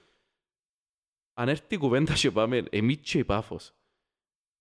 [1.34, 3.74] Αν έρθει η κουβέντα και πάμε, εμείς και η Πάφος.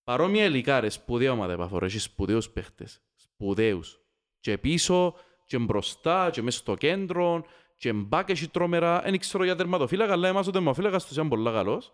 [0.03, 3.01] Παρόμοια υλικά ρε, σπουδαία ομάδα η Πάφος, ρε, έχεις σπουδαίους παίχτες.
[3.15, 3.99] Σπουδαίους.
[4.39, 5.15] Και πίσω,
[5.45, 7.45] και μπροστά, και μέσα στο κέντρο,
[7.77, 9.01] και μπακ έχει τρομερά.
[9.01, 11.93] Δεν ξέρω για τερματοφύλακα, αλλά εμάς ο τερματοφύλακας τους είναι πολύ καλός.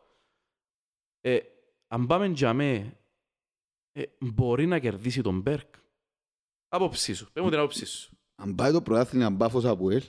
[1.21, 1.39] Ε,
[1.87, 2.99] αν πάμε για με,
[3.91, 5.75] ε, μπορεί να κερδίσει τον Μπέρκ.
[6.67, 7.31] Άποψή σου.
[7.31, 8.16] Πες μου την άποψή σου.
[8.39, 10.01] Αν πάει το πρωτάθλημα μπάφος από ελ,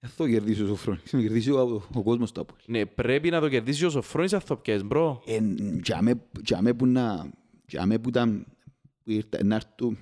[0.00, 1.02] δεν θα κερδίσει ο Σοφρόνης.
[1.10, 2.64] Θα κερδίσει ο, ο κόσμος του από ελ.
[2.66, 5.22] Ναι, πρέπει να το κερδίσει ο Σοφρόνης αν θα πιέσεις, μπρο.
[5.26, 5.40] Ε,
[5.82, 7.30] τζάμε- τζάμε που να...
[7.66, 8.46] Τζάμε που ήταν...
[9.04, 9.98] που ήρθε να έρθουν...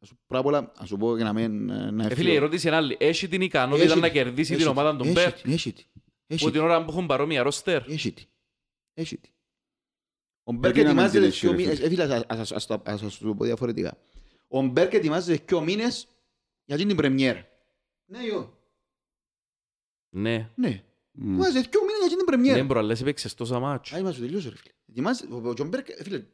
[0.00, 1.70] Ας σου- Πρώτα απ' όλα, ας σου πω για να μην...
[1.70, 2.96] ε, να Ε, έρθει φίλε, η ο- ερώτηση είναι άλλη.
[3.00, 4.12] Έχει την ικανότητα Έχει να τη.
[4.12, 4.78] κερδίσει Έχει την τη.
[4.78, 5.84] ομάδα του Έχει Μπέρκ τη, Έχει τη.
[6.26, 6.52] Έχει που τη.
[6.56, 8.24] την ώρα που έχουν παρόμοια ρόστερ; Έχει τη.
[8.94, 9.28] Έχει τη.
[10.42, 11.74] Ο Γιατί Μπέρκ να μην ετοιμάζεται την έχει, δύο ρε μήνες...
[11.74, 11.86] φίλε.
[11.86, 13.96] Ε, φίλε, ας- ας- ας- ας- ας σας το πω διαφορετικά.
[14.48, 16.06] Ο Μπέρκ ετοιμάζεται δύο μήνες
[16.64, 17.46] για την πρεμιέρα.
[18.06, 18.48] Ναι, yo.
[20.10, 20.50] Ναι.
[20.54, 20.82] Ναι.
[21.16, 21.30] Μμ.
[21.30, 22.64] Ετοιμάζεται δύο μήνες για την Ναι, πρεμιέρα.
[22.64, 23.96] μπρο, αλλά εσύ παίξες τόσα μάτσο.
[23.96, 24.72] Άι, μας το τελείωσε, ρε φίλε.
[24.90, 25.34] Ετοιμάζεται...
[25.48, 26.24] Ο Τζον Μπέρκ, φίλε,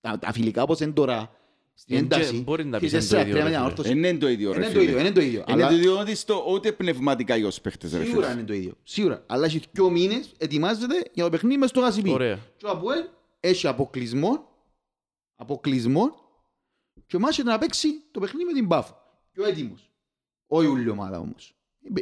[0.00, 1.30] τα τα φιλικά όπως είναι τώρα,
[1.74, 3.50] στην Ε, ένταση, και μπορεί να και πεις είναι το τέσσερα, ίδιο, τρία ρε με
[3.50, 3.66] την φίλε.
[3.66, 3.88] ανόρθωση.
[3.88, 5.00] Δεν είναι το ίδιο ρε Είναι το ίδιο, φίλε.
[5.00, 5.44] είναι το ίδιο.
[5.48, 8.38] Είναι αλλά- το ίδιο ότι στο ούτε πνευματικά για τους παίχτες ρε Σίγουρα φίλε.
[8.38, 8.72] είναι το ίδιο.
[8.82, 9.24] Σίγουρα.
[9.26, 12.10] Αλλά έχεις δύο μήνες, ετοιμάζεται για το παιχνίδι μες στο Γασιπί.
[12.10, 12.38] Ωραία.
[12.56, 13.04] Και ο Αποέλ
[13.40, 14.48] έχει αποκλεισμό,
[15.36, 16.14] αποκλεισμό
[17.06, 19.04] και μάχεται να παίξει το παιχνίδι με την Πάφο.
[19.36, 19.90] Πιο έτοιμος.
[20.46, 21.54] Όχι όλη η ομάδα όμως.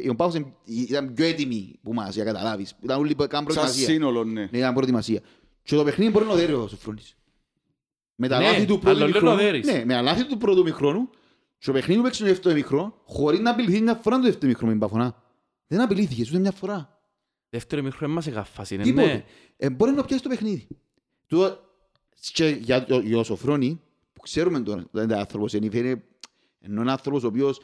[0.09, 2.75] Ο Πάφος ήταν πιο έτοιμη που μας, για καταλάβεις.
[2.81, 3.93] Ήταν όλοι που έκαναν Σαν προετοιμασία.
[3.93, 4.47] σύνολο ναι.
[4.51, 5.19] Ναι, ήταν προετοιμασία.
[5.63, 7.15] Και το παιχνίδι μπορεί να το δέρει ο Σοφρόνης.
[8.15, 9.65] Με τα Ναι, λάθη του πρώτου αλλά λέω να μηχρόνου, δέρεις.
[9.65, 11.09] ναι, με τα λάθη του πρώτου μηχρόνου,
[11.57, 14.47] και το παιχνίδι που παίξει το δεύτερο μηχρό, χωρίς να απειληθεί μια φορά το δεύτερο
[14.47, 15.23] μηχρό με την Παφωνά.
[15.67, 16.99] Δεν απειλήθηκε, ούτε μια φορά.
[17.49, 18.83] Δεύτερο μικρό μας εγαφάσει, ναι.
[18.83, 19.05] Τίποτε.
[19.07, 19.23] ναι.
[19.57, 20.67] Ε, μπορεί να πιάσει το παιχνίδι.
[21.27, 21.57] Του,
[22.33, 23.81] και για, το- για ο Σοφρόνη,
[24.13, 26.03] που ξέρουμε τώρα, δεν είναι άνθρωπος, είναι, φαίνεται,
[26.67, 27.59] ενώ είναι άνθρωπος ο οποίος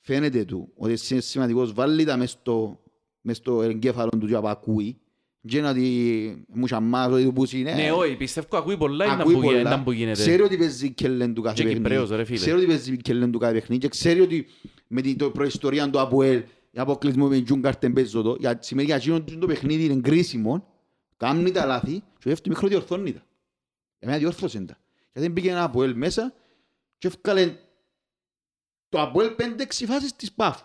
[0.00, 2.80] φαίνεται του ότι είναι σημαντικός, βάλει τα μες στο,
[3.20, 5.00] μες στο εγκέφαλο του και απακούει.
[5.48, 7.72] Και είναι ότι μου σαμάς, ότι του πούσει, ναι.
[7.72, 9.60] Ναι, όχι, πιστεύω ακούει πολλά ήταν Ακούει που γι- πολλά.
[9.60, 10.20] ήταν που γίνεται.
[10.20, 11.82] Ξέρει ότι παίζει κελέν του κάθε Και παιχνίδι.
[11.82, 12.38] Κυπρέος, ρε φίλε.
[12.38, 14.46] Ξέρει ότι παίζει κελέν του κάθε παιχνίδι και ξέρει ότι
[14.86, 18.36] με την το προϊστορία του ΑΠΟΕΛ η αποκλεισμό με τον Κάρτεν παίζει το.
[18.38, 20.66] Για, σημαίνει για εκείνον το παιχνίδι είναι κρίσιμο.
[21.16, 23.26] Κάνει τα λάθη και ο δεύτερο μικρό διορθώνει τα.
[23.98, 24.78] Εμένα διόρθωσε τα.
[25.12, 26.34] Γιατί μπήκε ένα ΑΠΟΕΛ μέσα
[26.98, 27.54] και έφκαλε
[28.88, 30.60] το ΑΠΟΕΛ 5-6 φάσεις της ΠΑΦ.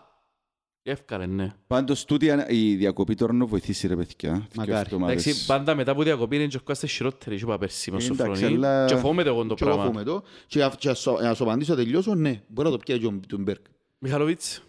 [0.84, 1.54] Εύκαλε, ναι.
[1.68, 4.32] Πάντως τούτη η διακοπή τώρα να βοηθήσει ρε παιδιά.
[4.34, 4.80] Δύο Μακάρι.
[4.80, 5.26] εβδομάδες.
[5.26, 8.56] Εντάξει, πάντα μετά που διακοπή είναι και ο Κώστας χειρότερη, είπα πέρσι με Εντάξει, Σοφρονή.
[8.56, 9.84] αλλά- Και φοβούμαι εγώ το Και εγώ πράγμα.
[9.84, 10.24] φοβούμαι το.
[10.48, 13.00] Και για- και να σου- να σου απαντήσω να τελειώσω, ναι, μπορεί να το πιάει
[13.00, 13.66] και ο Μπέρκ.
[13.98, 14.62] Μιχαλοβίτς.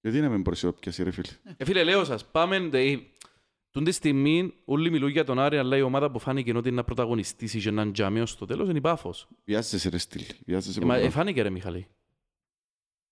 [0.00, 2.58] Γιατί να μην μπορείς να πιάσεις ρε φίλε; Ε, φίλε, λέω σας, πάμε...
[2.58, 2.96] δε-
[3.70, 6.76] Τούν τη στιγμή όλοι μιλούν για τον Άρη, αλλά η ομάδα που φάνηκε ότι είναι
[6.76, 9.28] να πρωταγωνιστήσει και να είναι τζαμίο στο τέλος είναι η Πάφος.
[9.44, 10.22] Βιάζεσαι ρε στυλ.
[10.46, 11.06] Βιάζεσαι Ε, μα πολύ.
[11.06, 11.86] Εφάνηκε ρε Μιχαλή.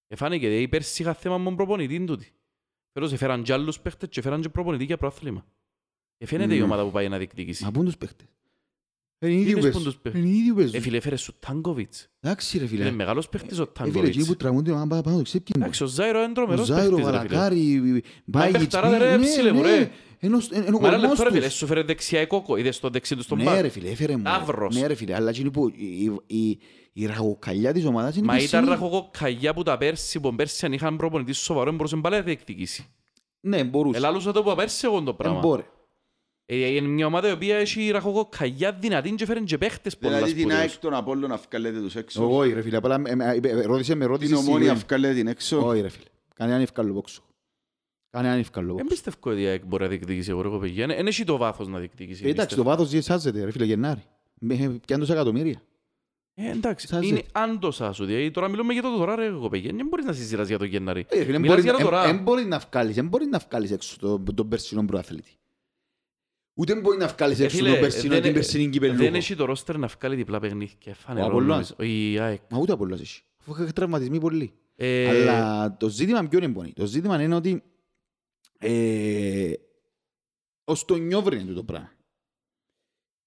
[0.08, 2.32] Εφάνηκε, δηλαδή πέρσι είχα θέμα με τον προπονητή τούτη.
[2.92, 5.46] Φέρος έφεραν κι άλλους παίχτες και έφεραν και προπονητή για προάθλημα.
[6.18, 6.64] Εφαίνεται η Ναι.
[6.64, 7.64] ομάδα που πάει να διεκδικήσει.
[7.64, 8.26] Μα πού είναι τους παίχτες;
[9.18, 9.82] Είναι οι ίδιοι είναι που που παίζουν.
[9.84, 10.22] τους παίχτες.
[10.22, 10.74] Είναι οι ίδιοι που παίζουν.
[10.74, 12.08] Ε, φίλε, έφερε σου Τάγκοβιτς.
[12.20, 12.90] Εντάξει ρε Είναι φίλε.
[12.90, 14.26] μεγάλος παίχτης ο Ε, φίλε, εκείνοι Τάγκοβιτς.
[14.26, 15.62] που τραγούνται πάνω πάνω πάνω το ξέπκινο.
[15.64, 17.28] Εντάξει, ο Ζάιρο είναι Ο τρομερός Ζάιρο, παίχτης, ρε φίλε.
[17.28, 18.58] Βαρακάρη, Μπάγιτς.
[18.58, 19.76] παιχταρά, ρε, ναι, ψήλε μου, ναι.
[19.76, 19.90] ρε.
[20.18, 21.54] Ενός- εν- εν ο Μα ένα κορμός λεπτό ρε φίλε, τους.
[21.56, 23.60] σου φέρε δεξιά η κόκο, είδες το δεξί του στον Ναι μπακ.
[23.60, 24.22] ρε φίλε, έφερε μου.
[24.24, 24.30] ρε.
[24.30, 24.76] Ταύρος.
[24.76, 25.72] Ναι ρε φίλε, αλλά εκείνη που
[26.94, 28.66] η- η- η ραγοκαλιά της ομάδας είναι Μα ήταν πισινή.
[28.68, 32.86] ραχοκοκαγιά που τα πέρσι, που πέρσι αν είχαν προπονητή σοβαρό, μπορούσε πάλι να διεκδικήσει.
[33.40, 33.96] Ναι, μπορούσε.
[33.96, 35.38] Ελάλουσα το που πέρσι εγώ το Δεν πράγμα.
[35.38, 35.64] μπορεί.
[36.46, 40.32] Ε, Είναι μια ομάδα η οποία έχει ραχοκοκαγιά δυνατή και φέρνει και παίχτες πολλά Δηλαδή
[40.32, 40.60] την σπουδαίους.
[40.70, 42.36] ΑΕΚ τον Απόλλων να βγάλετε τους έξω.
[42.36, 45.26] Όχι ρε φίλε, απλά ε, ε, ε, ρώτησε με ρώτησε Την ομόνια εσύ, βγάλετε την
[45.26, 45.66] έξω.
[45.66, 47.22] Όχι ρε φίλε, κανέναν ευκάλλο πόξο.
[48.10, 48.88] Κανέναν ευκάλλο Δεν πόξο.
[48.94, 50.86] πιστεύω ότι η ΑΕΚ μπορεί να διεκδικήσει εγώ ρε παιδιά.
[50.86, 52.22] Δεν έχει το βάθος να διεκδικήσει.
[52.24, 52.68] Ε, Εντάξει, το πιστεύω.
[52.68, 54.02] βάθος διεσάζεται ρε φίλε, Γενάρη.
[54.40, 54.54] Με-
[54.86, 55.62] Πιάνει τόσα εκατομμύρια.
[56.36, 58.04] Ε, εντάξει, Σας είναι ζε- άντος άσου.
[58.04, 59.72] Δηλαδή τώρα μιλούμε για το τώρα ρε εγώ παιδιά.
[59.74, 61.06] Δεν μπορείς να συζητάς για το Γενάρη.
[61.08, 62.04] Ε, φίλε, Μιλάς μπορεί για να- το τώρα.
[62.04, 65.38] εν- εν μπορεί να βγάλεις, εν μπορεί να βγάλεις έξω το- τον περσινό προαθλητή.
[66.56, 68.98] Ούτε μπορεί να βγάλεις Ε, έξω φίλε, τον περσινό, δεν- την περσινή κυπελούχο.
[69.02, 70.94] Δεν έχει το ρόστερ να βγάλει διπλά παιχνίδια.
[70.94, 71.74] Φανερό, Απόλλωνας.
[71.78, 71.94] νομίζω.
[71.96, 72.40] Η ΑΕΚ.
[72.50, 73.22] Μα ούτε απολύτως έχει.
[73.40, 74.52] Αφού έχει τραυματισμοί πολλοί.
[74.76, 76.72] Ε, Αλλά το ζήτημα ποιο είναι πονή.
[76.72, 77.62] Το ζήτημα είναι ότι
[78.58, 79.52] ε,
[80.64, 81.92] ως το νιόβρι είναι το πράγμα.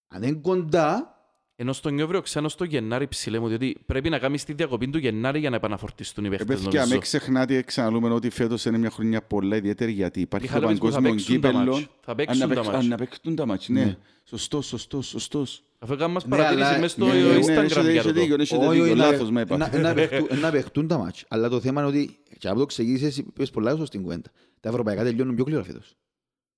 [0.07, 1.16] Αν είναι κοντά,
[1.59, 4.97] Ενώ στο Νιόβριο ξένο στο Γενάρη ψηλέ μου, διότι πρέπει να κάνεις τη διακοπή του
[4.97, 6.91] Γενάρη για να επαναφορτιστούν οι Ε, παίχτες παιδιά, νομίζω.
[6.91, 10.91] μην ξεχνάτε, ξαναλούμε ότι φέτος είναι μια χρονιά πολλά ιδιαίτερη γιατί υπάρχει το Μιχαλόβιτς που
[10.91, 11.71] θα παγκόσμιο παίξουν τα κύπελλο.
[11.73, 11.87] μάτς.
[12.01, 12.83] Θα Αν παίξουν να τα παίξ- μάτς.
[12.83, 13.83] αν να παίξουν τα μάτς, ναι.
[13.83, 13.97] Ναι.
[14.23, 15.63] Σωστός, σωστός, σωστός.
[15.79, 18.13] Αφού έκαμε μας Ναι, παρατήρηση αλλά- μέσα στο Ναι, ναι, ναι, Instagram έχετε- για έχετε
[18.13, 18.19] το.
[18.19, 19.57] δίκιο, έχετε όχι, δίκιο, όχι, λάθος με να- είπα.
[19.57, 21.25] να- να παιχτούν- να παιχτούν τα μάτς.
[21.27, 24.29] Αλλά το θέμα είναι ότι, και από το ξεκίνησες, είπες πολλά όσο στην κουβέντα.
[24.59, 25.95] Τα ευρωπαϊκά τελειώνουν πιο κλήρα φέτος.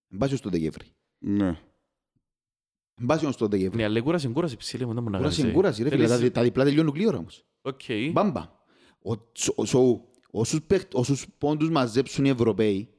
[0.09, 0.85] Μπάσει ως το Δεκέμβρη.
[1.19, 1.57] Ναι.
[2.99, 3.77] Μπάσει ως το Δεκέμβρη.
[3.77, 5.61] Ναι, αλλά η κούραση, κούραση ψηλή μου, δεν μπορεί να Κούραση κάνεις, είναι ε.
[5.61, 6.01] κούραση, ρε φίλε.
[6.01, 7.45] Θέλεις- Τα δι- Τα διπλά τελειώνουν κλήρα όμως.
[7.61, 7.81] Οκ.
[8.11, 8.57] Μπάμπα.
[9.01, 12.89] Ο- σο- σο- Όσους παίχτ- όσους πόντους μαζέψουν οι Ευρωπαίοι,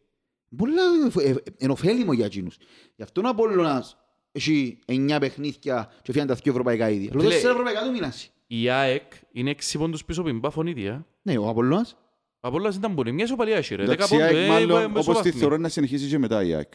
[0.57, 0.83] πολλά
[1.23, 2.57] ε, ε, είναι ωφέλιμο για εκείνους.
[2.97, 3.97] Γι' αυτό ο Απόλλωνας
[4.33, 7.09] έχει εννιά παιχνίδια και φύγαν τα δύο ευρωπαϊκά ήδη.
[7.13, 8.31] Αλλά Φίλε, τέσσερα ευρωπαϊκά του μήνας.
[8.47, 11.07] Η ΑΕΚ είναι έξι πόντους πίσω από την Πάφον ίδια.
[11.23, 11.93] Ναι, ο Απόλλωνας.
[12.41, 13.13] Ο Απόλλωνας ήταν πολύ.
[13.13, 13.85] Μια ισοπαλία έχει ρε.
[13.87, 15.33] Δέκα Εντάξει, η πόντους, ΑΕΚ ε, μάλλον με- όπως τη μεσοβάθμια.
[15.33, 16.73] θεωρώ να συνεχίσει και μετά η ΑΕΚ.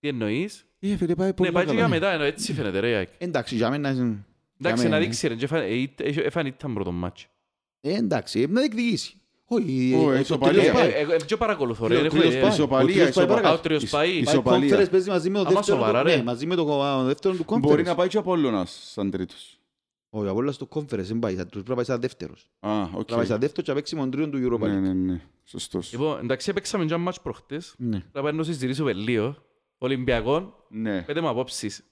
[0.00, 1.80] Τι εννοείς; Ε, φίλε, πάει Ναι, πολύ πάει και καλά.
[1.80, 3.08] για μετά, ενώ έτσι φαίνεται ρε η ΑΕΚ.
[3.18, 3.90] Εντάξει, για μένα...
[3.90, 4.24] είναι-
[4.60, 5.34] Εντάξει, για να μένα- δείξει ρε.
[5.34, 7.26] και έφανε- ε, ε, Έφανε ήταν πρώτο μάτσο.
[7.80, 9.12] Ε, εντάξει, να διεκδικήσει.
[9.50, 10.62] Όχι, Ω, ε, το ισοπαλία.
[10.62, 10.90] τρίτος Ε, πάει.
[10.90, 11.94] ε, ε, Δεν παρακολουθώ ρε.
[11.94, 12.42] Ο δεν έχω τρίτος ιδέα.
[12.42, 12.52] πάει.
[12.52, 13.34] Ισοπαλία, Ο τρίτος πάει ισοπαλία.
[13.42, 13.54] παρακάτω.
[13.54, 14.08] Α, ο τρίτος Ισ- πάει.
[14.10, 14.76] Πάει Ισοπαλία.
[14.78, 16.16] conference, παίζει μαζί με το Άμα δεύτερο σοβαρά, του- ρε.
[16.16, 17.60] ναι, μαζί με το α, δεύτερο του conference.
[17.60, 19.60] Μπορεί να πάει και ο Απόλλωνας σαν τρίτος.
[20.10, 22.46] Όχι, ο Απόλλωνας στο conference δεν πάει, θα τους πρέπει να πάει σαν δεύτερος.
[22.60, 22.88] Α, οκ.
[22.90, 24.80] Πρέπει να πάει σαν δεύτερος και να παίξει με τον τρίτον του Europa Ναι, League.
[24.82, 25.20] ναι, ναι.
[25.44, 25.92] Σωστός.
[25.92, 27.74] Λοιπόν, εντάξει, έπαιξαμε και ένα μάτσο προχτές.
[27.78, 28.02] Ναι.
[28.12, 29.36] Θα πάει να συζητήσουμε λίγο.
[29.78, 31.02] Ολυμπιακό, Ναι.
[31.02, 31.82] πέντε μου απόψεις.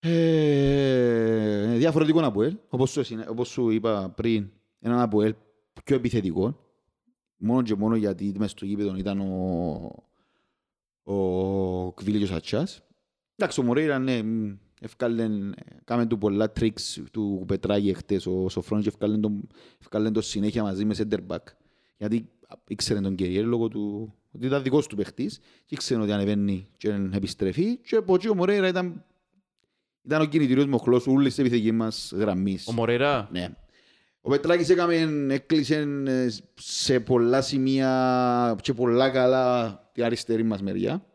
[0.00, 2.56] Ε, είναι διαφορετικό από ελ.
[2.68, 4.50] Όπως σου, εσυνα- όπως σου είπα πριν,
[4.80, 5.34] έναν από ελ
[5.84, 6.52] πιο επιθετικός.
[7.36, 10.04] Μόνο και μόνο γιατί μες στο γήπεδο ήταν ο,
[11.02, 12.82] ο Κβίλη και ο Σατσάς.
[13.36, 15.54] Εντάξει, ο Μωρέιρα, ναι, μ, ευκάλεν,
[15.84, 19.48] κάμε του πολλά τρίξ του Πετράγη εχθές, ο Σοφρόνης και ευκάλεν τον,
[19.80, 21.42] ευκάλεν τον συνέχεια μαζί με center back.
[21.98, 22.28] Γιατί
[22.68, 26.88] ήξερε τον Κεριέρ λόγω του ότι ήταν δικός του παιχτής και ήξερε ότι ανεβαίνει και
[27.12, 29.04] επιστρέφει και από εκεί ο Μωρέιρα ήταν
[30.04, 32.66] ήταν ο κινητήριος μοχλός όλης της επιθετικής μας γραμμής.
[32.68, 33.48] Ο Μορέρα, Ναι.
[34.20, 41.06] Ο Πετράκης έκαμε, έκλεισε ε, σε πολλά σημεία και πολλά καλά την αριστερή μας μεριά.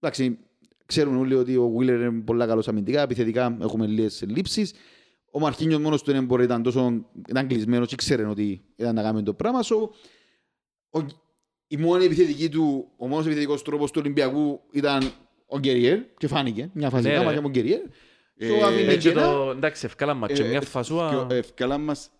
[0.00, 0.38] Εντάξει,
[0.86, 4.72] Ξέρουν όλοι ότι ο Βίλερ είναι πολύ καλός αμυντικά, επιθετικά έχουμε λίγες λήψεις.
[5.30, 9.02] Ο Μαρκίνιος μόνος του δεν μπορεί, ήταν τόσο ήταν κλεισμένος και ξέρει ότι ήταν να
[9.02, 9.60] κάνει το πράγμα.
[9.62, 9.88] So,
[10.90, 11.06] ο,
[11.74, 15.12] η μόνη επιθετική του, ο μόνος επιθετικός τρόπος του Ολυμπιακού ήταν
[15.46, 17.38] ο Γκεριέρ και φάνηκε μια φάση Ναι, κάμα ρε.
[17.38, 17.80] και ο Γκεριέρ.
[18.36, 19.22] Ε, So, αφήνει Έτσι κενά.
[19.32, 21.26] το, εντάξει, ευκάλα μάτσο, μια φασούα.
[21.30, 22.10] Ευκάλα μας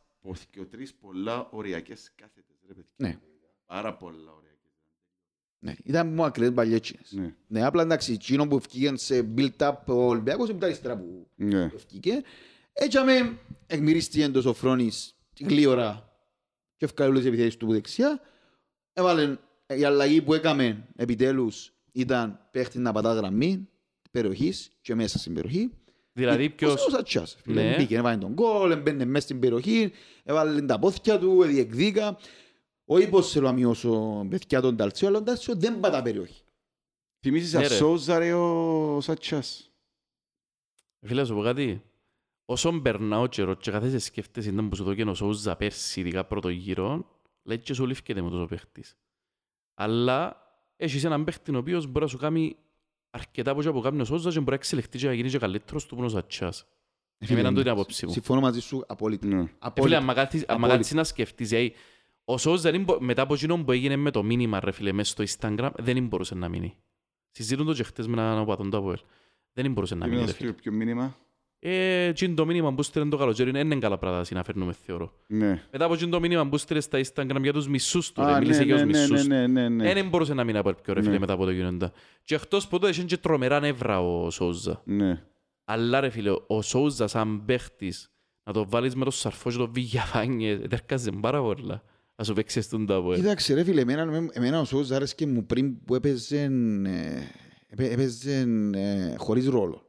[0.50, 2.90] και ο τρεις πολλά οριακές κάθετες, ρε παιδιά.
[2.96, 3.18] Ναι.
[3.66, 4.72] Πάρα πολλά οριακές.
[5.59, 7.12] Ναι, ήταν μόνο ακραίες παλιέτσινες.
[7.12, 7.34] Ναι.
[7.46, 11.70] Ναι, απλά εντάξει, εκείνο που ευκήγαν σε build-up ο Ολυμπιακός είναι τα αριστερά που Ναι.
[11.74, 12.20] ευκήγε.
[12.72, 16.09] Έτσι αμέ εκμυρίστηκε το Σοφρόνης γλύωρα
[16.76, 18.20] και ευκάλλει όλες τις επιθέσεις του που δεξιά.
[18.97, 19.36] Έβαλε
[19.66, 23.68] η αλλαγή που έκαμε επιτέλους ήταν παίχτης να πατά γραμμή
[24.11, 25.70] περιοχής και μέσα στην περιοχή.
[26.12, 26.86] Δηλαδή Ο ποιος...
[26.90, 27.36] Σατσάς.
[27.45, 27.62] Ναι.
[27.62, 27.76] Ναι.
[27.76, 29.92] Μπήκε, έβαλε τον κόλ, έμπαινε μέσα στην περιοχή,
[30.24, 32.18] έβαλε τα πόθηκια του, διεκδίκα.
[32.84, 36.42] Όχι πως θέλω να μειώσω παιδιά τον Ταλτσίο, αλλά ο Ταλτσίο δεν πατά περιοχή.
[37.20, 37.74] Θυμίζεις Ναι, ρε.
[37.74, 39.70] Ασόζα ρε ο Σατσάς.
[41.07, 41.82] Φίλε, να σου πω κάτι.
[42.45, 46.01] Όσο περνά ο καιρός και κάθε σε σκέφτεσαι ήταν που σου δώκαινε ο Σόουζα πέρσι,
[46.01, 47.14] ειδικά πρώτο γύρο,
[47.45, 48.97] λέει και σου λήφκεται με τόσο παίχτης.
[49.74, 50.36] Αλλά
[50.76, 52.57] έχεις έναν παίχτη ο οποίος μπορεί να σου κάνει
[53.11, 55.38] αρκετά από ό,τι που κάνεις ο Σόουζα και μπορεί να εξελιχθεί και να γίνει και
[55.38, 56.66] καλύτερος του που είναι ο Σατσάς.
[57.18, 58.12] Εμένα το είναι η άποψη μου.
[58.12, 59.26] Συμφωνώ μαζί σου απόλυτα.
[59.26, 59.34] Ναι.
[59.34, 59.97] Ε, Φίλε, Απόλυτα.
[59.99, 60.76] άμα κάθεις- άμα Απόλυτα.
[60.76, 61.72] κάτσεις να σκεφτείς, δηλαδή,
[62.24, 65.24] ο Σόουζα δεν μπο- μετά από εκείνο που έγινε με το μήνυμα, ρε φίλε, μέσα
[65.24, 66.76] στο Instagram, δεν μπορούσε να μείνει.
[67.30, 68.99] Συζήτουν το και χτες με έναν οπαδόν του Αποέλ.
[69.53, 70.51] Δεν μπορούσε να Τι μείνει, είναι ρε φίλε.
[70.53, 71.16] το ποιο μήνυμα.
[71.67, 75.12] Ε, εκείνο το μήνυμα που στείλαν το καλοκαίρι είναι είναι καλά πράγματα να φέρνουμε, θεωρώ.
[75.27, 75.62] Ναι.
[75.73, 78.39] Μετά από εκείνο το μήνυμα που στείλε στα Instagram για τους μισούς του, Α, ρε,
[78.39, 79.27] μίλησε ναι, για τους ναι, ναι, μισούς.
[79.27, 79.91] ναι, ναι, ναι.
[79.91, 81.19] Ε, Δεν μπορούσε να μείνει από πιο ρε φίλε Ναι.
[81.19, 81.93] μετά από το γίνοντα.
[82.23, 84.83] Και εκτός που το είχε και τρομερά νεύρα ο Σόουζα.
[84.85, 85.23] Ναι.
[85.65, 88.11] Αλλά ρε φίλε, ο Σόουζα σαν παίχτης,
[88.45, 91.83] να το βάλεις με το σαρφό και το Βηγιαβάνιε, ετέρκαζε πάρα πολλά.
[92.17, 93.17] Να σου παίξεις τον τάπο, ε.
[93.17, 96.49] Κοίταξε ρε φίλε, εμένα, εμένα ο Σόουζ άρεσκε μου πριν που έπαιζε, ε,
[97.69, 99.83] έπαι- έπαιζε ε, χωρίς ρόλο.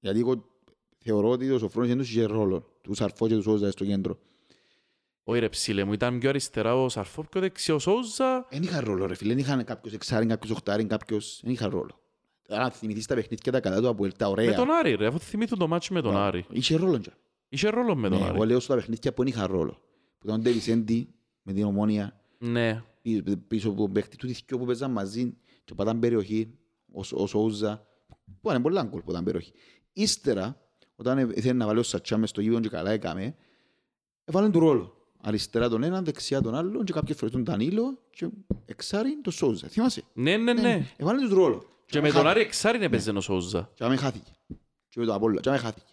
[0.00, 0.44] Γιατί εγώ
[1.04, 2.66] θεωρώ ότι ο Σοφρόνης δεν τους είχε ρόλο.
[2.82, 4.18] Του Σαρφό και τους Σόουζα στο κέντρο.
[5.24, 8.46] Όχι ρε ψήλε μου, ήταν πιο αριστερά ο Σαρφό, πιο δεξιά ο Σόουζα.
[8.50, 11.40] Δεν είχαν ρόλο ρε φίλε, δεν είχαν κάποιος εξάριν, κάποιος οχτάριν, κάποιος...
[11.42, 12.00] Δεν είχαν ρόλο.
[12.48, 14.54] Αν θυμηθείς τα παιχνίδια τα κατά του από τα Με ωραία.
[14.54, 16.44] τον Άρη ρε, αφού θυμήθουν το μάτσο με τον Άρη.
[16.50, 17.12] Είχε ρόλο τζα.
[17.48, 18.48] Είχε ρόλο με τον Ναι, εγώ Άρη.
[18.50, 19.72] λέω στα παιχνίδια που δεν είχαν ρόλο.
[20.18, 22.82] Που ήταν ο Ντεβισέντη με την ομόνια Ναι.
[23.02, 26.58] πίσω- πίσω από τον παίχτη του δυο που παίζαν μαζί και πατάν περιοχή,
[26.92, 27.86] ο, Σ- ο Σόουζα,
[28.40, 29.52] που είναι πολλά γκολ που ήταν περιοχή.
[29.92, 30.60] Ύστερα,
[31.00, 33.34] όταν ε- ήθελε να βάλει ο Σατσά μες στο γήπεδο και καλά έκαμε,
[34.24, 34.94] έβαλε του ρόλο.
[35.22, 38.28] Αριστερά τον έναν, δεξιά τον άλλον και κάποιες φορές τον Τανίλο και
[38.66, 39.68] εξάρι τον Σόουζα.
[39.68, 40.86] Θυμάσαι; Ναι, ναι, ναι.
[40.96, 41.64] Έβαλε τους ρόλο.
[41.86, 43.70] Και με τον Άρη εξάρι έπαιζε ο Σόουζα.
[43.74, 44.30] Και άμε χάθηκε.
[44.88, 45.40] Και με το Απόλλωνα.
[45.40, 45.86] Και άμε χάθηκε.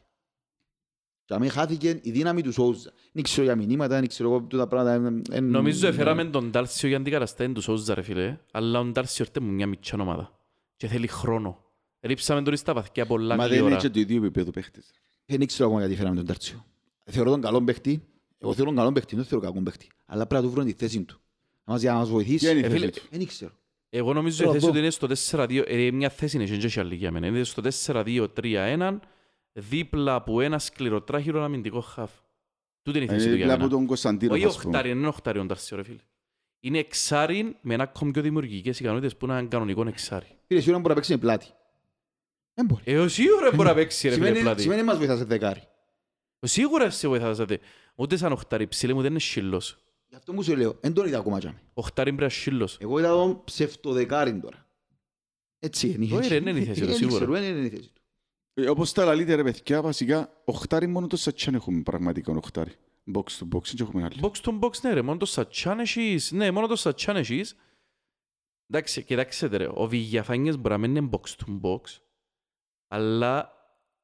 [1.25, 2.91] Και άμε χάθηκε η δύναμη του Σόουζα.
[3.11, 4.93] Δεν ξέρω για μηνύματα, δεν ξέρω εγώ τούτα πράγματα.
[5.07, 8.37] εν- εν- Νομίζω έφεραμε τον Ντάλσιο για αντικαταστάτη του Σόουζα ρε φίλε.
[8.51, 10.39] Αλλά ο Ντάλσιο έρθε μου μια μητσιά ομάδα.
[10.75, 11.65] Και θέλει χρόνο.
[12.07, 13.81] Ρίψαμε τώρα στα βαθιά πολλά Μα δεν είναι γλύωρα.
[13.81, 14.91] και το ίδιο επίπεδο παίχτες.
[15.25, 16.65] Δεν ξέρω ακόμα γιατί φέραμε τον Τάρτσιο.
[17.05, 18.03] Θεωρώ τον καλό παίχτη.
[18.37, 19.87] Εγώ θέλω τον καλό παίχτη, δεν θέλω κακό παίχτη.
[20.05, 21.19] Αλλά πρέπει να του βρω τη θέση του.
[21.63, 22.37] Να μας, για να μας βοηθήσει.
[22.37, 23.51] Ποια είναι η Ε, θέση φίλε, του; Δεν ξέρω.
[23.89, 25.63] Εγώ νομίζω η Θέλω θέση να του είναι στο 4-2.
[25.67, 27.27] Ε, μια θέση είναι και όχι άλλη για μένα.
[27.27, 28.97] Είναι στο 4-2-3-1
[29.53, 32.11] δίπλα από ένα σκληροτράχυρο αμυντικό χαφ.
[32.81, 33.77] Τούτη είναι η θέση του Είναι για δίπλα από μένα.
[33.77, 34.33] τον Κωνσταντίνο.
[34.33, 34.65] Όχι ας πούμε.
[34.67, 36.01] οχτάρι, δεν είναι οχτάρι ο Ντάρσιο ρε φίλε.
[36.59, 40.27] Είναι εξάρι με ένα ακόμη πιο δημιουργικές ικανότητες που είναι έναν κανονικό εξάρι.
[40.47, 41.45] Φίλε, σίγουρα μπορείς να παίξεις με πλάτη.
[42.57, 42.81] Δεν μπορεί.
[42.85, 44.61] Ε, ο σίγουρα μπορεί να παίξει ρε φίλε Σημαίνει, πλάτη.
[44.61, 45.61] σημαίνει μας βοηθάς σε δεκάρι.
[46.39, 47.59] Ο Σίγουρα σε βοηθάσατε.
[47.95, 49.77] Ούτε σαν οχτάρι ψήλε μου δεν είναι σύλλος.
[50.07, 51.61] Γι' αυτό μου σου λέω, δεν τον είδα ακόμα τζάμε.
[51.73, 52.77] Οχτάρι πρέπει να σύλλος.
[52.79, 54.67] Εγώ είδα τον ψευτοδεκάρι τώρα.
[55.59, 56.29] Έτσι είναι η Όχι, θέση.
[56.33, 57.15] ρε, δεν είναι η θέση του, Δεν σίγουρα.
[57.17, 58.01] ξέρω, δεν είναι η θέση του.
[58.53, 62.71] Ε, Όπως τα λαλείτε ρε παιδιά, βασικά, οχτάρι μόνο το Σατσάν έχουμε πραγματικά οχτάρι.
[63.13, 64.19] Box to box, δεν έχουμε άλλη.
[64.21, 66.31] Box to box, ναι ρε, μόνο το Σατσάν έχεις.
[66.31, 67.55] Ναι, μόνο το Σατσάν έχεις.
[68.69, 71.81] Εντάξει, κοιτάξτε ρε, ο Βηγιαφάνιες μπορεί να μην είναι box to box,
[72.87, 73.51] αλλά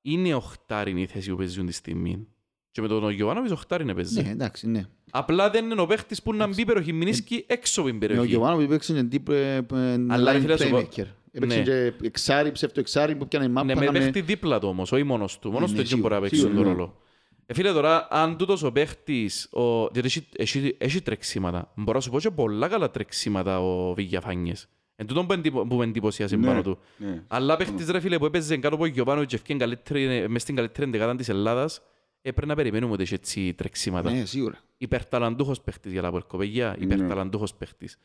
[0.02, 2.28] είναι οχτάρι η θέση που παίζουν τη στιγμή.
[2.72, 4.22] Και με τον Γιωβάνοβιτς οχτάρι είναι παίζει.
[4.22, 4.84] Ναι, εντάξει, ναι.
[5.12, 8.06] Απλά δεν είναι ο παίχτης που να μπει περιοχή, μην ίσκει έξω από την Ναι,
[8.06, 8.30] Ο περιοχή.
[8.30, 11.06] Γιωβάνο που παίξει είναι τύπο ε, ε, Αλλά, ρε, line φίλε, σου πω- playmaker.
[11.32, 11.64] Έπαιξε Ναι.
[11.64, 13.66] και εξάρι, ψεύτο εξάρι που πιάνε μάπα.
[13.66, 15.52] Ναι, με να με- παίχτη δίπλα του όμως, όχι μόνος του.
[15.52, 16.76] Μόνος Ναι, του ναι, έτσι μπορεί να σίγουρα, παίξει τον σίγουρα, ναι.
[16.76, 16.98] ρόλο.
[17.46, 19.88] Ε, φίλε, τώρα, αν τούτος ο παίχτης, ο...
[19.90, 24.68] διότι έχει, έχει, έχει τρεξίματα, μπορώ να σου πω και πολλά καλά τρεξίματα ο Βηγιαφάνιες.
[24.96, 26.46] Εν τούτον που, εντυπω- που με εντυπωσίασε Ναι.
[26.46, 26.80] πάνω του.
[26.98, 27.24] Ναι.
[27.28, 30.88] Αλλά παίχτης ρε φίλε που έπαιζε κάτω από Γιωβάνο και ευκαιρία καλύτερη, μες στην καλύτερη
[30.88, 31.82] εντεκάδα της Ελλάδας,
[32.22, 34.12] ε, πρέπει να περιμένουμε ότι έχει έτσι τρεξίματα.
[34.12, 34.60] Ναι, σίγουρα.
[34.78, 36.84] Υπερταλαντούχος παίχτης για τα πορκοπαίγια, Ναι.
[36.84, 37.98] υπερταλαντούχος παίχτης.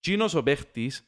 [0.00, 1.04] Τσίνος ο παίχτης,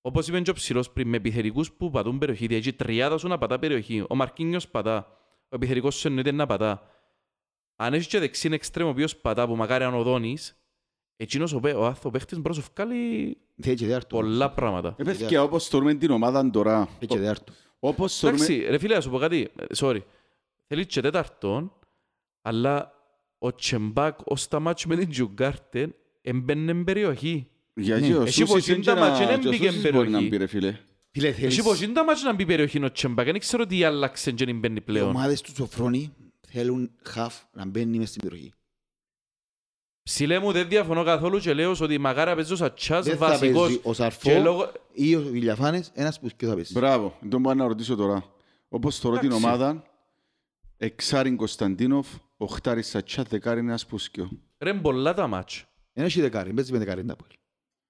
[0.00, 3.28] όπως είπε και ο ψηλός πριν, με επιθερικούς που πατούν περιοχή, δηλαδή η τριάδα σου
[3.28, 5.16] να πατά περιοχή, ο Μαρκίνιος πατά,
[5.48, 6.82] ο επιθερικός σου εννοείται να πατά.
[7.76, 10.56] Αν έχεις και δεξίν εξτρέμο ο οποίος πατά, που μακάρι αν οδόνεις,
[11.22, 14.16] εκείνος ο, παι- ο, άθο παίχτης μπορείς να σου βγάλει Θέλει και διάρτου.
[14.16, 14.94] πολλά πράγματα.
[14.98, 17.52] Ε, παιδιά, όπως θεωρούμε την ομάδα τώρα, Θέλει και διάρτου.
[17.78, 18.44] Όπως θεωρούμε...
[18.44, 19.48] Εντάξει, ρε φίλε, να σου πω κάτι.
[19.58, 19.98] Ε, Sorry.
[20.66, 21.72] Θέλει και τέταρτον,
[22.42, 22.92] αλλά
[23.38, 27.46] ο Τσεμπάκ ως τα μάτια με την Τζουγκάρτεν εμπαίνε περιοχή.
[27.74, 28.16] Γιατί Ναι.
[28.16, 29.82] ο Εσύ Σούσης πως είναι είναι τα και να- μάτια, δεν και ο μπήκε Σούσης
[29.82, 30.28] μπορεί να περιοχή.
[30.28, 30.76] μπει, ρε φίλε.
[31.10, 33.84] Φίλε, Εσύ θέλεις πως είναι τα μάτια να μπει περιοχή ο Τσεμπάκ; Δεν ξέρω τι
[33.84, 35.08] άλλαξε και δεν μπαίνει οι πλέον.
[35.08, 36.12] ομάδες του Σοφρόνη
[36.48, 38.52] θέλουν χαφ να μπαίνει μες στην περιοχή.
[40.02, 43.62] Ψηλέ μου δεν διαφωνώ καθόλου και λέω ότι μαγάρα παίζει ο Σατσάς Δεν θα βασικός.
[43.66, 44.72] παίζει ο Σαρφό Και λόγω...
[44.92, 46.72] ή ο Βιλιαφάνες, ένας που και θα παίζει.
[46.72, 48.24] Μπράβο, δεν μπορώ να ρωτήσω τώρα.
[48.68, 49.46] Όπως θεωρώ την Εντάξει.
[49.46, 49.82] ομάδα,
[50.76, 52.06] εξάριν Κωνσταντίνοφ,
[52.36, 54.30] οχτάρι Σατσά, δεκάρι ένας Πουσκιο.
[54.58, 55.60] Ρε πολλά τα μάτια.
[55.92, 57.04] Ένα έχει δεκάρι, παίζει με δεκάρι.
[57.04, 57.24] να πω.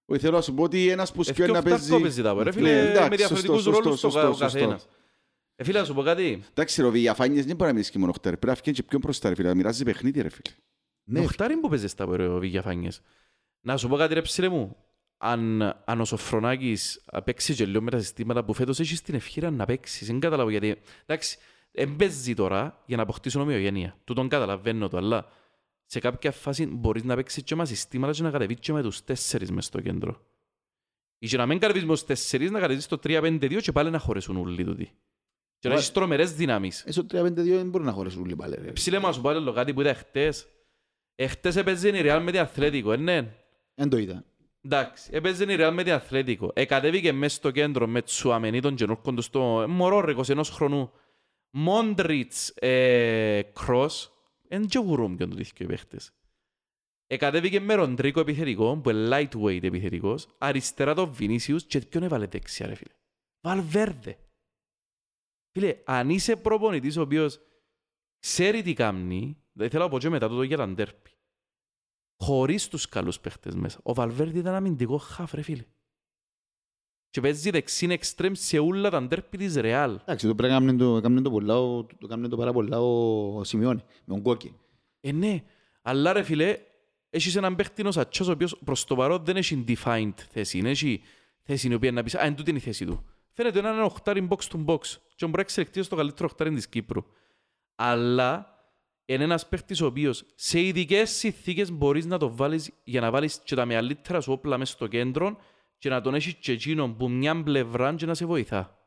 [0.06, 1.86] Όχι, θέλω να σου πω ότι ένας Πουσκιο είναι να Ευκαιό παίζει...
[1.86, 4.28] φτάρκο παίζει τα πω, ρε Ναι, φίλε, εντάξει, με διαφορετικούς σωστό, ρόλους σωστό, το κα-
[4.28, 4.58] ο σωστό, σωστό.
[4.58, 4.88] καθένας.
[5.56, 6.42] Ε, φίλε, να σου πω κάτι.
[6.50, 8.36] Εντάξει, ρε, ο Βηγιαφάνιες δεν μπορεί να μιλήσει και μόνο οχτάρι.
[8.36, 10.54] Πρέπει να βγαίνει και πιο μπροστά, ρε φίλε, να μοιράζει παιχνίδι, ρε φίλε.
[11.12, 11.18] Ναι.
[11.18, 13.00] Ναι, Οχτάρι που παίζεις τα πω, ρε, ο Βηγιαφάνιες.
[13.60, 14.76] Να σου πω κάτι ρε ψηλέ μου.
[15.18, 19.50] Αν, αν ο Σοφρονάκης παίξει και λίγο με τα συστήματα που φέτος έχεις την ευχήρα
[19.50, 20.06] να παίξεις.
[20.06, 20.76] Δεν καταλάβω γιατί.
[21.06, 21.38] Εντάξει,
[21.70, 23.96] δεν παίζει τώρα για να αποκτήσουν ομοιογένεια.
[24.04, 25.26] Του τον καταλαβαίνω το, αλλά
[25.84, 29.04] σε κάποια φάση μπορείς να παίξεις και με συστήματα και να κατεβείς και με τους
[29.04, 30.26] τέσσερις μες στο κέντρο.
[31.18, 33.98] Ή και να μην κατεβείς με τους τέσσερις, να κατεβείς το 3-5-2 και πάλι να
[33.98, 34.84] χωρέσουν όλοι τούτοι.
[35.58, 36.84] Και να Μα- έχεις τρομερές δυνάμεις.
[36.86, 38.54] Έσω 3-5-2 δεν μπορεί να χωρέσουν όλοι πάλι.
[38.62, 38.72] ρε.
[38.72, 40.46] Ψηλέ μας σου πω άλλο κάτι που είδα χτες.
[41.22, 43.34] Εχτες έπαιζε η Real με την Αθλέτικο, ε, ναι.
[43.74, 44.24] Δεν το είδα.
[44.62, 46.50] Εντάξει, έπαιζε η Real με την Αθλέτικο.
[46.54, 50.92] Εκατέβηκε μέσα στο κέντρο με Τσουαμενί τον γενόρκον του στο μωρό ρε 21 χρονού.
[51.50, 54.12] Μόντριτς ε, Κρός,
[54.48, 56.12] εν και γουρούμ και τον τύχει οι παίχτες.
[57.06, 62.66] Εκατέβηκε με Ροντρίκο επιθετικό, που είναι lightweight επιθετικός, αριστερά τον Βινίσιους και ποιον έβαλε δεξιά
[62.66, 62.92] ρε φίλε.
[63.40, 64.18] Βαλβέρδε.
[65.52, 67.40] Φίλε, αν είσαι προπονητής ο οποίος
[68.18, 71.11] ξέρει τι κάνει, δεν θέλω να πω και μετά το για τα ντέρπι.
[72.22, 73.80] Χωρίς τους καλούς παίχτες μέσα.
[73.82, 75.64] Ο Βαλβέρδη ήταν αμυντικό χαφ ρε φίλε.
[77.10, 79.98] Και παίζει δεξίν εξτρέμ σε όλα τα ντέρπι της Ρεάλ.
[80.02, 82.80] Εντάξει, το πρέπει να κάνουν το, κάνουν το, πολλά, ο- το κάνουν το πάρα πολλά
[82.80, 84.54] ο Σιμεώνη, με τον Κόκκι.
[85.00, 85.42] Ε, ναι.
[85.82, 86.58] Αλλά ρε φίλε,
[87.10, 90.60] έχεις έναν παίχτη ο Σατσός ο οποίος προς το παρόν δεν έχει defined θέση.
[90.60, 91.02] Δεν έχει
[91.42, 93.04] θέση η οποία να πεις, α, εν τούτη είναι η θέση του.
[93.32, 94.80] Φαίνεται να είναι ένα οχτάρι box to box.
[95.14, 97.02] Και μπορεί να εξελιχθεί στο καλύτερο οχτάρι της Κύπρου.
[97.74, 98.51] Αλλά
[99.14, 103.40] είναι ένας παίχτης ο οποίος σε ειδικές συνθήκες μπορείς να το βάλεις για να βάλεις
[103.44, 105.38] και τα μεγαλύτερα σου όπλα μέσα στο κέντρο
[105.78, 108.78] και να τον έχεις και εκείνον που μια πλευρά και να σε βοηθά.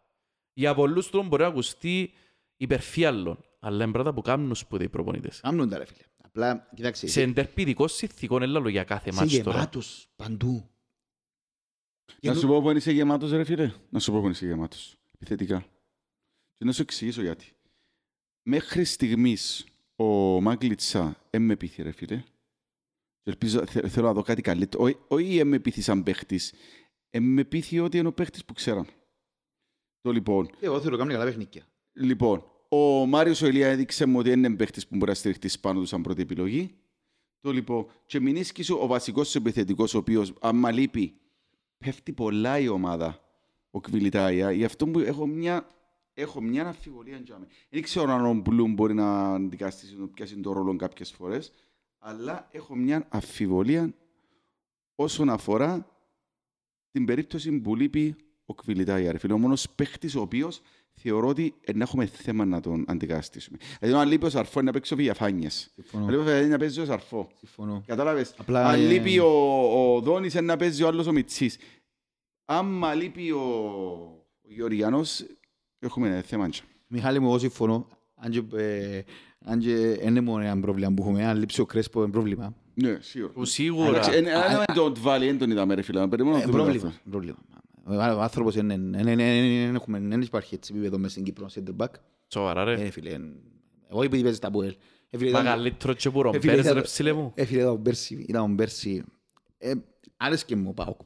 [0.53, 2.14] Για πολλούς τρόπους μπορεί να ακουστεί
[2.57, 5.39] υπερφιάλλον, αλλά είναι πράγματα που κάνουν σπουδαίοι προπονητές.
[5.39, 6.03] Κάνουν τα ρε φίλε.
[6.23, 9.52] Απλά, κοιτάξτε, Σε εντερπιδικό συνθηκόν έλα για κάθε είσαι μάτς τώρα.
[9.52, 10.69] γεμάτος παντού.
[12.22, 13.72] Να σου πω που είσαι γεμάτος, ρε φίλε.
[13.89, 14.95] Να σου πω που είσαι γεμάτος.
[15.15, 15.65] Επιθετικά.
[16.57, 17.53] Και να σου εξηγήσω γιατί.
[18.41, 19.65] Μέχρι στιγμής
[19.96, 20.06] ο
[20.42, 22.24] Μάγκλιτσα δεν με πείθει, ρε φίλε.
[23.22, 24.84] Και ελπίζω, θε- θέλω να δω κάτι καλύτερο.
[24.84, 26.54] Όχι- Όχι δεν με πείθει σαν παίχτης.
[27.10, 28.88] Ε, με πείθει ότι είναι ο παίχτης που ξέραν.
[30.02, 30.50] Το λοιπόν.
[30.60, 31.66] Εγώ θέλω να κάνω καλά παιχνίκια.
[31.94, 35.80] Λοιπόν, ο Μάριος ο Ηλία έδειξε μου ότι είναι παίχτης που μπορεί να στηριχτείς πάνω
[35.80, 36.76] του σαν πρώτη επιλογή.
[37.40, 41.14] Το λοιπόν, και μην ίσκησε ο βασικός επιθετικός, ο οποίος άμα λείπει,
[41.78, 43.20] πέφτει πολλά η ομάδα,
[43.72, 44.52] ο Κβιλιτάια.
[44.52, 45.68] Γι' αυτό που έχω μια,
[46.16, 47.24] έχω μια αμφιβολία.
[47.24, 47.48] τζάμε.
[47.70, 51.52] Δεν ξέρω αν ο Μπλουμ μπορεί να αντικαστήσει, να πιάσει το ρόλο κάποιες φορές,
[52.00, 53.94] αλλά έχω μια αμφιβολία
[54.96, 55.90] όσον αφορά
[56.92, 58.16] την περίπτωση που λείπει
[58.46, 59.12] ο Κβιλιτάια.
[59.12, 60.62] Ρε φίλε, ο μόνος παίχτης ο οποίος
[60.94, 63.58] θεωρώ ότι ε, να έχουμε θέμα να τον αντικαταστήσουμε.
[63.80, 65.72] Δηλαδή, αν λείπει ο Σαρφό, είναι να παίξει ο Βιαφάνιες.
[65.74, 66.06] Συμφωνώ.
[66.06, 67.30] Αν λείπει ο Βιαφάνιες, να παίζει ο Σαρφό.
[67.38, 67.84] Συμφωνώ.
[67.86, 71.58] Κατάλαβες; Απλά, αν ε, λείπει ο, ο Δόνης, είναι να παίζει ο άλλος ο Μιτσής.
[72.46, 73.40] Άμα λείπει ο,
[74.42, 75.26] ο Γεωργιανός,
[75.80, 76.49] έχουμε θέμα.
[76.49, 76.64] τσα.
[76.88, 77.88] Μιχάλη μου, εγώ συμφωνώ.
[78.15, 79.02] Αν και, ε,
[79.45, 82.53] αν και είναι μόνο ένα πρόβλημα που έχουμε, αν λείψει ο Κρέσπο είναι πρόβλημα.
[82.73, 83.34] Ναι, σίγουρα.
[83.34, 83.88] Που σίγουρα.
[83.89, 86.07] Εντάξει, εν- εν- εν τον βάλει, εν τον είδαμε ρε φίλε.
[86.07, 86.88] Περιμένω να Ε, δούμε πρόβλημα.
[86.88, 87.10] αυτό.
[87.10, 87.38] πρόβλημα.
[88.18, 91.47] Ο άνθρωπος είναι- είναι- είναι- είναι- είναι- έχουμε- δεν υπάρχει έτσι επίπεδο μέσα στην Κύπρο,
[91.56, 91.89] center back.
[92.27, 92.89] Σοβαρά Ε, ρε.
[92.89, 93.35] φίλε, εν-
[93.89, 94.76] εγώ επειδή παίζεις τα Πουέλ.
[95.10, 97.31] Ε, φίλε, ήταν- Μεγαλύτερο και που Ε, φίλε, ρομπέρες ήταν- ρε ψηλέ μου.
[97.35, 99.03] Ε, φίλε, ήταν πέρσι, ήταν πέρσι.
[99.57, 99.73] Ε,
[100.18, 100.99] άρεσκε μου ο ΠΑΟΚ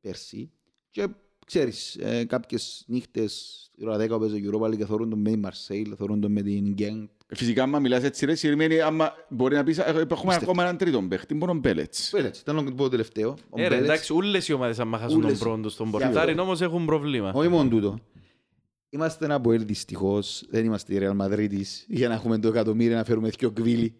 [0.00, 0.50] πέρσι.
[0.90, 1.08] Και
[1.46, 5.44] ξέρεις, ε, κάποιες νύχτες, η ώρα 10 παίζει ο Europa League, θεωρούν τον με την
[5.46, 7.06] Marseille, θεωρούν τον με την Genk.
[7.34, 10.30] Φυσικά, άμα μιλάς έτσι, ρε, σημαίνει, άμα μπορεί να πεις, «Ε, έχουμε Πιστεύω.
[10.34, 12.10] ακόμα έναν τρίτον παίχτη, μπορεί να Μπέλετς.
[12.10, 13.28] Πέλετς, ήταν το τελευταίο.
[13.50, 13.84] ο Ε, ρε, Μπέλετς.
[13.88, 15.38] εντάξει, όλες οι ομάδες άμα χάσουν τον Ούλες.
[15.38, 16.42] πρώτο στον Για πορτάρι, αυτό.
[16.42, 17.32] όμως έχουν προβλήμα.
[17.34, 17.98] Όχι μόνο τούτο.
[18.88, 23.04] Είμαστε ένα Αποέλ δυστυχώς, δεν είμαστε η Real Madrid για να έχουμε το εκατομμύριο να
[23.04, 23.94] φέρουμε δυο κβίλι.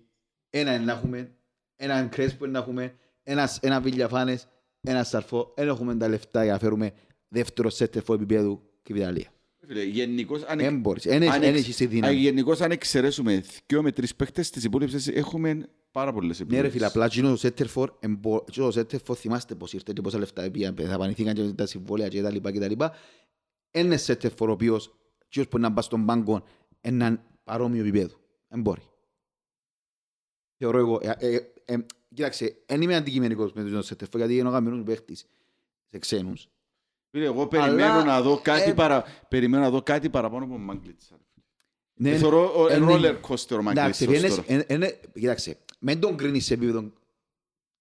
[0.50, 1.30] Ένα είναι να έχουμε,
[1.76, 4.48] έναν Κρέσπο είναι να έχουμε, ένας, ένα Βιλιαφάνες,
[4.80, 5.52] ένα Σαρφό.
[5.56, 6.92] Δεν έχουμε τα λεφτά για να φέρουμε
[7.32, 9.32] δεύτερο σέτερφο επίπεδου και Βιταλία.
[9.66, 12.14] Φίλε, Γενικώς, αν Δεν μπορείς, δεν έχεις- αν δεν εξ- έχεις τη Α, δύναμη.
[12.16, 16.66] Γενικώς αν εξαιρέσουμε δυο με τρεις παίχτες, τις υπόλοιπες έχουμε πάρα πολλές Ναι επιλογές.
[16.66, 20.18] ρε φίλε, απλά εκείνο το σέτερφορ, εμπο- εκείνο το σέτερφορ θυμάστε πως ήρθε και πόσα
[20.18, 22.94] λεφτά πήγαν, δαπανηθήκαν και τα συμβόλαια και τα λοιπά και τα λοιπά.
[23.70, 24.96] Είναι σέτερφορ ο οποίος
[25.28, 26.44] Ποιος που να πάει στον πάγκο
[26.80, 28.16] έναν παρόμοιο επίπεδο.
[28.48, 28.82] Δεν μπορεί.
[30.56, 31.76] Θεωρώ εγώ, ε, ε, ε,
[32.14, 35.26] κοίταξε, δεν είμαι αντικειμενικός με τον Σέτερφο, γιατί είναι ο γαμμένος παίχτης
[35.86, 36.48] σε ξένους.
[37.14, 39.04] Φίλε, εγώ περιμένω Αλλά, να δω κάτι, ε, παρα...
[39.28, 41.18] περιμένω να δω κάτι παραπάνω από Μάγκλητσα.
[41.94, 42.86] Ναι, Ε, Θεωρώ ο- ε, ε, ναι.
[42.88, 44.44] roller coaster ο Εντάξει, Μάγκλητσα βγαίνεις- τώρα.
[44.46, 46.90] ε, ε, ναι, κοίταξε, μην τον κρίνεις σε επίπεδο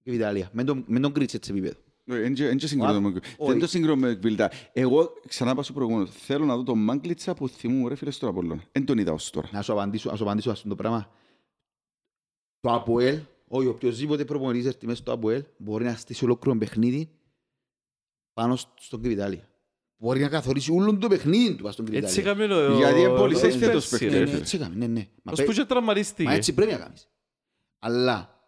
[0.03, 1.79] Ιταλία, μην τον- μην τον κρίνεις έτσι σε επίπεδο.
[2.03, 3.51] Δεν Ε, συγκρίνω με όχι.
[3.51, 4.51] Δεν το συγκρίνω με Κβιλτά.
[4.73, 8.29] Εγώ, ξανά πάω στο προηγούμενο, θέλω να δω τον Μάγκλητσα που θυμούμαι ρε φίλε στον
[8.29, 8.63] Απόλλωνα.
[8.71, 9.49] Δεν τον είδα ως τώρα.
[9.51, 11.11] Να σου απαντήσω, να σου απαντήσω αυτό το πράγμα.
[12.59, 17.09] Το ΑΠΟΕΛ, όχι οποιοςδήποτε προπονητής έρθει μέσα στο ΑΠΟΕΛ, μπορεί να στήσει ολόκληρο παιχνίδι
[18.33, 19.49] πάνω σ- στον Κρυβιτάλια.
[19.97, 22.45] Μπορεί να καθορίσει όλο το παιχνίδι του πάνω στον Έτσι Κρυβιτάλια.
[22.45, 22.77] έκαμε ο...
[22.77, 24.19] Γιατί είναι ο- πολύ ο- σες ο- φέτος πέρσι, παιχνίδι, ρε.
[24.19, 24.41] Ναι, φίλε.
[24.41, 25.07] έτσι έκαμε, ναι, ναι.
[25.23, 26.31] Μα Ως πέ- που και Μα τραυματίστηκε.
[26.31, 27.09] έτσι πρέπει να κάνεις.
[27.79, 28.39] Αλλά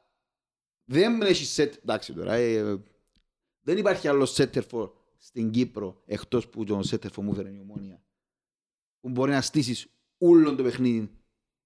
[0.85, 2.77] δεν έχει σετ, εντάξει τώρα, ε,
[3.65, 8.03] δεν υπάρχει άλλο σέτερφορ στην Κύπρο εκτός που τον σέτερφορ μου έφερε η ομόνια
[8.99, 9.88] που μπορεί να στήσεις
[10.18, 11.11] όλο το παιχνίδι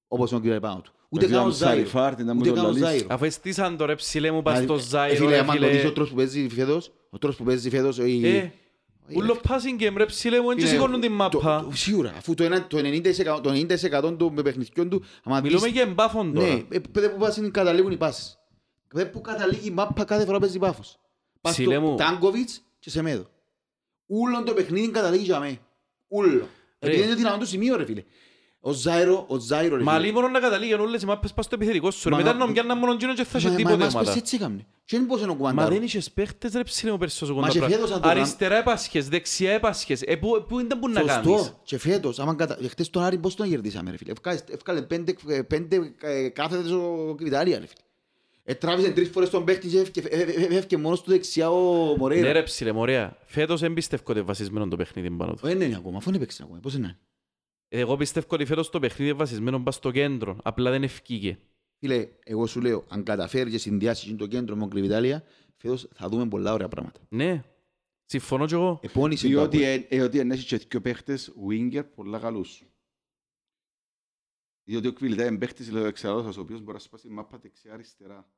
[0.07, 0.91] όπως τον κύριο πάνω του.
[1.09, 1.75] Ούτε Ήταν καν ο ο Ζάιρο.
[1.75, 2.87] Σαριφάρτ, ήταν Ούτε μου καν το ο λαλείς.
[2.89, 3.07] Ζάιρο.
[3.09, 5.67] Αφού εστίσαν το ρε ψηλέ μου πας Δηλαδή, στο ε, Ζάιρο, Φίλε, ρε άμα το
[5.67, 5.87] δεις φίλε.
[5.87, 8.51] ο τρόπος που παίζει φέτος, ο τρόπος που παίζει φέτος, η- Ε,
[9.09, 9.39] Όχι, Ούλο ρε.
[9.43, 11.63] passing game ρε ψηλέ μου, δεν Φίλε, σηκώνουν την το- μάπα.
[11.69, 15.71] το- Σίγουρα, αφού το ένα- το 90% το 90% των παιχνιδιών του, άμα Μιλούμε δεις-
[15.73, 16.65] για εμπάφων Ναι, τώρα.
[16.69, 18.37] ε, πέντε που πας είναι καταλήγουν οι πάσεις.
[18.87, 20.99] Πέντε που καταλήγει η μάπα κάθε φορά παίζει πάφος.
[21.41, 21.95] Πας Ψηλέ στο μου.
[21.95, 23.29] Τάνκοβιτς και σε μέδο.
[24.05, 25.59] Ούλον το παιχνίδι καταλήγει για μέ.
[26.07, 26.47] Ούλο.
[26.79, 28.03] Επειδή είναι δυνατόν το σημείο ρε φίλε.
[28.67, 30.05] Ο Ζάιρο, ο Ζάιρο ρε Μα φίλε.
[30.05, 32.09] λίγο μόνο να καταλήγουν όλες οι μάπες πας στο επιθετικό σου.
[32.09, 32.15] ρε.
[32.15, 34.11] Μα- Μετά να πιάνναν μόνο εκείνο και θα είχε Μα- τίποτε μας εμάς ομάδα.
[34.11, 34.65] πες έτσι έκαμνε.
[34.85, 35.69] Και δεν μπορούσε να Μα κουβαντάρω.
[35.73, 37.75] δεν είχες παίχτες ρε ψηλέ μου πέρσι όσο Μα κοντά και πράγμα.
[37.75, 40.01] φέτος αν το κάνουν- Αριστερά έπασχες, δεξιά έπασχες.
[40.01, 41.59] Ε, πού- Πού ήταν που να κάνεις; Σωστό.
[41.63, 42.57] Και φέτος, άμα κατα...
[42.61, 46.29] ε, χτες τον Άρη πώς τον κερδίσαμε ρε φίλε; Ευκάλε- Εύκαλε πέντε, ε, πέντε ε,
[46.29, 47.81] κάθετες ο Κριτάρια ρε φίλε.
[48.43, 51.97] Ετράβησε τρεις φορές τον παίχτη και έφευκε- ε, ε, έφευκε μόνος του δεξιά ο Ναι
[51.97, 52.31] Μορέιρα.
[52.31, 53.17] ρε ψηλέ μου, ωραία.
[53.25, 55.47] Φέτος δεν πιστεύω ότι είναι βασισμένο το παιχνίδι πάνω του.
[55.47, 56.59] Ε, ναι, ναι, ακόμα, αφού δεν έπαιξε ακόμα.
[56.61, 56.97] Πώς είναι;
[57.67, 60.37] Εγώ πιστεύω ότι φέτος το παιχνίδι είναι βασισμένο πας στο κέντρο.
[60.43, 61.37] Απλά δεν ευκήγε.
[61.79, 65.23] Φίλε, εγώ σου λέω, αν καταφέρεις και συνδυάσεις το κέντρο με τον Κρυβιτάλια,
[65.57, 66.99] φέτος θα δούμε πολλά ωραία πράγματα.
[67.09, 67.43] Ναι.
[68.05, 68.79] Συμφωνώ κι εγώ.
[68.83, 69.85] Επώνυσε το Διότι Αποέλ.
[69.89, 72.63] ε, ε, ότι ενέχει και δύο παίχτες winger πολλά καλούς.
[74.63, 78.31] Διότι ο Κβιλτά είναι παίχτης λέω, εξαρρώτας, ο οποίος μπορεί να σπάσει μάπα δεξιά αριστερά.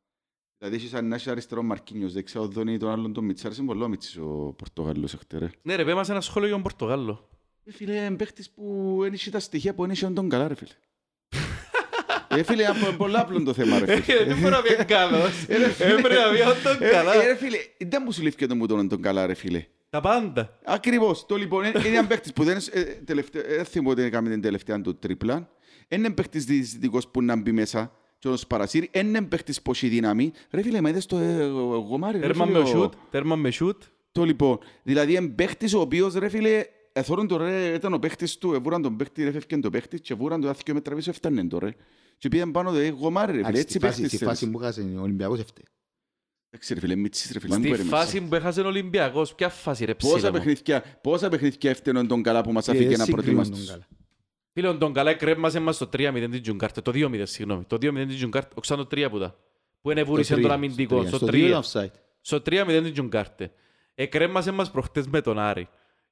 [0.57, 3.67] Δηλαδή έχεις αν να έχεις αριστερό Μαρκίνιος, δεξιά ο Δόνι τον άλλον τον Μιτσάρης, είναι
[3.67, 5.49] πολύ ο Μιτσής ο Πορτογάλος εχτερέ.
[5.61, 7.29] Ναι ρε, πέμασε ένα σχόλιο για τον Πορτογάλο.
[7.69, 10.55] Ε, φίλε, είναι παίχτης που δεν έχει τα στοιχεία που δεν έχει τον καλά ρε
[10.55, 10.71] φίλε.
[12.37, 14.23] Ε, φίλε, είναι πολύ απλό το θέμα ρε φίλε.
[14.23, 15.31] Δεν μπορεί να πει καλός.
[15.47, 17.13] Έπρεπε να πει τον Ε, καλά.
[17.23, 19.65] ε, ρε φίλε, δεν μου σου λήφθηκε το μου τον τον καλά ρε φίλε.
[19.89, 20.59] Τα πάντα.
[20.65, 21.25] Ακριβώς.
[21.25, 24.29] Το λοιπόν είναι είναι ένα παίχτης που δεν ε, τελευταία- ε, δεν θυμώ ότι έκαμε
[24.29, 25.35] την τελευταία του τρίπλα.
[25.87, 28.89] Είναι ένα παίχτης διαιτητικός που να μπει μέσα και να παρασύρει.
[28.93, 30.31] Είναι ένα παίχτης που έχει δύναμη.
[30.51, 31.43] Ρε φίλε, με είδες το ε,
[31.89, 32.19] γομάρι.
[32.19, 32.93] ρε Τέρμα φίλε, με ο- σούτ.
[33.09, 33.83] Τέρμα με σούτ.
[34.11, 34.59] Το λοιπόν.
[34.83, 36.63] Δηλαδή είναι παίχτης ο οποίος ρε φίλε
[36.93, 40.13] εθώρουν το ρε, ήταν ο παίχτης του, εβούραν τον παίχτη, ρε φεύγαν το παίχτη και
[40.13, 41.73] εβούραν το άθηκιο με τραβήσω έφτανε το ρε.
[42.17, 44.39] Και πήγαν πάνω το ε, γομάρι ρε φίλε, Εντάξει, έτσι στη φάση- παίχτης Στη θέλεις.
[44.39, 45.61] φάση που χάσε ο Ολυμπιακός έφτε.
[46.51, 48.27] Εντάξει ρε φίλε, μίτσις ρε φίλε, δεν Στη μπορεί φάση μέσα.
[48.29, 50.37] που έχασε ο Ολυμπιακός, ποια φάση ρε Πόσα ψήλε μου.
[50.37, 53.79] παιχνίδια, πόσα παιχνίδια έφταιναν τον καλά που μας αφήκε να προετοιμαστείς.
[54.53, 56.81] Φίλε, τον καλά κρέμασε μας το 3-0 την Τζουγκάρτε.
[56.81, 57.63] Το 2-0, συγγνώμη.
[57.63, 58.49] Το 2-0 την Τζουγκάρτε.
[58.57, 59.35] Όχι, σαν το 3 που τα.
[59.81, 61.05] Που είναι βούρισε τον αμυντικό.
[61.05, 61.61] Στο 3.
[62.21, 63.51] Στο 3-0 την Τζουγκάρτε.
[63.95, 65.67] Εκρέμασε μας προχτές με τον Άρη.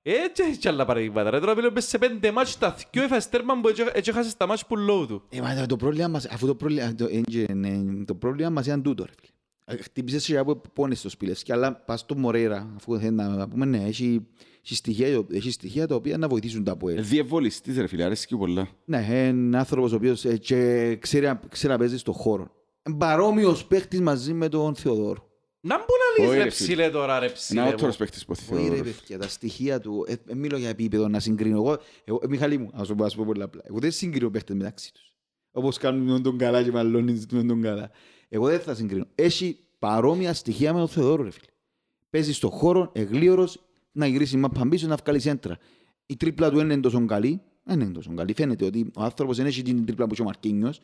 [0.09, 1.29] Έτσι έχει κι άλλα παραδείγματα.
[1.29, 4.37] Ρε τώρα φίλε, πες σε πέντε μάτς τα δυο έφασε τέρμα που έτσι- έτσι έχασες
[4.37, 5.21] τα μάτς που λόγω του.
[5.29, 7.07] Ε, μα το πρόβλημα μας, αφού το πρόβλημα, το,
[7.47, 9.31] ε, ναι, το πρόβλημα μας ήταν τούτο, ρε φίλε.
[9.79, 13.47] Ε, Χτύπησες σε από πόνες στο Σπιλεύσκι, αλλά πας στο Μορέρα, αφού θέλει να να
[13.47, 14.25] πούμε, ναι, έχει,
[14.63, 17.03] έχει, στοιχεία, έχει στοιχεία τα οποία να βοηθήσουν τα ΑΠΟΕΛ.
[17.03, 18.67] Διευολιστής ρε φίλε, αρέσκει πολλά.
[18.85, 22.51] Ναι, είναι άνθρωπος ο οποίος ε, και ξέρει, να- ξέρει να παίζει στον χώρο.
[22.83, 25.26] Ε, Παρόμοιος παίχτης μαζί με τον Θεοδόρο.
[25.67, 25.85] Να μπουν
[26.17, 26.65] να λύσεις Όχι, ρε ρε, φίλε.
[26.67, 27.97] ψηλέ τώρα ρε Είναι ψηλέ άτορος μου.
[27.97, 28.83] παίχτης που Όχι ρε θεωρώ.
[28.83, 31.55] παιδιά, τα στοιχεία του, ε, ε, μιλώ για επίπεδο να συγκρίνω.
[31.57, 33.61] Εγώ, εγώ ε, Μιχαλή μου, ας το πω, ας πω πολύ απλά.
[33.65, 35.13] Εγώ δεν συγκρίνω παίχτες μεταξύ τους.
[35.51, 37.91] Όπως κάνουν με τον καλά και μαλώνουν με τον καλά.
[38.29, 39.05] Εγώ δεν θα συγκρίνω.
[39.15, 41.45] Έχει παρόμοια στοιχεία με τον Θεοδόρο ρε φίλε.
[42.09, 43.59] Παίζει στον χώρο, εγλίωρος,
[43.91, 45.57] να γυρίσει μάπα πίσω, να βγάλει σέντρα.
[46.05, 47.41] Η τρίπλα του δεν είναι τόσο καλή.
[47.63, 48.33] Δεν είναι τόσο καλή.
[48.33, 50.79] Φαίνεται ότι ο άνθρωπος δεν έχει την τρίπλα που έχει ο Μαρκίνιος.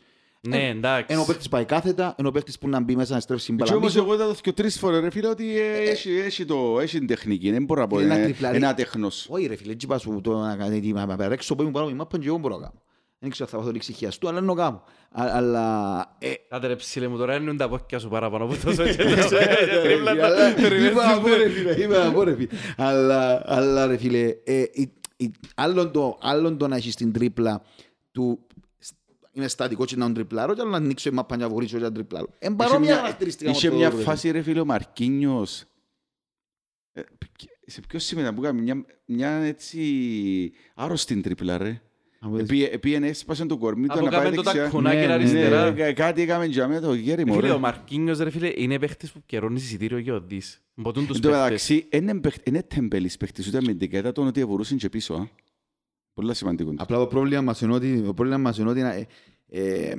[0.48, 1.06] Ναι, εντάξει.
[1.10, 3.58] Ενώ ο παίχτης πάει κάθετα, ενώ ο παίχτης που να μπει μέσα να στρέψει την
[3.58, 4.04] Και μπάλα όμως πίσω.
[4.04, 7.08] εγώ είδα το και τρεις φορές ρε φίλε ότι ε, έχει- έχει το- έχει την
[7.08, 7.52] τεχνική.
[7.52, 8.56] Δεν μπορώ να πω, Φίλε, να είναι τριπλάρει.
[8.56, 9.28] ένα τέχνος.
[9.30, 11.86] Όχι ρε φίλε, έτσι είπα σου το να κάνει τι, να παρέξω που ήμουν πάνω
[11.86, 12.82] από η μάπα και εγώ μπορώ να κάνω.
[13.20, 14.84] Δεν ξέρω αν θα πάθω την ησυχία αλλά να το κάνω.
[15.12, 16.16] Α- Αλλά...
[16.20, 19.36] ε, Κάντε ρε ψηλέ μου τώρα, έννοουν τα πόκια σου παραπάνω από τόσο και τόσο.
[19.84, 22.48] Τρίπλα αλλά- τα περιμένεις Είπα να πω, τους- ρε φίλε, είπα να πω, ρε φίλε.
[22.78, 27.62] Αλλά- Αλλά ρε φίλε, ε, η- η- άλλον το- άλλον το να έχεις την τρίπλα
[28.12, 28.40] του
[29.34, 31.78] είμαι στατικό και να τον τριπλάρω και άλλο να ανοίξω η μάπα και να βορήσω
[31.78, 32.28] και να τριπλάρω.
[32.40, 34.66] Εν Είχε παρόμοια μια- χαρακτηριστικά με Είχε αυτό μια το ρε φάση ρε φίλε ο
[34.66, 35.64] Μαρκίνιος.
[36.94, 37.02] Ε,
[37.66, 41.82] Σε ποιο σημείο που έκανε μια, μια έτσι άρρωστη τρίπλα ρε.
[42.20, 44.64] Από τις- Επίε- Επίενε, έσπασε το κορμί του Από να πάει κάμε το δεξιά.
[44.64, 45.72] τακουνάκι Ναι, ναι, αριστερά.
[45.72, 47.34] Ναι, κα- κάτι έκαμε για μένα το γέρι μου.
[47.34, 47.54] Φίλε, ρε.
[47.54, 50.62] ο Μαρκίνιος ρε φίλε είναι παίχτης που καιρώνει εισιτήριο για οδείς.
[50.76, 51.44] Μποτούν τους Εν τω παίχτες.
[51.70, 55.30] μεταξύ, είναι παιχ- είναι τεμπέλης παίχτης, ούτε αμυντικά, ήταν τον ότι εβουρούσαν και πίσω.
[56.14, 56.22] Α.
[56.22, 56.74] Πολλά σημαντικό.
[56.78, 59.08] Απλά το πρόβλημα μας είναι ότι, το πρόβλημα μας είναι ότι ε,
[59.48, 59.94] ε,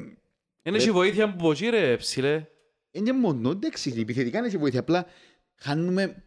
[0.62, 2.46] Είναι και η βοήθεια που ποτσί ρε ψηλέ.
[2.90, 5.06] είναι μόνο, εντάξει, επιθετικά είναι και βοήθεια, απλά
[5.56, 6.18] χάνουμε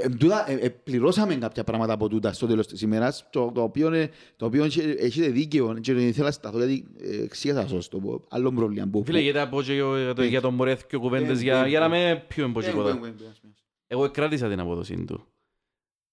[0.00, 3.62] Ε, τούτα, ε, ε, πληρώσαμε κάποια πράγματα από τούτα στο τέλος της ημέρας, το, το
[3.62, 7.88] οποίο, ε, το οποίο έχει- έχετε δίκαιο και ήθελα να σταθώ γιατί ε, εξήγασα σας
[7.88, 8.24] το πω.
[8.30, 9.04] άλλο πρόβλημα που...
[9.04, 10.26] Φίλε, γιατί από και εγώ για το- Ναι.
[10.28, 11.98] για τον Μωρέθ και κουβέντες Ναι, για ναι, για να ναι.
[12.14, 12.88] με πιούμε πως Ε, τίποτα.
[12.88, 13.52] ε, ε, ε, ε,
[13.86, 15.26] Εγώ κράτησα την απόδοση του.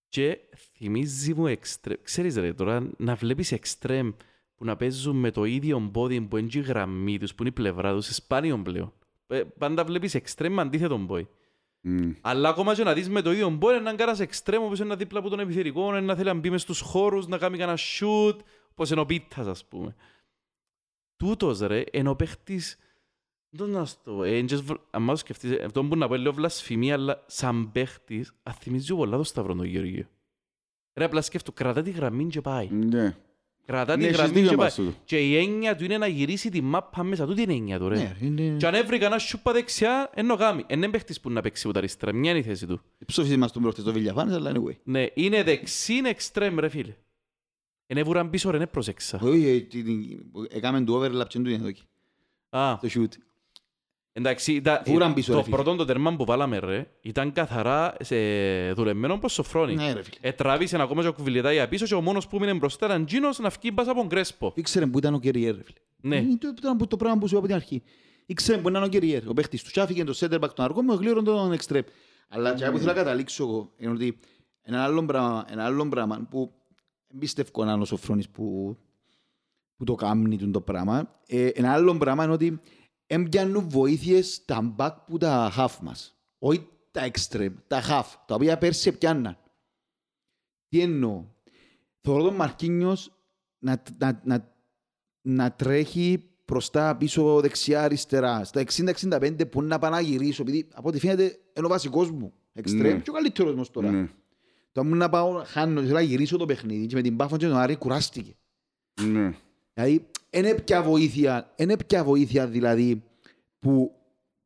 [0.10, 1.98] Και θυμίζει μου εξτρέμ.
[2.04, 4.12] Ξέρεις ρε, τώρα να βλέπεις εξτρέμ
[4.56, 7.50] που να παίζουν με το ίδιο πόδι που είναι και η γραμμή τους, που είναι
[7.50, 8.94] η πλευρά τους, σπάνιον πλέον.
[9.28, 11.28] Ε, Πάντα βλέπεις εξτρέμ με αντίθετο πόδι.
[11.82, 12.12] Μμ.
[12.22, 15.20] Αλλά ακόμα και να δεις με το ίδιο πόδι, έναν κάνας εξτρέμ, όπως είναι δίπλα
[15.20, 18.36] από τον επιθετικό, να θέλει να μπει μες στους χώρους, να κάνει κανένα shoot,
[18.72, 19.96] όπως είναι ο Πίτας, ας πούμε.
[21.18, 22.78] Τούτος ρε, είναι ο παίχτης,
[23.50, 26.24] δεν να στο, ε, εντζες β- αν μάλλον σκεφτείς, ε, αυτό που να πω είναι
[26.24, 30.06] λίγο βλασφημία, αλλά σαν παίχτης, αθυμίζει πολλά το Σταυρό τον Γεωργίο.
[30.94, 32.68] Ρε, απλά σκέφτο, κρατά τη γραμμή και πάει.
[32.72, 33.16] Ναι.
[33.66, 34.66] Κρατά τη Ναι, έχεις γραμμή δίκιο και πάει.
[34.66, 34.94] μας τούτο.
[35.04, 37.90] Και η έννοια του είναι να γυρίσει τη μάπα μέσα, τούτη είναι η έννοια του
[37.90, 38.58] ρε; Ναι, είναι...
[38.58, 40.64] Και αν έβρει κανένα σούπα δεξιά, ενώ γάμι.
[40.68, 42.82] Εν είναι παίχτης που να παίξει ούτε αριστερά, μια είναι η θέση του.
[43.06, 44.76] Ψόφισε μας τον προχτές το Βιλιαφάνες, αλλά anyway.
[44.84, 46.96] Ναι, είναι δεξί, είναι εξτρέμ ρε φίλε.
[47.88, 49.20] Είναι βουραν πίσω ρε, είναι πρόσεξα.
[49.24, 50.18] Όχι, ε, τι- τι-
[50.50, 51.84] έκαμε το overlap και του είναι εδώ εκεί,
[52.50, 53.12] Α, το shoot.
[54.20, 57.96] Εντάξει, ήταν- Βουραν πίσω, ρε το φίλε; πρώτο το τερμά που βάλαμε ρε, ήταν καθαρά
[58.02, 58.16] σε
[58.74, 59.76] δουλεμένο προς σοφρόνι.
[59.76, 60.18] Ναι ρε φίλε.
[60.22, 63.50] Ετράβησε ακόμα και ο κουβιλιτάγια πίσω και ο μόνος που μείνε μπροστά ήταν Τζίνος να
[63.50, 64.52] φκεί μπας από τον Κρέσπο.
[64.56, 65.80] Ήξερε που ήταν ο Κεριέρ ρε φίλε.
[66.02, 66.16] Ναι.
[66.16, 67.84] Είναι το, το, το, το πράγμα που σου είπα από την αρχή.
[68.26, 69.72] Ήξερε που ήταν ο Κεριέρ, ο παίχτης του.
[69.72, 71.88] Τσάφηκε το center back τον αργό μου, γλύρω τον εξτρέπ.
[72.30, 74.20] Αλλά και που θέλω να καταλήξω εγώ, είναι ότι
[74.62, 76.52] ένα άλλο πράγμα, ένα άλλο πράγμα που
[77.14, 78.78] εμπιστεύω έναν ο Σοφρόνης που,
[79.78, 81.20] που το κάνει τούτο το πράγμα.
[81.28, 82.60] Ε, ένα άλλο πράγμα είναι ότι
[83.10, 86.18] έμπιανουν βοήθειες τα back που τα half μας.
[86.40, 89.38] Όχι τα extreme, τα half, τα οποία πέρσι πιάνναν.
[90.70, 91.26] Τι εννοώ;
[92.02, 93.12] Θεωρώ τον Μαρκίνιος
[93.60, 94.54] να, να, να,
[95.22, 98.44] να τρέχει μπροστά, πίσω, δεξιά, αριστερά.
[98.44, 98.64] Στα
[99.00, 102.34] 60-65 που να πάω να γυρίσω, επειδή από ό,τι φαίνεται είναι ο βασικός μου.
[102.54, 103.00] Εξτρέμ Ναι.
[103.00, 103.92] και ο καλύτερος μου τώρα.
[103.92, 104.10] Ναι.
[104.72, 107.48] Το μου να πάω, χάνω, θέλω να γυρίσω το παιχνίδι και με την Πάφον και
[107.48, 108.36] τον Άρη κουράστηκε.
[109.02, 109.34] Ναι.
[109.84, 113.04] Δηλαδή, είναι πια βοήθεια, είναι πια βοήθεια δηλαδή
[113.60, 113.92] που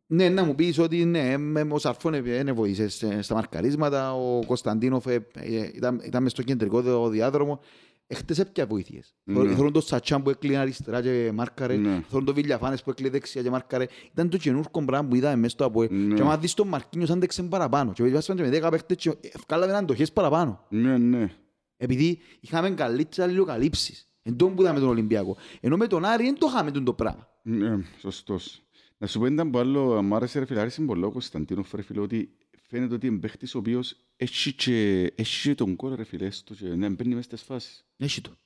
[0.07, 4.45] ναι, να μου πεις ότι ναι, με, ο Σαρφόν δεν βοήθησε σε- στα μαρκαρίσματα, ο
[4.45, 7.59] Κωνσταντίνοφ ε, ε, ήταν, ήταν μες στο κεντρικό δι- διάδρομο.
[8.07, 9.15] Έχτες έπια βοήθειες.
[9.23, 9.55] Ναι.
[9.55, 12.03] Θέλουν τον Σατσάν που έκλεινε αριστερά και μάρκαρε, Ναι.
[12.09, 13.85] θέλουν τον Βιλιαφάνες που έκλεινε δεξιά και μάρκαρε.
[14.11, 15.87] Ήταν το καινούργιο πράγμα που είδαμε μέσα στο ΑΠΟΕ.
[15.91, 16.15] Ναι.
[16.15, 17.91] Και άμα δεις τον Μαρκίνιος άντεξε παραπάνω.
[17.91, 20.65] Και βάζαμε και με 10 παίχτες και ευκάλαμε αντοχές παραπάνω.
[20.69, 21.31] Ναι, ναι.
[21.77, 24.07] Επειδή είχαμε καλύτερες αλληλοκαλύψεις.
[24.23, 25.37] Εν τόν που είδαμε τον Ολυμπιακό.
[25.59, 27.27] Ενώ με τον Άρη δεν το είχαμε τον το πράγμα.
[27.41, 28.63] Ναι, σωστός.
[28.97, 31.81] Να σου πω ήταν που άλλο, μου άρεσε ρε φίλε, άρεσε πολύ ο Κωνσταντίνοφ ρε
[31.81, 36.03] φίλε, ότι φαίνεται ότι είναι παίχτης ο οποίος έχει και, έχει και τον κόρο ρε
[36.03, 37.85] φίλε, έστω και να μπαίνει μες στις φάσεις.
[37.97, 38.37] Έχει το.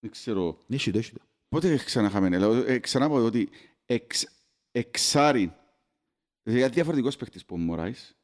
[0.00, 1.20] Δεν ξέρω, Έχει το, έχει το.
[1.48, 3.48] πότε ξαναχάμε, λέω, ε, ξανά πω ότι
[3.86, 4.26] εξ,
[4.72, 5.52] εξάρι,
[6.42, 8.16] δηλαδή διαφορετικός παίχτης που ο Μωράης,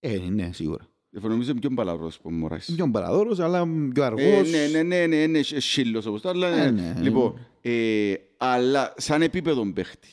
[0.00, 0.89] Ε, ναι, σίγουρα.
[1.10, 2.72] Νομίζω είναι πιο μπαλαβρός που ο Μωράης.
[2.74, 4.50] Πιο παραδόρος, αλλά πιο Ε, αργός.
[4.50, 6.92] ναι, ναι, ναι, ναι, ναι, σ- σύλλος όπως το, αλλά, Ε, ναι.
[6.92, 7.00] ναι.
[7.02, 10.08] Λοιπόν, ε, αλλά σαν επίπεδο παίχτη,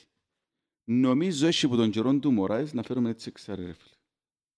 [0.83, 3.95] νομίζω έχει από τον καιρό του Μωράης να φέρουμε έτσι εξάρι ρε φίλε.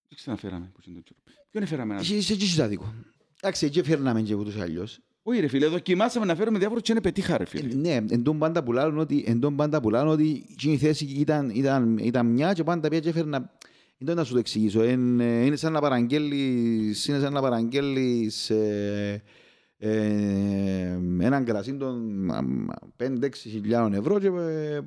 [0.08, 1.18] Δεν ξαναφέραμε που είναι τον καιρό.
[1.50, 2.00] Ποιον έφεραμε να...
[2.00, 2.94] Είσαι είσαι και εσύ άδικο.
[3.40, 4.98] Εντάξει, εκεί φέρναμε και ούτως ή αλλιώς.
[5.22, 7.74] Όχι ρε φίλε, δοκιμάσαμε να φέρουμε διάφορους και είναι πετύχα ρε Ε, φίλε.
[7.74, 10.76] Ναι, εν τόν πάντα που λάλλουν ότι, εν τόν πάντα που λάλλουν ότι εκείνη η
[10.78, 13.52] θέση ήταν, ήταν, ήταν μια και πάντα πια και έφερνα...
[14.02, 14.82] Δεν να σου το εξηγήσω.
[14.82, 19.22] Εν, ε, είναι σαν να παραγγέλεις, είναι σαν να παραγγέλεις ε,
[19.78, 22.30] ε, έναν κρασί των
[22.96, 24.80] 5-6 χιλιάδων ευρώ και ε,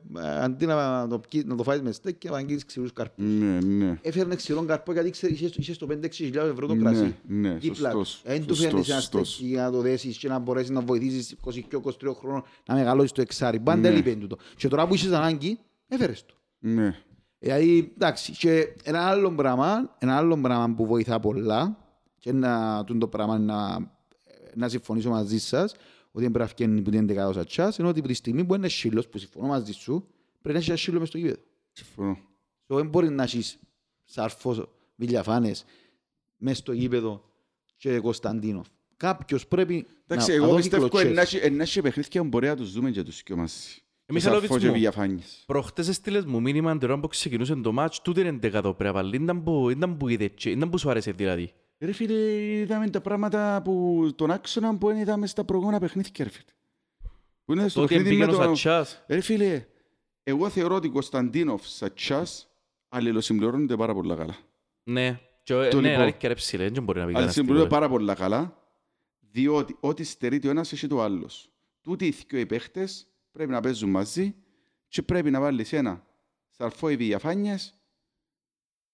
[0.44, 3.26] αντί να το, πιει- να το φάεις με στέκ να αγγείλεις ξηρούς καρπούς.
[3.26, 3.98] Ναι, ναι.
[4.02, 7.16] Έφερνες ξηρόν καρπό γιατί ξέρεις, είχες- είχες το 5-6 χιλιάδων ευρώ το Ναι, κρασί.
[7.28, 7.90] ναι, Δίπλα.
[7.90, 9.34] σωστός, Δεν του σωστός, φέρνεις ένα σωστός.
[9.34, 13.22] στέκι για να το δέσεις και να μπορέσεις να βοηθήσεις 22-23 χρόνων να μεγαλώσεις το
[13.22, 13.60] εξάρι.
[13.60, 13.88] Πάντα Ναι.
[13.88, 14.38] έλειπε τούτο.
[14.56, 16.34] Και τώρα που είσαι ανάγκη, έφερες το.
[16.60, 16.96] Ναι.
[17.44, 21.78] Δηλαδή, εντάξει, και ένα άλλο πράγμα, ένα άλλο πράγμα που βοηθά πολλά
[22.20, 23.92] και να, τούτο το πράγμα να,
[24.56, 25.72] να συμφωνήσω μαζί σας
[26.12, 28.56] ότι δεν πρέπει να βγαίνει που την δεκάδοσα τσάς, ενώ ότι από τη στιγμή που
[28.56, 31.42] είναι σύλλος, που συμφωνώ μαζί σου, πρέπει να έχεις ένα σύλλο μες στο γήπεδο.
[31.72, 32.18] Συμφωνώ.
[32.68, 33.60] So, δεν μπορεί να έχεις
[34.04, 34.66] σαρφός,
[34.96, 35.66] βιλιαφάνες,
[36.38, 37.24] μες στο γήπεδο
[37.78, 38.68] και Κωνσταντίνοφ.
[38.98, 41.10] Κάποιος πρέπει Εντάξει, να, να εγώ δώσει πιστεύω κλωτσές.
[41.10, 43.36] εν να έχει- εν να έχει παιχνίδια που μπορεί να τους δούμε και τους δυο
[43.36, 43.58] μαζί.
[43.58, 43.83] Εμείς Σαφώ
[44.14, 44.72] Μιχαλόβιτς και μου.
[44.74, 45.44] Βηγιαφάνης.
[45.46, 49.02] Προχτές έστειλες μου μήνυμα την ώρα που ξεκινούσε το μάτς, τούτε είναι δεκατό πρέπει να
[49.02, 51.54] βάλει, ήταν που, ήταν που είδε και- ήταν που σου άρεσε δηλαδή.
[51.80, 56.30] Ρε φίλε, είδαμε τα πράγματα που τον άξονα που δεν είδαμε στα προηγούμενα παιχνίδια, ρε
[56.30, 56.46] φίλε.
[57.46, 58.56] Που είναι στο Το ότι παιχνίδι με πήγαινε ο το...
[58.56, 59.04] Σατσάς.
[59.08, 59.66] Ρε φίλε,
[60.24, 62.48] εγώ θεωρώ ότι Κωνσταντίνοφ Σατσάς
[62.90, 64.36] αλληλοσυμπληρώνονται πάρα πολλά καλά.
[64.84, 65.20] Ναι.
[65.44, 66.02] Και, Το ναι, λοιπόν.
[66.04, 67.80] αλήθεια ρε ψηλέ, δεν μπορεί να πει κανένας Αλληλοσυμπληρώνονται τίποτα.
[67.80, 68.58] πάρα πολλά καλά,
[69.32, 71.50] διότι ό,τι στερείται ο ένας έχει το άλλος.
[71.82, 74.36] Τούτοι οι δυο οι παίχτες πρέπει να παίζουν μαζί
[74.88, 76.06] και πρέπει να βάλεις ένα
[76.50, 77.78] σαρφό ή διαφάνειες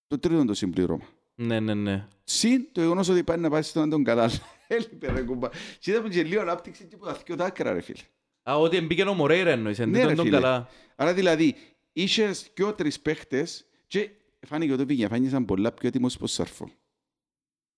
[0.07, 1.05] το τρίτο το συμπλήρωμα.
[1.35, 2.07] Ναι, ναι, ναι.
[2.23, 4.39] Συν το γεγονός ότι πάει να πάει στον τον κατάλληλο.
[4.67, 5.49] Έλειπε ρε κουμπά.
[5.79, 8.01] Και είδαμε και λίγο ανάπτυξη και που τα θυκιο τα άκρα ρε φίλε.
[8.49, 10.39] Α, ότι εμπήκε ο Μορέιρα εννοείς, εν Ναι, ρε τούτον τον φίλε.
[10.39, 10.69] καλά.
[10.95, 11.55] Άρα δηλαδή
[11.93, 14.09] είχες και ο τρεις παίχτες και
[14.47, 16.71] φάνηκε ότι πήγε, φάνηκε πολλά πιο έτοιμος πως Σαρφό.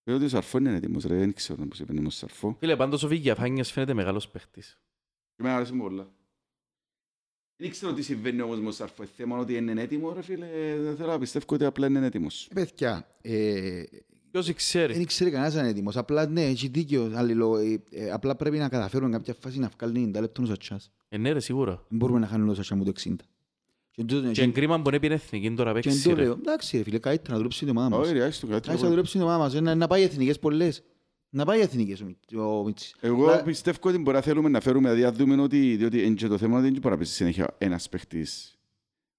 [0.03, 2.55] Λέω ότι ο Σαρφό είναι έτοιμος ρε, δεν ξέρω πώς είπε ο Σαρφό.
[2.59, 4.79] Φίλε, πάντως ο Βηγιαφάνιας φαίνεται μεγάλος παίχτης.
[5.35, 6.11] Και εμένα αρέσει μου πολλά.
[7.61, 9.03] Δεν ξέρω τι συμβαίνει όμως με τον Σαρφό.
[9.15, 10.45] Θέμα ότι είναι έτοιμο ρε φίλε,
[10.83, 12.47] δεν θέλω να πιστεύω ότι απλά είναι έτοιμος.
[12.51, 13.83] Ε, Παιδιά, ε,
[14.31, 14.93] Ποιος ξέρει.
[14.93, 15.97] δεν ξέρει κανένας αν είναι έτοιμος.
[15.97, 17.11] Απλά ναι, έχει δίκιο.
[17.15, 20.91] αλληλο- ε, ε, Απλά πρέπει να καταφέρουν κάποια φάση να βγάλουν 90 λεπτών ο Σατσάς.
[21.09, 21.71] Ε, ναι ρε, σίγουρα.
[21.89, 23.15] Δεν μπορούμε να χάνουμε το Σατσά μου το 60.
[23.91, 26.21] Και τούτο- Και εν κρίμα μπορεί να πει εθνική τώρα και παίξει το ρε.
[26.23, 28.05] λέω, εντάξει ρε φίλε, καλύτερα να δουλέψει την ομάδα μας.
[28.07, 28.67] Όχι ρε, άιστο κάτι.
[28.67, 30.83] Άρχισε να δουλέψει την ομάδα μας, ε, να, να πάει εθνικές πολλές.
[31.33, 32.95] Να πάει εθνικές ο Μι- ο Μίτσης.
[33.01, 36.15] Εγώ Λα- πιστεύω ότι μπορεί να θέλουμε να φέρουμε, δηλαδή αν δούμε ότι, διότι είναι
[36.15, 38.59] και το θέμα ότι δεν μπορεί να παίζει συνέχεια ένας παίχτης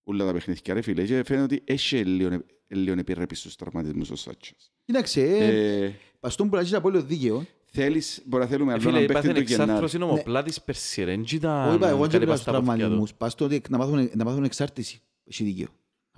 [0.05, 4.17] όλα τα παιχνίδια ρε φίλε και φαίνεται ότι έχει λίγο, λίγο επιρρέπεις στους τραυματισμούς ο
[4.17, 4.73] Σάτσας.
[4.85, 7.45] Κοίταξε, ε, Ε, παστόν που να έχεις απόλυτο δίκαιο.
[7.67, 9.63] θέλεις, μπορεί να θέλουμε Ε, άλλο Φίλε, έναν παίχτη είπατε του Γενάρη.
[9.71, 10.05] εξάρθρωση Ναι.
[10.05, 11.13] νομοπλάτης πέρσι ρε.
[11.13, 12.79] Εν κοίτα Όχι, είπα, εγώ δεν κάτι πήγα πας στους στα πόδια του.
[12.79, 13.15] τραυματισμούς.
[13.15, 15.01] Πας στο ότι να μάθουν- να μάθουν εξάρτηση.
[15.25, 15.69] Έχει δίκιο.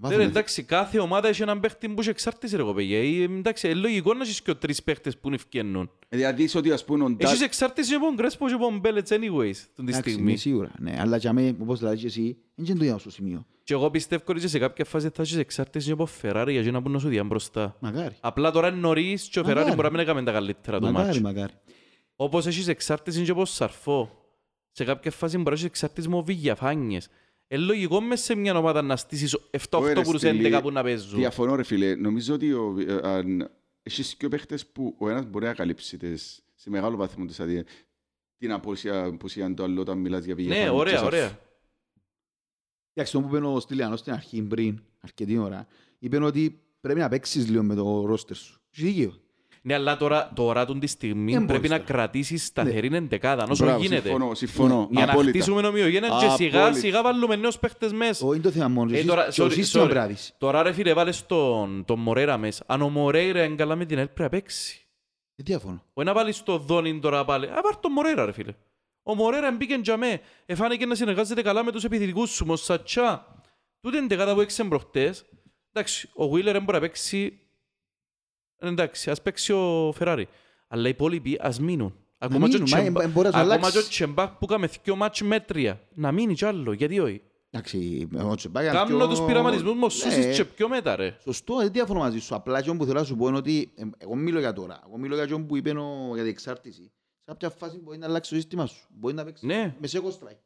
[0.01, 2.99] Να Ναι, ρε, μάθουν- εντάξει, κάθε ομάδα έχει έναν παίχτη που έχει εξάρτηση ρε κοπέγια.
[2.99, 5.91] Ε, Εντάξει, είναι λογικό να έχεις και ο τρεις παίχτες που ευκαινούν.
[6.09, 8.65] Δηλαδή είσαι ότι ας πούμε ο Ντάκ- Έχεις εξάρτηση και από τον Κρέσπο και από
[8.65, 10.31] τον Μπέλετς anyways, τον τη Εντάξει, στιγμή.
[10.31, 10.71] ναι, σίγουρα.
[10.79, 13.47] Ναι, αλλά για μέ, όπως λάζεις και εσύ, δεν είναι το ίδιο στο σημείο.
[13.65, 16.79] Και εγώ πιστεύω ότι σε κάποια φάση θα έχεις εξάρτηση και από Ferrari για να
[16.79, 17.77] μπορούν να σου διάν μπροστά.
[17.81, 18.15] Μακάρι.
[18.21, 19.71] Απλά τώρα είναι νωρίς και ο Ferrari Μακάρι.
[19.75, 21.21] μπορεί να μην έκαμε τα καλύτερα του Μακάρι, μάτς.
[21.21, 21.53] μακάρι.
[22.16, 24.19] Όπως έχεις εξάρτηση και από Σαρφό.
[24.73, 27.09] Σε κάποια φάση μπορεί να έχεις εξάρτηση με Βηγιαφάνιες.
[27.55, 30.70] Είναι λογικό μες σε μια ομάδα να στήσεις 7-8 Ωραία, που τους Στυλί, 11 που
[30.70, 31.18] να παίζουν.
[31.18, 31.94] Διαφωνώ ρε φίλε.
[31.94, 33.51] Νομίζω ότι ο, ε, αν,
[33.82, 37.64] έχεις και παίχτες που ο ένας μπορεί να καλύψει τις, σε μεγάλο βαθμό τις αδειές.
[38.39, 40.48] Την αποσία, αποσία του άλλου όταν μιλάς για πηγή.
[40.48, 41.39] Ναι, ωραία, ωραία.
[42.93, 45.66] Εντάξει, το που είπε ο Στυλιανός στην αρχή πριν, αρκετή ώρα,
[45.98, 48.60] είπε ότι πρέπει να παίξεις λίγο με το ρόστερ σου.
[48.70, 49.24] Έχει δίκιο.
[49.66, 51.93] Ναι, αλλά τώρα, τώρα τον τη στιγμή Δεν πρέπει μπορείς να τώρα.
[51.93, 54.09] κρατήσεις σταθερή εντεκάδα, όσο Μπράβο, γίνεται.
[54.09, 54.89] Συμφωνώ, συμφωνώ.
[54.91, 55.31] Για να απόλυτα.
[55.39, 56.81] χτίσουμε ομοιογένεια και σιγά Απόλυτα.
[56.81, 58.27] σιγά βάλουμε νέους παίχτες μέσα.
[58.27, 58.91] Όχι, είναι το θέμα μόνο.
[58.93, 59.86] Ε, Εσύ- τώρα, και ο sorry, σύστημα sorry.
[59.89, 60.35] πρέπει να δεις.
[60.39, 62.65] Τώρα ρε φίλε βάλες τον, τον Μορέρα μέσα.
[62.66, 64.86] Αν ο Μορέρα είναι καλά με την ΕΛ πρέπει να παίξει.
[65.36, 65.82] Ε, διαφωνώ.
[65.93, 67.47] Όχι να βάλεις τον Δόνιν τώρα πάλι.
[67.47, 68.53] Α, πάρ' τον Μορέρα ρε φίλε.
[69.03, 70.20] Ο Μορέρα μπήκε για μέ.
[70.47, 72.47] Εφάνηκε να συνεργάζεται καλά με τους επιθετικούς σου.
[72.49, 73.27] Ο Σατσά.
[73.81, 75.24] Τούτη είναι δεκάδα που έξε προχτές.
[75.73, 77.39] Εντάξει, ο Βίλερ δεν μπορεί να παίξει.
[78.66, 80.28] Εντάξει, ας παίξει ο Φεράρι.
[80.69, 81.95] Αλλά οι υπόλοιποι ας μείνουν.
[82.19, 83.89] Ακόμα και ο μείνουν, μα, Τσεμπα- ε, μπορεί να σου ακόμα και ο αλλάξει.
[83.89, 85.81] Τσεμπάκ που κάμε δυο μάτς μέτρια.
[85.95, 86.73] Να μείνει κι άλλο.
[86.73, 87.23] Γιατί όχι.
[87.51, 90.32] Εντάξει, ο Τσεμπάκια είναι Κάμνω πιο- τους πειραματισμούς μου σούσεις Ναι.
[90.32, 91.16] και πιο μετά ρε.
[91.23, 92.35] Σωστό, δεν διαφωνώ μαζί σου.
[92.35, 94.82] Απλά και που θέλω να σου πω είναι ότι ε, εγώ μιλώ για τώρα.
[94.89, 96.82] Εγώ μιλώ για αυτό που είπε ο- για την εξάρτηση.
[96.82, 98.86] Σε κάποια φάση μπορεί να αλλάξει το σύστημα σου.
[98.91, 99.74] Μπορεί να παίξει Ναι.
[99.81, 100.39] μεσέκο striker.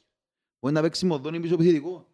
[0.61, 2.07] Μπορεί να παίξει μοδόνι πίσω επιθετικό.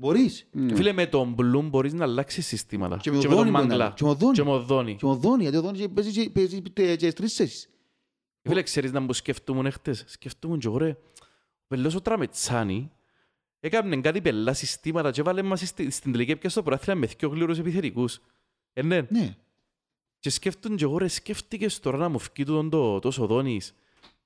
[0.00, 0.46] Μπορείς.
[0.52, 0.74] Ναι.
[0.74, 2.96] Φίλε, με τον Μπλουμ μπορείς να αλλάξεις συστήματα.
[2.96, 3.74] Και με τον τον Δόνι μπορεί να Μάγκλα.
[3.84, 4.04] αλλάξει.
[4.04, 4.34] Και με τον Δόνι.
[4.34, 4.96] Και με τον Δόνι.
[4.96, 7.70] Και ο Δόνι, γιατί ο Δόνι παίζει και- παίζει τε- και τρεις θέσεις.
[8.42, 10.88] Φίλε, ξέρεις να μου σκεφτούμουν εχθές; Σκεφτούμουν και εγώ ρε.
[10.90, 12.90] Ο Πελός ο Τραμετσάνη
[13.60, 17.28] έκαμε κάτι πελά συστήματα και βάλε μας στη- στην τελική έπια στο προάθλημα με δυο
[17.28, 18.20] γλύρους επιθετικούς.
[18.72, 19.06] Ε, ναι.
[19.08, 19.36] Ναι.
[20.18, 23.74] Και σκέφτον και εγώ ρε, σκέφτηκες τώρα να μου φκεί τούτον το τόσο Δόνης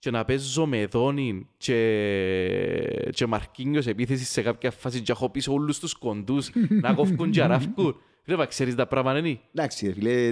[0.04, 5.52] και να παίζω με Δόνιν και, και Μαρκίνιος επίθεσης σε κάποια φάση και έχω πίσω
[5.52, 7.96] όλους τους κοντούς να κόφκουν και αράφκουν.
[8.22, 9.38] Φίλε, μα ξέρεις τα πράγματα είναι.
[9.54, 10.30] Εντάξει, ρε φίλε,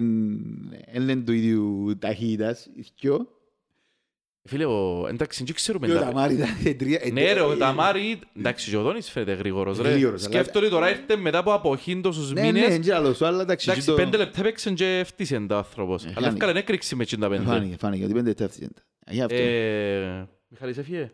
[0.92, 2.66] δεν είναι του ίδιου ταχύτητας.
[2.76, 3.28] οι δυο.
[4.44, 5.86] Φίλε, ο- εντάξει, δεν ξέρουμε.
[5.86, 8.82] Και ο τα- Ταμάρη ήταν τρία- ε, Ναι ρε, ο ε, Ταμάρη, εντάξει, και ο
[8.82, 9.90] Δόνης φαίνεται γρήγορος ρε.
[9.90, 12.76] Γρήγορος, αλλά- Σκέφτομαι τώρα ήρθε μετά από αποχή τόσους Ναι, ναι, μήνες.
[12.76, 13.70] είναι άλλος σου, αλλά εντάξει.
[13.70, 16.02] Εντάξει, και το- πέντε λεπτά έπαιξε και έφτιασε το άνθρωπος.
[16.04, 16.32] Ε, Αλλά φάνηκε.
[16.44, 17.44] έφκαλε έκρηξη με τα πέντε.
[17.44, 18.74] Φάνηκε, φάνηκε, ότι πέντε λεπτά έφτιαξε.
[18.78, 18.82] Ε,
[19.12, 19.34] γι' αυτό.
[19.34, 21.12] Ε, Μιχαλής έφυγε.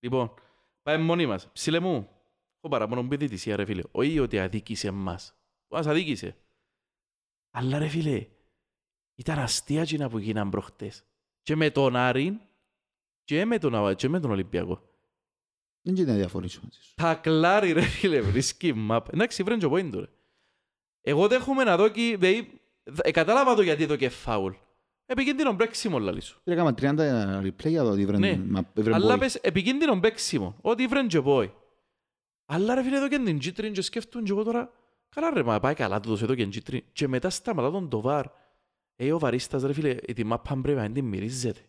[0.00, 0.34] Λοιπόν,
[0.82, 1.50] πάμε μόνοι μας.
[1.52, 2.08] Ψήλε μου,
[2.58, 3.82] έχω παραπάνω πει διαιτησία ρε φίλε.
[3.90, 5.34] Όχι ότι αδίκησε εμάς.
[5.68, 6.36] Μας αδίκησε.
[7.50, 8.26] Αλλά ρε φίλε,
[9.14, 11.04] ήταν αστεία εκείνα που γίναν προχτές.
[11.42, 12.40] Και με τον Άρην
[13.24, 14.82] και με τον, Αβα- και με τον Ολυμπιακό.
[15.82, 16.94] Δεν γίνεται να διαφωνήσω μαζί σου.
[16.94, 19.12] Τα κλάρι ρε φίλε, βρίσκει μαπ.
[19.12, 20.06] Εντάξει, βρέν και ο πόντου ρε.
[21.00, 22.16] Εγώ δέχομαι να δω και...
[22.18, 22.60] δηλαδή,
[23.02, 24.52] ε, κατάλαβα το γιατί εδώ και φάουλ.
[25.10, 26.40] Επικίνδυνο παίξιμο λαλί σου.
[26.44, 28.36] Πήρε κάμα 30 replay για το ότι βρεν- Ναι.
[28.46, 29.18] μα- βρεν Αλλά boy.
[29.18, 30.56] πες επικίνδυνο παίξιμο.
[30.60, 31.52] Ότι βρέν και πόη.
[32.46, 34.70] Αλλά ρε φίλε εδώ και την G3 και σκέφτουν και εγώ τώρα.
[35.08, 36.78] Καλά ρε, μα πάει καλά τούτος εδώ και την G3.
[36.92, 38.24] Και μετά σταματά τον το βάρ.
[38.96, 41.60] Ε, ο βαρίστας ρε φίλε, η μάπα πρέπει να την μυρίζεται.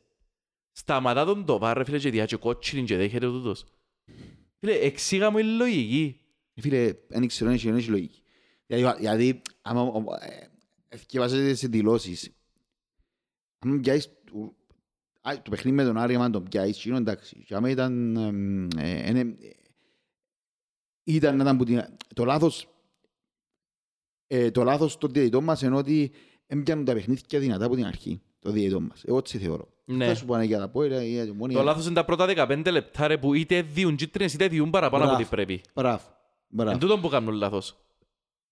[0.71, 3.65] Σταματά τον το βάρ ρε φίλε και διάτσε κότσινη και δέχεται ο τούτος.
[4.59, 6.19] Φίλε, εξήγα μου η λογική.
[6.61, 8.21] Φίλε, δεν ξέρω, δεν έχει λογική.
[8.65, 10.47] Δηλαδή, Δηλαδή, άμα ο- ε,
[10.87, 12.31] ευκαιβάζετε σε δηλώσεις,
[13.59, 14.55] άμα πιάσεις το-
[15.21, 17.43] α, το παιχνίδι με τον Άρη, άμα τον πιάσεις, εκείνο εντάξει.
[17.45, 19.49] Και άμα ήταν, εμ, ε, είναι- ε,
[21.03, 22.67] ήταν να ήταν που την- το λάθος,
[24.27, 26.11] ε, το λάθος των διαιτητών μας είναι ότι
[26.47, 29.03] έμπιανουν τα παιχνίδια δυνατά από την αρχή, το διαιτητών μας.
[29.03, 29.67] Εγώ έτσι θεωρώ.
[29.85, 30.07] Ναι.
[30.07, 31.53] Θα σου πω για τα πω, ή για τη μόνη.
[31.53, 35.03] Το λάθος είναι τα πρώτα 15 λεπτά ρε που είτε διούν κίτρινες είτε διούν παραπάνω
[35.03, 35.27] από Μπράβο.
[35.29, 35.61] ό,τι πρέπει.
[35.73, 36.03] Μπράβο.
[36.47, 36.71] Μπράβο.
[36.71, 37.77] Εν τούτον που κάνουν λάθος.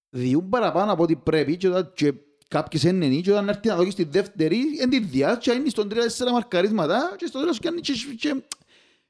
[0.09, 2.13] διούν παραπάνω από ό,τι πρέπει και, όταν, και
[2.47, 5.95] κάποιες είναι και όταν έρθει να δω στη δεύτερη εν τη διάρκεια είναι στον 3-4
[6.31, 8.35] μαρκαρίσματα και στο τέλος κάνει και, και,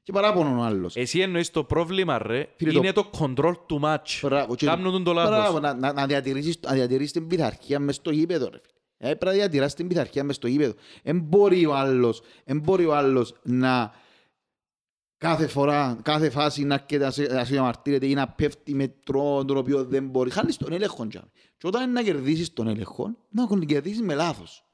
[0.02, 0.96] και παράπονο ο άλλος.
[0.96, 4.18] Εσύ εννοείς το πρόβλημα ρε, Φίλε, το- είναι το control του match.
[4.22, 5.36] Μπράβο, και- Κάνουν τον το λάθος.
[5.38, 9.10] Μπράβο, να, να, να, διατηρήσεις, να διατηρήσεις την πειθαρχία μες στο γήπεδο ρε φίλε.
[9.10, 10.72] Ε, πρέπει να διατηράς την πειθαρχία μες στο γήπεδο.
[11.02, 13.92] Εν μπορεί ο άλλος, εν μπορεί ο άλλος να
[15.18, 18.88] κάθε φορά, κάθε φάση να έρχεται να σε, να σε διαμαρτύρεται ή να πέφτει με
[19.04, 20.30] τρόπο τον οποίο δεν μπορεί.
[20.30, 21.06] Χάνεις τον έλεγχο.
[21.06, 21.30] τζάμε.
[21.56, 24.64] Και όταν είναι να κερδίσεις τον έλεγχο, να τον κερδίσεις με λάθος.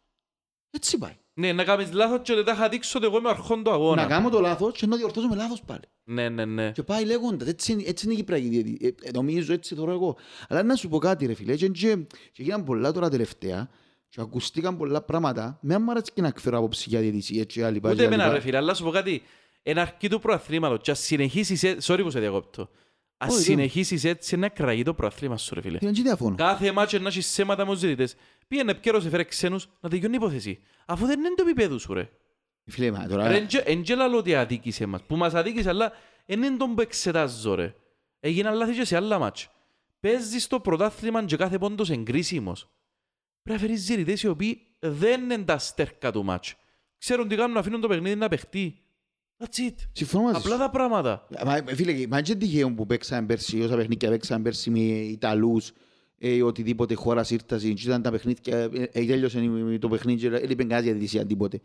[0.71, 1.17] Έτσι πάει.
[1.35, 4.03] Ναι, να κάνεις λάθος και δεν τα είχα δείξω ότι εγώ είμαι αρχόν του αγώνα.
[4.03, 5.81] Να κάνω το λάθος και να διορθώσω με λάθος πάλι.
[6.05, 6.71] Ναι, ναι, ναι.
[6.71, 8.79] Και πάει λέγοντας, έτσι, είναι- έτσι είναι η Κυπριακή διαιτή.
[8.81, 10.17] Ε, ε, νομίζω έτσι τώρα εγώ.
[10.49, 11.97] Αλλά να σου πω κάτι ρε φίλε, και, και,
[12.33, 13.69] και γίναν πολλά τώρα τελευταία
[14.09, 15.59] και ακουστήκαν πολλά πράγματα.
[15.63, 18.57] Με άμα αρέσει και να εκφέρω άποψη για διαιτησία και άλλοι Ούτε εμένα ρε φίλε,
[18.57, 19.23] αλλά σου πω κάτι.
[19.67, 22.71] Εν αρχή του προαθλήματος και ας συνεχίσεις έτσι, sorry που σε διακόπτω.
[23.17, 25.79] Ας Όχι, συνεχίσεις έτσι να κραγεί το προαθλήμα σου ρε φίλε.
[25.81, 26.37] Είναι και διαφωνώ.
[26.37, 28.17] Κάθε μάτσο να έχεις σέματα με τους ζητητές.
[28.49, 30.61] Πήγαινε πκέρος έφερε ξένους να τελειώνει η υπόθεση.
[30.87, 32.09] Αφού δεν είναι το επίπεδο σου ρε.
[32.67, 33.29] Φίλε, μα τώρα...
[33.29, 35.03] Ρε, εν και- εν και λαλώ ότι αδίκησε μας.
[35.03, 35.93] Που μας αδίκησε, αλλά
[36.27, 37.75] δεν είναι τον που εξετάζω, ρε.
[38.21, 39.51] Έγιναν λάθη και σε άλλα μάτς.
[40.01, 42.69] Παίζεις το πρωτάθλημα και κάθε πόντος εγκρίσιμος.
[43.43, 46.55] Πρέπει να φέρεις ζηρητές οι οποίοι δεν είναι τα στέρκα του μάτς.
[46.99, 48.79] Ξέρουν τι κάνουν, αφήνουν το παιχνίδι να παιχτεί.
[49.45, 49.75] That's it.
[49.93, 50.59] Συμφωνώ μαζί Απλά σου.
[50.59, 51.27] τα πράγματα.
[51.45, 55.73] Μα, φίλε, μα και τυχαίο που παίξαμε πέρσι, όσα παιχνίδια παίξαμε πέρσι με Ιταλούς,
[56.19, 59.41] ε, οτιδήποτε χώρας ήρθασαν, και ήταν τα παιχνίδια, ε, ε, τέλειωσε
[59.81, 61.61] το παιχνίδι και δεν είπε κανένας για διαιτησία τίποτε.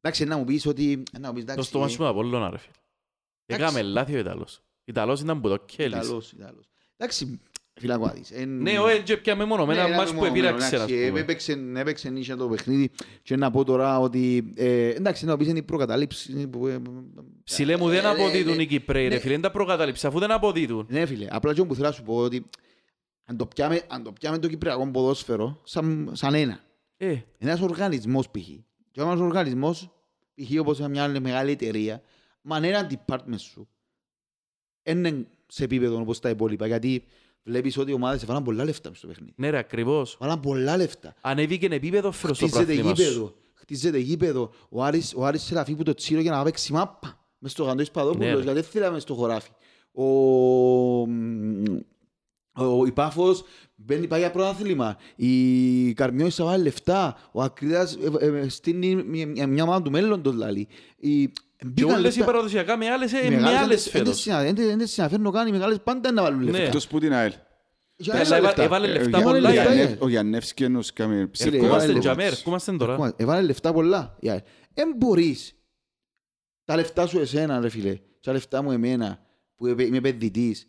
[0.00, 1.02] Εντάξει, να μου πεις ότι...
[1.20, 2.74] Να μου πεις, Το εντάξει, στο μάτς με τον Απόλλωνα, ρε φίλε.
[3.46, 4.56] Έκαμε λάθη ο Ιταλός.
[4.56, 5.96] Ο Ιταλός ήταν που το κέλης.
[5.96, 6.68] Ιταλός, Ιταλός.
[6.96, 7.40] Εντάξει,
[7.80, 8.30] φίλε, ακούω να δεις.
[8.30, 10.82] εν- Ναι, ο Έντζε πια μόνο με Ναι, ένα ένα μάτς που μεμονωμένο, επήραξε, ας
[10.82, 11.20] εντάξει, πούμε.
[11.20, 12.90] Έπαιξε, έπαιξε νύχια το παιχνίδι
[13.22, 14.52] και να πω τώρα ότι...
[14.56, 16.66] ε, εντάξει, να πεις είναι η προκατάληψη που...
[16.66, 16.78] ε,
[17.44, 19.20] Ψηλέ μου δεν ε, αποδίδουν ναι, οι Κυπρέοι, ρε ναι.
[19.20, 19.32] φίλε.
[19.32, 20.86] Είναι τα προκατάληψη, αφού δεν αποδίδουν.
[20.88, 22.44] Ναι, φίλε, απλά και που θέλω να σου πω ότι
[23.24, 26.60] αν το πιάμε, αν το, πιάμε το κυπριακό ποδόσφαιρο σαν, σαν ένα,
[26.96, 28.46] Ε, ένας οργανισμός π.χ.
[28.90, 29.90] Και ένας οργανισμός,
[30.34, 30.60] π.χ.
[30.60, 32.02] όπως μια άλλη μεγάλη εταιρεία,
[32.42, 33.68] μα αν ένα department σου
[34.82, 37.04] είναι σε επίπεδο όπως τα υπόλοιπα, γιατί
[37.46, 39.32] βλέπεις ότι οι ομάδες έβαλαν πολλά λεφτά μες στο παιχνίδι.
[39.36, 40.16] ναι ρε, ακριβώς.
[40.20, 41.14] Βάλαν πολλά λεφτά.
[41.20, 43.02] Ανέβηκε επίπεδο φέρος στο Χτίζεται πράθλημα σου.
[43.02, 43.34] γήπεδο.
[43.54, 44.50] Χτίζεται γήπεδο.
[44.68, 47.20] Ο Άρης, ο Άρης Σεραφή που το τσίρο για να παίξει μάπα.
[47.38, 48.36] Μες στο Γαντώης Ναι, Παδόπουλος, ρε.
[48.42, 49.50] γιατί δεν θέλαμε μες στο χωράφι.
[49.92, 50.02] Ο,
[52.56, 54.96] ο, η Πάφος μπαίνει πάει για πρωτάθλημα.
[55.16, 57.16] Η Καρμιώης θα βάλει λεφτά.
[57.32, 60.66] Ο Ακρίδας ε, ε, στείνει μια, μια, μια ομάδα του μέλλοντος δηλαδή.
[60.96, 62.24] Η, Και μπήκαν όλες οι λεφτά.
[62.24, 64.20] παραδοσιακά με άλλες, ε, Οι με μεγάλες άλλες δεν- δεν φέτος.
[64.20, 66.44] συνα- δεν- δεν- δεν συναφέρνω καν, οι μεγάλες πάντα να βάλουν Ναι.
[66.50, 66.62] λεφτά.
[66.66, 67.32] Εκτός που την ΑΕΛ.
[67.96, 68.62] Και Αλλά άλλα έβα- λεφτά.
[68.62, 69.38] έβαλε Ε, λεφτά ο πολλά.
[69.40, 69.82] λεφτά, η ε.
[69.86, 70.02] ΑΕΚ.
[70.02, 72.00] Ο Γιαννεύσκη ενός κάμε Φίλε, ψευκό έβαλε Ερχόμαστε λεφτά.
[72.14, 72.92] τζαμέ, ερχόμαστε τώρα.
[72.92, 74.18] Ακόμα, Έβαλε λεφτά πολλά.
[74.74, 75.54] Δεν μπορείς
[76.64, 79.18] τα λεφτά σου εσένα, ρε φίλε, και τα λεφτά μου εμένα,
[79.56, 80.66] που είμαι είμαι επενδυτής,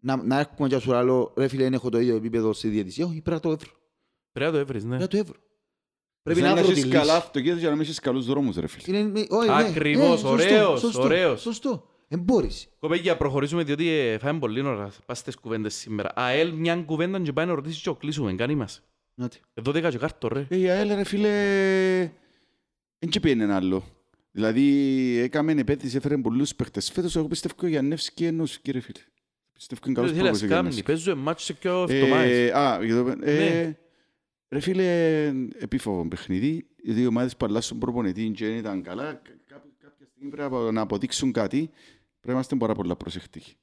[0.00, 3.04] να, να έρχομαι και σου λέω, ρε φίλε, δεν έχω το ίδιο επίπεδο στη διαιτησία.
[3.06, 3.72] Όχι, πρέπει να το εύρω.
[4.32, 4.96] Πρέπει να το έβρεις, ναι.
[4.96, 5.36] Πρέπει να το εύρω.
[6.22, 7.16] Πρέπει Πρέπει να βρω τη έχεις καλά λύση.
[7.16, 8.98] αυτοκίνητος για να μην έχεις καλούς δρόμους ρε φίλε.
[8.98, 11.40] Είναι- όχι, ναι, Ακριβώς, ναι, σωστό, ωραίος, σωστό, ωραίος.
[11.40, 11.84] Σωστό.
[12.08, 12.68] Δεν μπορείς.
[12.78, 14.90] Κοπέγια, προχωρήσουμε διότι ε, φάμε πολύ ώρα.
[15.06, 16.10] Πας στις κουβέντες σήμερα.
[16.14, 18.34] ΑΕΛ μια κουβέντα και πάει να ρωτήσεις και ο κλείσουμε.
[18.34, 18.82] Κάνει μας.
[19.14, 19.36] Νάτε.
[19.54, 20.46] Εδώ δέκα και κάρτο ρε.
[20.48, 21.28] Ε, Η ΑΕΛ ρε φίλε,
[22.98, 23.84] δεν και πήγαινε ένα άλλο.
[24.30, 24.64] Δηλαδή
[25.18, 26.90] έκαμε επέτηση, έφερε πολλούς παίχτες.
[26.90, 29.00] Φέτος εγώ πιστεύω ο Γιαννεύσκη ενός κύριε φίλε.
[29.58, 30.70] Πιστεύω είναι καλός Δεν θέλει να πρόπος ο σκάμνει.
[30.70, 30.82] Γιαννεύσκη.
[30.82, 32.48] Παίζουμε μάτσο σε πιο εβδομάδες.
[32.50, 33.76] Ε, Α, για το- ε, Ναι.
[34.50, 35.26] Ρε φίλε,
[35.58, 36.66] επίφοβο παιχνίδι.
[36.82, 39.04] Οι δύο ομάδες που αλλάσουν προπονητή και δεν ήταν καλά.
[39.04, 41.58] Κα- κάπου- Κάποια στιγμή πρέπει να αποδείξουν κάτι.
[41.58, 43.54] Πρέπει να είμαστε πάρα πολλά προσεκτικοί.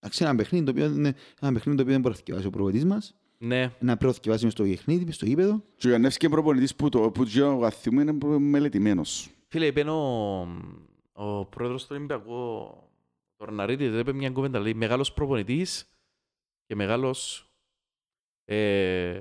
[0.00, 2.50] Εντάξει, ένα παιχνίδι το οποίο, είναι- ένα παιχνίδι το οποίο δεν μπορεί να θυκευάσει ο
[2.50, 3.14] προπονητής μας.
[3.38, 3.60] Ναι.
[3.62, 5.62] Να πρέπει να θυκευάσει μες στο παιχνίδι, μες στο γήπεδο.
[5.76, 9.30] Και ο Γιαννεύσκη είναι προπονητής που το που το βαθιούμε είναι προ- μελετημένος.
[9.48, 10.40] Φίλε, είπε ο,
[11.12, 12.32] ο πρόεδρος του Ολυμπιακού,
[13.42, 15.90] ο Ροναρίτης, είπε μια κουβέντα, λέει, μεγάλος προπονητής
[16.66, 17.46] και μεγάλος
[18.44, 19.20] ε,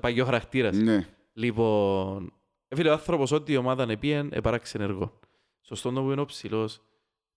[0.00, 0.76] παγιό χαρακτήρας.
[0.76, 1.08] Ναι.
[1.32, 2.32] Λοιπόν,
[2.68, 5.18] ε, φίλε, ο άνθρωπος ό,τι η ομάδα είναι πήγεν, επαράξει ενεργό.
[5.60, 6.80] Σωστό το που είναι ο ψηλός,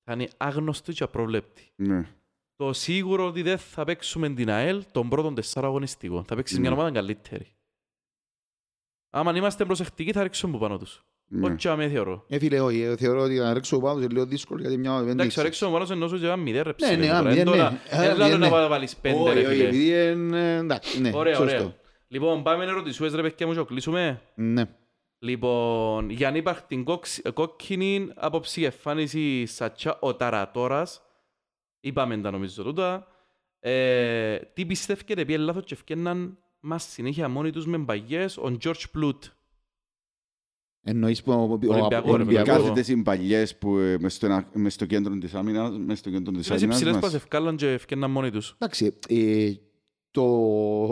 [0.03, 1.71] θα είναι άγνωστο και απροβλέπτη.
[1.75, 2.15] Ναι.
[2.55, 6.23] Το σίγουρο ότι δεν θα παίξουμε την ΑΕΛ των πρώτων τεσσάρων αγωνιστικών.
[6.23, 6.59] Θα παίξει Ναι.
[6.59, 7.53] μια ομάδα καλύτερη.
[9.09, 11.03] Άμα είμαστε προσεκτικοί θα ρίξουμε από πάνω τους.
[11.31, 11.51] Ναι.
[11.53, 12.25] Όχι αμέ θεωρώ.
[12.27, 14.97] Ε, φίλε, όχι, ε, θεωρώ ότι να ρίξω πάνω είναι λίγο δύσκολο γιατί μια...
[14.99, 15.45] δεν Εντάξει, ξέρω.
[15.45, 17.17] ρίξουμε πάνω σε εννοώ ότι έκαμε μηδέν ρε Ναι, ψηλέ ναι, τώρα.
[17.17, 17.79] α, Εν μηδέν, τώρα- ναι.
[17.89, 18.67] εν Α, λάλλον μηδέν, να ναι.
[18.67, 19.63] βάλεις πέντε Όχι, ρε όχι, φίλε.
[19.67, 20.55] επειδή είναι...
[20.55, 21.55] Εντάξει, ναι, Ωραία, σωστό.
[21.55, 21.75] ωραία.
[22.07, 24.21] Λοιπόν, πάμε να ρωτησούες ρε παιδιά μου και κλείσουμε.
[24.35, 24.63] Ναι.
[25.19, 31.01] Λοιπόν, για να υπάρχει την κόξ- κόκκινη άποψη εμφάνιση Σατσά ο Ταρατόρας,
[31.79, 33.07] είπαμε τα νομίζω τούτα,
[33.59, 38.83] ε, τι πιστεύετε πει λάθος και ευκέναν μας συνέχεια μόνοι τους με μπαγιές, ο George
[38.91, 39.23] Πλούτ;
[40.83, 42.13] Εννοείς που ο- ο- ο Ολυμπιακό, ρε, Ολυμπιακός.
[42.13, 42.51] Ολυμπιακό.
[42.61, 46.09] Κάθετες οι παλιές που ε, μες στο, ένα- μες στο κέντρο της άμυνας, μες στο
[46.09, 47.11] κέντρο της Είναι οι άμυνας ψηλές που μας.
[47.11, 48.55] σε ευκάλαν και ευκέναν μόνοι τους.
[48.57, 49.51] Εντάξει, ε,
[50.11, 50.21] το,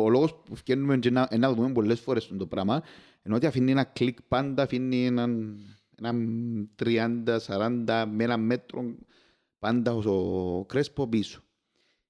[0.04, 2.82] ο λόγος που φτιάχνουμε και να, να δούμε πολλές φορές το πράγμα
[3.26, 5.58] είναι ότι αφήνει ένα κλικ πάντα, αφήνει έναν,
[6.02, 8.96] έναν 30-40 με ένα μέτρο
[9.60, 11.42] πάντα ο Κρέσπο πίσω.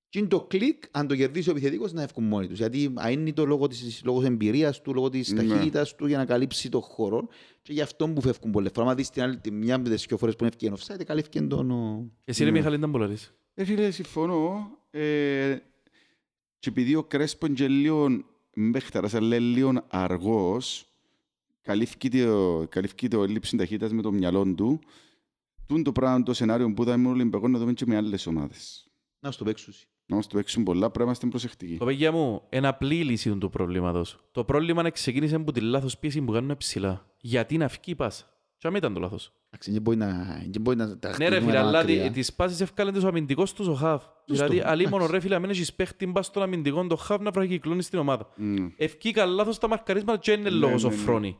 [0.09, 2.57] Και είναι το κλικ, αν το κερδίσει ο επιθετικός, να έφυγουν μόνοι τους.
[2.57, 5.43] Γιατί αν είναι το λόγο της, λόγω της εμπειρίας του, λόγω της Ναι.
[5.43, 7.27] ταχύτητας του για να καλύψει το χώρο.
[7.61, 8.89] Και γι' αυτό που φεύγουν πολλές φορές.
[8.89, 11.71] Αν δεις την άλλη, τη μια με τις δυο φορές που έφυγε offside, καλύφθηκε τον...
[11.71, 13.33] ο- Εσύ ρε Μιχαλή ήταν πολλά ρίς.
[13.53, 14.69] Ε, φίλε, συμφωνώ.
[14.91, 15.57] Ε,
[16.59, 18.07] και επειδή ο Κρέσπο είναι και λίγο
[18.55, 20.85] μπέχταρας, αλλά είναι λίγο αργός,
[21.61, 24.79] καλύφθηκε το, καλύφθηκε το έλλειψη ταχύτητας με το μυαλό του,
[25.65, 28.87] τούν το πράγμα, το σενάριο που είδαμε με Ολυμπιακό να δούμε και με άλλες ομάδες.
[29.19, 29.73] Να στο παίξουν.
[30.09, 31.77] Να μας το παίξουν πολλά, πρέπει να είμαστε προσεκτικοί.
[31.77, 34.17] Κοπέγια μου, ένα απλή η λύση του προβλήματος.
[34.31, 37.05] Το πρόβλημα είναι ξεκίνησε από τη λάθος πίεση που κάνουν ψηλά.
[37.21, 38.25] Γιατί να φύγει η πάσα.
[38.57, 39.31] Και αμέ ήταν το λάθος.
[39.49, 40.07] Εντάξει, δεν μπορεί να,
[40.51, 42.03] δεν μπορεί να τα Ναι ρε χτυπούμε φίλε, αλλά μακριά.
[42.03, 44.01] τη- τις πάσεις ευκάλεν τους ο αμυντικός τους ο Χαβ.
[44.25, 47.81] Δηλαδή, αλλή μόνο ρε φίλε, αμέν έχεις παίχτη μπας στον αμυντικό το Χαβ να βραχυκλώνει
[47.81, 48.29] στην ομάδα.
[48.39, 48.71] Mm.
[48.77, 51.01] Ευκήκα λάθος τα μαρκαρίσματα και είναι Ναι, λόγος ο ναι, ναι.
[51.01, 51.37] Φρόνι.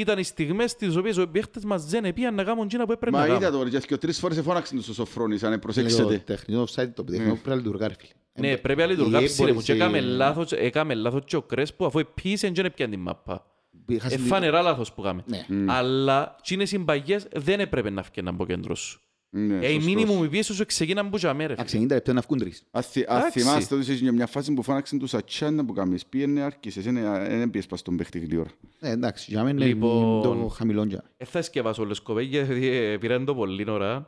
[0.00, 3.16] Ήταν οι στιγμές τις οποίες οι παίχτες μας δεν πήγαν να κάνουν εκείνα που έπρεπε
[3.16, 3.70] να Μα είδα κάνουν.
[3.70, 6.02] το, και τρεις φορές εφώναξαν τους ο Σοφρόνης, αν Είναι προσέξετε.
[6.16, 8.48] Το τεχνικό offside το τεχνικό πρέπει να λειτουργά, ρε φίλε.
[8.48, 9.60] Ναι, πρέπει να λειτουργά Ε, ψηλέ μου.
[9.62, 13.00] Και μπορείς, έκαμε ε, λάθος, έκαμε λάθος και ο Κρέσπο αφού επίσης δεν έπιαν την
[13.00, 13.46] μάπα.
[13.90, 15.22] έχασε Ε, την- φανερά λάθος που κάμε.
[15.26, 15.44] Ναι.
[15.68, 19.00] Αλλά τσίνες οι μπαγιές δεν έπρεπε να φκέναν από κέντρος σου.
[19.38, 19.84] Ναι, Ε, η σωστός.
[19.94, 21.54] μήνυμου η πίεση σου ξεκίναν που τζαμέ ρε φίλε.
[21.54, 22.62] Εντάξει, 90 λεπτά να βγουν τρεις.
[22.70, 23.40] Αν θυ- αν Εντάξει.
[23.40, 27.66] θυμάστε ότι είσαι μια φάση που φώναξαν τους ατσάνα που κάνεις, πήγαινε άρχισες, δεν πήγες
[27.66, 28.50] πας στον παίχτη γλύωρα.
[28.80, 30.02] Ε, εντάξει, για μένα Λοιπόν,
[30.34, 31.04] είναι το χαμηλό για.
[31.16, 34.06] Ε, θα σκευάσω όλες κοπέγια, γιατί ε, πήραν το πολύ ώρα.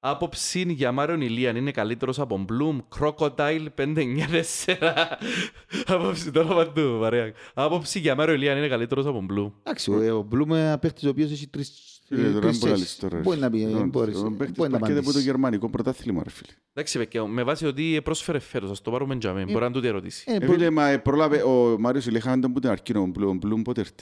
[0.00, 4.74] Άποψη για Μάριον Ηλίαν είναι καλύτερος από Μπλουμ, Crocodile 594.
[5.86, 7.32] Άποψη το όνομα του, παρέα.
[7.54, 9.50] Άποψη για Μάριον Ηλίαν είναι καλύτερος από Μπλουμ.
[9.62, 12.40] Εντάξει, ο- ο Μπλουμ είναι ένα παίχτης ο οποίος έχει τρεις Ε, τώρα τρεις δεν
[12.40, 12.78] μπορεί να θέσεις.
[12.78, 13.18] λύσει τώρα.
[13.18, 15.20] Μπορεί να πει, Λοιπόν, μπορείς- Ο παίχτης μπορεί να παρκέται από το απαντήσει.
[15.24, 16.52] γερμανικό πρωτάθλημα, ρε φίλε.
[16.72, 19.86] Εντάξει, παιδιά, με βάση ότι πρόσφερε φέτος, ας το πάρουμε τζαμέ, μπορεί να είναι τούτη
[19.86, 20.24] ερώτηση.
[20.28, 23.06] Ε, Ε, μπορεί- φίλε, μα ε, πρόλαβε, ο Μάριος Ηλίχαν ήταν που την αρκεί, ο
[23.06, 23.94] Μπλουμ, ο Μπλουμ πότε έρθει;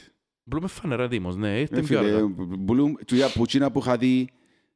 [0.45, 2.24] Μπλουμ είναι φανερά τίμος, ναι, ήρθε Ε, πιο φίλε, αργά.
[2.24, 4.28] ο Μπλουμ, του για πουτσίνα που είχα δει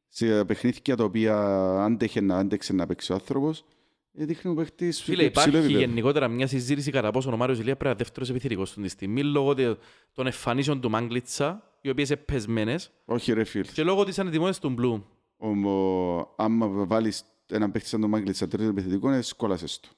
[0.09, 1.37] σε παιχνίδια τα οποία
[1.85, 3.65] άντεχε να άντεξε να παίξει ο άνθρωπος,
[4.13, 5.79] ε, δείχνει ο παίχτης Φίλε, υψηλό υπάρχει επίπεδο.
[5.87, 8.89] γενικότερα μια συζήτηση κατά πόσο ο Μάριος Ηλίας πρέπει να είναι δεύτερος επιθετικός στον τη
[8.89, 9.79] στιγμή, λόγω τε-
[10.15, 13.65] των εμφανίσεων του Μάγκλιτσα, οι οποίες είναι πεσμένες, Όχι ρε φίλε.
[13.73, 15.03] και λόγω της ανετοιμότητας του Μπλουμ.
[15.37, 19.89] Όμω, άμα βάλεις έναν παίχτη σαν τον Μάγκλητσα τρίτο επιθετικό, ε, σκόλασες το.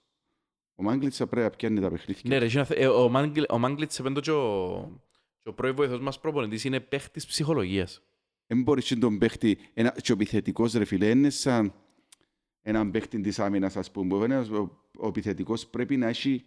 [0.75, 2.23] Ο Μάγκλητσα πρέπει να πιάνει τα παιχνίδια.
[2.25, 5.01] Ναι, ρε, εκείνα θε- ε, ο Μάγκλ- ο Μάγκλιτς επέντο και ο,
[5.39, 8.03] και ο πρώην βοηθός μας προπονητής είναι παίχτης ψυχολογίας.
[8.47, 11.73] Δεν μπορείς και τον παίχτη, ένα, και ο επιθετικός ρε φίλε, είναι σαν
[12.63, 14.17] έναν παίχτη της άμυνας, ας πούμε.
[14.19, 16.45] που ένας- Ο, ο επιθετικός πρέπει να έχει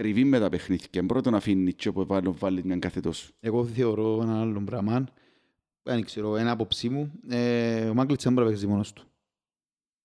[0.00, 1.06] τριβή με τα παιχνίδια.
[1.06, 3.32] Πρώτον αφήνει και όπου βάλει, βάλει μια κάθετο σου.
[3.40, 5.04] Εγώ θεωρώ ένα άλλο πράγμα.
[5.82, 7.12] Δεν ξέρω, ένα άποψή μου.
[7.28, 9.02] Ε, ο Μάγκλητς δεν μπορεί να παίξει μόνος του.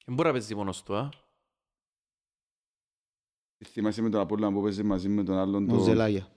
[0.05, 1.09] Δεν μπορεί να παίζει μόνος του, α.
[3.65, 5.69] Θυμάσαι με τον Απόλλωνα που παίζει μαζί με τον άλλον.
[5.69, 5.83] Ο Το...
[5.83, 6.27] Ζελάγια.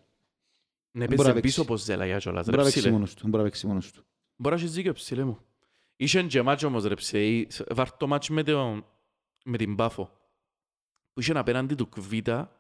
[0.91, 1.41] Ναι, μπορεί να παίζει παίξει.
[1.41, 2.93] πίσω πως ζέλαγια κιόλας, Δεν ρε μπορεί να παίξει ψηλέ.
[2.95, 3.21] μόνος του.
[3.21, 4.05] Δεν μπορεί να παίξει μόνος του.
[4.37, 5.39] Μπορεί να έχεις δίκιο ψηλέ μου.
[5.97, 8.85] Είχε και μάτσο όμως ρε ψηλέ, βάρ' το μάτσο με, το,
[9.45, 10.11] με την Πάφο.
[11.13, 12.53] Που είχε απέναντι του Κβίτα.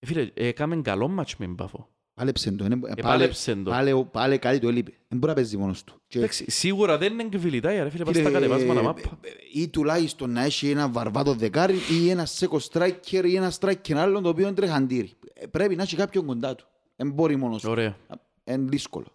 [0.00, 1.88] Ε, φίλε, έκαμε καλό μάτσο με την Πάφο.
[2.14, 2.64] Πάλεψε το.
[2.64, 3.70] είναι- Πάλε, Επάλεψεν το.
[3.70, 4.90] πάλε, πάλε κάτι του έλειπε.
[5.08, 6.00] Δεν μπορεί να παίζει μόνος του.
[6.06, 9.00] Και- Εντάξει, σίγουρα δεν είναι κβιλιτάια ρε φίλε, πας στα Κύριε, κατεβάσματα ε, μάπα.
[9.00, 9.28] ε,
[9.60, 14.22] Ή τουλάχιστον να έχει ένα βαρβάτο δεκάρι ή ένα σέκο striker ή ένα striker άλλον
[14.22, 15.12] το οποίο είναι τρεχαντήρι.
[15.34, 16.66] Ε, Πρέπει να έχει κάποιον κοντά του.
[16.96, 17.70] Δεν μπορεί μόνος του.
[17.70, 17.96] Ωραία.
[18.44, 19.06] Είναι δύσκολο.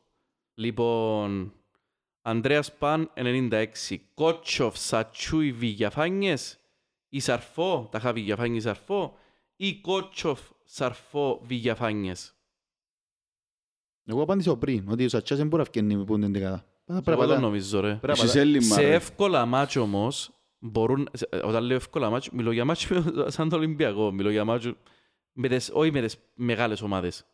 [0.54, 1.54] Λοιπόν,
[2.22, 6.60] Ανδρέας Παν 96, Κότσοφ, Σατσούι, Βηγιαφάνιες,
[7.10, 9.18] ή Σαρφό, τα είχα Βηγιαφάνιες Σαρφό,
[9.56, 12.34] ή Κότσοφ, Σαρφό, Βηγιαφάνιες.
[14.06, 16.66] Εγώ απάντησα πριν ότι ο Σατσάς δεν μπορεί να φκένει με πούντεν δεκάδα.
[16.86, 17.88] Πρέπει Εγώ να το πατά- νομίζω ρε.
[17.88, 18.94] πρέπει να Έχεις πατά- έλλειμμα, Σε ρε.
[18.94, 22.88] εύκολα μάτσο όμως, μπορούν, σε- ε, όταν λέω εύκολα μάτσο, μιλώ για μάτσο
[23.36, 24.76] σαν το Ολυμπιακό, μιλώ για μάτσο,
[25.32, 27.26] με τις, όχι με τις μεγάλες ομάδες.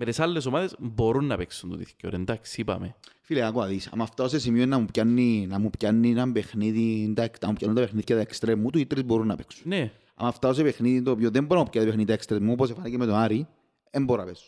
[0.00, 2.96] Με τις άλλες ομάδες μπορούν να παίξουν το τέτοιο, ρε, εντάξει, είπαμε.
[3.22, 3.86] Φίλε, άκουα δεις.
[3.86, 7.54] Αν φτάω σε σημείο να μου πιάνει, να μου πιάνει ένα παιχνίδι, εντάξει, να μου
[7.54, 9.62] πιάνουν τα παιχνίδια τα εξτρέμου του, οι τρεις μπορούν να παίξουν.
[9.68, 12.70] Ναι, Αν φτάω σε παιχνίδι το οποίο δεν μπορώ να πιάνει παιχνίδι τα εξτρέμου, όπως
[12.70, 13.46] έφανε και με τον Άρη,
[13.90, 14.44] δεν μπορώ να παίξω.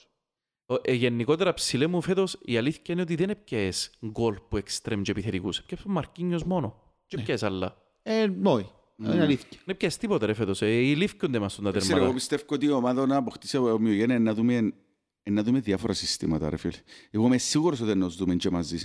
[0.66, 5.02] Ο- ε, γενικότερα ψηλέ μου φέτος η αλήθεια είναι ότι δεν έπιες γκολ που εξτρέμ
[5.02, 5.58] και επιθετικούς.
[5.58, 6.82] Έπιες τον Μαρκίνιος μόνο.
[7.06, 7.76] Και έπιες άλλα.
[8.02, 8.70] Ε, όχι.
[8.96, 9.48] Είναι αλήθεια.
[9.50, 10.62] Δεν έπιες τίποτα ρε φέτος.
[10.62, 12.14] Ε, οι λήφκονται μας στον τα Ξέρω, εγώ τερμάτα.
[12.14, 14.72] πιστεύω ότι η ομάδα να αποκτήσει ομοιογένεια είναι να δούμε, είναι
[15.24, 16.72] να δούμε διάφορα συστήματα, ρε φίλε.
[17.10, 18.78] Εγώ είμαι σίγουρος ότι να τους δούμε και μαζί.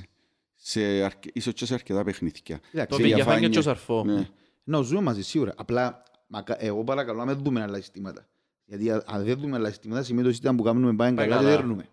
[0.55, 1.29] Σε αρκε...
[1.33, 2.59] Ίσως και σε αρκετά παιχνίδια.
[2.59, 4.03] Το Εντάξει, Βηγιαφάνιο και ο Σαρφό.
[4.05, 4.27] Ναι.
[4.63, 5.53] Να ζούμε μαζί σίγουρα.
[5.57, 8.27] Απλά μακα- εγώ παρακαλώ να μην δούμε άλλα συστήματα.
[8.65, 11.27] Γιατί α- αν δεν δούμε άλλα συστήματα σημαίνει ότι το σύστημα που κάνουμε πάει Πάει
[11.27, 11.49] καλά και καλά.
[11.49, 11.89] δεν δέρνουμε.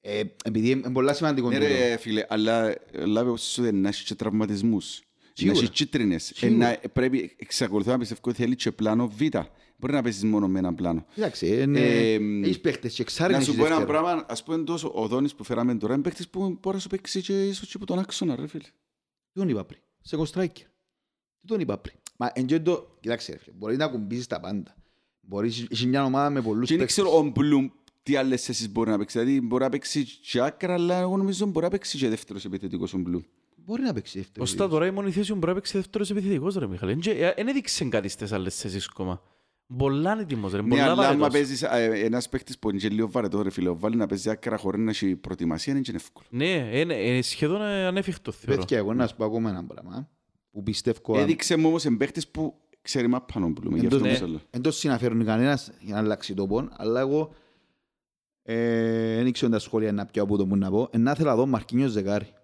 [0.00, 1.48] Ε, επειδή είναι πολλά σημαντικό.
[1.48, 1.68] Ναι τούτο.
[1.68, 4.98] ρε φίλε, αλλά λάβε όπως σου δεν να έχεις και τραυματισμούς.
[5.00, 5.58] Να Σίγουρα.
[5.58, 6.30] έχεις κίτρινες.
[6.30, 6.68] Ε, Σίγουρα.
[6.82, 9.20] να- Πρέπει, εξακολουθώ να πιστεύω ότι θέλει και πλάνο Β.
[9.76, 11.06] Μπορεί να παίζεις μόνο με ένα πλάνο.
[11.16, 11.80] Εντάξει, είναι...
[11.80, 14.00] Ε, έχεις παίχτες και εξάρι Να να σου έχεις πω ένα δεύτερο.
[14.02, 16.88] πράγμα, ας πούμε τόσο ο Δόνης που φέραμε τώρα, είναι παίκτης που μπορεί να σου
[16.88, 18.62] παίξει και ίσως και από τον άξονα ρε φίλε.
[19.32, 20.66] Τι τον είπα πριν; Σε κοστράικερ.
[21.40, 22.96] Τι τον είπα πριν; Μα εν και το...
[23.00, 24.74] Κοιτάξτε ρε φίλε, μπορεί να κουμπίσεις τα πάντα.
[25.20, 27.04] Μπορεί, έχει μια ομάδα με πολλούς Και δεν παίκτες.
[27.04, 27.68] ξέρω ο Μπλουμ
[28.02, 29.18] τι άλλες θέσεις μπορεί να παίξει.
[29.18, 32.94] Δηλαδή μπορεί να παίξει και άκρα, αλλά εγώ νομίζω μπορεί να παίξει και δεύτερος επιθετικός
[32.94, 33.22] ο Μπλουμ.
[33.56, 34.50] Μπορεί να παίξει δεύτερος.
[34.50, 36.98] Ωστά τώρα η μόνη θέση που μπορεί να παίξει δεύτερος επιθετικός ρε Μιχαλή.
[37.36, 39.22] Δεν έδειξε κάτι στις άλλες θέσεις ακόμα.
[39.76, 40.62] Πολλά είναι έτοιμος ρε.
[40.62, 41.28] Ναι, Πολλά αλλά άμα βαρετός.
[41.28, 44.30] παίζεις ε, ένας παίκτης που είναι και λίγο βαρετός ρε φίλε, ο βάλει να παίζει
[44.30, 46.26] άκρα χωρίς να έχει προετοιμασία, είναι και εύκολο.
[46.30, 48.60] Ναι, είναι είναι σχεδόν ε, ανέφικτο θεωρώ.
[48.60, 50.08] Παιδιά, εγώ να σου πω ακόμα ένα πράγμα.
[50.54, 51.18] Που πιστεύω...
[51.18, 53.74] Έδειξε μου όμως παίκτης που ξέρει μα πάνω Μπλουμ.
[53.76, 54.40] Γι' αυτό Εντός- μου σε λέω.
[54.50, 57.34] Εν το συναφέρουν κανένας για να αλλάξει το πόν, αλλά εγώ
[58.42, 60.88] ε, δεν ξέρω τα σχόλια να πιω από το που να πω.
[60.92, 62.34] Ε, να θέλω να δω Μαρκίνιος Ζεκάρη.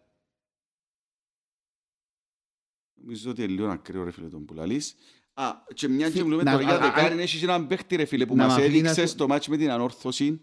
[3.01, 4.95] Νομίζω ότι είναι λίγο ακραίο ρε φίλε τον που λαλείς.
[5.35, 7.97] Α, και μια και μιλούμε Να- τώρα για α- α- δεκάρι, έχει και έναν παίχτη
[7.97, 10.41] ρε φίλε που να μας μ' αφήνει έδειξε να- στο μάτς με την ανόρθωση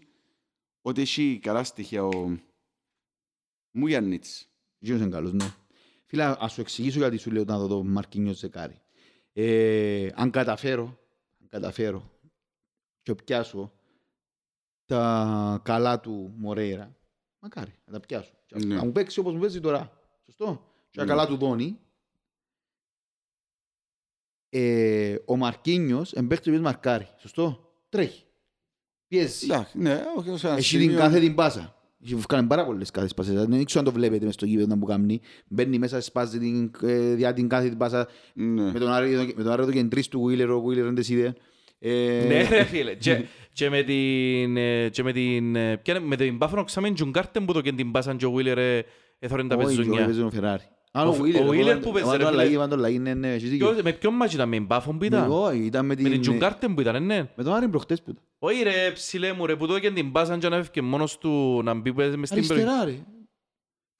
[0.80, 2.36] ότι έχει καλά στοιχεία ο
[3.70, 4.48] Μουγιαννίτς.
[4.78, 5.54] Γίνος είναι καλός, ναι.
[6.10, 8.80] Φίλε, ας σου εξηγήσω γιατί σου λέω να δω το Μαρκίνιος Ζεκάρη.
[9.32, 10.84] Ε, αν καταφέρω,
[11.40, 12.10] αν καταφέρω
[13.02, 13.72] και πιάσω
[14.84, 16.96] τα καλά του Μορέιρα,
[17.38, 18.32] μακάρι, να τα πιάσω.
[18.46, 18.74] Και Ναι.
[18.74, 20.00] Να μου παίξει όπως μου παίζει τώρα.
[20.24, 20.72] Σωστό.
[20.90, 21.10] Και τα Ναι.
[21.10, 21.78] καλά του Δόνη.
[24.48, 27.08] Ε, ο Μαρκίνιος εμπαίχτης ο μαρκάρει.
[27.18, 27.72] Σωστό.
[27.88, 28.24] Τρέχει.
[29.06, 29.44] Πιέζει.
[29.44, 31.77] Εντάξει, ναι, όχι ως ένα Έχει την σημείο- κάθε την πάσα.
[32.04, 33.34] Έχει κάνει πάρα πολλές κάθε πάσες.
[33.46, 35.20] Δεν ξέρω αν το βλέπετε μες στο γήπεδο να που κάνει.
[35.48, 38.08] Μπαίνει μέσα, σπάζει την, ε, διά την κάθε την πάσα.
[38.34, 38.72] Ναι.
[38.72, 41.34] Με τον Άρη, με τον Άρη το κεντρής του Wheeler, ο Wheeler δεν τις είδε.
[41.78, 42.94] Ε, Ναι ρε φίλε.
[42.94, 44.56] Και- Και με την...
[44.56, 45.56] ε, Και με την...
[45.56, 48.30] ε, ποια είναι- Με την Πάφωνο ξάμε Τζουγκάρτεν που το και την πάσαν και ο
[48.32, 48.84] Βίλερ ε,
[49.18, 50.04] έθωρεν τα όχι, όχι, πεζουνιά.
[50.04, 50.62] παίζει ο Φεράρι.
[50.92, 52.40] Α, Ο- ο Wheeler, ο Wheeler έβαλε- που παίζει, έβαλε ρε το φίλε.
[52.40, 53.68] αλλαγή, έβαλε το αλλαγή, ναι, ναι, έχεις δίκιο.
[53.70, 56.10] Ποιος- Με ποιον μάτσι ήταν, με την Πάφον που ήταν; Όχι, ήταν με Με την
[56.10, 56.20] την...
[56.20, 57.28] Τζουγκάρτεν που ήταν, ε, ναι.
[57.36, 58.22] Με τον Άρη προχτές που ήταν.
[58.38, 61.60] Όχι ρε ψηλέ μου ρε που το και την πάσαν και να έφυγε μόνος του
[61.64, 62.52] να μπει μες στην περιοχή.
[62.52, 63.04] Αριστερά, ρε.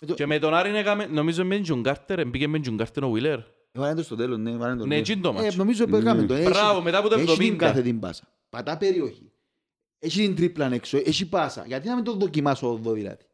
[0.00, 3.04] Με το- Και με τον Άρη έκαμε, νομίζω με την Τζουγκάρτερ, μπήκε με την Τζουγκάρτερ
[3.04, 3.38] ο Βίλερ.
[3.72, 5.56] Έβαλε το στο τέλος, ναι, έβαλε το, Ναι, εκείνο το Ε, μάτσο.
[5.58, 6.34] Νομίζω που έκαμε το.
[6.34, 7.56] Έχει- Μπράβο, μετά από το Έχει την 70.
[7.56, 8.28] κάθε την πάσα.
[8.50, 9.32] Πατά περιοχή.
[9.98, 11.64] Έχει την τρίπλα έξω, έχει πάσα.
[11.66, 13.24] Γιατί να μην το δοκιμάσω εδώ δηλαδή;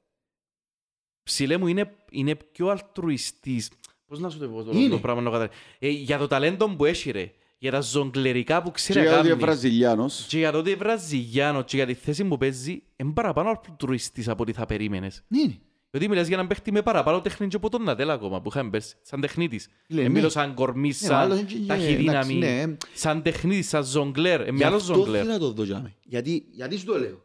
[1.22, 3.70] Ψηλέ μου είναι, είναι πιο αλτρουιστής.
[4.06, 4.88] Πώς να σου το πω τώρα Είναι.
[4.88, 5.54] το πράγμα να καταλάβει.
[5.78, 7.32] Ε, για το ταλέντο που έχει ρε.
[7.64, 9.40] Για τα ζογκλερικά που Και ξέρει να ότι είναι κάνει.
[9.40, 10.24] Βραζιλιάνος.
[10.28, 14.28] Και για το ότι είναι Βραζιλιάνος και για τη θέση που παίζει, είναι παραπάνω αλτρουιστής
[14.28, 15.22] από ό,τι θα περίμενες.
[15.28, 15.54] Ναι, ναι.
[15.90, 18.70] Γιατί μιλάς για έναν παίχτη με παραπάνω τέχνη και από τον Νατέλα ακόμα που είχαμε
[18.70, 19.68] πέρσι, σαν τεχνίτης.
[19.88, 20.14] Λέει, Ε, ναι.
[20.14, 22.76] μιλώ σαν κορμής, Ναι, άλλος σαν είναι και- ταχυδύναμη, εντάξει, ναι.
[22.94, 24.40] σαν τεχνίτης, σαν ζογκλέρ.
[24.40, 25.20] Ε, Γι' με άλλο αυτό ζογκλέρ.
[25.20, 25.94] θέλω να το δω για μέ.
[26.04, 27.22] Γιατί, γιατί σου το λέω.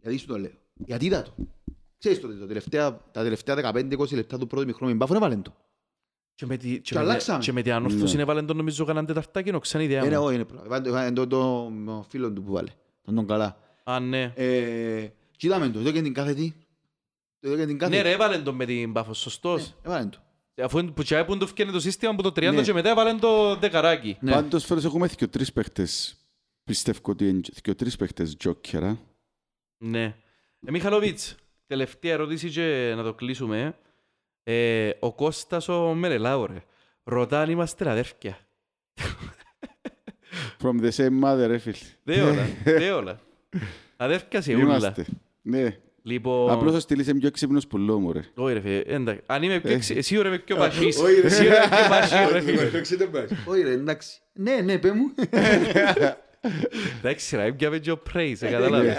[0.00, 0.50] Γιατί σου το λέω.
[0.86, 1.30] Γιατί είδα το.
[1.98, 5.54] Ξέρεις το, το τελευταία, τα τελευταία 15-20 λεπτά του πρώτου μηχρόνου με μπάφο έβαλε το.
[6.40, 7.38] Και με, τη, και, Και με, τη- αλλάξαμε.
[7.38, 10.14] και με την ανόρθωση έβαλε τον νομίζω κανέναν τεταρτάκι, ξένη ιδέα Είναι μου.
[10.14, 10.64] εγώ, είναι πράγμα.
[10.66, 12.70] Έβαλε το- έβαλε το, το, το φίλο του που βάλε.
[13.02, 13.58] Τον τον καλά.
[13.84, 14.32] Α, ναι.
[14.36, 16.52] Ε, κοίταμε το, εδώ και την κάθε τι.
[17.40, 18.02] Το εδώ και την κάθε Ναι τι.
[18.02, 19.74] ρε, έβαλε τον με την Πάφος, σωστός.
[19.82, 20.18] Έβαλε το.
[20.62, 22.62] Αφού είναι- που τσάι που του φτιάχνει το σύστημα από το 30 Ναι.
[22.62, 24.16] και μετά έβαλε το δεκαράκι.
[24.20, 24.32] Ναι.
[24.32, 26.16] Πάντως φέρος έχουμε και τρεις παίχτες.
[26.64, 28.98] Πιστεύω ότι είναι και τρεις παίχτες τζόκερα.
[29.78, 30.04] Ναι.
[30.66, 31.34] Ε, Μιχαλοβίτς,
[31.66, 33.78] τελευταία ερώτηση και να το κλείσουμε.
[34.44, 36.62] Ε, ο Κώστας ο Μερελάου, ρε.
[37.04, 38.38] Ρωτά αν είμαστε αδέρφια.
[40.62, 41.76] From the same mother, ρε φίλε.
[42.02, 43.20] Δε όλα, δε όλα.
[43.96, 44.62] Αδέρφια σε ούλα.
[44.62, 45.06] Είμαστε.
[45.42, 45.76] Ναι.
[46.02, 46.50] Λοιπόν...
[46.50, 48.20] Απλώς θα στείλεις πιο ξύπνος πουλό μου, ρε.
[48.34, 49.22] Όχι ρε φίλε, εντάξει.
[49.26, 49.58] Αν είμαι Ε.
[49.60, 49.94] πιο ξύ...
[49.96, 50.96] Εσύ ρε είμαι πιο παχύς.
[50.98, 51.26] Όχι, ρε.
[51.26, 52.70] Εσύ ρε είμαι πιο παχύς ρε φίλε.
[53.44, 54.20] Όχι ρε, εντάξει.
[54.32, 55.14] Ναι, ναι, πέ μου.
[56.98, 58.96] Εντάξει ρε, έπιαμε και ο praise, ε, κατάλαβες.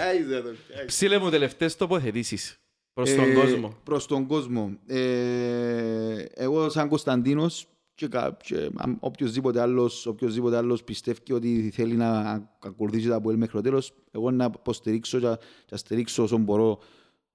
[0.86, 2.60] Ψήλε μου τελευταίες τοποθετήσεις
[2.94, 3.74] προς τον Ε, κόσμο.
[3.82, 4.76] Προς τον κόσμο.
[4.86, 11.94] Ε, εγώ σαν Κωνσταντίνος και, κα- και αν οποιοςδήποτε άλλος, οποιοςδήποτε άλλος πιστεύει ότι θέλει
[11.94, 12.10] να
[12.58, 16.78] ακολουθήσει τα Αποέλ μέχρι το τέλος, εγώ να υποστηρίξω και και να στηρίξω όσο μπορώ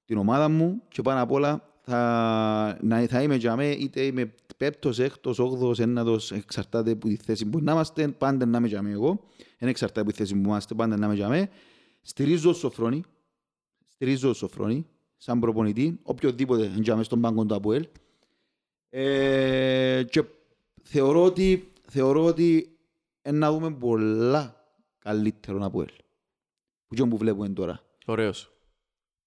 [0.06, 4.34] την ομάδα μου και πάνω απ' όλα θα, να, θα είμαι για μέ, είτε είμαι
[4.58, 8.82] πέπτος, έκτος, όγδος, ένατος, εξαρτάται από τη θέση που να είμαστε, πάντα να είμαι για
[8.82, 9.24] μέ εγώ.
[9.60, 11.50] Δεν εξαρτάται από τη θέση που είμαστε, πάντα να είμαι για μέ.
[12.02, 13.04] Στηρίζω Σοφρόνη,
[13.88, 14.86] Στηρίζω Σοφρόνη,
[15.18, 17.88] σαν προπονητή, οποιοδήποτε εντιαμε στον πάγκο του ΑΠΟΕΛ.
[18.90, 20.24] Ε, και
[20.84, 22.78] θεωρώ ότι, θεωρώ ότι
[23.32, 24.66] να δούμε πολλά
[25.00, 25.90] καλύτερον ΑΠΟΕΛ.
[26.88, 27.82] Που και που βλέπουμε τώρα.
[28.06, 28.52] Ωραίος.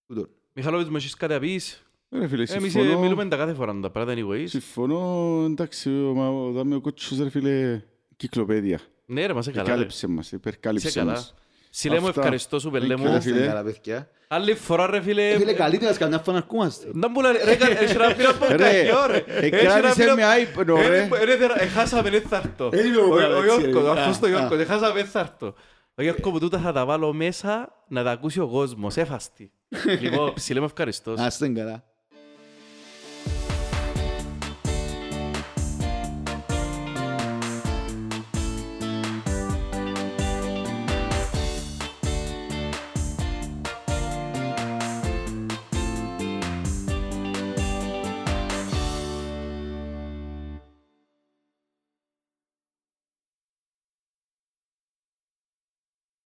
[0.06, 0.28] Τούτο.
[0.52, 3.00] Μιχαλόβιτς, μου έχεις κάτι να πεις; Ρε φίλε, Εμείς ε, συμφωνώ.
[3.00, 4.44] μιλούμε τα κάθε φορά τα πράγματα anyways.
[4.48, 7.82] Συμφωνώ, εντάξει, ο, μα- ο Δάμιο Κότσος, ρε φίλε,
[8.16, 8.80] κυκλοπαίδεια.
[9.06, 9.66] Ναι ρε, μας είναι καλά.
[9.68, 9.72] ρε.
[9.72, 11.10] Εκάλυψε μας, Είσαι υπερκάλυψε καλά.
[11.12, 11.34] μας.
[11.70, 12.20] Σιλέ μου Αυτά.
[12.20, 13.04] ευχαριστώ σου πελέ Thank you, μου.
[13.04, 13.46] ρε Είμαστε φίλε.
[13.46, 14.08] καλά, παιδιά.
[14.28, 15.30] Άλλη φορά ρε φίλε.
[15.30, 16.86] Ε, Φίλε, καλύτερα καμιά φορά να αρκούμαστε.
[16.92, 19.24] Να μου λέει, ρε, κα- έχει να πει να πω Ρε, κακιό, ρε.
[19.26, 21.08] Έχει να εκράτησε πει να- με άϊπνο, Ε, ρε.
[21.24, 22.68] ρε, ρε, Εχάσαμε, δεν θα έρθω.
[22.72, 24.00] Ε, είναι ο Ο- Ο Αλέξη, Γιώργος, ρε.
[24.00, 24.60] αφού στο Α, Γιώργος, α.
[24.60, 25.54] εχάσαμε, δεν θα έρθω.
[25.94, 29.52] Ο Γιώργος που τούτα θα τα βάλω μέσα να τα ακούσει ο κόσμος, έφαστη.
[30.00, 31.12] Λοιπόν, ψηλέ μου ευχαριστώ.
[31.14, 31.82] Να είστε καλά.